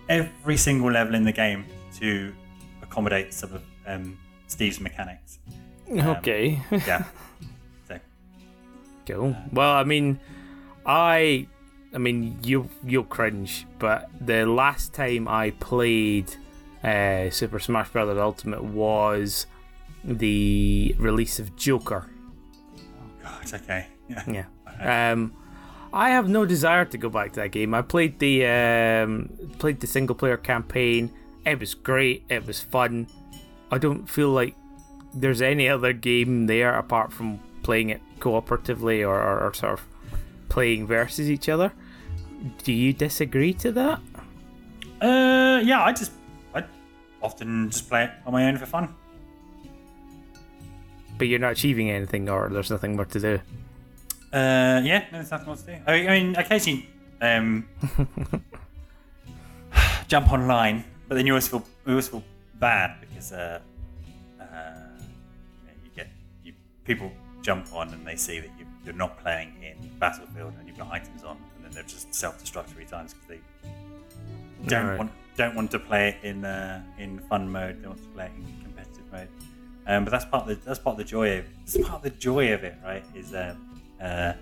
every 0.09 0.57
single 0.57 0.91
level 0.91 1.15
in 1.15 1.25
the 1.25 1.33
game 1.33 1.65
to 1.99 2.33
accommodate 2.83 3.33
some 3.33 3.53
of 3.55 3.63
um, 3.87 4.19
Steve's 4.47 4.81
mechanics. 4.81 5.39
okay. 5.91 6.61
Yeah. 6.71 7.05
so 7.89 7.99
Cool. 9.07 9.37
Well, 9.53 9.73
I 9.75 9.85
mean, 9.85 10.21
I, 10.87 11.47
I 11.95 11.99
mean, 11.99 12.39
you 12.43 12.69
you'll 12.85 13.05
cringe, 13.05 13.67
but 13.79 14.09
the 14.21 14.47
last 14.47 14.93
time 14.93 15.27
I 15.27 15.51
played 15.51 16.37
uh, 16.83 17.31
Super 17.31 17.59
Smash 17.59 17.91
Bros. 17.91 18.17
Ultimate 18.19 18.63
was 18.65 19.47
the 20.05 20.95
release 20.99 21.39
of 21.39 21.55
Joker. 21.57 22.09
Oh 22.79 23.11
God, 23.23 23.55
okay. 23.55 23.87
Yeah. 24.09 24.45
Yeah. 24.81 25.13
Um, 25.13 25.35
I 25.93 26.11
have 26.11 26.29
no 26.29 26.47
desire 26.47 26.85
to 26.87 26.99
go 26.99 27.11
back 27.11 27.35
to 27.35 27.41
that 27.41 27.51
game. 27.53 27.75
I 27.75 27.83
played 27.83 28.19
the 28.19 28.47
um, 28.47 29.31
played 29.59 29.81
the 29.81 29.87
single 29.87 30.17
player 30.17 30.37
campaign. 30.37 31.13
It 31.45 31.61
was 31.61 31.75
great. 31.75 32.25
It 32.29 32.47
was 32.47 32.61
fun. 32.61 33.07
I 33.71 33.79
don't 33.79 34.09
feel 34.09 34.31
like 34.31 34.55
there's 35.15 35.43
any 35.43 35.69
other 35.69 35.93
game 35.93 36.47
there 36.47 36.75
apart 36.75 37.13
from 37.13 37.41
playing 37.63 37.91
it 37.91 38.01
cooperatively 38.19 39.07
or, 39.07 39.21
or, 39.21 39.41
or 39.41 39.55
sort 39.55 39.75
of 39.75 39.87
playing 40.49 40.87
versus 40.87 41.31
each 41.31 41.49
other. 41.49 41.73
Do 42.65 42.73
you 42.73 42.93
disagree 42.93 43.53
to 43.55 43.73
that? 43.73 44.01
Uh, 45.01 45.61
yeah. 45.63 45.83
I 45.83 45.93
just 45.93 46.13
often 47.23 47.71
just 47.71 47.89
play 47.89 48.05
it 48.05 48.11
on 48.27 48.33
my 48.33 48.47
own 48.49 48.57
for 48.57 48.67
fun. 48.67 48.95
But 51.19 51.29
you're 51.29 51.39
not 51.39 51.53
achieving 51.53 51.91
anything, 51.91 52.29
or 52.29 52.49
there's 52.49 52.71
nothing 52.71 52.97
more 52.97 53.05
to 53.07 53.21
do. 53.21 53.35
Uh, 54.33 54.81
yeah. 54.83 55.05
No, 55.13 55.19
there's 55.19 55.31
nothing 55.31 55.47
more 55.47 55.57
to 55.57 55.67
do. 55.67 55.77
I, 55.87 55.93
I 56.09 56.21
mean, 56.21 56.37
occasionally 56.37 56.89
um, 57.21 57.69
jump 60.09 60.33
online, 60.33 60.85
but 61.09 61.15
then 61.15 61.27
you 61.27 61.33
always 61.33 61.49
feel 61.49 61.65
you 61.87 61.93
always 61.93 62.09
feel 62.09 62.23
bad 62.59 63.01
because 63.01 63.33
uh, 63.33 63.61
uh, 64.41 64.45
you 65.85 65.91
get 65.95 66.09
you 66.45 66.53
people 66.85 67.11
jump 67.43 67.73
on 67.73 67.89
and 67.93 68.07
they 68.07 68.17
see 68.17 68.39
that 68.41 68.51
you, 68.59 68.67
you're 68.85 68.95
not 68.95 69.19
playing 69.19 69.53
in 69.63 69.77
Battlefield 69.99 70.55
and 70.59 70.67
you've 70.69 70.79
got 70.79 70.91
items 70.93 71.23
on, 71.25 71.37
and 71.57 71.65
then 71.65 71.73
they're 71.73 71.83
just 71.85 72.13
self-destruct 72.15 72.67
three 72.67 72.85
times 72.85 73.15
because 73.15 73.29
they 73.29 73.41
don't 74.69 74.87
Right. 74.89 74.99
want 74.99 75.11
don't 75.37 75.55
want 75.55 75.71
to 75.71 75.79
play 75.79 76.11
it 76.11 76.27
in 76.27 76.45
uh, 76.45 76.83
in 76.99 77.19
fun 77.21 77.51
mode. 77.51 77.83
They 77.83 77.89
want 77.89 78.03
to 78.03 78.09
play 78.11 78.27
it 78.27 78.33
in 78.37 78.63
competitive 78.63 79.13
mode. 79.13 79.29
Um, 79.87 80.05
but 80.05 80.11
that's 80.11 80.25
part 80.25 80.43
of 80.43 80.49
the 80.49 80.65
that's 80.65 80.79
part 80.79 80.95
of 80.95 80.99
the 80.99 81.05
joy 81.05 81.39
of 81.39 81.45
that's 81.61 81.79
part 81.79 81.97
of 81.97 82.03
the 82.03 82.19
joy 82.19 82.53
of 82.53 82.65
it, 82.65 82.75
right? 82.85 83.05
Is 83.15 83.35
um, 83.35 83.81
uh, 84.01 84.35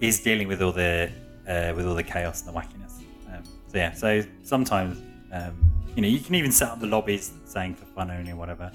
is 0.00 0.20
dealing 0.20 0.48
with 0.48 0.62
all 0.62 0.72
the 0.72 1.10
uh, 1.48 1.72
with 1.76 1.86
all 1.86 1.94
the 1.94 2.02
chaos 2.02 2.44
and 2.44 2.54
the 2.54 2.58
wackiness. 2.58 3.00
Um, 3.32 3.42
so 3.66 3.78
yeah, 3.78 3.92
so 3.92 4.22
sometimes 4.42 4.98
um, 5.32 5.54
you 5.94 6.02
know 6.02 6.08
you 6.08 6.20
can 6.20 6.34
even 6.34 6.52
set 6.52 6.68
up 6.68 6.80
the 6.80 6.86
lobbies 6.86 7.32
saying 7.44 7.74
for 7.74 7.86
fun 7.86 8.10
only 8.10 8.32
or 8.32 8.36
whatever. 8.36 8.70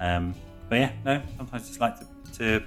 Um, 0.00 0.34
but 0.68 0.76
yeah, 0.76 0.92
no, 1.04 1.22
sometimes 1.36 1.68
just 1.68 1.80
like 1.80 1.96
to, 1.98 2.06
to 2.34 2.62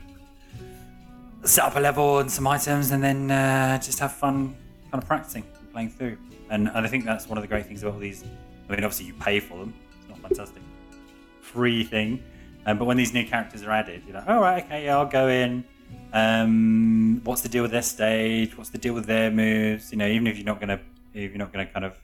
set 1.43 1.65
up 1.65 1.76
a 1.76 1.80
level 1.80 2.19
and 2.19 2.31
some 2.31 2.48
items 2.48 2.91
and 2.91 3.03
then 3.03 3.31
uh, 3.31 3.77
just 3.80 3.99
have 3.99 4.14
fun 4.14 4.56
kind 4.91 5.02
of 5.02 5.07
practicing 5.07 5.43
and 5.60 5.72
playing 5.72 5.89
through. 5.89 6.18
And, 6.52 6.68
and 6.68 6.86
I 6.86 6.88
think 6.88 7.06
that's 7.06 7.28
one 7.28 7.38
of 7.38 7.41
the 7.41 7.48
great 7.48 7.65
things 7.65 7.82
about 7.82 7.95
all 7.95 7.99
these. 7.99 8.23
I 8.23 8.72
mean, 8.72 8.84
obviously 8.84 9.07
you 9.07 9.14
pay 9.15 9.40
for 9.40 9.57
them. 9.57 9.73
It's 9.99 10.10
not 10.10 10.19
fantastic 10.19 10.61
free 11.52 11.84
thing. 11.84 12.23
Um, 12.65 12.78
but 12.78 12.86
when 12.86 12.98
these 12.98 13.14
new 13.14 13.26
characters 13.26 13.64
are 13.64 13.72
added, 13.72 14.03
you're 14.06 14.15
like, 14.15 14.26
oh, 14.28 14.40
right, 14.40 14.64
okay, 14.64 14.86
yeah, 14.86 14.98
I'll 14.98 15.06
go 15.06 15.28
in. 15.28 15.64
Um, 16.14 17.22
what's 17.23 17.41
the 17.41 17.49
deal 17.49 17.64
with 17.64 17.72
their 17.72 17.82
stage? 17.82 18.57
What's 18.57 18.69
the 18.69 18.78
deal 18.78 18.94
with 18.94 19.06
their 19.06 19.32
moves? 19.32 19.91
You 19.91 19.98
know, 19.98 20.07
even 20.07 20.28
if 20.28 20.38
you're 20.38 20.45
not 20.45 20.60
gonna, 20.60 20.80
if 21.14 21.32
you're 21.32 21.40
not 21.40 21.52
gonna 21.52 21.65
kind 21.65 21.86
of, 21.86 21.98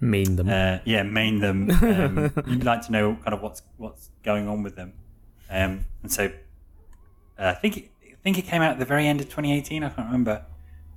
Main 0.00 0.36
them. 0.36 0.48
uh, 0.48 0.78
yeah, 0.84 1.02
main 1.02 1.40
them, 1.40 1.70
um, 1.70 2.32
you'd 2.46 2.64
like 2.64 2.82
to 2.86 2.92
know 2.92 3.16
kind 3.16 3.34
of 3.34 3.42
what's 3.42 3.62
what's 3.76 4.10
going 4.22 4.48
on 4.48 4.62
with 4.62 4.76
them. 4.76 4.92
Um, 5.50 5.84
and 6.02 6.10
so, 6.10 6.26
uh, 7.38 7.46
I 7.48 7.54
think 7.54 7.76
it, 7.76 7.90
I 8.04 8.16
think 8.22 8.38
it 8.38 8.42
came 8.42 8.62
out 8.62 8.72
at 8.72 8.78
the 8.78 8.84
very 8.84 9.06
end 9.06 9.20
of 9.20 9.26
2018. 9.26 9.84
I 9.84 9.88
can't 9.90 10.06
remember. 10.06 10.44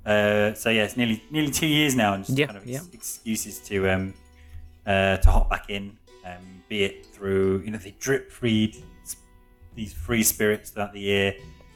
Uh, 0.06 0.54
so 0.54 0.70
yeah, 0.70 0.84
it's 0.84 0.96
nearly 0.98 1.24
nearly 1.32 1.52
two 1.52 1.68
years 1.68 1.96
now, 1.96 2.14
and 2.14 2.24
just 2.26 2.38
Yeah, 2.38 2.46
kind 2.48 2.58
of 2.58 2.66
yeah. 2.66 2.78
ex- 2.78 2.90
excuses 2.94 3.60
to 3.62 3.90
um, 3.90 4.14
uh, 4.86 5.18
to 5.18 5.32
hop 5.32 5.50
back 5.50 5.70
in, 5.70 5.98
um, 6.26 6.64
be 6.70 6.84
it 6.84 7.06
through 7.08 7.62
you 7.66 7.72
know 7.72 7.78
they 7.78 7.96
drip 8.00 8.32
feed 8.32 8.78
these 9.76 9.94
free 9.94 10.24
spirits 10.24 10.70
throughout 10.70 10.94
the 10.94 11.00
year. 11.02 11.34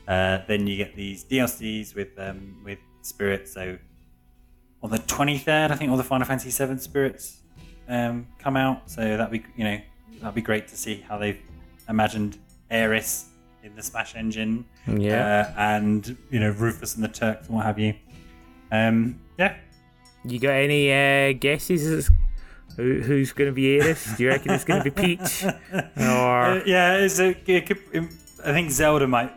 Uh, 0.07 0.39
then 0.47 0.65
you 0.67 0.77
get 0.77 0.95
these 0.95 1.23
DLCs 1.25 1.95
with 1.95 2.09
um, 2.19 2.55
with 2.63 2.79
spirits. 3.01 3.51
So 3.53 3.77
on 4.81 4.89
the 4.91 4.97
23rd, 4.99 5.71
I 5.71 5.75
think 5.75 5.91
all 5.91 5.97
the 5.97 6.03
Final 6.03 6.25
Fantasy 6.25 6.49
VII 6.65 6.77
spirits 6.77 7.41
um, 7.87 8.27
come 8.39 8.55
out. 8.55 8.89
So 8.89 9.01
that'd 9.17 9.31
be 9.31 9.43
you 9.57 9.63
know 9.63 9.79
that'd 10.19 10.35
be 10.35 10.41
great 10.41 10.67
to 10.69 10.77
see 10.77 11.03
how 11.07 11.17
they've 11.17 11.39
imagined 11.89 12.37
Aerith 12.71 13.25
in 13.63 13.75
the 13.75 13.81
Smash 13.83 14.15
engine. 14.15 14.65
Yeah. 14.87 15.51
Uh, 15.57 15.59
and 15.59 16.15
you 16.29 16.39
know 16.39 16.51
Rufus 16.51 16.95
and 16.95 17.03
the 17.03 17.07
Turks 17.09 17.47
and 17.47 17.55
what 17.55 17.65
have 17.65 17.79
you. 17.79 17.93
Um, 18.71 19.19
yeah. 19.37 19.55
You 20.25 20.39
got 20.39 20.51
any 20.51 20.91
uh, 20.91 21.33
guesses 21.39 22.09
who, 22.75 23.01
who's 23.01 23.31
going 23.33 23.49
to 23.49 23.53
be 23.53 23.77
Aerith? 23.77 24.17
Do 24.17 24.23
you 24.23 24.29
reckon 24.29 24.51
it's 24.51 24.65
going 24.65 24.83
to 24.83 24.91
be 24.91 25.01
Peach? 25.01 25.43
Or 25.97 26.43
Uh, 26.43 26.63
yeah, 26.65 26.97
it's 26.97 27.19
a, 27.19 27.29
it 27.49 27.65
could, 27.65 27.79
um, 27.95 28.09
I 28.45 28.51
think 28.51 28.71
Zelda 28.71 29.07
might 29.07 29.31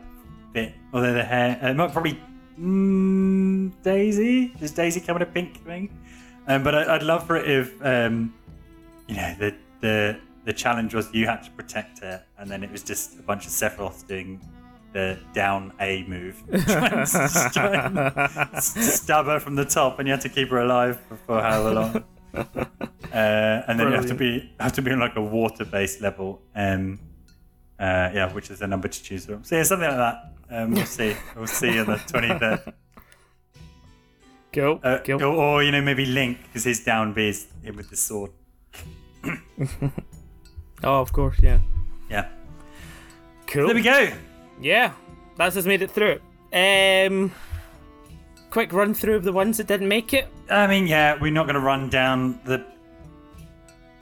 fit, 0.53 0.75
although 0.93 1.13
the 1.15 1.25
hair, 1.25 1.59
uh, 1.63 1.73
might 1.75 1.93
probably 1.93 2.21
mm, 2.59 3.73
Daisy. 3.83 4.53
Is 4.61 4.73
Daisy 4.73 5.01
coming 5.01 5.23
a 5.23 5.27
pink 5.27 5.65
thing? 5.65 5.91
Um, 6.49 6.63
but 6.63 6.75
I, 6.75 6.97
I'd 6.97 7.03
love 7.03 7.27
for 7.27 7.37
it 7.37 7.49
if, 7.49 7.85
um, 7.85 8.35
you 9.07 9.17
know, 9.17 9.35
the 9.39 9.55
the 9.81 10.19
the 10.45 10.53
challenge 10.53 10.95
was 10.95 11.13
you 11.15 11.27
had 11.27 11.43
to 11.45 11.51
protect 11.53 12.01
her, 12.01 12.23
and 12.39 12.51
then 12.51 12.65
it 12.65 12.71
was 12.71 12.83
just 12.83 13.19
a 13.19 13.23
bunch 13.23 13.47
of 13.47 13.53
Sephiroth 13.53 14.07
doing 14.07 14.41
the 14.93 15.19
down 15.33 15.73
A 15.81 16.05
move, 16.05 16.43
trying 16.67 17.95
to, 17.95 18.61
stab 18.61 19.27
her 19.27 19.41
from 19.41 19.55
the 19.57 19.65
top, 19.65 19.99
and 19.99 20.07
you 20.07 20.13
had 20.13 20.21
to 20.23 20.29
keep 20.29 20.51
her 20.51 20.59
alive 20.59 20.99
for, 21.27 21.41
however 21.41 21.75
long. 21.75 22.05
Uh, 23.13 23.63
and 23.69 23.79
then 23.79 23.89
you 23.89 23.93
have 23.93 24.07
to 24.07 24.15
be 24.15 24.51
have 24.59 24.73
to 24.73 24.81
be 24.81 24.91
on 24.91 24.99
like 24.99 25.17
a 25.17 25.21
water 25.21 25.67
based 25.67 26.01
level. 26.01 26.41
Um, 26.57 26.99
uh, 27.79 28.09
yeah, 28.15 28.33
which 28.33 28.51
is 28.51 28.61
the 28.61 28.67
number 28.67 28.89
to 28.89 29.03
choose 29.03 29.27
from. 29.27 29.45
So 29.45 29.55
yeah, 29.55 29.65
something 29.65 29.87
like 29.87 29.99
that. 29.99 30.33
Um, 30.51 30.71
we'll 30.71 30.87
see. 30.87 31.15
We'll 31.37 31.47
see 31.47 31.79
on 31.79 31.89
the 31.89 31.99
twenty 32.09 32.29
third. 32.39 32.73
go, 34.51 34.81
Uh, 34.83 34.97
go. 35.05 35.19
or, 35.19 35.27
or, 35.27 35.63
you 35.63 35.73
know 35.73 35.83
maybe 35.83 36.07
Link 36.07 36.39
because 36.45 36.65
his 36.65 36.83
down 36.83 37.13
B 37.13 37.29
is 37.29 37.49
him 37.63 37.77
with 37.77 37.91
the 37.91 37.97
sword. 37.97 38.31
Oh, 40.85 41.01
of 41.01 41.13
course, 41.13 41.39
yeah. 41.43 41.59
Yeah. 42.11 42.29
Cool. 43.47 43.67
There 43.67 43.75
we 43.75 43.83
go. 43.83 44.11
Yeah, 44.63 44.93
that's 45.37 45.55
just 45.57 45.67
made 45.67 45.83
it 45.83 45.91
through. 45.91 46.21
Um, 46.53 47.33
quick 48.51 48.73
run 48.73 48.95
through 48.95 49.17
of 49.17 49.25
the 49.25 49.33
ones 49.33 49.57
that 49.59 49.67
didn't 49.67 49.89
make 49.89 50.13
it? 50.15 50.29
I 50.51 50.67
mean, 50.67 50.87
yeah, 50.87 51.19
we're 51.21 51.33
not 51.33 51.45
going 51.45 51.55
to 51.55 51.61
run 51.61 51.89
down 51.91 52.39
the 52.45 52.65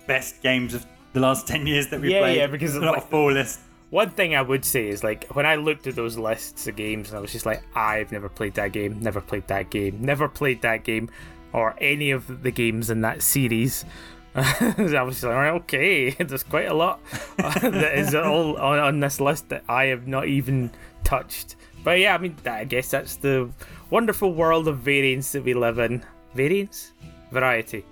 best 0.06 0.42
games 0.42 0.74
of 0.74 0.84
the 1.12 1.20
last 1.20 1.46
10 1.48 1.66
years 1.66 1.88
that 1.88 2.00
we 2.00 2.12
Yeah, 2.12 2.20
played. 2.20 2.36
yeah, 2.36 2.46
because 2.46 2.70
it's 2.70 2.76
it's 2.76 2.84
not 2.84 2.94
like- 2.96 3.04
a 3.04 3.06
full 3.08 3.32
list. 3.32 3.60
One 3.90 4.10
thing 4.10 4.36
I 4.36 4.42
would 4.42 4.64
say 4.64 4.88
is 4.88 5.02
like 5.02 5.24
when 5.34 5.46
I 5.46 5.56
looked 5.56 5.88
at 5.88 5.96
those 5.96 6.16
lists 6.16 6.68
of 6.68 6.76
games 6.76 7.08
and 7.08 7.18
I 7.18 7.20
was 7.20 7.32
just 7.32 7.44
like, 7.44 7.64
I've 7.74 8.12
never 8.12 8.28
played 8.28 8.54
that 8.54 8.70
game, 8.70 9.00
never 9.00 9.20
played 9.20 9.48
that 9.48 9.70
game, 9.70 9.98
never 10.00 10.28
played 10.28 10.62
that 10.62 10.84
game, 10.84 11.10
or 11.52 11.74
any 11.80 12.12
of 12.12 12.44
the 12.44 12.52
games 12.52 12.88
in 12.88 13.00
that 13.00 13.20
series. 13.20 13.84
I 14.34 15.02
was 15.02 15.22
like, 15.24 15.32
"Alright, 15.32 15.54
okay, 15.62 16.10
there's 16.18 16.44
quite 16.44 16.68
a 16.68 16.74
lot 16.74 17.00
that 17.36 17.98
is 17.98 18.14
all 18.14 18.56
on, 18.58 18.78
on 18.78 19.00
this 19.00 19.20
list 19.20 19.48
that 19.48 19.64
I 19.68 19.86
have 19.86 20.06
not 20.06 20.28
even 20.28 20.70
touched. 21.02 21.56
But 21.82 21.98
yeah, 21.98 22.14
I 22.14 22.18
mean, 22.18 22.36
I 22.46 22.64
guess 22.64 22.90
that's 22.90 23.16
the 23.16 23.50
wonderful 23.90 24.32
world 24.32 24.68
of 24.68 24.78
variance 24.78 25.32
that 25.32 25.42
we 25.42 25.54
live 25.54 25.78
in. 25.78 26.04
Variance? 26.34 26.92
Variety. 27.32 27.84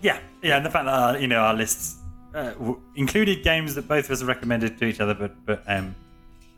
Yeah, 0.00 0.18
yeah, 0.42 0.56
and 0.56 0.66
the 0.66 0.70
fact 0.70 0.86
that 0.86 0.94
our, 0.94 1.18
you 1.18 1.28
know 1.28 1.40
our 1.40 1.54
lists 1.54 1.98
uh, 2.34 2.50
w- 2.52 2.80
included 2.96 3.44
games 3.44 3.74
that 3.74 3.86
both 3.86 4.06
of 4.06 4.12
us 4.12 4.20
have 4.20 4.28
recommended 4.28 4.78
to 4.78 4.84
each 4.86 5.00
other, 5.00 5.14
but 5.14 5.34
but 5.44 5.62
um, 5.66 5.94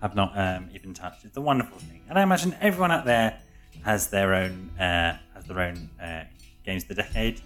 have 0.00 0.14
not 0.14 0.32
um, 0.38 0.68
even 0.72 0.94
touched. 0.94 1.24
It's 1.24 1.36
a 1.36 1.40
wonderful 1.40 1.78
thing, 1.78 2.02
and 2.08 2.18
I 2.18 2.22
imagine 2.22 2.56
everyone 2.60 2.92
out 2.92 3.04
there 3.04 3.40
has 3.82 4.08
their 4.08 4.34
own 4.34 4.70
uh, 4.78 5.18
has 5.34 5.44
their 5.46 5.60
own 5.60 5.90
uh, 6.00 6.24
games 6.64 6.84
of 6.84 6.90
the 6.90 6.94
decade. 6.94 7.40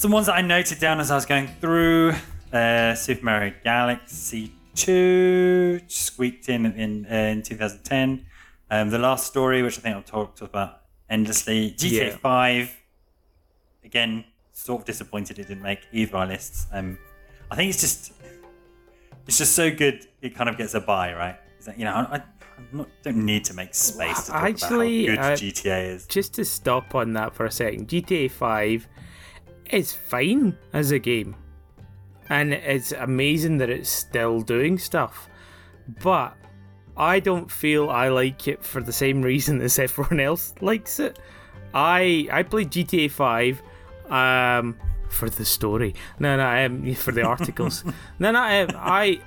Some 0.00 0.12
ones 0.12 0.28
that 0.28 0.36
I 0.36 0.40
noted 0.40 0.78
down 0.78 0.98
as 0.98 1.10
I 1.10 1.14
was 1.14 1.26
going 1.26 1.46
through: 1.60 2.14
uh, 2.54 2.94
Super 2.94 3.22
Mario 3.22 3.52
Galaxy 3.62 4.50
Two 4.74 5.78
squeaked 5.88 6.48
in 6.48 6.64
in, 6.64 7.04
uh, 7.04 7.14
in 7.14 7.42
2010. 7.42 8.24
Um, 8.70 8.88
the 8.88 8.98
Last 8.98 9.26
Story, 9.26 9.62
which 9.62 9.76
I 9.76 9.82
think 9.82 9.96
I've 9.96 10.06
talked 10.06 10.40
about 10.40 10.80
endlessly. 11.10 11.72
GTA 11.72 11.90
Yeah. 11.90 12.16
Five 12.16 12.74
again, 13.84 14.24
sort 14.54 14.80
of 14.80 14.86
disappointed 14.86 15.38
it 15.38 15.48
didn't 15.48 15.62
make 15.62 15.80
either 15.92 16.12
of 16.12 16.14
our 16.14 16.26
lists. 16.26 16.66
Um, 16.72 16.96
I 17.50 17.56
think 17.56 17.68
it's 17.68 17.82
just 17.82 18.14
it's 19.26 19.36
just 19.36 19.54
so 19.54 19.70
good 19.70 20.06
it 20.22 20.34
kind 20.34 20.48
of 20.48 20.56
gets 20.56 20.72
a 20.72 20.80
bye, 20.80 21.12
right? 21.12 21.36
That 21.66 21.78
you 21.78 21.84
know 21.84 21.92
I, 21.92 22.16
I 22.16 22.22
not, 22.72 22.88
don't 23.02 23.26
need 23.26 23.44
to 23.44 23.52
make 23.52 23.74
space 23.74 24.24
to 24.24 24.32
talk 24.32 24.44
Actually, 24.44 25.08
about 25.08 25.24
how 25.24 25.32
uh, 25.32 25.36
GTA 25.36 25.94
is. 25.94 26.06
just 26.06 26.32
to 26.36 26.44
stop 26.46 26.94
on 26.94 27.12
that 27.12 27.34
for 27.34 27.44
a 27.44 27.50
second, 27.50 27.88
GTA 27.88 28.30
5 28.30 28.88
is 29.72 29.92
fine 29.92 30.56
as 30.72 30.90
a 30.90 30.98
game. 30.98 31.36
And 32.28 32.52
it's 32.52 32.92
amazing 32.92 33.58
that 33.58 33.70
it's 33.70 33.90
still 33.90 34.40
doing 34.40 34.78
stuff. 34.78 35.28
But 36.02 36.36
I 36.96 37.18
don't 37.20 37.50
feel 37.50 37.90
I 37.90 38.08
like 38.08 38.46
it 38.46 38.62
for 38.64 38.80
the 38.80 38.92
same 38.92 39.22
reason 39.32 39.60
as 39.60 39.78
everyone 39.78 40.20
else 40.20 40.54
likes 40.60 41.00
it. 41.00 41.18
I 41.74 42.28
I 42.30 42.42
played 42.42 42.70
GTA 42.70 43.10
5 43.10 43.62
um 44.10 44.76
for 45.08 45.28
the 45.28 45.44
story. 45.44 45.94
No, 46.20 46.36
no, 46.36 46.46
um, 46.66 46.94
for 46.94 47.10
the 47.12 47.22
articles. 47.22 47.84
no, 48.18 48.30
no, 48.30 48.38
um, 48.40 48.68
I 48.76 49.20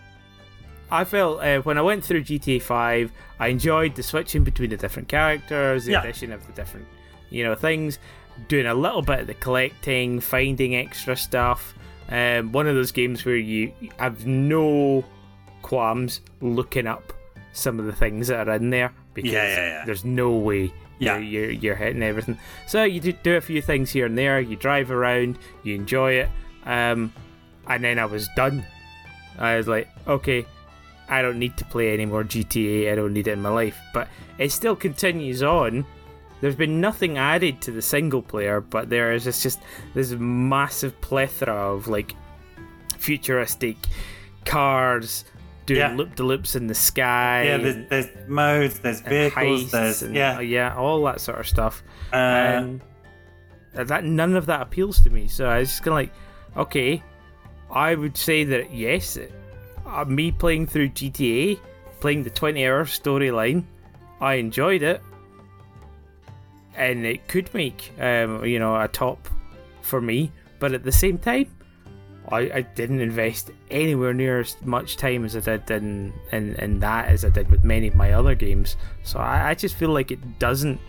I 0.92 1.04
felt 1.04 1.42
uh, 1.42 1.60
when 1.62 1.78
I 1.78 1.82
went 1.82 2.04
through 2.06 2.24
GTA 2.24 2.62
5, 2.62 3.12
I 3.40 3.48
enjoyed 3.48 3.96
the 3.96 4.04
switching 4.04 4.44
between 4.44 4.70
the 4.70 4.78
different 4.78 5.08
characters, 5.10 5.86
the 5.86 5.94
Yeah. 5.94 6.02
addition 6.04 6.32
of 6.32 6.46
the 6.46 6.54
different, 6.54 6.86
you 7.32 7.44
know, 7.44 7.56
things, 7.56 7.98
doing 8.48 8.66
a 8.66 8.74
little 8.74 9.02
bit 9.02 9.20
of 9.22 9.28
the 9.28 9.34
collecting, 9.36 10.20
finding 10.20 10.76
extra 10.76 11.16
stuff. 11.16 11.74
Um, 12.10 12.52
one 12.52 12.68
of 12.68 12.76
those 12.76 12.92
games 12.92 13.24
where 13.26 13.36
you 13.36 13.72
have 13.98 14.26
no 14.26 15.04
qualms 15.62 16.22
looking 16.42 16.88
up 16.88 17.14
some 17.54 17.80
of 17.80 17.86
the 17.86 17.94
things 17.94 18.28
that 18.28 18.48
are 18.50 18.56
in 18.56 18.70
there 18.70 18.92
because 19.14 19.32
Yeah, 19.32 19.48
yeah, 19.48 19.56
yeah. 19.68 19.86
there's 19.86 20.04
no 20.04 20.32
way 20.32 20.74
Yeah. 21.00 21.18
you're, 21.18 21.22
you're, 21.44 21.52
you're 21.52 21.76
hitting 21.76 22.04
everything. 22.04 22.38
So 22.68 22.84
you 22.84 23.00
do, 23.00 23.12
do 23.14 23.36
a 23.36 23.42
few 23.42 23.62
things 23.62 23.92
here 23.92 24.06
and 24.06 24.18
there, 24.18 24.40
you 24.42 24.56
drive 24.56 24.92
around, 24.92 25.38
you 25.64 25.76
enjoy 25.76 26.14
it, 26.14 26.30
um, 26.66 27.14
and 27.68 27.84
then 27.84 28.00
I 28.00 28.06
was 28.06 28.28
done. 28.36 28.66
I 29.40 29.56
was 29.58 29.68
like, 29.68 29.88
okay, 30.08 30.46
I 31.08 31.22
don't 31.22 31.40
need 31.40 31.56
to 31.58 31.66
play 31.66 31.94
any 31.94 32.06
more 32.06 32.24
GTA. 32.24 32.92
I 32.92 32.96
don't 32.96 33.14
need 33.14 33.28
it 33.28 33.32
in 33.34 33.42
my 33.42 33.50
life. 33.50 33.80
But 33.94 34.08
it 34.38 34.52
still 34.52 34.76
continues 34.76 35.42
on. 35.44 35.86
There's 36.44 36.58
been 36.58 36.82
nothing 36.82 37.18
added 37.18 37.62
to 37.62 37.72
the 37.72 37.82
single 37.82 38.22
player, 38.22 38.60
but 38.60 38.90
there 38.90 39.14
is 39.14 39.24
just, 39.24 39.42
just 39.44 39.62
this 39.94 40.12
massive 40.12 41.00
plethora 41.00 41.54
of 41.74 41.88
like 41.88 42.16
futuristic 42.98 43.78
cars 44.44 45.24
doing 45.66 45.80
Yeah. 45.80 45.96
loop 45.96 46.16
de 46.16 46.24
loops 46.24 46.56
in 46.58 46.68
the 46.68 46.76
sky. 46.76 47.44
Yeah, 47.46 47.58
there's, 47.60 47.88
there's 47.90 48.28
modes, 48.28 48.80
there's 48.80 49.00
vehicles, 49.00 49.72
there's 49.72 50.02
and, 50.02 50.14
yeah, 50.14 50.36
uh, 50.36 50.40
yeah, 50.42 50.76
all 50.76 51.02
that 51.06 51.22
sort 51.22 51.40
of 51.40 51.48
stuff. 51.48 51.82
uh, 52.12 52.16
and 52.18 52.82
that 53.74 54.04
none 54.04 54.36
of 54.36 54.46
that 54.48 54.62
appeals 54.62 55.00
to 55.00 55.10
me. 55.10 55.30
So 55.30 55.46
I 55.48 55.60
was 55.60 55.70
just 55.70 55.84
kind 55.84 55.94
of 55.94 55.96
like, 55.96 56.68
okay, 56.68 57.02
I 57.72 57.96
would 57.96 58.18
say 58.18 58.44
that 58.44 58.74
yes, 58.74 59.18
uh, 59.88 60.04
me 60.04 60.30
playing 60.32 60.68
through 60.68 60.90
GTA, 60.90 61.58
playing 62.02 62.24
the 62.24 62.30
20 62.30 62.68
hour 62.68 62.84
storyline, 62.84 63.64
I 64.20 64.34
enjoyed 64.34 64.82
it, 64.84 65.02
and 66.76 67.06
it 67.06 67.28
could 67.28 67.54
make 67.54 67.92
um, 68.00 68.44
you 68.46 68.60
know 68.60 68.80
a 68.80 68.88
top 68.88 69.28
for 69.82 70.02
me. 70.02 70.32
But 70.60 70.74
at 70.74 70.84
the 70.84 70.92
same 70.92 71.18
time, 71.18 71.48
I, 72.30 72.40
I 72.40 72.62
didn't 72.62 73.02
invest 73.02 73.52
anywhere 73.70 74.14
near 74.14 74.40
as 74.40 74.56
much 74.64 74.98
time 74.98 75.26
as 75.26 75.36
I 75.36 75.42
did 75.58 75.70
in, 75.70 76.14
in, 76.32 76.56
in 76.56 76.80
that 76.80 77.10
as 77.10 77.26
I 77.26 77.30
did 77.30 77.50
with 77.50 77.64
many 77.64 77.88
of 77.88 77.96
my 77.96 78.14
other 78.14 78.34
games. 78.34 78.78
So 79.04 79.20
I, 79.20 79.50
I 79.50 79.54
just 79.56 79.76
feel 79.76 79.90
like 79.90 80.12
it 80.12 80.40
doesn't 80.40 80.80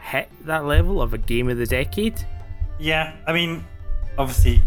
hit 0.00 0.28
that 0.44 0.66
level 0.66 1.00
of 1.00 1.14
a 1.14 1.18
game 1.18 1.48
of 1.48 1.56
the 1.56 1.66
decade. 1.66 2.24
yeah. 2.78 3.16
I 3.26 3.32
mean, 3.32 3.64
obviously, 4.18 4.62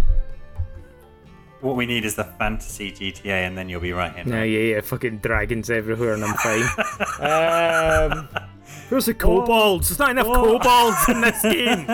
what 1.62 1.76
we 1.76 1.86
need 1.86 2.06
is 2.06 2.16
the 2.16 2.24
fantasy 2.24 2.92
GTA, 2.92 3.48
and 3.48 3.58
then 3.58 3.70
you'll 3.70 3.82
be 3.82 3.94
right 3.94 4.16
in. 4.18 4.30
Yeah, 4.30 4.44
yeah, 4.44 4.76
yeah. 4.76 4.82
Fucking 4.82 5.20
dragons 5.20 5.70
everywhere, 5.70 6.14
and 6.14 6.24
I'm 6.24 6.36
fine. 6.36 6.62
um, 8.30 8.30
where's 8.90 9.06
the 9.06 9.14
kobolds? 9.14 9.90
There's 9.90 10.00
not 10.00 10.12
enough 10.12 10.28
kobolds 10.28 11.10
in 11.10 11.22
this 11.22 11.42
game. 11.42 11.88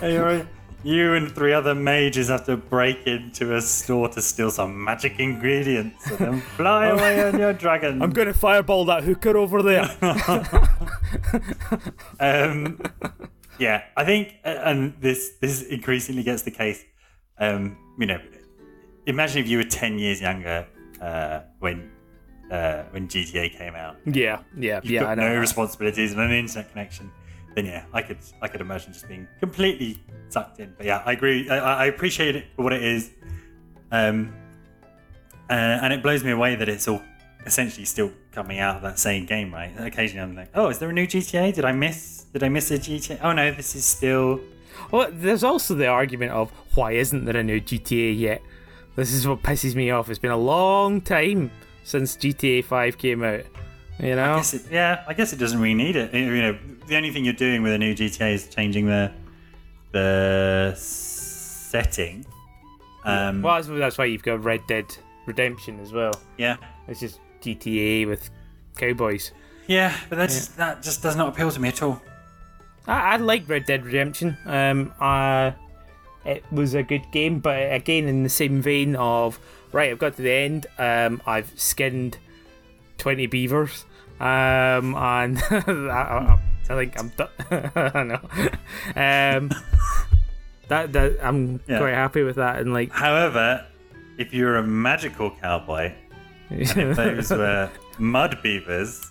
Right. 0.00 0.46
You 0.84 1.14
and 1.14 1.30
three 1.30 1.52
other 1.52 1.76
mages 1.76 2.28
have 2.28 2.44
to 2.46 2.56
break 2.56 3.06
into 3.06 3.54
a 3.54 3.60
store 3.60 4.08
to 4.08 4.20
steal 4.20 4.50
some 4.50 4.82
magic 4.82 5.20
ingredients 5.20 6.10
and 6.10 6.18
then 6.18 6.40
fly 6.40 6.86
away 6.86 7.24
on 7.24 7.38
your 7.38 7.52
dragon. 7.52 8.02
I'm 8.02 8.10
gonna 8.10 8.34
fireball 8.34 8.84
that 8.86 9.04
hooker 9.04 9.36
over 9.36 9.62
there. 9.62 9.88
um, 12.20 12.80
yeah, 13.60 13.84
I 13.96 14.04
think, 14.04 14.34
uh, 14.44 14.58
and 14.64 14.94
this 15.00 15.34
this 15.40 15.62
increasingly 15.62 16.24
gets 16.24 16.42
the 16.42 16.50
case. 16.50 16.82
Um, 17.38 17.76
you 17.96 18.06
know, 18.06 18.18
imagine 19.06 19.44
if 19.44 19.48
you 19.48 19.58
were 19.58 19.64
ten 19.64 20.00
years 20.00 20.20
younger 20.20 20.66
uh, 21.00 21.42
when 21.60 21.91
uh, 22.52 22.84
when 22.90 23.08
GTA 23.08 23.56
came 23.56 23.74
out. 23.74 23.96
yeah, 24.04 24.40
yeah, 24.56 24.80
You've 24.82 24.92
yeah. 24.92 25.00
got 25.00 25.10
I 25.10 25.14
know. 25.14 25.34
no 25.34 25.40
responsibilities 25.40 26.12
and 26.12 26.20
an 26.20 26.30
internet 26.30 26.70
connection. 26.70 27.10
Then 27.56 27.66
yeah, 27.66 27.84
I 27.92 28.02
could 28.02 28.18
I 28.40 28.48
could 28.48 28.60
imagine 28.60 28.92
just 28.92 29.08
being 29.08 29.26
completely 29.40 30.02
sucked 30.28 30.60
in. 30.60 30.74
But 30.76 30.86
yeah, 30.86 31.02
I 31.04 31.12
agree. 31.12 31.48
I, 31.50 31.84
I 31.84 31.84
appreciate 31.86 32.36
it 32.36 32.46
for 32.54 32.62
what 32.62 32.72
it 32.72 32.82
is. 32.82 33.10
Um, 33.90 34.34
uh, 35.50 35.52
and 35.82 35.92
it 35.92 36.02
blows 36.02 36.24
me 36.24 36.30
away 36.30 36.54
that 36.54 36.68
it's 36.68 36.88
all 36.88 37.02
essentially 37.44 37.84
still 37.84 38.10
coming 38.30 38.58
out 38.58 38.76
of 38.76 38.82
that 38.82 38.98
same 38.98 39.26
game, 39.26 39.52
right? 39.52 39.72
Occasionally, 39.78 40.22
I'm 40.22 40.36
like, 40.36 40.50
oh, 40.54 40.68
is 40.68 40.78
there 40.78 40.88
a 40.88 40.92
new 40.92 41.06
GTA? 41.06 41.52
Did 41.54 41.64
I 41.64 41.72
miss? 41.72 42.24
Did 42.32 42.42
I 42.42 42.48
miss 42.48 42.70
a 42.70 42.78
GTA? 42.78 43.18
Oh 43.22 43.32
no, 43.32 43.50
this 43.50 43.74
is 43.74 43.84
still. 43.84 44.40
Well, 44.90 45.08
there's 45.10 45.44
also 45.44 45.74
the 45.74 45.86
argument 45.86 46.32
of 46.32 46.50
why 46.74 46.92
isn't 46.92 47.24
there 47.24 47.36
a 47.36 47.42
new 47.42 47.60
GTA 47.60 48.18
yet? 48.18 48.42
This 48.94 49.12
is 49.12 49.26
what 49.26 49.42
pisses 49.42 49.74
me 49.74 49.90
off. 49.90 50.10
It's 50.10 50.18
been 50.18 50.30
a 50.30 50.36
long 50.36 51.00
time 51.00 51.50
since 51.84 52.16
GTA 52.16 52.64
5 52.64 52.98
came 52.98 53.22
out. 53.22 53.42
You 54.00 54.16
know? 54.16 54.32
I 54.34 54.36
guess 54.36 54.54
it, 54.54 54.62
yeah, 54.70 55.04
I 55.06 55.14
guess 55.14 55.32
it 55.32 55.36
doesn't 55.38 55.60
really 55.60 55.74
need 55.74 55.96
it. 55.96 56.12
You 56.14 56.42
know, 56.42 56.58
the 56.86 56.96
only 56.96 57.10
thing 57.10 57.24
you're 57.24 57.34
doing 57.34 57.62
with 57.62 57.72
a 57.72 57.78
new 57.78 57.94
GTA 57.94 58.32
is 58.34 58.48
changing 58.48 58.86
the 58.86 59.12
the 59.92 60.74
setting. 60.76 62.24
Um, 63.04 63.42
Well, 63.42 63.56
that's, 63.56 63.68
that's 63.68 63.98
why 63.98 64.06
you've 64.06 64.22
got 64.22 64.42
Red 64.42 64.60
Dead 64.66 64.86
Redemption 65.26 65.78
as 65.80 65.92
well. 65.92 66.12
yeah, 66.38 66.56
It's 66.88 67.00
just 67.00 67.20
GTA 67.42 68.06
with 68.08 68.30
cowboys. 68.76 69.32
yeah, 69.66 69.94
but 70.08 70.16
that's 70.16 70.48
that 70.48 70.82
just 70.82 71.02
does 71.02 71.16
not 71.16 71.28
appeal 71.28 71.50
to 71.50 71.60
me 71.60 71.68
at 71.68 71.82
all. 71.82 72.00
I, 72.86 73.12
I 73.14 73.16
like 73.16 73.48
Red 73.48 73.66
Dead 73.66 73.84
Redemption. 73.84 74.36
Um, 74.46 74.92
uh, 75.00 75.52
it 76.24 76.44
was 76.50 76.74
a 76.74 76.82
good 76.82 77.04
game, 77.12 77.38
but 77.40 77.72
again, 77.72 78.06
in 78.08 78.22
the 78.22 78.28
same 78.28 78.62
vein 78.62 78.96
of 78.96 79.38
right, 79.72 79.90
I've 79.90 79.98
got 79.98 80.16
to 80.16 80.22
the 80.22 80.30
end. 80.32 80.66
Um, 80.78 81.20
I've 81.26 81.52
skinned 81.58 82.18
twenty 82.98 83.26
beavers. 83.26 83.84
Um, 84.20 84.94
and 84.94 85.38
I, 85.50 85.58
I, 85.66 86.38
I 86.70 86.74
think 86.76 86.98
I'm 86.98 87.08
done. 87.10 87.28
I 87.74 88.02
know. 88.04 88.20
Um, 88.94 89.50
that 90.68 90.92
that 90.92 91.18
I'm 91.22 91.60
Yeah. 91.66 91.78
quite 91.78 91.94
happy 91.94 92.22
with 92.22 92.36
that, 92.36 92.60
and 92.60 92.72
like 92.72 92.92
However, 92.92 93.66
if 94.18 94.32
you're 94.32 94.56
a 94.56 94.62
magical 94.62 95.30
cowboy, 95.30 95.92
if 96.50 96.74
those 96.96 97.30
were 97.32 97.68
mud 97.98 98.38
beavers, 98.42 99.10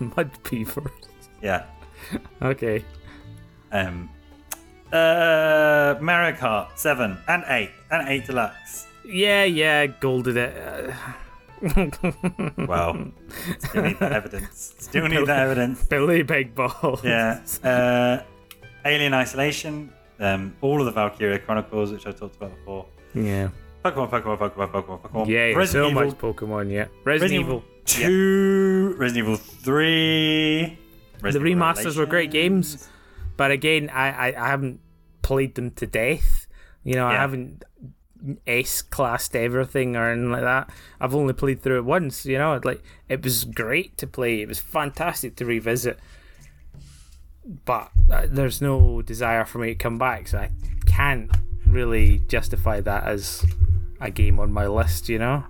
Mud 0.00 0.30
Beavers. 0.50 0.90
Yeah. 1.40 1.64
Okay. 2.42 2.84
Um, 3.72 4.10
uh, 4.92 5.94
Mario 6.00 6.36
Kart 6.36 6.76
7 6.76 7.16
and 7.28 7.44
8 7.46 7.70
and 7.92 8.08
8 8.08 8.26
Deluxe. 8.26 8.86
Yeah, 9.04 9.44
yeah, 9.44 9.86
golded 9.86 10.36
it. 10.36 10.94
Well, 12.56 13.12
still 13.58 13.82
need 13.82 13.98
that 13.98 14.12
evidence. 14.20 14.74
Still 14.78 15.08
need 15.08 15.26
that 15.26 15.40
evidence. 15.40 15.84
Billy 15.84 16.22
Big 16.22 16.54
Ball. 16.54 17.00
Yeah. 17.02 17.40
Uh, 17.62 18.22
Alien 18.84 19.14
Isolation. 19.14 19.92
Um, 20.18 20.54
all 20.60 20.80
of 20.80 20.86
the 20.86 20.92
Valkyria 20.92 21.38
Chronicles, 21.38 21.92
which 21.92 22.06
I 22.06 22.12
talked 22.12 22.36
about 22.36 22.54
before. 22.56 22.86
Yeah. 23.14 23.48
Pokemon, 23.84 24.10
Pokemon, 24.10 24.38
Pokemon, 24.38 24.70
Pokemon, 24.72 25.00
Pokemon. 25.00 25.26
Yeah, 25.28 25.40
Resident 25.56 25.70
so 25.70 25.88
Evil 25.90 26.04
much 26.04 26.14
Pokemon, 26.18 26.70
yeah. 26.70 26.86
Resident, 27.04 27.04
Resident 27.04 27.32
Evil. 27.32 27.64
Two, 27.86 28.94
Resident 28.98 29.26
Evil 29.26 29.36
Three. 29.36 30.78
The 31.18 31.22
Resident 31.22 31.50
Evil 31.50 31.62
remasters 31.62 31.96
were 31.96 32.06
great 32.06 32.30
games, 32.30 32.88
but 33.38 33.50
again, 33.50 33.88
I, 33.90 34.10
I, 34.32 34.44
I 34.44 34.48
haven't 34.48 34.80
played 35.22 35.54
them 35.54 35.70
to 35.72 35.86
death. 35.86 36.46
You 36.84 36.94
know, 36.94 37.06
I 37.06 37.14
haven't 37.14 37.64
S 38.46 38.82
classed 38.82 39.34
everything 39.34 39.96
or 39.96 40.10
anything 40.10 40.30
like 40.30 40.42
that. 40.42 40.70
I've 41.00 41.14
only 41.14 41.32
played 41.32 41.62
through 41.62 41.78
it 41.78 41.84
once. 41.84 42.26
You 42.26 42.38
know, 42.38 42.60
like 42.62 42.82
it 43.08 43.22
was 43.22 43.44
great 43.44 43.96
to 43.98 44.06
play. 44.06 44.42
It 44.42 44.48
was 44.48 44.60
fantastic 44.60 45.36
to 45.36 45.44
revisit, 45.44 45.98
but 47.64 47.90
uh, 48.12 48.26
there's 48.28 48.60
no 48.60 49.02
desire 49.02 49.44
for 49.44 49.58
me 49.58 49.68
to 49.68 49.74
come 49.74 49.98
back, 49.98 50.28
so 50.28 50.38
I 50.38 50.50
can't 50.86 51.30
really 51.66 52.20
justify 52.28 52.80
that 52.80 53.04
as 53.04 53.44
a 54.00 54.10
game 54.10 54.40
on 54.40 54.52
my 54.52 54.66
list. 54.66 55.08
You 55.08 55.18
know? 55.18 55.44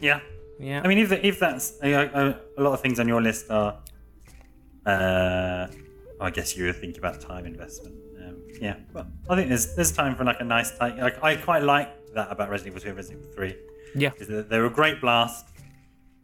Yeah. 0.00 0.20
Yeah. 0.58 0.82
I 0.84 0.88
mean, 0.88 0.98
if, 0.98 1.12
if 1.12 1.38
that's 1.38 1.78
a 1.82 2.36
lot 2.56 2.72
of 2.72 2.80
things 2.80 2.98
on 2.98 3.06
your 3.06 3.22
list 3.22 3.48
are, 3.50 3.78
uh, 4.84 5.68
I 6.20 6.30
guess 6.30 6.56
you 6.56 6.64
were 6.66 6.72
thinking 6.72 6.98
about 6.98 7.20
time 7.20 7.46
investment. 7.46 7.94
Yeah, 8.60 8.76
but 8.92 9.06
I 9.30 9.36
think 9.36 9.48
there's 9.48 9.74
there's 9.76 9.92
time 9.92 10.16
for 10.16 10.24
like 10.24 10.40
a 10.40 10.44
nice 10.44 10.76
time. 10.76 10.98
Like 10.98 11.22
I 11.22 11.36
quite 11.36 11.62
like 11.62 12.12
that 12.14 12.30
about 12.30 12.50
Resident 12.50 12.72
Evil 12.76 12.82
2 12.82 12.88
and 12.88 12.96
Resident 12.96 13.20
Evil 13.22 13.34
3. 13.34 13.56
yeah. 13.94 14.10
Is 14.18 14.28
that 14.28 14.48
they're 14.50 14.66
a 14.66 14.70
great 14.70 15.00
blast. 15.00 15.48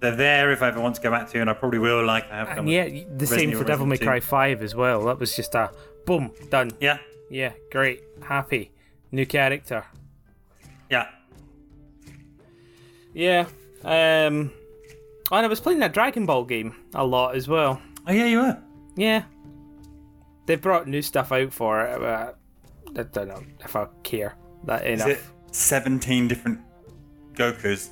They're 0.01 0.17
there 0.17 0.51
if 0.53 0.61
I 0.63 0.69
ever 0.69 0.81
want 0.81 0.97
to 0.97 1.01
go 1.03 1.11
back 1.11 1.31
to, 1.31 1.41
and 1.41 1.49
I 1.49 1.53
probably 1.55 1.79
will. 1.79 2.05
Like 2.05 2.31
I 2.31 2.37
have. 2.39 2.59
And 2.59 2.69
yeah, 2.69 2.85
the 2.89 3.05
Resident 3.11 3.29
same 3.29 3.53
for 3.59 3.65
Devil 3.65 3.87
May 3.87 3.99
Cry 3.99 4.21
5 4.21 4.63
as 4.63 4.75
well. 4.75 5.05
That 5.05 5.19
was 5.19 5.35
just 5.37 5.55
a 5.55 5.71
boom, 6.07 6.33
done. 6.51 6.73
Yeah, 6.81 6.99
Yeah, 7.31 7.53
great, 7.71 8.03
happy, 8.23 8.73
new 9.13 9.25
character. 9.27 9.85
yeah. 10.91 11.07
Yeah, 13.15 13.47
um, 13.85 14.51
and 15.31 15.45
I 15.45 15.47
was 15.47 15.61
playing 15.61 15.79
that 15.79 15.93
Dragon 15.95 16.27
Ball 16.27 16.45
game 16.45 16.75
a 16.95 17.05
lot 17.07 17.37
as 17.37 17.47
well. 17.47 17.81
Oh 18.07 18.13
yeah, 18.13 18.27
you 18.27 18.39
were. 18.39 18.59
Yeah, 18.97 19.23
they 20.47 20.57
brought 20.57 20.87
new 20.89 21.03
stuff 21.03 21.33
out 21.33 21.53
for 21.53 21.81
it. 21.85 22.01
But 22.01 22.39
I 22.99 23.03
don't 23.05 23.29
know 23.29 23.43
if 23.61 23.77
I 23.77 23.87
care 24.03 24.37
that 24.65 24.87
Is 24.87 25.01
enough. 25.03 25.19
it 25.19 25.55
17 25.55 26.29
different 26.29 26.61
Gokus? 27.35 27.91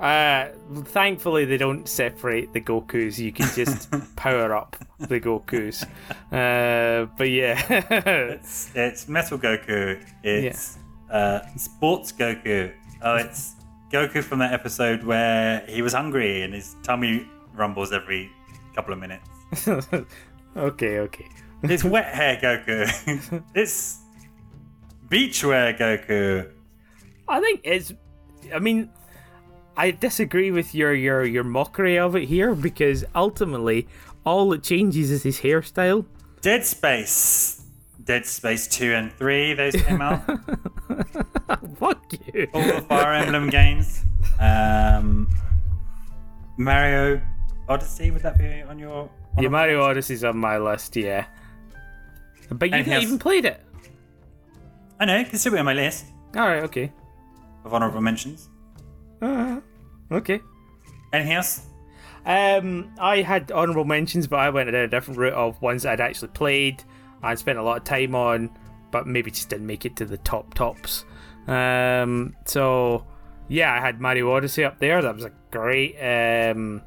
Uh, 0.00 0.48
thankfully, 0.86 1.44
they 1.44 1.56
don't 1.56 1.88
separate 1.88 2.52
the 2.52 2.60
Gokus. 2.60 3.18
You 3.18 3.30
can 3.32 3.48
just 3.54 3.88
power 4.16 4.54
up 4.54 4.76
the 4.98 5.20
Gokus. 5.20 5.86
Uh, 6.32 7.04
but 7.18 7.28
yeah, 7.28 7.60
It's 8.32 8.70
it's 8.74 9.06
Metal 9.06 9.38
Goku. 9.38 10.02
It's 10.22 10.78
uh, 11.10 11.40
Sports 11.58 12.10
Goku. 12.10 12.72
Oh, 13.02 13.16
it's 13.16 13.54
Goku 13.90 14.24
from 14.24 14.38
that 14.38 14.54
episode 14.54 15.04
where 15.04 15.60
he 15.68 15.82
was 15.82 15.92
hungry 15.92 16.40
and 16.40 16.54
his 16.54 16.74
tummy 16.82 17.28
rumbles 17.52 17.92
every 17.92 18.30
couple 18.74 18.94
of 18.94 18.98
minutes. 18.98 19.28
okay, 20.56 21.00
okay. 21.00 21.28
It's 21.62 21.84
wet 21.84 22.14
hair 22.14 22.36
Goku. 22.36 23.42
it's 23.54 23.98
beachwear 25.08 25.78
Goku. 25.78 26.50
I 27.28 27.40
think 27.40 27.60
it's. 27.64 27.92
I 28.52 28.58
mean, 28.58 28.90
I 29.76 29.92
disagree 29.92 30.50
with 30.50 30.74
your 30.74 30.92
your 30.94 31.24
your 31.24 31.44
mockery 31.44 31.98
of 31.98 32.16
it 32.16 32.26
here 32.28 32.54
because 32.54 33.04
ultimately 33.14 33.86
all 34.24 34.52
it 34.52 34.62
changes 34.62 35.10
is 35.10 35.22
his 35.22 35.40
hairstyle. 35.40 36.04
Dead 36.40 36.64
Space. 36.66 37.62
Dead 38.04 38.26
Space 38.26 38.66
2 38.66 38.94
and 38.94 39.12
3, 39.12 39.54
those 39.54 39.76
came 39.76 40.02
out. 40.02 40.26
Fuck 41.78 42.12
you. 42.34 42.48
All 42.52 42.62
the 42.62 42.84
Fire 42.88 43.12
Emblem 43.12 43.48
games. 43.48 44.02
Um, 44.40 45.28
Mario 46.56 47.20
Odyssey, 47.68 48.10
would 48.10 48.22
that 48.22 48.38
be 48.38 48.62
on 48.62 48.78
your. 48.78 49.08
Yeah, 49.38 49.48
Mario 49.48 49.82
Odyssey's 49.82 50.24
on 50.24 50.36
my 50.36 50.58
list. 50.58 50.96
Yeah, 50.96 51.26
but 52.50 52.70
you 52.70 52.76
haven't 52.76 53.02
even 53.02 53.18
played 53.18 53.44
it. 53.44 53.60
I 55.00 55.04
know, 55.04 55.24
still 55.32 55.52
be 55.52 55.58
on 55.58 55.64
my 55.64 55.72
list 55.72 56.06
All 56.36 56.46
right. 56.46 56.62
Okay. 56.62 56.92
of 57.64 57.74
honorable 57.74 58.00
mentions. 58.00 58.48
Uh, 59.20 59.60
okay. 60.10 60.40
Anything 61.12 61.32
else? 61.32 61.66
Um, 62.24 62.92
I 63.00 63.22
had 63.22 63.50
honorable 63.50 63.84
mentions, 63.84 64.26
but 64.26 64.38
I 64.38 64.50
went 64.50 64.70
down 64.70 64.82
a 64.82 64.88
different 64.88 65.18
route 65.18 65.32
of 65.32 65.60
ones 65.60 65.82
that 65.82 65.94
I'd 65.94 66.00
actually 66.00 66.28
played 66.28 66.84
and 67.22 67.38
spent 67.38 67.58
a 67.58 67.62
lot 67.62 67.78
of 67.78 67.84
time 67.84 68.14
on, 68.14 68.50
but 68.90 69.06
maybe 69.06 69.30
just 69.30 69.48
didn't 69.48 69.66
make 69.66 69.84
it 69.84 69.96
to 69.96 70.04
the 70.04 70.18
top 70.18 70.54
tops. 70.54 71.04
Um, 71.48 72.36
so 72.44 73.04
yeah, 73.48 73.72
I 73.74 73.80
had 73.80 74.00
Mario 74.00 74.32
Odyssey 74.32 74.64
up 74.64 74.78
there. 74.78 75.02
That 75.02 75.14
was 75.14 75.24
a 75.24 75.32
great. 75.50 75.96
Um, 75.98 76.80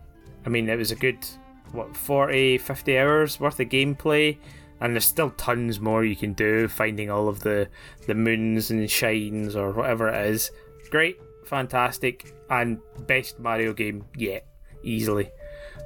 I 0.45 0.49
mean, 0.49 0.69
it 0.69 0.77
was 0.77 0.91
a 0.91 0.95
good 0.95 1.26
what 1.72 1.95
40, 1.95 2.57
50 2.60 2.98
hours 2.98 3.40
worth 3.40 3.60
of 3.60 3.69
gameplay. 3.69 4.38
And 4.81 4.93
there's 4.93 5.06
still 5.06 5.30
tons 5.31 5.80
more 5.80 6.03
you 6.03 6.15
can 6.15 6.34
do, 6.34 6.68
finding 6.68 7.10
all 7.10 7.27
of 7.27 7.39
the 7.39 7.69
the 8.07 8.14
moons 8.14 8.72
and 8.72 8.89
shines 8.89 9.56
or 9.56 9.72
whatever 9.72 10.10
it 10.10 10.27
is. 10.27 10.52
Great, 10.91 11.18
fantastic, 11.45 12.34
and 12.49 12.80
best 13.07 13.39
Mario 13.39 13.73
game 13.73 14.06
yet 14.18 14.45
easily. 14.84 15.31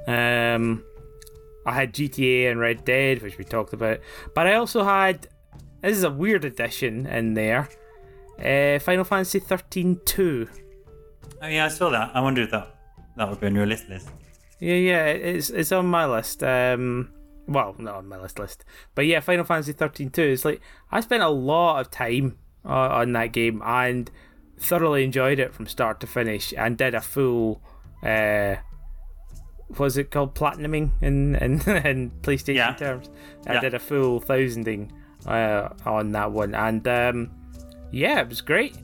Um, 0.06 0.84
I 1.64 1.72
had 1.72 1.94
GTA 1.94 2.50
and 2.50 2.58
Red 2.58 2.84
Dead, 2.84 3.22
which 3.22 3.38
we 3.38 3.44
talked 3.44 3.72
about, 3.72 4.00
but 4.34 4.46
I 4.46 4.54
also 4.54 4.82
had 4.82 5.28
this 5.82 5.96
is 5.96 6.04
a 6.04 6.10
weird 6.10 6.44
addition 6.44 7.06
in 7.06 7.34
there. 7.34 7.68
Uh, 8.38 8.78
Final 8.78 9.04
Fantasy 9.04 9.38
13 9.38 10.00
2. 10.04 10.48
Oh, 11.42 11.46
yeah, 11.46 11.66
I 11.66 11.68
saw 11.68 11.90
that. 11.90 12.10
I 12.14 12.20
wondered 12.20 12.44
if 12.44 12.50
that, 12.50 12.74
that 13.16 13.28
would 13.28 13.40
be 13.40 13.46
on 13.46 13.54
your 13.54 13.66
list 13.66 13.88
list. 13.88 14.10
Yeah, 14.58 14.74
yeah, 14.74 15.04
it's 15.06 15.48
it's 15.48 15.72
on 15.72 15.86
my 15.86 16.04
list. 16.04 16.42
Um, 16.42 17.12
well, 17.46 17.74
not 17.78 17.96
on 17.96 18.08
my 18.08 18.18
list 18.20 18.38
list, 18.38 18.64
but 18.94 19.06
yeah, 19.06 19.20
Final 19.20 19.44
Fantasy 19.44 19.72
13 19.72 20.10
2. 20.10 20.22
It's 20.22 20.44
like 20.44 20.60
I 20.90 21.00
spent 21.00 21.22
a 21.22 21.28
lot 21.28 21.80
of 21.80 21.90
time 21.90 22.38
uh, 22.64 22.68
on 22.68 23.12
that 23.12 23.32
game 23.32 23.62
and 23.64 24.10
thoroughly 24.58 25.04
enjoyed 25.04 25.38
it 25.38 25.54
from 25.54 25.66
start 25.66 26.00
to 26.00 26.06
finish, 26.06 26.52
and 26.56 26.76
did 26.76 26.94
a 26.94 27.00
full. 27.00 27.62
Uh, 28.02 28.56
was 29.78 29.96
it 29.96 30.10
called 30.10 30.34
platinuming 30.34 30.90
in 31.00 31.36
in, 31.36 31.60
in 31.86 32.10
PlayStation 32.22 32.54
Yeah. 32.56 32.74
terms? 32.74 33.08
I 33.46 33.54
Yeah. 33.54 33.60
did 33.60 33.74
a 33.74 33.78
full 33.78 34.20
thousanding 34.20 34.92
uh, 35.26 35.68
on 35.86 36.12
that 36.12 36.32
one, 36.32 36.54
and 36.54 36.86
um, 36.88 37.30
yeah, 37.90 38.20
it 38.20 38.28
was 38.28 38.40
great. 38.40 38.76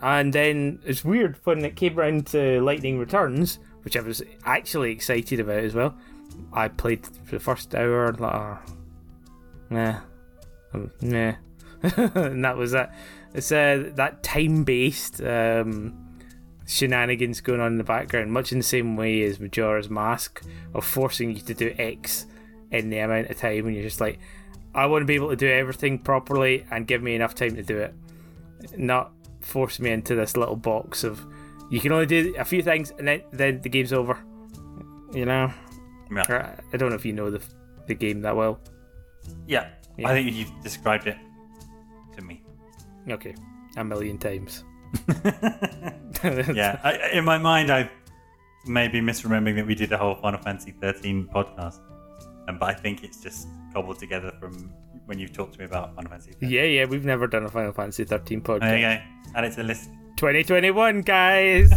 And 0.00 0.32
then 0.32 0.80
it's 0.84 1.04
weird 1.04 1.36
when 1.44 1.64
it 1.64 1.76
came 1.76 1.96
around 1.98 2.26
to 2.28 2.60
Lightning 2.60 2.98
Returns, 2.98 3.58
which 3.82 3.96
I 3.96 4.00
was 4.00 4.20
actually 4.44 4.90
excited 4.90 5.38
about 5.38 5.58
as 5.62 5.74
well. 5.74 5.96
I 6.52 6.68
played 6.68 7.06
for 7.06 7.36
the 7.36 7.40
first 7.40 7.74
hour, 7.74 8.12
like, 8.12 8.34
oh, 8.34 8.58
nah, 9.70 10.00
um, 10.74 10.90
nah, 11.00 11.34
and 11.82 12.44
that 12.44 12.56
was 12.56 12.72
that. 12.72 12.94
It's 13.34 13.50
uh, 13.50 13.90
that 13.94 14.22
time-based 14.22 15.22
um, 15.22 15.98
shenanigans 16.66 17.40
going 17.40 17.60
on 17.60 17.72
in 17.72 17.78
the 17.78 17.84
background, 17.84 18.32
much 18.32 18.52
in 18.52 18.58
the 18.58 18.64
same 18.64 18.96
way 18.96 19.22
as 19.22 19.40
Majora's 19.40 19.88
Mask, 19.88 20.42
of 20.74 20.84
forcing 20.84 21.30
you 21.30 21.40
to 21.42 21.54
do 21.54 21.74
X 21.78 22.26
in 22.70 22.90
the 22.90 22.98
amount 22.98 23.30
of 23.30 23.38
time, 23.38 23.66
and 23.66 23.74
you're 23.74 23.84
just 23.84 24.00
like, 24.00 24.18
I 24.74 24.86
want 24.86 25.02
to 25.02 25.06
be 25.06 25.14
able 25.14 25.30
to 25.30 25.36
do 25.36 25.50
everything 25.50 25.98
properly 25.98 26.66
and 26.70 26.86
give 26.86 27.02
me 27.02 27.14
enough 27.14 27.34
time 27.34 27.56
to 27.56 27.62
do 27.62 27.78
it, 27.78 27.94
not 28.76 29.12
force 29.40 29.80
me 29.80 29.90
into 29.90 30.14
this 30.14 30.36
little 30.36 30.56
box 30.56 31.04
of 31.04 31.24
you 31.72 31.80
can 31.80 31.90
only 31.90 32.06
do 32.06 32.34
a 32.38 32.44
few 32.44 32.62
things 32.62 32.92
and 32.98 33.08
then 33.08 33.22
then 33.32 33.60
the 33.62 33.68
game's 33.70 33.94
over. 33.94 34.18
You 35.12 35.24
know, 35.24 35.52
Yeah. 36.16 36.24
Or, 36.28 36.56
I 36.72 36.76
don't 36.76 36.90
know 36.90 36.96
if 36.96 37.04
you 37.04 37.12
know 37.12 37.30
the 37.30 37.42
the 37.86 37.94
game 37.94 38.20
that 38.22 38.36
well. 38.36 38.60
yeah. 39.46 39.70
Yeah. 39.98 40.08
I 40.08 40.14
think 40.14 40.32
you've 40.34 40.50
described 40.62 41.06
it 41.06 41.18
to 42.16 42.22
me. 42.22 42.42
Okay, 43.10 43.34
a 43.76 43.84
million 43.84 44.16
times. 44.18 44.64
Yeah. 46.54 46.78
I, 46.82 47.10
in 47.12 47.24
my 47.24 47.36
mind, 47.36 47.70
I 47.70 47.90
may 48.66 48.88
be 48.88 49.00
misremembering 49.00 49.56
that 49.56 49.66
we 49.66 49.74
did 49.74 49.92
a 49.92 49.98
whole 49.98 50.14
Final 50.14 50.40
Fantasy 50.40 50.72
13 50.80 51.28
podcast. 51.34 51.80
Um, 52.48 52.58
but 52.58 52.70
I 52.70 52.74
think 52.74 53.02
it's 53.04 53.20
just 53.20 53.48
cobbled 53.74 53.98
together 53.98 54.32
from 54.40 54.72
when 55.06 55.18
you've 55.18 55.32
talked 55.32 55.54
to 55.54 55.58
me 55.58 55.64
about 55.66 55.94
Final 55.96 56.10
Fantasy 56.10 56.32
13. 56.32 56.50
Yeah, 56.50 56.62
yeah, 56.64 56.84
we've 56.86 57.04
never 57.04 57.26
done 57.26 57.44
a 57.44 57.48
Final 57.48 57.72
Fantasy 57.72 58.04
13 58.04 58.40
podcast. 58.40 58.60
There 58.60 58.76
you 58.76 58.82
go. 58.82 59.02
Add 59.34 59.44
it 59.44 59.50
to 59.50 59.56
the 59.56 59.64
list. 59.64 59.90
2021, 60.22 61.00
guys. 61.00 61.72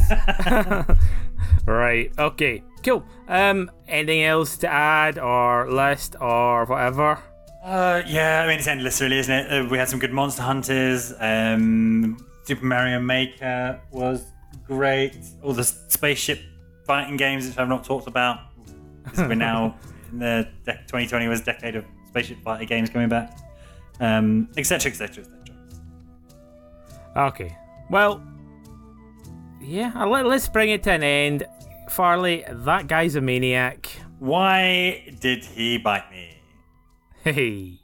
right. 1.65 2.11
Okay. 2.15 2.61
Cool. 2.83 3.03
Um, 3.27 3.71
anything 3.87 4.21
else 4.21 4.55
to 4.57 4.71
add 4.71 5.17
or 5.17 5.67
list 5.71 6.15
or 6.21 6.65
whatever? 6.65 7.17
Uh, 7.63 8.03
yeah, 8.05 8.43
I 8.43 8.47
mean 8.47 8.59
it's 8.59 8.67
endless, 8.67 9.01
really, 9.01 9.17
isn't 9.17 9.33
it? 9.33 9.51
Uh, 9.51 9.67
we 9.67 9.79
had 9.79 9.89
some 9.89 9.97
good 9.97 10.13
Monster 10.13 10.43
Hunters. 10.43 11.11
Um, 11.19 12.23
Super 12.43 12.63
Mario 12.67 12.99
Maker 12.99 13.81
was 13.89 14.27
great. 14.67 15.17
All 15.41 15.53
the 15.53 15.63
spaceship 15.63 16.39
fighting 16.85 17.17
games, 17.17 17.47
which 17.47 17.57
I've 17.57 17.67
not 17.67 17.83
talked 17.83 18.05
about. 18.05 18.41
we're 19.17 19.33
now 19.33 19.75
in 20.11 20.19
the 20.19 20.47
de- 20.65 20.73
2020 20.73 21.27
was 21.27 21.41
a 21.41 21.45
decade 21.45 21.75
of 21.77 21.85
spaceship 22.09 22.37
fighter 22.43 22.65
games 22.65 22.91
coming 22.91 23.09
back, 23.09 23.39
um, 23.99 24.49
etc., 24.55 24.91
etc., 24.91 25.23
etc. 25.23 25.39
Okay. 27.17 27.57
Well, 27.89 28.21
yeah, 29.67 29.91
uh, 29.95 30.07
let, 30.07 30.25
let's 30.25 30.47
bring 30.47 30.69
it 30.69 30.83
to 30.83 30.91
an 30.91 31.03
end. 31.03 31.45
Farley, 31.89 32.43
that 32.49 32.87
guy's 32.87 33.15
a 33.15 33.21
maniac. 33.21 33.87
Why 34.19 35.13
did 35.19 35.45
he 35.45 35.77
bite 35.77 36.09
me? 36.11 36.37
Hey. 37.23 37.79